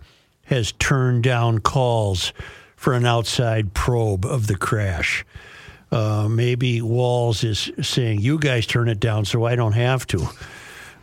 has 0.46 0.72
turned 0.74 1.24
down 1.24 1.60
calls 1.60 2.32
for 2.76 2.94
an 2.94 3.06
outside 3.06 3.74
probe 3.74 4.24
of 4.26 4.48
the 4.48 4.56
crash. 4.56 5.26
Uh, 5.92 6.28
maybe 6.30 6.82
Walz 6.82 7.44
is 7.44 7.72
saying, 7.82 8.22
"You 8.22 8.38
guys 8.38 8.68
turn 8.68 8.88
it 8.88 9.00
down, 9.00 9.26
so 9.26 9.46
I 9.46 9.56
don't 9.56 9.74
have 9.74 10.06
to." 10.08 10.30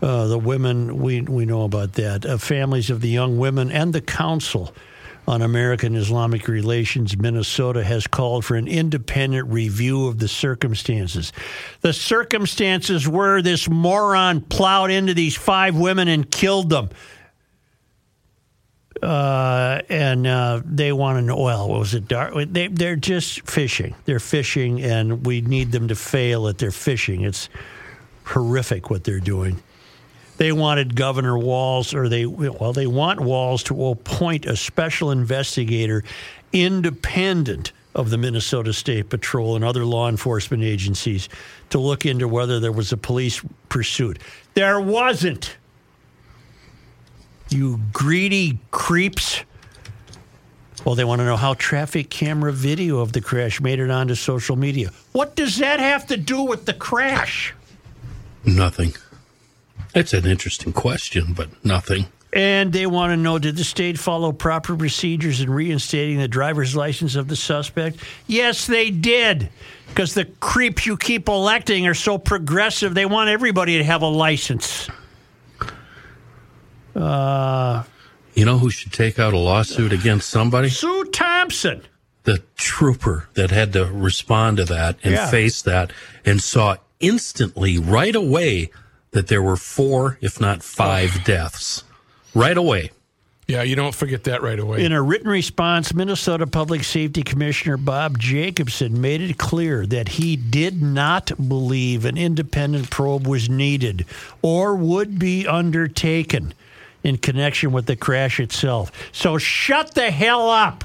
Uh, 0.05 0.27
the 0.27 0.39
women, 0.39 0.99
we 0.99 1.23
we 1.23 1.47
know 1.47 1.63
about 1.63 1.95
that. 1.95 2.27
Uh, 2.27 2.37
families 2.37 2.91
of 2.91 3.01
the 3.01 3.09
young 3.09 3.39
women 3.39 3.73
and 3.73 3.95
the 3.95 4.03
council 4.03 4.71
on 5.27 5.41
American 5.41 5.97
Islamic 5.97 6.47
Relations, 6.47 7.17
Minnesota, 7.17 7.83
has 7.83 8.07
called 8.07 8.45
for 8.45 8.55
an 8.55 8.69
independent 8.69 9.49
review 9.49 10.07
of 10.07 10.19
the 10.19 10.29
circumstances. 10.29 11.33
The 11.81 11.95
circumstances 11.95 13.09
were 13.09 13.41
this 13.41 13.67
moron 13.67 14.43
plowed 14.43 14.91
into 14.91 15.15
these 15.15 15.37
five 15.37 15.75
women 15.75 16.09
and 16.09 16.31
killed 16.31 16.69
them. 16.69 16.91
Uh, 19.03 19.81
and 19.89 20.27
uh, 20.27 20.61
they 20.67 20.93
want 20.93 21.19
an 21.19 21.31
oil. 21.31 21.71
Well, 21.71 21.79
was 21.79 21.95
it 21.95 22.09
dark? 22.09 22.35
They, 22.35 22.67
they're 22.67 22.95
just 22.95 23.49
fishing. 23.49 23.95
They're 24.05 24.21
fishing, 24.21 24.83
and 24.83 25.25
we 25.25 25.41
need 25.41 25.73
them 25.73 25.89
to 25.89 25.95
fail 25.95 26.47
at 26.49 26.59
their 26.59 26.71
fishing. 26.71 27.23
It's 27.23 27.49
horrific 28.25 28.91
what 28.91 29.05
they're 29.05 29.19
doing. 29.19 29.63
They 30.37 30.53
wanted 30.53 30.97
Governor 30.97 31.39
Walz, 31.39 31.95
or 31.95 32.09
they 32.09 32.27
well, 32.27 32.73
they 32.73 32.87
want 32.87 33.21
Walz 33.21 33.63
to 33.65 33.87
appoint 33.87 34.47
a 34.47 34.57
special 34.57 35.11
investigator, 35.11 36.03
independent 36.53 37.73
of 37.95 38.11
the 38.11 38.19
Minnesota 38.19 38.73
State 38.73 39.09
Patrol 39.09 39.55
and 39.55 39.65
other 39.65 39.85
law 39.85 40.09
enforcement 40.09 40.65
agencies, 40.65 41.29
to 41.71 41.79
look 41.79 42.05
into 42.05 42.27
whether 42.27 42.59
there 42.59 42.73
was 42.73 42.91
a 42.91 42.97
police 42.97 43.41
pursuit. 43.69 44.19
There 44.55 44.81
wasn't. 44.81 45.57
You 47.51 47.81
greedy 47.93 48.59
creeps. 48.73 49.45
Well, 50.85 50.97
they 50.97 51.05
want 51.05 51.21
to 51.21 51.25
know 51.25 51.37
how 51.37 51.55
traffic 51.55 52.11
camera 52.11 52.53
video 52.53 52.99
of 52.99 53.13
the 53.13 53.21
crash 53.21 53.61
made 53.61 53.79
it 53.79 53.91
onto 53.91 54.17
social 54.17 54.57
media. 54.57 54.91
What 55.13 55.37
does 55.37 55.59
that 55.59 55.79
have 55.79 56.07
to 56.09 56.17
do 56.17 56.43
with 56.43 56.67
the 56.67 56.75
crash? 56.75 57.55
Nothing. 58.45 58.93
It's 59.95 60.13
an 60.13 60.27
interesting 60.27 60.73
question, 60.73 61.35
but 61.35 61.65
nothing. 61.65 62.07
And 62.33 62.73
they 62.73 62.87
want 62.87 63.13
to 63.13 63.17
know 63.17 63.39
did 63.39 63.57
the 63.57 63.65
state 63.65 63.97
follow 63.97 64.33
proper 64.33 64.77
procedures 64.77 65.41
in 65.41 65.49
reinstating 65.49 66.19
the 66.19 66.27
driver's 66.27 66.75
license 66.75 67.15
of 67.15 67.29
the 67.29 67.37
suspect? 67.37 67.99
Yes, 68.27 68.67
they 68.67 68.91
did. 68.91 69.51
Because 69.87 70.15
the 70.15 70.25
creeps 70.25 70.85
you 70.85 70.97
keep 70.97 71.29
electing 71.29 71.87
are 71.87 71.95
so 71.95 72.19
progressive, 72.19 72.95
they 72.95 73.07
want 73.07 73.31
everybody 73.31 73.79
to 73.79 73.85
have 73.85 74.03
a 74.03 74.09
license. 74.09 74.89
Uh, 76.97 77.85
you 78.35 78.45
know 78.45 78.59
who 78.59 78.71
should 78.71 78.93
take 78.93 79.21
out 79.21 79.33
a 79.33 79.39
lawsuit 79.39 79.93
against 79.93 80.29
somebody? 80.29 80.69
Sue 80.69 81.05
Thompson. 81.13 81.83
The 82.25 82.43
trooper 82.57 83.29
that 83.35 83.53
had 83.53 83.73
to 83.75 83.87
respond 83.87 84.57
to 84.57 84.65
that 84.65 84.97
and 85.05 85.15
yeah. 85.15 85.31
face 85.31 85.63
that 85.63 85.93
and 86.25 86.43
saw 86.43 86.77
instantly, 86.99 87.79
right 87.79 88.15
away, 88.17 88.71
that 89.15 89.29
there 89.29 89.41
were 89.41 89.57
four, 89.57 90.19
if 90.21 90.41
not 90.41 90.63
five, 90.63 91.25
deaths 91.25 91.85
right 92.35 92.57
away. 92.57 92.91
Yeah, 93.47 93.63
you 93.63 93.77
don't 93.77 93.95
forget 93.95 94.25
that 94.25 94.43
right 94.43 94.59
away. 94.59 94.85
In 94.85 94.93
a 94.93 95.01
written 95.03 95.29
response, 95.29 95.95
Minnesota 95.95 96.47
Public 96.47 96.83
Safety 96.83 97.23
Commissioner 97.23 97.77
Bob 97.77 98.19
Jacobson 98.19 99.01
made 99.01 99.21
it 99.21 99.39
clear 99.39 99.87
that 99.87 100.09
he 100.09 100.35
did 100.35 100.83
not 100.83 101.31
believe 101.49 102.05
an 102.05 102.17
independent 102.17 102.91
probe 102.91 103.27
was 103.27 103.49
needed 103.49 104.05
or 104.43 104.75
would 104.75 105.19
be 105.19 105.47
undertaken 105.47 106.55
in 107.03 107.19
connection 107.19 107.71
with 107.71 107.87
the 107.87 107.97
crash 107.97 108.41
itself. 108.41 108.91
So 109.13 109.39
shut 109.39 109.95
the 109.95 110.11
hell 110.11 110.49
up. 110.49 110.85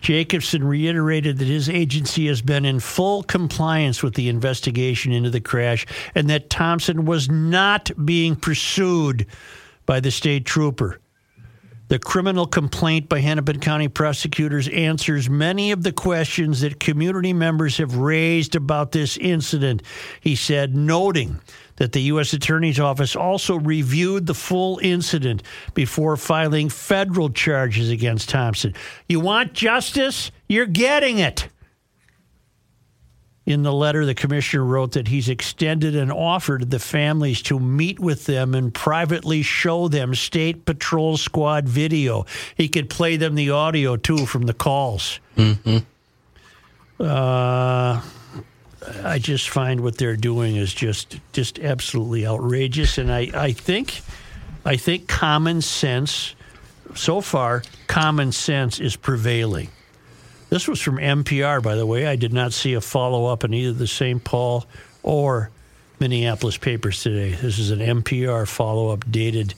Jacobson 0.00 0.64
reiterated 0.64 1.38
that 1.38 1.48
his 1.48 1.68
agency 1.68 2.26
has 2.28 2.42
been 2.42 2.64
in 2.64 2.80
full 2.80 3.22
compliance 3.22 4.02
with 4.02 4.14
the 4.14 4.28
investigation 4.28 5.12
into 5.12 5.30
the 5.30 5.40
crash 5.40 5.86
and 6.14 6.30
that 6.30 6.50
Thompson 6.50 7.04
was 7.04 7.28
not 7.28 7.90
being 8.04 8.36
pursued 8.36 9.26
by 9.86 10.00
the 10.00 10.10
state 10.10 10.44
trooper. 10.44 11.00
The 11.88 11.98
criminal 11.98 12.46
complaint 12.46 13.08
by 13.08 13.20
Hennepin 13.20 13.60
County 13.60 13.88
prosecutors 13.88 14.68
answers 14.68 15.30
many 15.30 15.72
of 15.72 15.82
the 15.82 15.92
questions 15.92 16.60
that 16.60 16.78
community 16.78 17.32
members 17.32 17.78
have 17.78 17.96
raised 17.96 18.54
about 18.54 18.92
this 18.92 19.16
incident, 19.16 19.82
he 20.20 20.36
said, 20.36 20.76
noting 20.76 21.40
that 21.78 21.92
the 21.92 22.02
U.S. 22.02 22.32
Attorney's 22.32 22.78
Office 22.78 23.16
also 23.16 23.58
reviewed 23.58 24.26
the 24.26 24.34
full 24.34 24.78
incident 24.82 25.42
before 25.74 26.16
filing 26.16 26.68
federal 26.68 27.30
charges 27.30 27.90
against 27.90 28.28
Thompson. 28.28 28.74
You 29.08 29.20
want 29.20 29.54
justice? 29.54 30.30
You're 30.48 30.66
getting 30.66 31.18
it. 31.18 31.48
In 33.46 33.62
the 33.62 33.72
letter, 33.72 34.04
the 34.04 34.14
commissioner 34.14 34.62
wrote 34.62 34.92
that 34.92 35.08
he's 35.08 35.30
extended 35.30 35.96
an 35.96 36.10
offer 36.10 36.58
to 36.58 36.66
the 36.66 36.78
families 36.78 37.40
to 37.42 37.58
meet 37.58 37.98
with 37.98 38.26
them 38.26 38.54
and 38.54 38.74
privately 38.74 39.40
show 39.40 39.88
them 39.88 40.14
State 40.14 40.66
Patrol 40.66 41.16
Squad 41.16 41.66
video. 41.66 42.26
He 42.56 42.68
could 42.68 42.90
play 42.90 43.16
them 43.16 43.36
the 43.36 43.48
audio 43.48 43.96
too 43.96 44.26
from 44.26 44.42
the 44.42 44.52
calls. 44.52 45.18
Mm-hmm. 45.38 45.78
Uh, 47.00 48.02
I 49.04 49.18
just 49.18 49.48
find 49.50 49.80
what 49.80 49.98
they're 49.98 50.16
doing 50.16 50.56
is 50.56 50.72
just 50.72 51.18
just 51.32 51.58
absolutely 51.58 52.26
outrageous, 52.26 52.98
and 52.98 53.12
I, 53.12 53.30
I 53.34 53.52
think 53.52 54.00
I 54.64 54.76
think 54.76 55.08
common 55.08 55.62
sense 55.62 56.34
so 56.94 57.20
far 57.20 57.62
common 57.86 58.32
sense 58.32 58.80
is 58.80 58.96
prevailing. 58.96 59.68
This 60.50 60.66
was 60.66 60.80
from 60.80 60.96
NPR, 60.96 61.62
by 61.62 61.74
the 61.74 61.86
way. 61.86 62.06
I 62.06 62.16
did 62.16 62.32
not 62.32 62.52
see 62.52 62.74
a 62.74 62.80
follow 62.80 63.26
up 63.26 63.44
in 63.44 63.52
either 63.52 63.72
the 63.72 63.86
St. 63.86 64.24
Paul 64.24 64.64
or 65.02 65.50
Minneapolis 66.00 66.56
papers 66.56 67.02
today. 67.02 67.32
This 67.32 67.58
is 67.58 67.70
an 67.70 67.80
NPR 67.80 68.48
follow 68.48 68.90
up 68.90 69.10
dated 69.10 69.54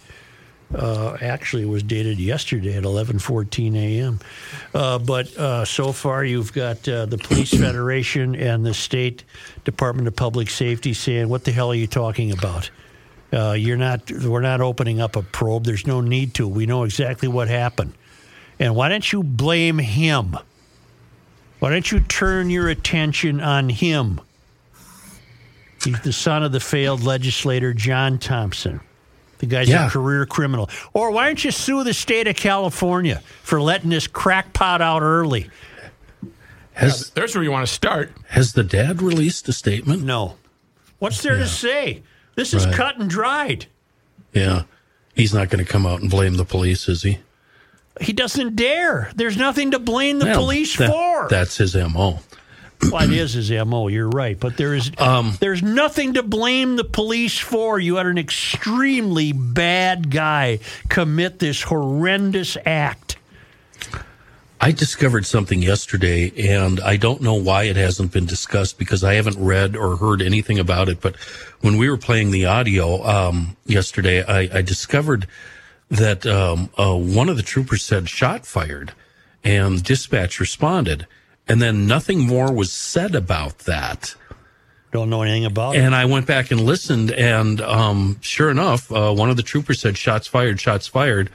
Uh, 0.74 1.16
actually, 1.20 1.64
was 1.64 1.82
dated 1.82 2.18
yesterday 2.20 2.76
at 2.76 2.84
11:14 2.84 3.74
a.m. 3.74 4.20
Uh, 4.72 4.98
but 5.00 5.36
uh, 5.36 5.64
so 5.64 5.90
far, 5.90 6.24
you've 6.24 6.52
got 6.52 6.88
uh, 6.88 7.06
the 7.06 7.18
Police 7.18 7.50
Federation 7.50 8.36
and 8.36 8.64
the 8.64 8.72
State 8.72 9.24
Department 9.64 10.06
of 10.06 10.14
Public 10.14 10.48
Safety 10.48 10.94
saying, 10.94 11.28
"What 11.28 11.42
the 11.42 11.50
hell 11.50 11.72
are 11.72 11.74
you 11.74 11.88
talking 11.88 12.30
about? 12.30 12.70
Uh, 13.32 13.52
you're 13.58 13.76
not. 13.76 14.12
We're 14.12 14.42
not 14.42 14.60
opening 14.60 15.00
up 15.00 15.16
a 15.16 15.22
probe. 15.22 15.64
There's 15.64 15.88
no 15.88 16.00
need 16.00 16.34
to. 16.34 16.46
We 16.46 16.66
know 16.66 16.84
exactly 16.84 17.26
what 17.26 17.48
happened. 17.48 17.94
And 18.60 18.76
why 18.76 18.90
don't 18.90 19.12
you 19.12 19.24
blame 19.24 19.78
him? 19.78 20.36
Why 21.58 21.70
don't 21.70 21.90
you 21.90 21.98
turn 21.98 22.48
your 22.48 22.68
attention 22.68 23.40
on 23.40 23.70
him?" 23.70 24.20
He's 25.82 26.00
the 26.02 26.12
son 26.12 26.42
of 26.44 26.52
the 26.52 26.60
failed 26.60 27.02
legislator 27.02 27.72
John 27.72 28.18
Thompson. 28.18 28.80
The 29.40 29.46
guy's 29.46 29.68
Yeah. 29.68 29.86
a 29.86 29.90
career 29.90 30.24
criminal. 30.26 30.68
Or 30.92 31.10
why 31.10 31.26
don't 31.26 31.42
you 31.42 31.50
sue 31.50 31.82
the 31.82 31.94
state 31.94 32.26
of 32.28 32.36
California 32.36 33.22
for 33.42 33.60
letting 33.60 33.90
this 33.90 34.06
crackpot 34.06 34.80
out 34.82 35.02
early? 35.02 35.48
Has 36.74 37.10
There's 37.10 37.34
where 37.34 37.42
you 37.44 37.50
want 37.50 37.66
to 37.66 37.72
start. 37.72 38.12
has 38.28 38.52
the 38.52 38.62
dad 38.62 39.02
released 39.02 39.48
a 39.48 39.52
statement? 39.52 40.02
No. 40.02 40.36
What's 40.98 41.22
there 41.22 41.36
to 41.36 41.46
say? 41.48 42.02
This 42.36 42.54
is 42.54 42.64
Right. 42.66 42.74
cut 42.74 42.98
and 42.98 43.08
dried. 43.10 43.66
Yeah. 44.32 44.62
He's 45.14 45.34
not 45.34 45.48
going 45.50 45.64
to 45.64 45.70
come 45.70 45.86
out 45.86 46.00
and 46.00 46.10
blame 46.10 46.34
the 46.36 46.44
police, 46.44 46.88
is 46.88 47.02
he? 47.02 47.18
He 48.00 48.12
doesn't 48.12 48.56
dare. 48.56 49.10
There's 49.16 49.36
nothing 49.36 49.72
to 49.72 49.78
blame 49.78 50.20
the 50.20 50.26
Well, 50.26 50.40
police 50.40 50.76
that- 50.76 50.90
for. 50.90 51.26
That's 51.28 51.56
his 51.56 51.74
MO. 51.74 52.20
Well, 52.90 53.02
it 53.02 53.12
is 53.12 53.34
his 53.34 53.50
MO. 53.50 53.88
You're 53.88 54.08
right. 54.08 54.38
But 54.38 54.56
there 54.56 54.74
is 54.74 54.90
Um, 54.98 55.36
there's 55.40 55.62
nothing 55.62 56.14
to 56.14 56.22
blame 56.22 56.76
the 56.76 56.84
police 56.84 57.38
for. 57.38 57.78
You 57.78 57.96
had 57.96 58.06
an 58.06 58.18
extremely 58.18 59.32
bad 59.32 60.10
guy 60.10 60.60
commit 60.88 61.38
this 61.38 61.62
horrendous 61.62 62.56
act. 62.64 63.16
I 64.62 64.72
discovered 64.72 65.24
something 65.24 65.62
yesterday, 65.62 66.32
and 66.36 66.80
I 66.80 66.98
don't 66.98 67.22
know 67.22 67.34
why 67.34 67.64
it 67.64 67.76
hasn't 67.76 68.12
been 68.12 68.26
discussed 68.26 68.78
because 68.78 69.02
I 69.02 69.14
haven't 69.14 69.38
read 69.38 69.74
or 69.74 69.96
heard 69.96 70.20
anything 70.20 70.58
about 70.58 70.90
it. 70.90 71.00
But 71.00 71.16
when 71.62 71.78
we 71.78 71.88
were 71.88 71.96
playing 71.96 72.30
the 72.30 72.44
audio 72.44 73.02
um, 73.06 73.56
yesterday, 73.64 74.22
I, 74.22 74.58
I 74.58 74.62
discovered 74.62 75.26
that 75.90 76.26
um, 76.26 76.68
uh, 76.78 76.94
one 76.94 77.30
of 77.30 77.38
the 77.38 77.42
troopers 77.42 77.82
said 77.82 78.10
shot 78.10 78.44
fired, 78.44 78.92
and 79.42 79.82
dispatch 79.82 80.38
responded, 80.38 81.06
and 81.50 81.60
then 81.60 81.86
nothing 81.86 82.20
more 82.26 82.52
was 82.52 82.72
said 82.72 83.14
about 83.14 83.58
that. 83.60 84.14
Don't 84.92 85.10
know 85.10 85.22
anything 85.22 85.44
about 85.44 85.76
it. 85.76 85.80
And 85.80 85.94
I 85.94 86.04
went 86.04 86.26
back 86.26 86.50
and 86.50 86.60
listened, 86.60 87.12
and 87.12 87.60
um, 87.60 88.18
sure 88.20 88.50
enough, 88.50 88.90
uh, 88.90 89.12
one 89.12 89.30
of 89.30 89.36
the 89.36 89.42
troopers 89.42 89.80
said, 89.80 89.96
"Shots 89.96 90.26
fired! 90.26 90.60
Shots 90.60 90.86
fired!" 90.86 91.30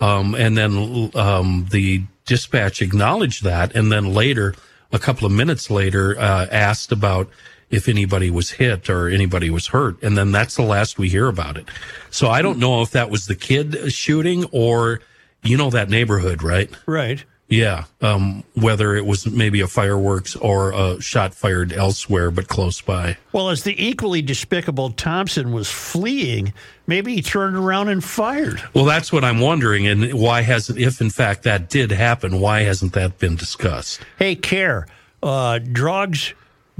Um, 0.00 0.34
and 0.34 0.56
then 0.56 1.10
um, 1.14 1.66
the 1.70 2.02
dispatch 2.26 2.80
acknowledged 2.82 3.44
that, 3.44 3.74
and 3.74 3.90
then 3.90 4.14
later, 4.14 4.54
a 4.92 4.98
couple 4.98 5.26
of 5.26 5.32
minutes 5.32 5.70
later, 5.70 6.18
uh, 6.18 6.46
asked 6.50 6.92
about 6.92 7.28
if 7.70 7.88
anybody 7.88 8.30
was 8.30 8.50
hit 8.50 8.90
or 8.90 9.08
anybody 9.08 9.50
was 9.50 9.68
hurt, 9.68 10.02
and 10.02 10.16
then 10.16 10.32
that's 10.32 10.56
the 10.56 10.62
last 10.62 10.98
we 10.98 11.08
hear 11.08 11.28
about 11.28 11.56
it. 11.56 11.66
So 12.10 12.28
I 12.28 12.42
don't 12.42 12.58
know 12.58 12.82
if 12.82 12.90
that 12.90 13.10
was 13.10 13.26
the 13.26 13.36
kid 13.36 13.92
shooting 13.92 14.44
or, 14.52 15.00
you 15.42 15.56
know, 15.56 15.70
that 15.70 15.88
neighborhood, 15.88 16.42
right? 16.42 16.70
Right. 16.86 17.24
Yeah. 17.50 17.84
Um, 18.00 18.44
whether 18.54 18.94
it 18.94 19.04
was 19.04 19.26
maybe 19.26 19.60
a 19.60 19.66
fireworks 19.66 20.36
or 20.36 20.72
a 20.72 21.00
shot 21.00 21.34
fired 21.34 21.72
elsewhere, 21.72 22.30
but 22.30 22.46
close 22.48 22.80
by. 22.80 23.18
Well, 23.32 23.50
as 23.50 23.64
the 23.64 23.74
equally 23.84 24.22
despicable 24.22 24.90
Thompson 24.90 25.52
was 25.52 25.68
fleeing, 25.68 26.54
maybe 26.86 27.16
he 27.16 27.22
turned 27.22 27.56
around 27.56 27.88
and 27.88 28.02
fired. 28.02 28.62
Well, 28.72 28.84
that's 28.84 29.12
what 29.12 29.24
I'm 29.24 29.40
wondering. 29.40 29.86
And 29.88 30.14
why 30.14 30.42
hasn't, 30.42 30.78
if 30.78 31.00
in 31.00 31.10
fact 31.10 31.42
that 31.42 31.68
did 31.68 31.90
happen, 31.90 32.40
why 32.40 32.62
hasn't 32.62 32.92
that 32.92 33.18
been 33.18 33.34
discussed? 33.34 34.00
Hey, 34.16 34.36
CAIR. 34.36 34.86
Uh, 35.20 35.58
drugs, 35.58 36.32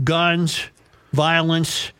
guns, 0.03 0.65
violence, 1.13 1.91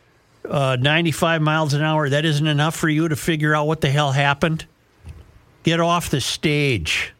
uh, 0.49 0.77
95 0.79 1.41
miles 1.41 1.73
an 1.73 1.81
hour. 1.81 2.09
That 2.09 2.23
isn't 2.23 2.47
enough 2.47 2.75
for 2.75 2.87
you 2.87 3.09
to 3.09 3.17
figure 3.17 3.53
out 3.53 3.67
what 3.67 3.81
the 3.81 3.89
hell 3.89 4.13
happened? 4.13 4.65
Get 5.63 5.81
off 5.81 6.09
the 6.09 6.21
stage. 6.21 7.13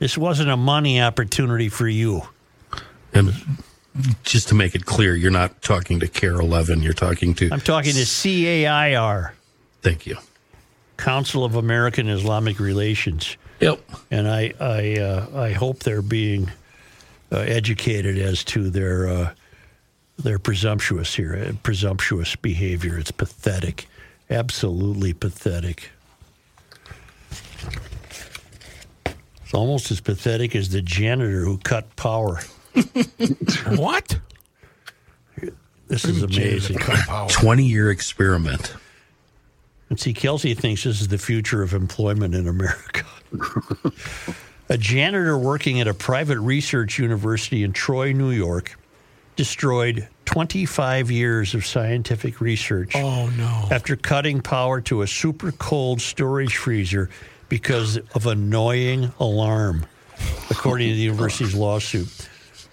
This 0.00 0.18
wasn't 0.18 0.48
a 0.50 0.56
money 0.56 1.00
opportunity 1.00 1.68
for 1.68 1.86
you. 1.86 2.22
And 3.12 3.32
just 4.24 4.48
to 4.48 4.54
make 4.54 4.74
it 4.74 4.86
clear, 4.86 5.14
you're 5.14 5.30
not 5.30 5.60
talking 5.62 6.00
to 6.00 6.08
KARE 6.08 6.40
11. 6.40 6.82
You're 6.82 6.94
talking 6.94 7.34
to. 7.34 7.50
I'm 7.52 7.60
talking 7.60 7.92
to 7.92 8.04
CAIR, 8.04 9.34
Thank 9.82 10.06
you. 10.06 10.16
Council 10.96 11.44
of 11.44 11.54
American 11.54 12.08
Islamic 12.08 12.58
Relations. 12.58 13.36
Yep. 13.60 13.80
and 14.10 14.26
I 14.26 14.54
I 14.58 14.98
uh, 14.98 15.26
I 15.38 15.52
hope 15.52 15.80
they're 15.80 16.00
being 16.00 16.50
uh, 17.30 17.40
educated 17.40 18.16
as 18.18 18.42
to 18.44 18.70
their 18.70 19.06
uh, 19.06 19.34
their 20.18 20.38
presumptuous 20.38 21.14
here, 21.14 21.34
uh, 21.34 21.52
presumptuous 21.62 22.36
behavior. 22.36 22.98
It's 22.98 23.10
pathetic, 23.10 23.86
absolutely 24.30 25.12
pathetic. 25.12 25.90
It's 29.50 29.54
almost 29.56 29.90
as 29.90 30.00
pathetic 30.00 30.54
as 30.54 30.68
the 30.68 30.80
janitor 30.80 31.40
who 31.44 31.58
cut 31.58 31.96
power. 31.96 32.38
What? 33.66 34.16
This 35.88 36.04
is 36.04 36.22
amazing. 36.22 36.78
20 37.28 37.64
year 37.64 37.90
experiment. 37.90 38.74
And 39.88 39.98
see, 39.98 40.12
Kelsey 40.12 40.54
thinks 40.54 40.84
this 40.84 41.00
is 41.00 41.08
the 41.08 41.18
future 41.18 41.64
of 41.64 41.74
employment 41.74 42.36
in 42.36 42.46
America. 42.46 43.04
a 44.68 44.78
janitor 44.78 45.36
working 45.36 45.80
at 45.80 45.88
a 45.88 45.94
private 45.94 46.38
research 46.38 47.00
university 47.00 47.64
in 47.64 47.72
Troy, 47.72 48.12
New 48.12 48.30
York, 48.30 48.78
destroyed 49.34 50.06
25 50.26 51.10
years 51.10 51.54
of 51.56 51.66
scientific 51.66 52.40
research 52.40 52.92
Oh 52.94 53.28
no. 53.30 53.66
after 53.72 53.96
cutting 53.96 54.42
power 54.42 54.80
to 54.82 55.02
a 55.02 55.08
super 55.08 55.50
cold 55.50 56.00
storage 56.00 56.56
freezer 56.56 57.10
because 57.50 57.98
of 58.14 58.24
annoying 58.24 59.12
alarm, 59.20 59.84
according 60.48 60.88
to 60.88 60.94
the 60.94 61.02
university's 61.02 61.54
lawsuit. 61.54 62.08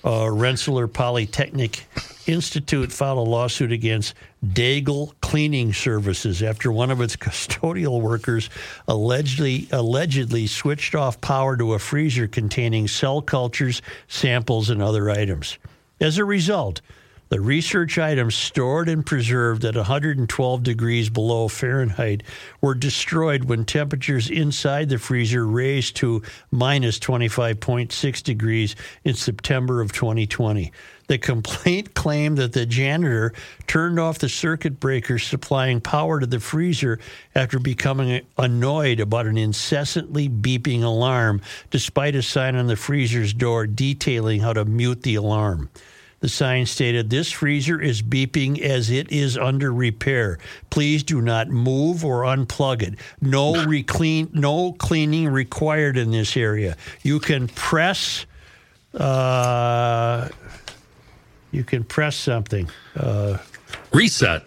Uh, 0.06 0.32
Rensselaer 0.32 0.88
Polytechnic 0.88 1.86
Institute 2.28 2.92
filed 2.92 3.18
a 3.18 3.30
lawsuit 3.30 3.72
against 3.72 4.14
Daigle 4.46 5.14
Cleaning 5.22 5.74
Services 5.74 6.44
after 6.44 6.72
one 6.72 6.92
of 6.92 7.02
its 7.02 7.16
custodial 7.16 8.02
workers 8.02 8.50
allegedly 8.88 9.68
allegedly 9.72 10.46
switched 10.46 10.94
off 10.94 11.20
power 11.20 11.58
to 11.58 11.74
a 11.74 11.80
freezer 11.80 12.28
containing 12.28 12.88
cell 12.88 13.22
cultures, 13.22 13.82
samples, 14.08 14.70
and 14.70 14.82
other 14.82 15.10
items. 15.10 15.58
As 16.00 16.18
a 16.18 16.26
result, 16.26 16.82
the 17.30 17.42
research 17.42 17.98
items 17.98 18.36
stored 18.36 18.88
and 18.88 19.06
preserved 19.06 19.66
at 19.66 19.76
112 19.76 20.64
degrees 20.64 21.10
below 21.10 21.48
Fahrenheit 21.48 22.24
were 22.62 22.76
destroyed 22.76 23.46
when 23.46 23.66
temperatures 23.66 24.30
inside 24.30 24.90
the 24.90 24.98
freezer 24.98 25.46
raised 25.46 25.96
to 25.98 26.22
minus 26.52 27.00
25.6 27.00 28.24
degrees 28.24 28.76
in 29.04 29.14
September 29.14 29.82
of 29.82 29.92
2020. 29.92 30.72
The 31.08 31.18
complaint 31.18 31.94
claimed 31.94 32.38
that 32.38 32.54
the 32.54 32.66
janitor 32.66 33.34
turned 33.66 34.00
off 34.00 34.20
the 34.20 34.30
circuit 34.30 34.80
breaker 34.80 35.20
supplying 35.20 35.80
power 35.80 36.20
to 36.20 36.26
the 36.26 36.40
freezer 36.40 37.00
after 37.34 37.60
becoming 37.60 38.26
annoyed 38.38 39.00
about 39.00 39.26
an 39.26 39.38
incessantly 39.38 40.30
beeping 40.30 40.84
alarm, 40.84 41.42
despite 41.72 42.16
a 42.16 42.22
sign 42.22 42.56
on 42.56 42.68
the 42.68 42.76
freezer's 42.76 43.34
door 43.34 43.68
detailing 43.68 44.42
how 44.42 44.54
to 44.54 44.66
mute 44.66 45.04
the 45.04 45.16
alarm. 45.16 45.70
The 46.20 46.30
sign 46.30 46.66
stated, 46.66 47.10
This 47.10 47.32
freezer 47.32 47.80
is 47.80 48.02
beeping 48.02 48.60
as 48.60 48.90
it 48.90 49.12
is 49.12 49.38
under 49.38 49.72
repair. 49.72 50.40
Please 50.72 51.04
do 51.04 51.22
not 51.22 51.50
move 51.50 52.04
or 52.04 52.24
unplug 52.24 52.82
it. 52.82 52.96
No, 53.22 53.66
reclean, 53.68 54.30
no 54.34 54.74
cleaning 54.74 55.30
required 55.30 55.96
in 55.96 56.12
this 56.12 56.36
area. 56.36 56.76
You 57.04 57.20
can 57.20 57.48
press. 57.48 58.26
Uh, 58.96 60.30
you 61.52 61.64
can 61.64 61.84
press 61.84 62.16
something. 62.16 62.70
Uh, 62.96 63.38
Reset. 63.94 64.44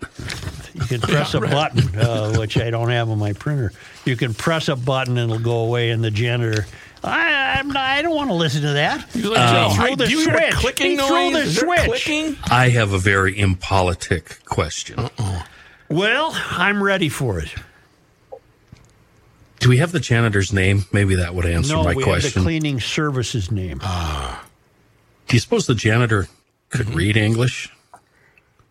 you 0.75 0.81
can 0.87 1.01
press 1.01 1.35
a 1.35 1.41
button, 1.41 1.97
uh, 1.99 2.35
which 2.37 2.59
I 2.59 2.71
don't 2.71 2.91
have 2.91 3.09
on 3.11 3.19
my 3.19 3.33
printer. 3.33 3.73
You 4.05 4.17
can 4.17 4.35
press 4.35 4.69
a 4.69 4.77
button 4.77 5.19
and 5.19 5.31
it'll 5.31 5.43
go 5.43 5.59
away, 5.59 5.91
and 5.91 6.03
the 6.03 6.11
janitor. 6.11 6.67
I, 7.03 7.59
I'm 7.59 7.69
not, 7.69 7.77
I 7.77 8.03
don't 8.03 8.15
want 8.15 8.29
to 8.31 8.35
listen 8.35 8.63
to 8.63 8.73
that. 8.75 9.15
You 9.15 9.31
like, 9.35 9.75
threw 9.75 9.85
"Hey, 9.87 9.95
the 9.95 10.07
do 10.07 10.11
you 10.13 10.23
switch. 10.25 10.55
clicking 10.55 10.91
He 10.91 10.97
noise? 10.97 11.09
threw 11.09 11.33
the 11.33 11.47
switch. 11.51 11.85
clicking? 12.05 12.37
I 12.51 12.69
have 12.71 12.93
a 12.93 12.99
very 12.99 13.39
impolitic 13.39 14.45
question. 14.45 15.09
Well, 15.89 16.31
I'm 16.35 16.83
ready 16.83 17.09
for 17.09 17.39
it. 17.41 17.55
Do 19.61 19.69
we 19.69 19.79
have 19.79 19.93
the 19.93 20.01
janitor's 20.01 20.53
name? 20.53 20.85
Maybe 20.93 21.15
that 21.17 21.35
would 21.35 21.47
answer 21.47 21.77
my 21.77 21.95
question. 21.95 22.01
no, 22.01 22.01
my 22.01 22.07
we 22.17 22.23
have 22.23 22.35
the 22.35 22.41
cleaning 22.41 22.81
services 22.81 23.51
name. 23.51 23.79
Do 23.79 25.37
you 25.37 25.41
suppose 25.41 25.67
the 25.67 25.75
janitor 25.75 26.29
could 26.71 26.91
read 26.95 27.17
English? 27.17 27.71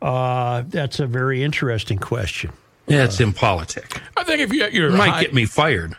Uh, 0.01 0.63
that's 0.67 0.99
a 0.99 1.05
very 1.07 1.43
interesting 1.43 1.97
question. 1.99 2.51
Yeah, 2.87 3.03
it's 3.03 3.19
impolitic. 3.19 4.01
Uh, 4.17 4.23
think 4.23 4.39
if 4.41 4.51
you 4.53 4.63
at 4.63 4.73
your 4.73 4.89
Might 4.91 5.09
high, 5.09 5.21
get 5.23 5.33
me 5.33 5.45
fired. 5.45 5.95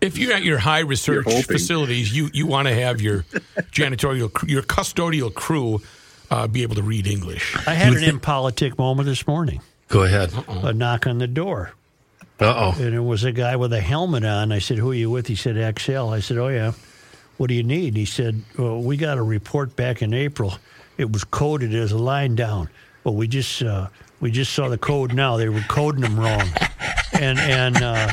If 0.00 0.18
you're 0.18 0.32
at 0.32 0.42
your 0.42 0.58
high 0.58 0.80
research 0.80 1.26
facilities, 1.44 2.14
you 2.14 2.30
you 2.32 2.46
want 2.46 2.68
to 2.68 2.74
have 2.74 3.00
your 3.00 3.22
janitorial, 3.72 4.48
your 4.48 4.62
custodial 4.62 5.32
crew 5.32 5.80
uh, 6.30 6.46
be 6.46 6.62
able 6.62 6.76
to 6.76 6.82
read 6.82 7.06
English. 7.06 7.56
I 7.66 7.74
had 7.74 7.94
an 7.94 8.04
impolitic 8.04 8.78
moment 8.78 9.06
this 9.06 9.26
morning. 9.26 9.60
Go 9.88 10.02
ahead. 10.02 10.32
A 10.48 10.72
knock 10.72 11.06
on 11.06 11.18
the 11.18 11.26
door. 11.26 11.72
Uh 12.40 12.72
oh. 12.76 12.82
And 12.82 12.94
it 12.94 13.00
was 13.00 13.24
a 13.24 13.32
guy 13.32 13.56
with 13.56 13.72
a 13.72 13.80
helmet 13.80 14.24
on. 14.24 14.52
I 14.52 14.58
said, 14.58 14.78
Who 14.78 14.90
are 14.92 14.94
you 14.94 15.10
with? 15.10 15.26
He 15.26 15.34
said, 15.34 15.56
Xcel. 15.56 16.12
I 16.14 16.20
said, 16.20 16.38
Oh, 16.38 16.48
yeah. 16.48 16.72
What 17.36 17.48
do 17.48 17.54
you 17.54 17.62
need? 17.62 17.96
He 17.96 18.04
said, 18.04 18.42
Well, 18.56 18.80
we 18.80 18.96
got 18.96 19.18
a 19.18 19.22
report 19.22 19.74
back 19.74 20.02
in 20.02 20.14
April. 20.14 20.54
It 20.98 21.10
was 21.10 21.24
coded 21.24 21.74
as 21.74 21.92
a 21.92 21.98
line 21.98 22.34
down, 22.34 22.68
but 23.02 23.12
we 23.12 23.26
just 23.28 23.62
uh, 23.62 23.88
we 24.20 24.30
just 24.30 24.52
saw 24.52 24.68
the 24.68 24.78
code 24.78 25.12
now. 25.14 25.36
They 25.36 25.48
were 25.48 25.60
coding 25.68 26.02
them 26.02 26.18
wrong. 26.18 26.48
And 27.12 27.38
and 27.38 27.76
uh, 27.82 28.12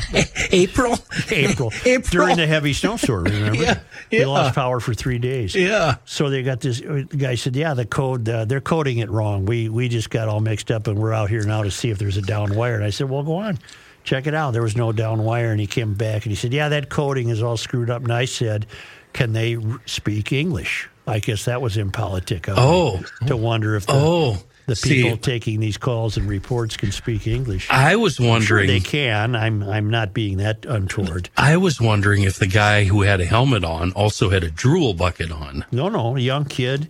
April. 0.50 0.98
April, 1.30 1.72
April. 1.84 2.10
during 2.10 2.36
the 2.36 2.46
heavy 2.46 2.72
snowstorm, 2.72 3.24
remember? 3.24 3.62
Yeah, 3.62 3.78
They 4.10 4.20
yeah. 4.20 4.26
lost 4.26 4.54
power 4.56 4.80
for 4.80 4.94
three 4.94 5.18
days. 5.18 5.54
Yeah. 5.54 5.96
So 6.06 6.28
they 6.28 6.42
got 6.42 6.60
this. 6.60 6.80
uh, 6.80 7.04
The 7.08 7.16
guy 7.16 7.34
said, 7.36 7.54
"Yeah, 7.54 7.74
the 7.74 7.84
code 7.84 8.28
uh, 8.28 8.46
they're 8.46 8.60
coding 8.60 8.98
it 8.98 9.10
wrong. 9.10 9.46
We 9.46 9.68
we 9.68 9.88
just 9.88 10.10
got 10.10 10.26
all 10.28 10.40
mixed 10.40 10.70
up, 10.72 10.88
and 10.88 10.98
we're 10.98 11.12
out 11.12 11.28
here 11.30 11.44
now 11.44 11.62
to 11.62 11.70
see 11.70 11.90
if 11.90 11.98
there's 11.98 12.16
a 12.16 12.22
down 12.22 12.56
wire." 12.56 12.74
And 12.74 12.84
I 12.84 12.90
said, 12.90 13.08
"Well, 13.08 13.22
go 13.22 13.36
on, 13.36 13.58
check 14.02 14.26
it 14.26 14.34
out." 14.34 14.52
There 14.52 14.62
was 14.62 14.76
no 14.76 14.90
down 14.90 15.22
wire, 15.22 15.52
and 15.52 15.60
he 15.60 15.68
came 15.68 15.94
back 15.94 16.24
and 16.24 16.32
he 16.32 16.34
said, 16.36 16.52
"Yeah, 16.52 16.70
that 16.70 16.88
coding 16.88 17.28
is 17.28 17.42
all 17.44 17.56
screwed 17.56 17.90
up." 17.90 18.02
And 18.02 18.12
I 18.12 18.24
said, 18.24 18.66
"Can 19.12 19.34
they 19.34 19.54
r- 19.56 19.80
speak 19.86 20.32
English?" 20.32 20.88
I 21.06 21.20
guess 21.20 21.44
that 21.44 21.62
was 21.62 21.76
impolitic. 21.76 22.48
me 22.48 22.54
Oh. 22.56 23.04
to 23.28 23.36
wonder 23.36 23.76
if 23.76 23.86
the, 23.86 23.92
Oh. 23.92 24.38
The 24.66 24.76
See, 24.76 25.02
people 25.02 25.16
taking 25.16 25.60
these 25.60 25.76
calls 25.76 26.16
and 26.16 26.28
reports 26.28 26.76
can 26.76 26.90
speak 26.92 27.26
English. 27.26 27.68
I 27.70 27.96
was 27.96 28.16
Sure, 28.16 28.28
wondering. 28.28 28.66
they 28.66 28.80
can. 28.80 29.34
I'm 29.36 29.62
I'm 29.62 29.88
not 29.90 30.12
being 30.12 30.38
that 30.38 30.66
untoward. 30.66 31.30
I 31.36 31.56
was 31.56 31.80
wondering 31.80 32.22
if 32.24 32.38
the 32.38 32.46
guy 32.48 32.84
who 32.84 33.02
had 33.02 33.20
a 33.20 33.24
helmet 33.26 33.64
on 33.64 33.92
also 33.92 34.30
had 34.30 34.42
a 34.44 34.50
drool 34.50 34.92
bucket 34.94 35.30
on. 35.30 35.64
No, 35.72 35.88
no, 35.88 36.16
young 36.16 36.44
kid, 36.46 36.88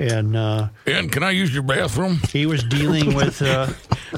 and 0.00 0.34
uh, 0.36 0.68
And 0.86 1.12
can 1.12 1.22
I 1.22 1.30
use 1.30 1.52
your 1.52 1.62
bathroom? 1.62 2.18
he 2.32 2.46
was 2.46 2.64
dealing 2.64 3.14
with. 3.14 3.40
Uh, 3.42 3.68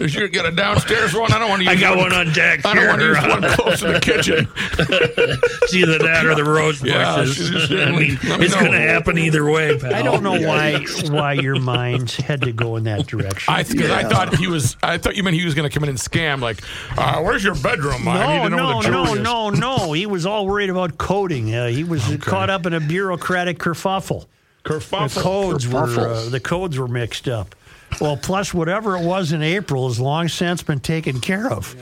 Is 0.01 0.15
you 0.15 0.29
got 0.29 0.47
a 0.47 0.51
downstairs 0.53 1.13
one? 1.15 1.33
I 1.33 1.39
don't 1.39 1.51
want 1.51 1.63
to 1.63 1.71
use 1.71 1.77
I 1.77 1.81
got 1.81 1.97
one 1.99 2.13
on 2.13 2.33
deck 2.33 2.65
I 2.65 2.75
don't 2.75 2.87
want 2.89 3.01
to 3.01 3.05
here. 3.07 3.15
use 3.15 3.27
one 3.27 3.43
close 3.57 3.81
to 3.81 3.93
the 3.93 4.01
kitchen. 4.01 4.49
It's 5.63 5.75
either 5.75 5.99
that 5.99 6.27
or 6.27 6.35
the 6.35 6.45
rose 6.45 6.83
Yeah, 6.83 7.17
bushes. 7.17 7.51
just- 7.51 7.73
I 7.73 7.91
mean, 7.91 7.99
me 7.99 8.07
it's 8.23 8.55
know. 8.55 8.61
going 8.61 8.73
to 8.73 8.81
happen 8.81 9.17
either 9.19 9.45
way, 9.49 9.79
pal. 9.79 9.95
I 9.95 10.03
don't 10.03 10.23
know 10.23 10.33
why 10.41 10.85
why 11.09 11.33
your 11.35 11.59
minds 11.59 12.17
had 12.17 12.43
to 12.43 12.53
go 12.53 12.77
in 12.77 12.85
that 12.85 13.07
direction. 13.07 13.53
I 13.53 13.63
because 13.63 13.91
I 13.91 14.03
thought 14.05 14.37
he 14.37 14.47
was. 14.49 14.77
I 14.83 14.99
thought 14.99 15.17
you 15.17 15.23
meant 15.23 15.37
he 15.37 15.45
was 15.45 15.55
going 15.55 15.69
to 15.69 15.73
come 15.75 15.83
in 15.85 15.89
and 15.91 15.99
scam. 15.99 16.41
Like, 16.41 16.61
uh, 16.99 17.21
where's 17.23 17.45
your 17.45 17.55
bedroom? 17.55 18.07
I 18.09 18.39
need 18.39 18.39
no, 18.39 18.45
to 18.45 18.51
know 18.51 18.57
no, 18.57 18.75
where 18.77 18.83
the 18.83 18.91
no, 18.91 19.05
jewelry 19.05 19.19
is. 19.21 19.25
no, 19.25 19.51
no. 19.87 19.93
He 19.93 20.07
was 20.07 20.27
all 20.27 20.47
worried 20.47 20.71
about 20.71 20.99
coding. 20.99 21.55
Uh, 21.55 21.69
he 21.69 21.85
was 21.85 22.17
caught 22.21 22.51
up 22.51 22.67
in 22.67 22.73
a 22.75 22.81
bureaucratic 22.81 23.59
kerfuffle. 23.59 24.27
The 24.65 24.71
Kerfuffle. 24.71 25.21
codes 25.21 25.67
were 25.67 26.01
uh, 26.01 26.29
the 26.29 26.41
codes 26.41 26.79
were 26.79 26.89
mixed 26.89 27.29
up. 27.29 27.55
Well, 28.01 28.17
plus 28.17 28.55
whatever 28.55 28.97
it 28.97 29.05
was 29.05 29.33
in 29.33 29.43
April 29.43 29.89
has 29.89 30.01
long 30.01 30.29
since 30.29 30.63
been 30.63 30.81
taken 30.81 31.21
care 31.21 31.51
of. 31.53 31.75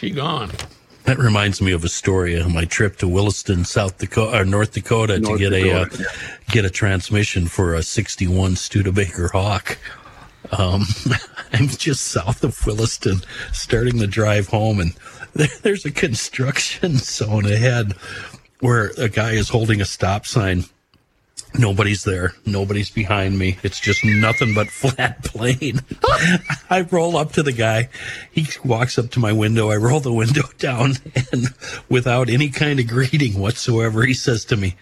He 0.00 0.10
gone. 0.10 0.50
That 1.04 1.18
reminds 1.18 1.60
me 1.60 1.72
of 1.72 1.82
a 1.84 1.88
story 1.88 2.38
of 2.38 2.52
my 2.52 2.64
trip 2.66 2.96
to 2.98 3.08
Williston, 3.08 3.64
South 3.64 3.98
Dakota, 3.98 4.40
or 4.40 4.44
North 4.44 4.72
Dakota, 4.72 5.18
North 5.18 5.38
to 5.38 5.50
get 5.50 5.50
Dakota, 5.50 5.98
a 5.98 6.04
uh, 6.04 6.08
get 6.50 6.64
a 6.64 6.70
transmission 6.70 7.46
for 7.46 7.74
a 7.74 7.82
'61 7.82 8.56
Studebaker 8.56 9.28
Hawk. 9.28 9.78
Um, 10.56 10.84
I'm 11.52 11.68
just 11.68 12.06
south 12.06 12.44
of 12.44 12.64
Williston, 12.66 13.20
starting 13.52 13.98
the 13.98 14.06
drive 14.06 14.48
home, 14.48 14.80
and 14.80 14.94
there, 15.34 15.48
there's 15.62 15.84
a 15.84 15.90
construction 15.90 16.96
zone 16.98 17.46
ahead 17.46 17.94
where 18.60 18.92
a 18.98 19.08
guy 19.08 19.32
is 19.32 19.48
holding 19.48 19.80
a 19.80 19.86
stop 19.86 20.26
sign. 20.26 20.64
Nobody's 21.58 22.04
there. 22.04 22.32
Nobody's 22.46 22.90
behind 22.90 23.38
me. 23.38 23.58
It's 23.62 23.80
just 23.80 24.04
nothing 24.04 24.54
but 24.54 24.68
flat 24.70 25.24
plain. 25.24 25.80
I 26.68 26.86
roll 26.90 27.16
up 27.16 27.32
to 27.32 27.42
the 27.42 27.52
guy. 27.52 27.88
He 28.30 28.46
walks 28.64 28.98
up 28.98 29.10
to 29.10 29.20
my 29.20 29.32
window. 29.32 29.70
I 29.70 29.76
roll 29.76 30.00
the 30.00 30.12
window 30.12 30.42
down, 30.58 30.94
and 31.32 31.48
without 31.88 32.28
any 32.30 32.50
kind 32.50 32.78
of 32.80 32.86
greeting 32.86 33.38
whatsoever, 33.38 34.02
he 34.04 34.14
says 34.14 34.44
to 34.46 34.56
me, 34.56 34.76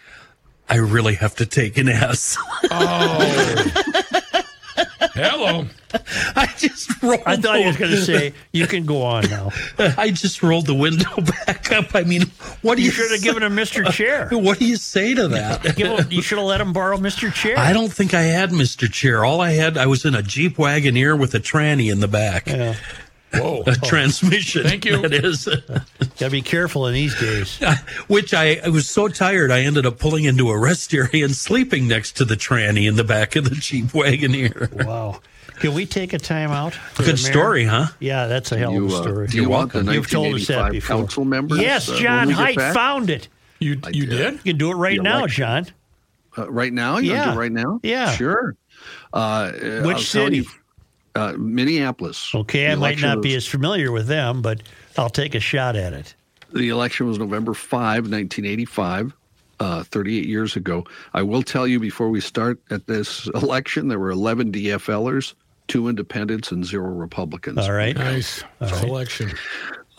I 0.68 0.76
really 0.76 1.14
have 1.14 1.34
to 1.36 1.46
take 1.46 1.78
an 1.78 1.88
S. 1.88 2.36
Hello. 5.00 5.66
I 6.36 6.46
just 6.58 7.02
rolled. 7.02 7.22
I 7.24 7.36
thought 7.36 7.58
he 7.60 7.66
was 7.66 7.76
going 7.76 7.90
to 7.92 7.96
the- 7.96 8.02
say, 8.04 8.34
"You 8.52 8.66
can 8.66 8.84
go 8.84 9.02
on 9.02 9.28
now." 9.30 9.50
I 9.78 10.10
just 10.10 10.42
rolled 10.42 10.66
the 10.66 10.74
window 10.74 11.08
back 11.46 11.72
up. 11.72 11.94
I 11.94 12.02
mean, 12.02 12.22
what 12.62 12.76
do 12.76 12.82
you, 12.82 12.86
You 12.86 12.92
should 12.92 13.10
have 13.12 13.22
given 13.22 13.42
him 13.42 13.54
Mr. 13.56 13.90
Chair. 13.90 14.28
What 14.32 14.58
do 14.58 14.66
you 14.66 14.76
say 14.76 15.14
to 15.14 15.28
that? 15.28 16.10
You 16.10 16.20
should 16.22 16.38
have 16.38 16.46
let 16.46 16.60
him 16.60 16.72
borrow 16.72 16.96
Mr. 16.98 17.32
Chair. 17.32 17.58
I 17.58 17.72
don't 17.72 17.92
think 17.92 18.12
I 18.12 18.22
had 18.22 18.50
Mr. 18.50 18.90
Chair. 18.92 19.24
All 19.24 19.40
I 19.40 19.52
had, 19.52 19.78
I 19.78 19.86
was 19.86 20.04
in 20.04 20.14
a 20.14 20.22
Jeep 20.22 20.56
Wagoneer 20.56 21.18
with 21.18 21.34
a 21.34 21.40
tranny 21.40 21.90
in 21.90 22.00
the 22.00 22.08
back. 22.08 22.46
Yeah. 22.48 22.74
Whoa. 23.34 23.62
A 23.66 23.74
transmission. 23.76 24.64
Thank 24.64 24.84
you. 24.84 25.02
That 25.02 25.12
is. 25.24 25.46
Gotta 26.18 26.30
be 26.30 26.42
careful 26.42 26.86
in 26.86 26.94
these 26.94 27.18
days. 27.20 27.59
Which 28.09 28.32
I, 28.32 28.60
I 28.64 28.68
was 28.68 28.88
so 28.88 29.09
tired, 29.09 29.50
I 29.50 29.60
ended 29.60 29.84
up 29.86 29.98
pulling 29.98 30.24
into 30.24 30.48
a 30.50 30.59
rest 30.59 30.94
area 30.94 31.24
and 31.24 31.34
sleeping 31.36 31.86
next 31.88 32.16
to 32.18 32.24
the 32.24 32.34
tranny 32.36 32.88
in 32.88 32.96
the 32.96 33.05
back 33.05 33.36
of 33.36 33.44
the 33.44 33.55
Jeep 33.56 33.86
Wagoneer. 33.86 34.84
Wow. 34.86 35.20
Can 35.60 35.74
we 35.74 35.86
take 35.86 36.12
a 36.12 36.18
time 36.18 36.50
out? 36.52 36.72
for 36.72 37.02
Good 37.02 37.18
story, 37.18 37.64
huh? 37.64 37.86
Yeah, 38.00 38.28
that's 38.28 38.52
a 38.52 38.56
hell 38.59 38.72
You, 38.72 38.86
of 38.86 38.92
a 38.92 38.94
uh, 38.96 39.02
story. 39.02 39.26
do 39.26 39.36
you 39.42 39.48
want 39.48 39.72
the 39.72 39.82
You've 39.82 40.09
told 40.09 40.34
us 40.36 40.46
that 40.46 40.56
1985 40.56 40.72
before. 40.72 40.96
council 40.98 41.24
members, 41.24 41.59
Yes, 41.59 41.88
uh, 41.88 41.96
John 41.98 42.28
we 42.28 42.34
Heidt 42.34 42.56
back? 42.56 42.74
found 42.74 43.10
it. 43.10 43.28
You 43.59 43.80
you 43.90 44.06
did? 44.06 44.34
You 44.34 44.38
can 44.52 44.56
do 44.59 44.70
it 44.70 44.76
right 44.76 44.96
The 44.98 45.02
now, 45.02 45.18
election. 45.18 45.42
John. 45.42 45.66
Uh, 46.38 46.50
right 46.50 46.72
now? 46.72 46.98
You 46.98 47.10
Yeah. 47.10 47.24
do 47.24 47.30
it 47.32 47.34
right 47.42 47.50
now? 47.52 47.80
Yeah. 47.82 48.12
Sure. 48.12 48.55
Uh, 49.12 49.16
uh, 49.16 49.50
Which 49.50 49.64
I'll 49.64 49.92
tell 49.94 50.02
city? 50.02 50.46
You, 51.14 51.20
uh, 51.20 51.32
Minneapolis. 51.39 52.35
Okay, 52.35 52.70
I 52.70 52.74
might 52.74 52.90
election 52.90 53.09
not 53.09 53.22
be 53.22 53.35
as 53.35 53.47
familiar 53.47 53.93
with 53.93 54.06
them, 54.06 54.43
but 54.43 54.62
I'll 54.97 55.10
take 55.10 55.35
a 55.35 55.40
shot 55.40 55.76
at 55.76 55.93
it. 55.93 56.14
The 56.52 56.70
election 56.70 57.06
was 57.06 57.18
November 57.18 57.52
5, 57.52 58.10
1985, 58.10 59.12
uh, 59.60 59.82
38 59.85 60.26
years 60.26 60.56
ago. 60.56 60.85
I 61.12 61.22
will 61.22 61.43
tell 61.43 61.66
you 61.66 61.78
before 61.78 62.09
we 62.09 62.20
start 62.20 62.59
at 62.70 62.86
this 62.86 63.26
election, 63.35 63.89
there 63.89 63.98
were 63.98 64.10
11 64.10 64.52
DFLers, 64.52 65.35
two 65.66 65.89
independents, 65.89 66.52
and 66.52 66.64
zero 66.64 66.89
Republicans. 66.89 67.59
All 67.59 67.72
right. 67.72 67.94
Nice 67.94 68.43
selection. 68.66 69.32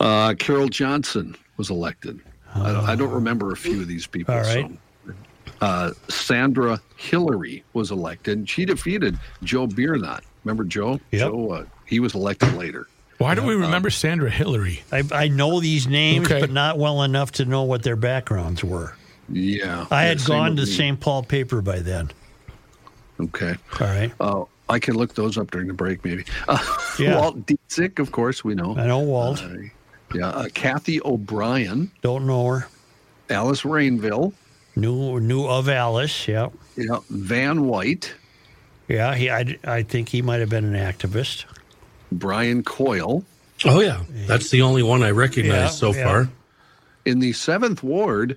Uh, 0.00 0.34
Carol 0.38 0.68
Johnson 0.68 1.36
was 1.56 1.70
elected. 1.70 2.20
I, 2.54 2.72
don't, 2.72 2.88
I 2.88 2.96
don't 2.96 3.12
remember 3.12 3.52
a 3.52 3.56
few 3.56 3.80
of 3.80 3.86
these 3.86 4.06
people. 4.06 4.34
All 4.34 4.40
right. 4.40 4.68
So. 5.06 5.14
Uh, 5.60 5.92
Sandra 6.08 6.80
Hillary 6.96 7.62
was 7.74 7.90
elected. 7.90 8.48
She 8.48 8.64
defeated 8.64 9.18
Joe 9.44 9.66
Biernat. 9.66 10.22
Remember 10.44 10.64
Joe? 10.64 11.00
Yep. 11.10 11.20
Joe, 11.30 11.50
uh, 11.52 11.64
he 11.86 12.00
was 12.00 12.14
elected 12.14 12.54
later. 12.54 12.86
Why 13.18 13.34
do 13.34 13.42
we 13.42 13.54
remember 13.54 13.90
Sandra 13.90 14.30
Hillary? 14.30 14.82
I, 14.90 15.02
I 15.12 15.28
know 15.28 15.60
these 15.60 15.86
names, 15.86 16.26
Okay. 16.26 16.40
but 16.40 16.50
not 16.50 16.78
well 16.78 17.02
enough 17.02 17.32
to 17.32 17.44
know 17.44 17.64
what 17.64 17.82
their 17.82 17.96
backgrounds 17.96 18.64
were. 18.64 18.94
Yeah. 19.28 19.86
I 19.90 20.04
Yeah, 20.04 20.08
had 20.08 20.24
gone 20.24 20.56
to. 20.56 20.64
St. 20.66 20.98
Paul 20.98 21.22
paper 21.24 21.60
by 21.60 21.80
then. 21.80 22.10
Okay. 23.20 23.54
All 23.78 23.86
right. 23.86 24.10
Uh, 24.18 24.44
I 24.70 24.78
can 24.78 24.94
look 24.94 25.14
those 25.14 25.36
up 25.36 25.50
during 25.50 25.66
the 25.68 25.74
break, 25.74 26.02
maybe. 26.04 26.24
Uh, 26.48 26.58
Yeah. 26.98 27.18
Walt 27.20 27.46
Dziedzic, 27.46 27.98
of 27.98 28.10
course, 28.12 28.42
we 28.42 28.54
know. 28.54 28.76
I 28.76 28.86
know 28.86 29.00
Walt. 29.00 29.42
Uh, 29.42 29.48
yeah. 30.14 30.28
Uh, 30.28 30.48
Kathy 30.54 31.00
O'Brien, 31.04 31.90
Don't 32.02 32.26
know 32.26 32.46
her. 32.46 32.68
Alice 33.28 33.62
Rainville, 33.62 34.32
Knew 34.76 35.20
knew 35.20 35.46
of 35.46 35.68
Alice. 35.68 36.26
Yeah. 36.28 36.48
yeah, 36.76 36.98
Van 37.10 37.66
White, 37.66 38.14
Yeah. 38.90 39.14
He. 39.14 39.30
I, 39.30 39.58
I 39.64 39.82
think 39.82 40.08
he 40.08 40.20
might 40.22 40.40
have 40.40 40.48
been 40.50 40.74
an 40.74 40.92
activist. 40.92 41.44
Brian 42.12 42.62
Coyle. 42.62 43.24
Oh, 43.64 43.80
yeah. 43.80 44.02
That's 44.26 44.50
the 44.50 44.62
only 44.62 44.82
one 44.82 45.02
I 45.02 45.10
recognize 45.10 45.50
Yeah, 45.54 45.66
so 45.68 45.94
yeah. 45.94 46.04
far. 46.04 46.28
In 47.04 47.18
the 47.20 47.32
seventh 47.32 47.82
ward, 47.82 48.36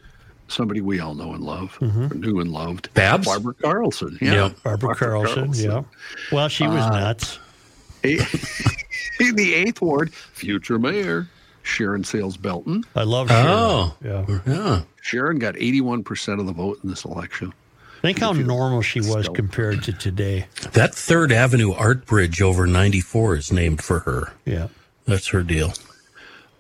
somebody 0.50 0.82
we 0.82 1.00
all 1.00 1.14
know 1.16 1.34
and 1.34 1.44
love, 1.44 1.78
Mm-hmm. 1.80 2.20
knew 2.20 2.40
and 2.40 2.52
loved. 2.52 2.94
Babs? 2.94 3.26
Barbara 3.26 3.54
Carlson. 3.56 4.18
Yeah. 4.22 4.34
Yeah. 4.34 4.50
Barbara, 4.64 4.96
Carlson, 4.96 5.52
Yeah. 5.54 5.84
Well, 6.32 6.48
she 6.50 6.66
was 6.68 6.84
Uh, 6.84 6.90
nuts. 7.00 7.40
In 8.04 9.36
the 9.36 9.54
eighth 9.54 9.82
ward, 9.82 10.14
future 10.14 10.78
mayor 10.80 11.28
Sharon 11.62 12.04
Sayles 12.04 12.36
Belton. 12.36 12.84
I 12.96 13.04
love 13.04 13.30
Sharon. 13.30 13.48
Oh. 13.48 13.96
Yeah. 14.04 14.40
Yeah. 14.46 14.82
Sharon 15.02 15.40
got 15.40 15.56
81% 15.56 16.40
of 16.40 16.46
the 16.46 16.52
vote 16.54 16.80
in 16.84 16.90
this 16.90 17.06
election. 17.06 17.54
Think 18.04 18.20
how 18.20 18.34
normal 18.34 18.82
she 18.82 19.00
was 19.00 19.24
Still. 19.24 19.34
compared 19.34 19.82
to 19.84 19.94
today. 19.94 20.48
That 20.74 20.94
Third 20.94 21.32
Avenue 21.32 21.72
Art 21.72 22.06
Bridge 22.06 22.42
over 22.42 22.68
94 22.68 23.38
is 23.38 23.52
named 23.54 23.82
for 23.82 24.00
her. 24.00 24.34
Yeah. 24.44 24.68
That's 25.06 25.28
her 25.28 25.42
deal. 25.42 25.74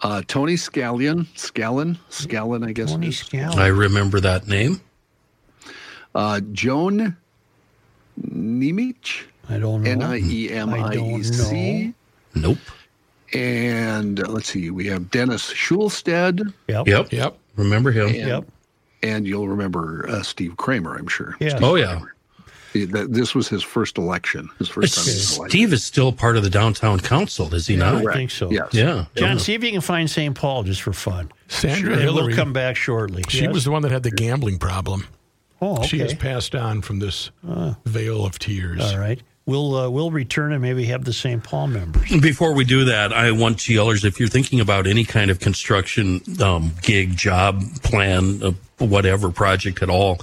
Uh, 0.01 0.21
Tony 0.25 0.53
Scallion, 0.53 1.25
Scallon, 1.35 1.97
Scallon, 2.09 2.65
I 2.65 2.71
guess. 2.71 2.91
Tony 2.91 3.09
is. 3.09 3.15
Scallon. 3.23 3.55
I 3.55 3.67
remember 3.67 4.21
that 4.21 4.47
name. 4.47 4.79
Uh, 6.15 6.39
Joan 6.53 7.17
Niemiec, 8.21 9.23
I 9.49 9.57
don't 9.57 9.83
know. 9.83 9.91
N 9.91 10.01
I 10.01 10.19
E 10.19 10.49
M 10.49 10.73
I 10.73 10.93
E 10.95 11.23
C. 11.23 11.93
Nope. 12.35 12.57
And 13.33 14.21
uh, 14.21 14.29
let's 14.29 14.47
see, 14.49 14.69
we 14.69 14.87
have 14.87 15.11
Dennis 15.11 15.51
Schulstad, 15.51 16.53
Yep. 16.69 16.87
Yep. 16.87 17.11
Yep. 17.11 17.37
Remember 17.57 17.91
him? 17.91 18.07
and, 18.07 18.15
Yep. 18.15 18.45
And 19.03 19.27
you'll 19.27 19.47
remember 19.47 20.05
uh, 20.09 20.23
Steve 20.23 20.57
Kramer, 20.57 20.95
I'm 20.95 21.07
sure. 21.07 21.35
Yeah. 21.39 21.59
Oh, 21.61 21.75
yeah. 21.75 22.01
He- 22.73 22.85
that- 22.85 23.13
This 23.13 23.35
was 23.35 23.47
his 23.47 23.61
first 23.61 23.97
election. 23.99 24.49
His 24.57 24.67
first 24.69 24.95
time 24.95 25.03
he 25.05 25.11
was 25.11 25.37
elected. 25.37 25.51
Steve 25.51 25.73
is 25.73 25.83
still 25.83 26.11
part 26.11 26.37
of 26.37 26.43
the 26.43 26.49
downtown 26.49 26.99
council, 26.99 27.53
is 27.53 27.67
he 27.67 27.75
not? 27.75 28.07
I 28.07 28.13
think 28.13 28.31
so. 28.31 28.49
Yes. 28.49 28.69
Yeah. 28.73 29.05
John, 29.15 29.37
see 29.37 29.53
if 29.53 29.63
you 29.63 29.71
can 29.71 29.81
find 29.81 30.09
St. 30.09 30.33
Paul 30.35 30.63
just 30.63 30.81
for 30.81 30.93
fun. 30.93 31.31
Sandra 31.49 31.93
and 31.93 32.01
Hillary. 32.01 32.27
we'll 32.29 32.35
come 32.35 32.51
back 32.53 32.75
shortly. 32.75 33.23
She 33.29 33.43
Yes? 33.43 33.53
was 33.53 33.65
the 33.65 33.71
one 33.71 33.83
that 33.83 33.91
had 33.91 34.01
the 34.03 34.09
gambling 34.11 34.57
problem. 34.57 35.05
Oh, 35.61 35.77
okay. 35.77 35.87
She 35.87 35.99
has 35.99 36.13
passed 36.15 36.55
on 36.55 36.81
from 36.81 36.99
this 36.99 37.29
veil 37.85 38.25
of 38.25 38.39
tears. 38.39 38.81
All 38.81 38.97
right. 38.97 39.21
We'll 39.45 39.75
uh, 39.75 39.89
we'll 39.89 40.11
return 40.11 40.53
and 40.53 40.61
maybe 40.61 40.85
have 40.85 41.03
the 41.03 41.11
St. 41.11 41.43
Paul 41.43 41.67
members. 41.67 42.09
Before 42.21 42.53
we 42.53 42.63
do 42.63 42.85
that, 42.85 43.11
I 43.11 43.31
want 43.31 43.57
GLers, 43.57 44.05
if 44.05 44.19
you're 44.19 44.29
thinking 44.29 44.61
about 44.61 44.87
any 44.87 45.03
kind 45.03 45.29
of 45.29 45.39
construction 45.39 46.21
um, 46.41 46.71
gig, 46.81 47.17
job, 47.17 47.61
plan, 47.83 48.41
uh, 48.41 48.51
whatever 48.77 49.31
project 49.31 49.81
at 49.81 49.89
all, 49.89 50.19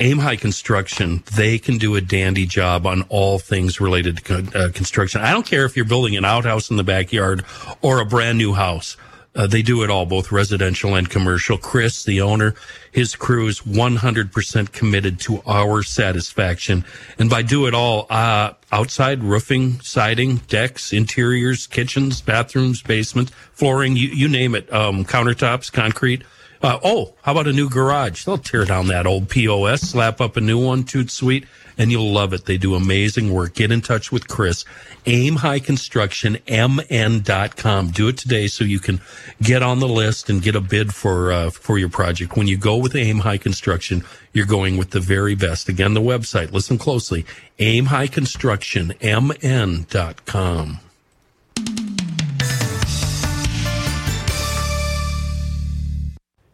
Aim 0.00 0.18
High 0.18 0.36
Construction, 0.36 1.22
they 1.36 1.58
can 1.58 1.78
do 1.78 1.94
a 1.96 2.00
dandy 2.00 2.46
job 2.46 2.86
on 2.86 3.02
all 3.08 3.38
things 3.38 3.80
related 3.80 4.18
to 4.24 4.38
uh, 4.54 4.72
construction. 4.72 5.20
I 5.20 5.32
don't 5.32 5.46
care 5.46 5.64
if 5.64 5.76
you're 5.76 5.84
building 5.84 6.16
an 6.16 6.24
outhouse 6.24 6.70
in 6.70 6.76
the 6.76 6.84
backyard 6.84 7.44
or 7.80 8.00
a 8.00 8.04
brand 8.04 8.38
new 8.38 8.54
house. 8.54 8.96
Uh, 9.38 9.46
they 9.46 9.62
do 9.62 9.84
it 9.84 9.88
all, 9.88 10.04
both 10.04 10.32
residential 10.32 10.96
and 10.96 11.08
commercial. 11.08 11.56
Chris, 11.56 12.02
the 12.02 12.20
owner, 12.20 12.56
his 12.90 13.14
crew 13.14 13.46
is 13.46 13.60
100% 13.60 14.72
committed 14.72 15.20
to 15.20 15.40
our 15.46 15.84
satisfaction. 15.84 16.84
And 17.20 17.30
by 17.30 17.42
do 17.42 17.66
it 17.66 17.72
all, 17.72 18.08
uh, 18.10 18.54
outside 18.72 19.22
roofing, 19.22 19.80
siding, 19.80 20.38
decks, 20.48 20.92
interiors, 20.92 21.68
kitchens, 21.68 22.20
bathrooms, 22.20 22.82
basement, 22.82 23.30
flooring, 23.30 23.94
you, 23.94 24.08
you 24.08 24.28
name 24.28 24.56
it, 24.56 24.70
um, 24.72 25.04
countertops, 25.04 25.72
concrete. 25.72 26.24
Uh, 26.60 26.80
oh, 26.82 27.14
how 27.22 27.30
about 27.30 27.46
a 27.46 27.52
new 27.52 27.70
garage? 27.70 28.24
They'll 28.24 28.38
tear 28.38 28.64
down 28.64 28.88
that 28.88 29.06
old 29.06 29.28
POS, 29.28 29.82
slap 29.82 30.20
up 30.20 30.36
a 30.36 30.40
new 30.40 30.60
one, 30.60 30.82
toot 30.82 31.12
sweet, 31.12 31.46
and 31.78 31.90
you'll 31.90 32.12
love 32.12 32.32
it. 32.32 32.44
They 32.44 32.58
do 32.58 32.74
amazing 32.74 33.32
work. 33.32 33.54
Get 33.54 33.72
in 33.72 33.80
touch 33.80 34.12
with 34.12 34.28
Chris. 34.28 34.64
Aim 35.06 35.36
High 35.36 35.60
Construction, 35.60 36.38
MN.com. 36.48 37.90
Do 37.90 38.08
it 38.08 38.18
today 38.18 38.48
so 38.48 38.64
you 38.64 38.80
can 38.80 39.00
get 39.40 39.62
on 39.62 39.78
the 39.78 39.88
list 39.88 40.28
and 40.28 40.42
get 40.42 40.56
a 40.56 40.60
bid 40.60 40.92
for, 40.94 41.32
uh, 41.32 41.50
for 41.50 41.78
your 41.78 41.88
project. 41.88 42.36
When 42.36 42.48
you 42.48 42.58
go 42.58 42.76
with 42.76 42.94
Aim 42.96 43.20
High 43.20 43.38
Construction, 43.38 44.04
you're 44.32 44.44
going 44.44 44.76
with 44.76 44.90
the 44.90 45.00
very 45.00 45.34
best. 45.34 45.68
Again, 45.68 45.94
the 45.94 46.00
website, 46.00 46.52
listen 46.52 46.76
closely. 46.76 47.24
Aim 47.58 47.86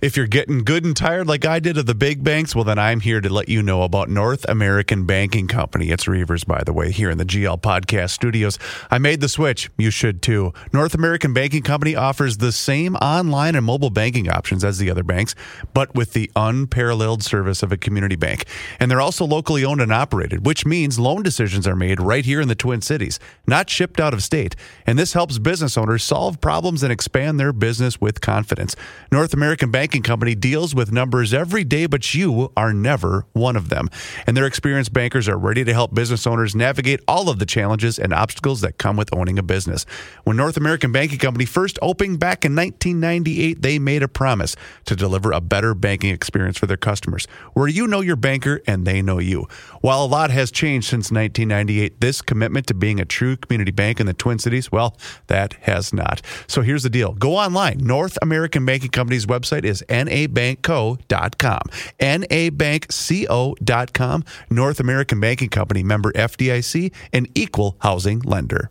If 0.05 0.19
you're 0.19 0.27
getting 0.27 0.65
good 0.65 0.85
and 0.85 0.95
tired 0.95 1.29
like 1.29 1.47
I 1.47 1.61
did 1.61 1.79
of 1.79 1.87
the 1.87 1.95
big 1.95 2.23
banks, 2.23 2.55
well, 2.55 2.65
then 2.65 2.79
I'm 2.79 3.01
here 3.01 3.23
to 3.23 3.33
let 3.33 3.49
you 3.49 3.63
know 3.63 3.85
about 3.85 4.11
North 4.11 4.45
American 4.51 5.07
Banking 5.07 5.49
Company. 5.49 5.89
It's 5.89 6.07
Reuvers, 6.07 6.45
by 6.45 6.63
the 6.63 6.75
way, 6.75 6.91
here 6.91 7.09
in 7.09 7.17
the 7.17 7.25
GL 7.25 7.63
Podcast 7.63 8.11
Studios. 8.11 8.59
I 8.91 8.99
made 8.99 9.23
the 9.23 9.31
switch. 9.31 9.71
You 9.79 9.91
should 9.91 10.21
too. 10.21 10.53
North 10.75 10.95
American 10.95 11.33
Banking 11.33 11.63
Company 11.63 11.97
offers 11.97 12.37
the 12.37 12.53
same 12.53 12.97
online 12.97 13.55
and 13.55 13.65
mobile 13.65 13.89
banking 13.89 14.29
options 14.29 14.63
as 14.63 14.77
the 14.77 14.91
other 14.91 15.03
banks, 15.03 15.35
but 15.73 15.95
with 15.95 16.13
the 16.13 16.31
unparalleled 16.37 17.23
service 17.23 17.63
of 17.63 17.73
a 17.73 17.79
community 17.79 18.17
bank. 18.17 18.45
And 18.79 18.91
they're 18.91 19.01
also 19.01 19.25
locally 19.25 19.65
owned 19.65 19.81
and 19.81 19.91
operated, 19.91 20.45
which 20.45 20.67
means 20.67 20.99
loan 20.99 21.23
decisions 21.23 21.67
are 21.67 21.77
made 21.77 21.99
right 21.99 22.27
here 22.27 22.43
in 22.43 22.49
the 22.49 22.55
Twin 22.55 22.83
Cities, 22.83 23.19
not 23.47 23.71
shipped 23.71 24.01
out 24.01 24.13
of 24.13 24.23
state. 24.23 24.55
And 24.87 24.99
this 24.99 25.15
helps 25.15 25.39
business 25.39 25.79
owners 25.79 26.05
solve 26.05 26.43
problems 26.43 26.83
and 26.83 26.93
expand 26.93 27.41
their 27.41 27.55
business 27.55 28.03
with 28.03 28.21
confidence. 28.21 28.77
North 29.11 29.33
American 29.33 29.71
Banking 29.71 29.94
Company 30.03 30.35
deals 30.35 30.75
with 30.75 30.93
numbers 30.93 31.33
every 31.33 31.65
day, 31.65 31.87
but 31.87 32.15
you 32.15 32.53
are 32.57 32.73
never 32.73 33.27
one 33.33 33.57
of 33.57 33.69
them. 33.69 33.89
And 34.27 34.37
their 34.37 34.47
experienced 34.47 34.93
bankers 34.93 35.29
are 35.29 35.39
ready 35.39 35.65
to 35.65 35.73
help 35.73 35.95
business 35.95 36.27
owners 36.27 36.55
navigate 36.55 37.01
all 37.07 37.29
of 37.29 37.39
the 37.39 37.47
challenges 37.47 37.99
and 37.99 38.13
obstacles 38.13 38.61
that 38.63 38.79
come 38.79 38.97
with 38.97 39.15
owning 39.15 39.39
a 39.39 39.43
business. 39.43 39.85
When 40.25 40.37
North 40.37 40.57
American 40.57 40.93
Banking 40.93 41.19
Company 41.19 41.45
first 41.45 41.79
opened 41.83 42.19
back 42.19 42.45
in 42.45 42.55
1998, 42.57 43.63
they 43.63 43.79
made 43.79 44.03
a 44.03 44.09
promise 44.09 44.57
to 44.87 44.97
deliver 44.97 45.33
a 45.33 45.41
better 45.41 45.75
banking 45.75 46.11
experience 46.11 46.59
for 46.59 46.67
their 46.67 46.77
customers, 46.77 47.27
where 47.53 47.69
you 47.69 47.87
know 47.87 48.01
your 48.01 48.17
banker 48.17 48.61
and 48.67 48.87
they 48.87 49.03
know 49.03 49.19
you. 49.19 49.47
While 49.81 50.05
a 50.05 50.07
lot 50.07 50.31
has 50.31 50.51
changed 50.51 50.89
since 50.89 51.11
1998, 51.11 52.01
this 52.01 52.23
commitment 52.23 52.67
to 52.69 52.75
being 52.75 53.01
a 53.01 53.05
true 53.05 53.37
community 53.37 53.73
bank 53.73 54.01
in 54.01 54.07
the 54.07 54.15
Twin 54.15 54.39
Cities, 54.39 54.73
well, 54.73 54.97
that 55.27 55.55
has 55.63 55.93
not. 55.93 56.23
So 56.47 56.63
here's 56.63 56.83
the 56.83 56.91
deal 56.91 57.13
go 57.13 57.37
online. 57.37 57.79
North 57.79 58.19
American 58.23 58.65
Banking 58.65 58.91
Company's 58.91 59.27
website 59.27 59.65
is 59.65 59.84
nabankco.com. 59.89 61.63
nabankco.com. 62.01 64.25
North 64.51 64.81
American 64.81 65.21
Banking 65.21 65.49
Company, 65.49 65.83
member 65.83 66.13
FDIC, 66.13 66.93
and 67.13 67.29
equal 67.35 67.77
housing 67.81 68.21
lender. 68.21 68.71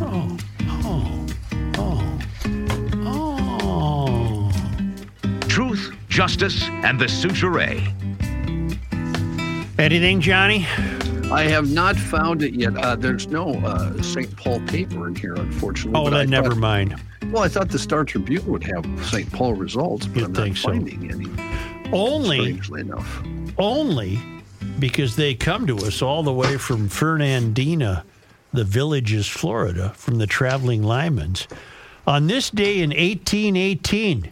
Oh, 0.00 0.36
oh, 0.62 1.26
oh, 1.78 2.18
oh. 3.06 4.50
Truth, 5.48 5.92
justice, 6.08 6.62
and 6.68 7.00
the 7.00 7.08
suture. 7.08 7.60
Anything, 9.78 10.20
Johnny? 10.20 10.66
I 11.34 11.44
have 11.44 11.70
not 11.72 11.96
found 11.96 12.42
it 12.42 12.54
yet. 12.54 12.76
Uh, 12.76 12.94
there's 12.96 13.26
no 13.26 13.54
uh, 13.54 14.00
St. 14.02 14.34
Paul 14.36 14.60
paper 14.66 15.08
in 15.08 15.16
here, 15.16 15.34
unfortunately. 15.34 16.00
Oh, 16.00 16.04
but 16.04 16.14
I 16.14 16.18
then 16.18 16.30
never 16.30 16.50
thought- 16.50 16.58
mind. 16.58 17.00
Well, 17.32 17.42
I 17.42 17.48
thought 17.48 17.70
the 17.70 17.78
Star 17.78 18.04
Tribune 18.04 18.46
would 18.46 18.62
have 18.64 18.84
St. 19.06 19.30
Paul 19.32 19.54
results, 19.54 20.06
but 20.06 20.16
You'd 20.16 20.24
I'm 20.26 20.32
not 20.32 20.42
think 20.44 20.56
so. 20.56 20.68
finding 20.68 21.10
any. 21.10 21.26
Only, 21.92 22.38
Strangely 22.40 22.80
enough. 22.82 23.22
only 23.58 24.20
because 24.78 25.16
they 25.16 25.34
come 25.34 25.66
to 25.66 25.76
us 25.78 26.02
all 26.02 26.22
the 26.22 26.32
way 26.32 26.56
from 26.58 26.88
Fernandina, 26.88 28.04
the 28.52 28.62
villages, 28.64 29.26
Florida, 29.26 29.90
from 29.96 30.18
the 30.18 30.26
traveling 30.26 30.82
Lymans. 30.82 31.46
On 32.06 32.26
this 32.28 32.50
day 32.50 32.80
in 32.80 32.90
1818, 32.90 34.30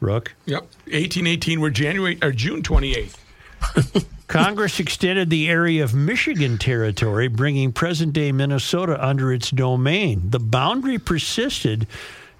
Rook, 0.00 0.34
Yep. 0.46 0.62
1818, 0.86 1.60
we're 1.60 1.70
January 1.70 2.18
or 2.22 2.32
June 2.32 2.62
28th. 2.62 3.16
Congress 4.26 4.80
extended 4.80 5.28
the 5.30 5.48
area 5.48 5.84
of 5.84 5.94
Michigan 5.94 6.58
territory, 6.58 7.28
bringing 7.28 7.72
present 7.72 8.12
day 8.12 8.32
Minnesota 8.32 9.02
under 9.04 9.32
its 9.32 9.50
domain. 9.50 10.22
The 10.30 10.40
boundary 10.40 10.98
persisted 10.98 11.86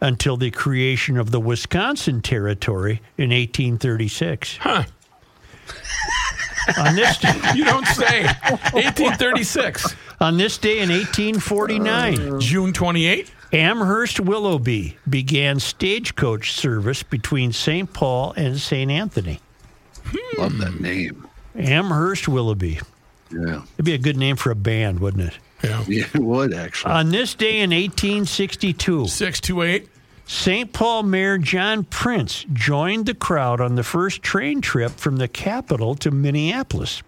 until 0.01 0.37
the 0.37 0.51
creation 0.51 1.19
of 1.19 1.31
the 1.31 1.41
Wisconsin 1.41 2.21
territory 2.23 3.01
in 3.19 3.31
1836. 3.31 4.57
Huh. 4.59 4.85
On 6.79 6.95
this, 6.97 7.23
You 7.55 7.65
don't 7.65 7.87
say. 7.87 8.25
1836. 8.25 9.95
on 10.21 10.37
this 10.39 10.57
day 10.59 10.79
in 10.81 10.89
1849, 10.91 12.19
uh, 12.35 12.39
June 12.39 12.73
28, 12.73 13.31
Amherst 13.53 14.19
Willoughby 14.21 14.97
began 15.09 15.61
stagecoach 15.61 16.53
service 16.53 17.03
between 17.03 17.53
St. 17.53 17.93
Paul 17.93 18.33
and 18.37 18.59
St. 18.59 18.91
Anthony. 18.91 19.41
Love 20.39 20.59
that 20.59 20.81
name. 20.81 21.29
Amherst 21.55 22.29
Willoughby. 22.29 22.81
Yeah. 23.31 23.63
It'd 23.75 23.85
be 23.85 23.95
a 23.95 23.99
good 23.99 24.17
name 24.17 24.37
for 24.37 24.51
a 24.51 24.57
band, 24.57 25.01
wouldn't 25.01 25.29
it? 25.29 25.39
Yeah. 25.63 25.85
Yeah, 25.89 26.05
it 26.15 26.21
would 26.21 26.53
actually. 26.53 26.93
On 26.93 27.11
this 27.11 27.35
day 27.35 27.61
in 27.61 27.71
1862, 27.71 29.09
628. 29.09 29.89
St. 30.27 30.73
Paul 30.73 31.03
Mayor 31.03 31.37
John 31.37 31.85
Prince 31.85 32.47
joined 32.53 33.05
the 33.05 33.15
crowd 33.15 33.61
on 33.61 33.75
the 33.75 33.83
first 33.83 34.23
train 34.23 34.63
trip 34.63 34.93
from 34.93 35.17
the 35.19 35.29
capital 35.29 35.95
to 35.97 36.11
Minneapolis. 36.11 37.03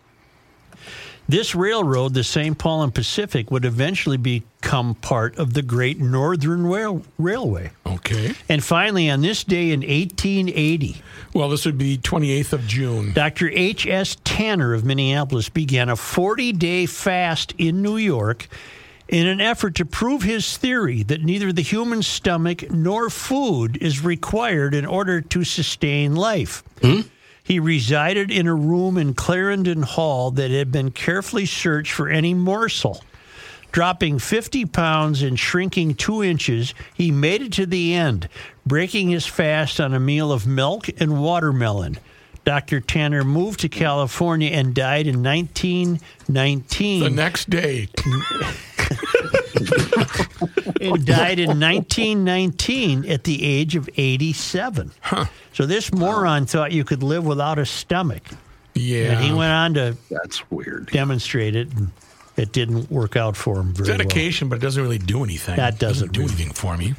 This 1.29 1.55
railroad, 1.57 2.15
the 2.15 2.23
St. 2.23 2.57
Paul 2.57 2.83
and 2.85 2.95
Pacific, 2.95 3.51
would 3.51 3.65
eventually 3.65 4.17
become 4.17 4.95
part 4.95 5.37
of 5.39 5.55
the 5.55 5.63
Great 5.63 5.99
Northern 5.99 6.67
Rail- 6.67 7.03
Railway. 7.19 7.71
Okay. 7.85 8.35
And 8.49 8.63
finally, 8.63 9.11
on 9.11 9.23
this 9.23 9.43
day 9.43 9.73
in 9.73 9.81
1880, 9.81 11.03
Well, 11.35 11.49
this 11.49 11.67
would 11.67 11.77
be 11.79 11.99
28th 11.99 12.53
of 12.53 12.67
June. 12.67 13.13
Dr. 13.13 13.51
H.S. 13.53 14.17
Tanner 14.25 14.73
of 14.73 14.85
Minneapolis 14.85 15.49
began 15.49 15.89
a 15.89 15.97
40 15.97 16.53
day 16.53 16.87
fast 16.87 17.53
in 17.59 17.83
New 17.83 17.97
York 17.97 18.47
in 19.09 19.27
an 19.27 19.41
effort 19.41 19.75
to 19.77 19.85
prove 19.85 20.23
his 20.23 20.57
theory 20.57 21.03
that 21.05 21.23
neither 21.23 21.53
the 21.53 21.63
human 21.63 22.03
stomach 22.03 22.71
nor 22.71 23.11
food 23.11 23.77
is 23.81 24.03
required 24.05 24.75
in 24.75 24.87
order 24.87 25.21
to 25.21 25.45
sustain 25.45 26.15
life. 26.17 26.63
Hmm? 26.81 27.01
He 27.47 27.61
resided 27.61 28.33
in 28.33 28.49
a 28.49 28.55
room 28.55 28.99
in 28.99 29.15
Clarendon 29.15 29.83
Hall 29.83 30.33
that 30.33 30.51
had 30.51 30.73
been 30.73 30.91
carefully 30.91 31.47
searched 31.47 31.93
for 31.93 32.09
any 32.09 32.35
morsel. 32.35 33.05
Dropping 33.71 34.19
50 34.19 34.65
pounds 34.65 35.23
and 35.23 35.39
shrinking 35.39 35.95
two 35.95 36.25
inches, 36.25 36.75
he 36.93 37.13
made 37.13 37.43
it 37.43 37.53
to 37.53 37.65
the 37.65 37.95
end, 37.95 38.29
breaking 38.67 39.11
his 39.11 39.27
fast 39.27 39.79
on 39.81 39.95
a 39.95 40.01
meal 40.01 40.33
of 40.33 40.45
milk 40.45 40.89
and 40.99 41.23
watermelon. 41.23 41.99
Dr. 42.45 42.81
Tanner 42.81 43.23
moved 43.23 43.61
to 43.61 43.69
California 43.69 44.51
and 44.51 44.75
died 44.75 45.07
in 45.07 45.23
1919. 45.23 47.05
The 47.05 47.11
next 47.11 47.49
day. 47.49 47.89
and 50.81 51.05
died 51.07 51.39
in 51.39 51.59
1919 51.61 53.07
at 53.07 53.25
the 53.25 53.45
age 53.45 53.77
of 53.77 53.89
87. 53.97 54.93
So 55.53 55.67
this 55.67 55.93
moron 55.93 56.47
thought 56.47 56.73
you 56.73 56.85
could 56.85 57.03
live 57.03 57.25
without 57.27 57.59
a 57.59 57.67
stomach. 57.67 58.23
Yeah. 58.75 59.13
And 59.13 59.25
he 59.25 59.33
went 59.33 59.53
on 59.53 59.75
to 59.75 59.97
That's 60.11 60.49
weird. 60.51 60.87
demonstrate 60.93 61.57
it, 61.57 61.73
and 61.73 61.91
it 62.37 62.53
didn't 62.53 62.91
work 62.91 63.17
out 63.17 63.37
for 63.37 63.59
him 63.59 63.73
very 63.73 63.89
well. 63.89 63.99
Dedication, 63.99 64.49
but 64.49 64.57
it 64.57 64.63
doesn't 64.63 64.83
really 64.83 64.99
do 64.99 65.25
anything. 65.25 65.57
That 65.57 65.79
doesn't 65.79 66.13
do 66.13 66.21
really. 66.21 66.35
anything 66.35 66.53
for 66.53 66.77
me. 66.77 66.95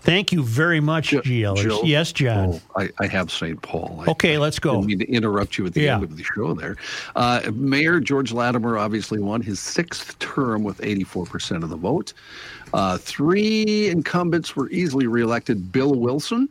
Thank 0.00 0.32
you 0.32 0.42
very 0.42 0.80
much. 0.80 1.08
Joe? 1.10 1.82
yes, 1.84 2.12
John. 2.12 2.54
Oh, 2.54 2.60
I, 2.80 2.88
I 3.00 3.06
have 3.08 3.30
St. 3.30 3.60
Paul. 3.60 4.04
I, 4.06 4.10
Okay, 4.12 4.38
let's 4.38 4.58
go. 4.58 4.72
didn't 4.76 4.86
mean 4.86 4.98
to 5.00 5.10
interrupt 5.10 5.58
you 5.58 5.66
at 5.66 5.74
the 5.74 5.82
Yeah. 5.82 5.94
end 5.96 6.04
of 6.04 6.16
the 6.16 6.22
show 6.22 6.54
there. 6.54 6.76
Uh, 7.16 7.50
Mayor 7.52 8.00
George 8.00 8.32
Latimer 8.32 8.78
obviously 8.78 9.18
won 9.18 9.42
his 9.42 9.60
sixth 9.60 10.18
term 10.18 10.62
with 10.62 10.78
84% 10.80 11.62
of 11.62 11.68
the 11.70 11.76
vote. 11.76 12.12
Uh, 12.72 12.96
three 12.98 13.88
incumbents 13.90 14.54
were 14.56 14.70
easily 14.70 15.06
reelected. 15.06 15.72
Bill 15.72 15.94
Wilson, 15.94 16.48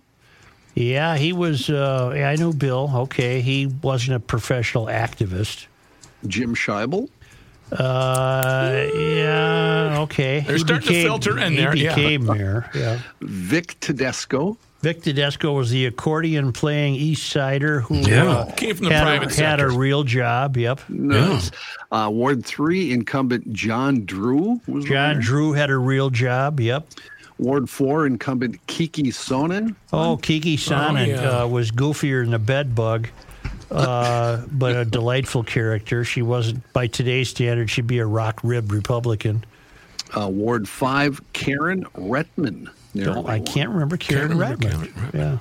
Yeah, 0.76 1.18
he 1.18 1.34
was. 1.34 1.69
Uh, 1.69 2.10
I 2.10 2.36
knew 2.36 2.53
Bill. 2.53 2.91
Okay, 2.94 3.41
he 3.41 3.65
wasn't 3.82 4.15
a 4.18 4.19
professional 4.19 4.86
activist. 4.86 5.65
Jim 6.28 6.53
Scheibel, 6.53 7.10
Uh, 7.72 8.88
yeah, 8.95 9.99
okay. 10.02 10.39
They're 10.41 10.56
He 10.56 10.61
starting 10.61 10.88
to 10.88 11.03
filter 11.03 11.38
in 11.39 11.52
he 11.53 11.57
there, 11.57 11.76
yeah. 11.76 11.95
became 11.95 12.26
mayor. 12.26 12.69
Yeah. 12.73 12.99
Vic 13.22 13.77
Tedesco, 13.80 14.57
Vic 14.81 15.02
Tedesco 15.02 15.53
was 15.53 15.72
the 15.72 15.85
accordion 15.88 16.53
playing 16.53 16.95
East 16.95 17.30
Sider 17.30 17.81
who 17.81 17.95
Yeah. 17.98 18.30
uh, 18.30 18.52
Came 18.53 18.76
from 18.76 18.88
the 18.89 18.94
had, 18.94 19.03
private 19.03 19.38
a, 19.38 19.44
had 19.44 19.60
a 19.60 19.69
real 19.69 20.03
job. 20.03 20.56
Yep. 20.56 20.81
nice. 20.89 21.52
Uh, 21.91 22.10
Ward 22.11 22.45
3, 22.45 22.91
incumbent 22.94 23.52
John 23.53 24.06
Drew 24.06 24.61
was 24.68 24.85
John 24.85 25.10
winner. 25.10 25.22
Drew 25.22 25.53
had 25.53 25.69
a 25.69 25.77
real 25.77 26.10
job. 26.10 26.60
Yep. 26.60 26.88
Ward 27.39 27.69
4, 27.69 28.06
incumbent 28.07 28.65
Kiki 28.68 29.03
Sonnen. 29.06 29.76
Oh, 29.94 30.18
Kiki 30.18 30.57
Sonnen 30.57 31.07
yeah. 31.07 31.41
uh, 31.44 31.48
was 31.48 31.72
goofier 31.72 32.23
than 32.23 32.34
a 32.34 32.39
bed 32.39 32.73
bug, 32.76 33.10
uh, 33.72 34.44
but 34.52 34.76
a 34.76 34.85
delightful 34.85 35.44
character. 35.44 36.03
She 36.03 36.22
wasn't, 36.22 36.72
by 36.73 36.88
today's 36.88 37.30
standards, 37.30 37.72
she'd 37.72 37.88
be 37.88 37.99
a 37.99 38.06
rock 38.06 38.39
ribbed 38.44 38.72
Republican. 38.72 39.44
Uh, 40.15 40.30
Ward 40.30 40.68
5, 40.69 41.22
Karen 41.34 41.84
Retman. 41.95 42.69
Don't- 42.95 43.27
I 43.27 43.39
can't 43.39 43.69
remember 43.69 43.98
Karen, 43.98 44.30
Can't 44.30 44.39
remember 44.39 44.68
Redmond. 44.68 44.95
Karen 44.95 45.11
Yeah. 45.14 45.38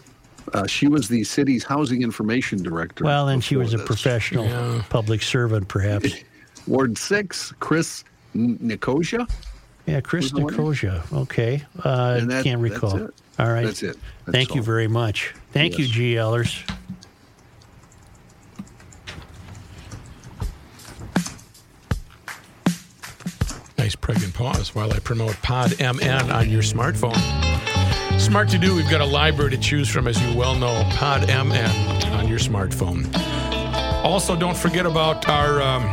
Uh, 0.53 0.67
she 0.67 0.87
was 0.89 1.09
the 1.09 1.25
city's 1.25 1.65
housing 1.65 2.03
information 2.03 2.63
director. 2.63 3.05
Well, 3.05 3.27
then 3.27 3.41
she 3.41 3.55
before 3.57 3.65
was 3.65 3.75
a 3.75 3.79
professional 3.85 4.45
Yeah. 4.45 4.83
public 4.91 5.23
servant, 5.23 5.69
perhaps. 5.69 6.13
Ward 6.67 6.99
6, 6.99 7.53
Chris 7.61 8.05
N- 8.35 8.59
Nicosia. 8.61 9.27
Yeah, 9.87 10.01
Chris 10.01 10.33
the? 10.33 10.41
Nicosia. 10.41 11.03
Okay. 11.13 11.63
Uh, 11.83 12.21
that- 12.25 12.45
can't 12.45 12.61
that's 12.63 12.75
recall. 12.75 12.97
it. 12.97 13.15
All 13.39 13.53
right. 13.53 13.67
That's 13.67 13.83
it. 13.83 13.97
That's 14.25 14.35
Thank 14.37 14.55
you 14.55 14.63
very 14.63 14.89
much. 14.89 15.35
Thank 15.53 15.79
Yes. 15.79 15.95
you, 15.95 16.17
GLers. 16.17 16.69
Nice 23.87 23.95
pregnant 23.95 24.35
pause 24.35 24.75
while 24.75 24.93
I 24.93 24.99
promote 24.99 25.41
Pod 25.43 25.79
MN 25.79 26.33
on 26.33 26.51
your 26.51 26.63
smartphone. 26.63 27.15
Smart 28.19 28.49
to 28.49 28.59
do. 28.59 28.75
We've 28.75 28.91
got 28.91 29.01
a 29.01 29.05
library 29.05 29.53
to 29.53 29.59
choose 29.59 29.89
from, 29.89 30.09
as 30.09 30.21
you 30.21 30.37
well 30.37 30.57
know. 30.57 30.83
Pod 30.95 31.29
MN 31.29 31.71
on 32.11 32.27
your 32.27 32.41
smartphone. 32.41 33.09
Also, 34.03 34.35
don't 34.35 34.57
forget 34.57 34.87
about 34.87 35.29
our 35.29 35.63
um, 35.63 35.85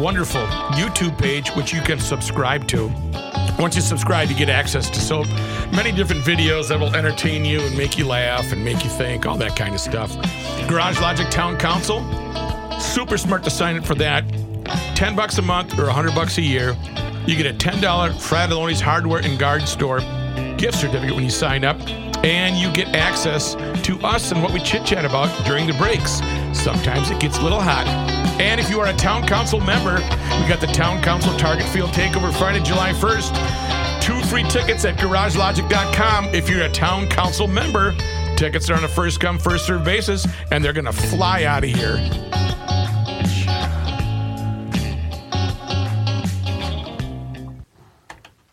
wonderful 0.00 0.40
YouTube 0.72 1.18
page, 1.18 1.50
which 1.50 1.70
you 1.70 1.82
can 1.82 2.00
subscribe 2.00 2.66
to. 2.68 2.86
Once 3.58 3.76
you 3.76 3.82
subscribe, 3.82 4.30
you 4.30 4.36
get 4.36 4.48
access 4.48 4.88
to 4.88 4.98
so 4.98 5.22
many 5.76 5.92
different 5.92 6.22
videos 6.22 6.70
that 6.70 6.80
will 6.80 6.96
entertain 6.96 7.44
you 7.44 7.60
and 7.60 7.76
make 7.76 7.98
you 7.98 8.06
laugh 8.06 8.52
and 8.52 8.64
make 8.64 8.82
you 8.82 8.88
think, 8.88 9.26
all 9.26 9.36
that 9.36 9.54
kind 9.54 9.74
of 9.74 9.80
stuff. 9.82 10.16
Garage 10.66 10.98
Logic 10.98 11.28
Town 11.28 11.58
Council, 11.58 12.00
super 12.80 13.18
smart 13.18 13.44
to 13.44 13.50
sign 13.50 13.76
up 13.76 13.84
for 13.84 13.96
that. 13.96 14.24
10 14.96 15.14
bucks 15.14 15.36
a 15.36 15.42
month 15.42 15.78
or 15.78 15.84
100 15.84 16.14
bucks 16.14 16.38
a 16.38 16.42
year. 16.42 16.74
You 17.26 17.36
get 17.36 17.46
a 17.46 17.54
$10 17.54 17.80
Fratallone's 17.80 18.80
Hardware 18.80 19.20
and 19.24 19.38
Garden 19.38 19.66
Store 19.66 20.00
gift 20.58 20.78
certificate 20.78 21.14
when 21.14 21.24
you 21.24 21.30
sign 21.30 21.64
up, 21.64 21.80
and 22.24 22.56
you 22.56 22.72
get 22.72 22.94
access 22.94 23.54
to 23.82 23.98
us 24.00 24.30
and 24.30 24.42
what 24.42 24.52
we 24.52 24.60
chit 24.60 24.84
chat 24.84 25.04
about 25.04 25.28
during 25.46 25.66
the 25.66 25.72
breaks. 25.74 26.20
Sometimes 26.52 27.10
it 27.10 27.20
gets 27.20 27.38
a 27.38 27.42
little 27.42 27.60
hot. 27.60 27.86
And 28.40 28.60
if 28.60 28.68
you 28.70 28.80
are 28.80 28.88
a 28.88 28.96
town 28.96 29.26
council 29.26 29.60
member, 29.60 29.94
we 29.94 30.48
got 30.48 30.60
the 30.60 30.66
town 30.66 31.02
council 31.02 31.36
Target 31.38 31.66
Field 31.68 31.90
Takeover 31.90 32.32
Friday, 32.36 32.60
July 32.60 32.92
1st. 32.92 34.00
Two 34.02 34.20
free 34.26 34.42
tickets 34.44 34.84
at 34.84 34.96
garagelogic.com 34.96 36.26
if 36.34 36.48
you're 36.48 36.62
a 36.62 36.72
town 36.72 37.08
council 37.08 37.46
member. 37.46 37.94
Tickets 38.36 38.68
are 38.68 38.74
on 38.74 38.84
a 38.84 38.88
first 38.88 39.20
come, 39.20 39.38
first 39.38 39.66
served 39.66 39.84
basis, 39.84 40.26
and 40.50 40.64
they're 40.64 40.72
going 40.72 40.84
to 40.84 40.92
fly 40.92 41.44
out 41.44 41.64
of 41.64 41.70
here. 41.70 41.96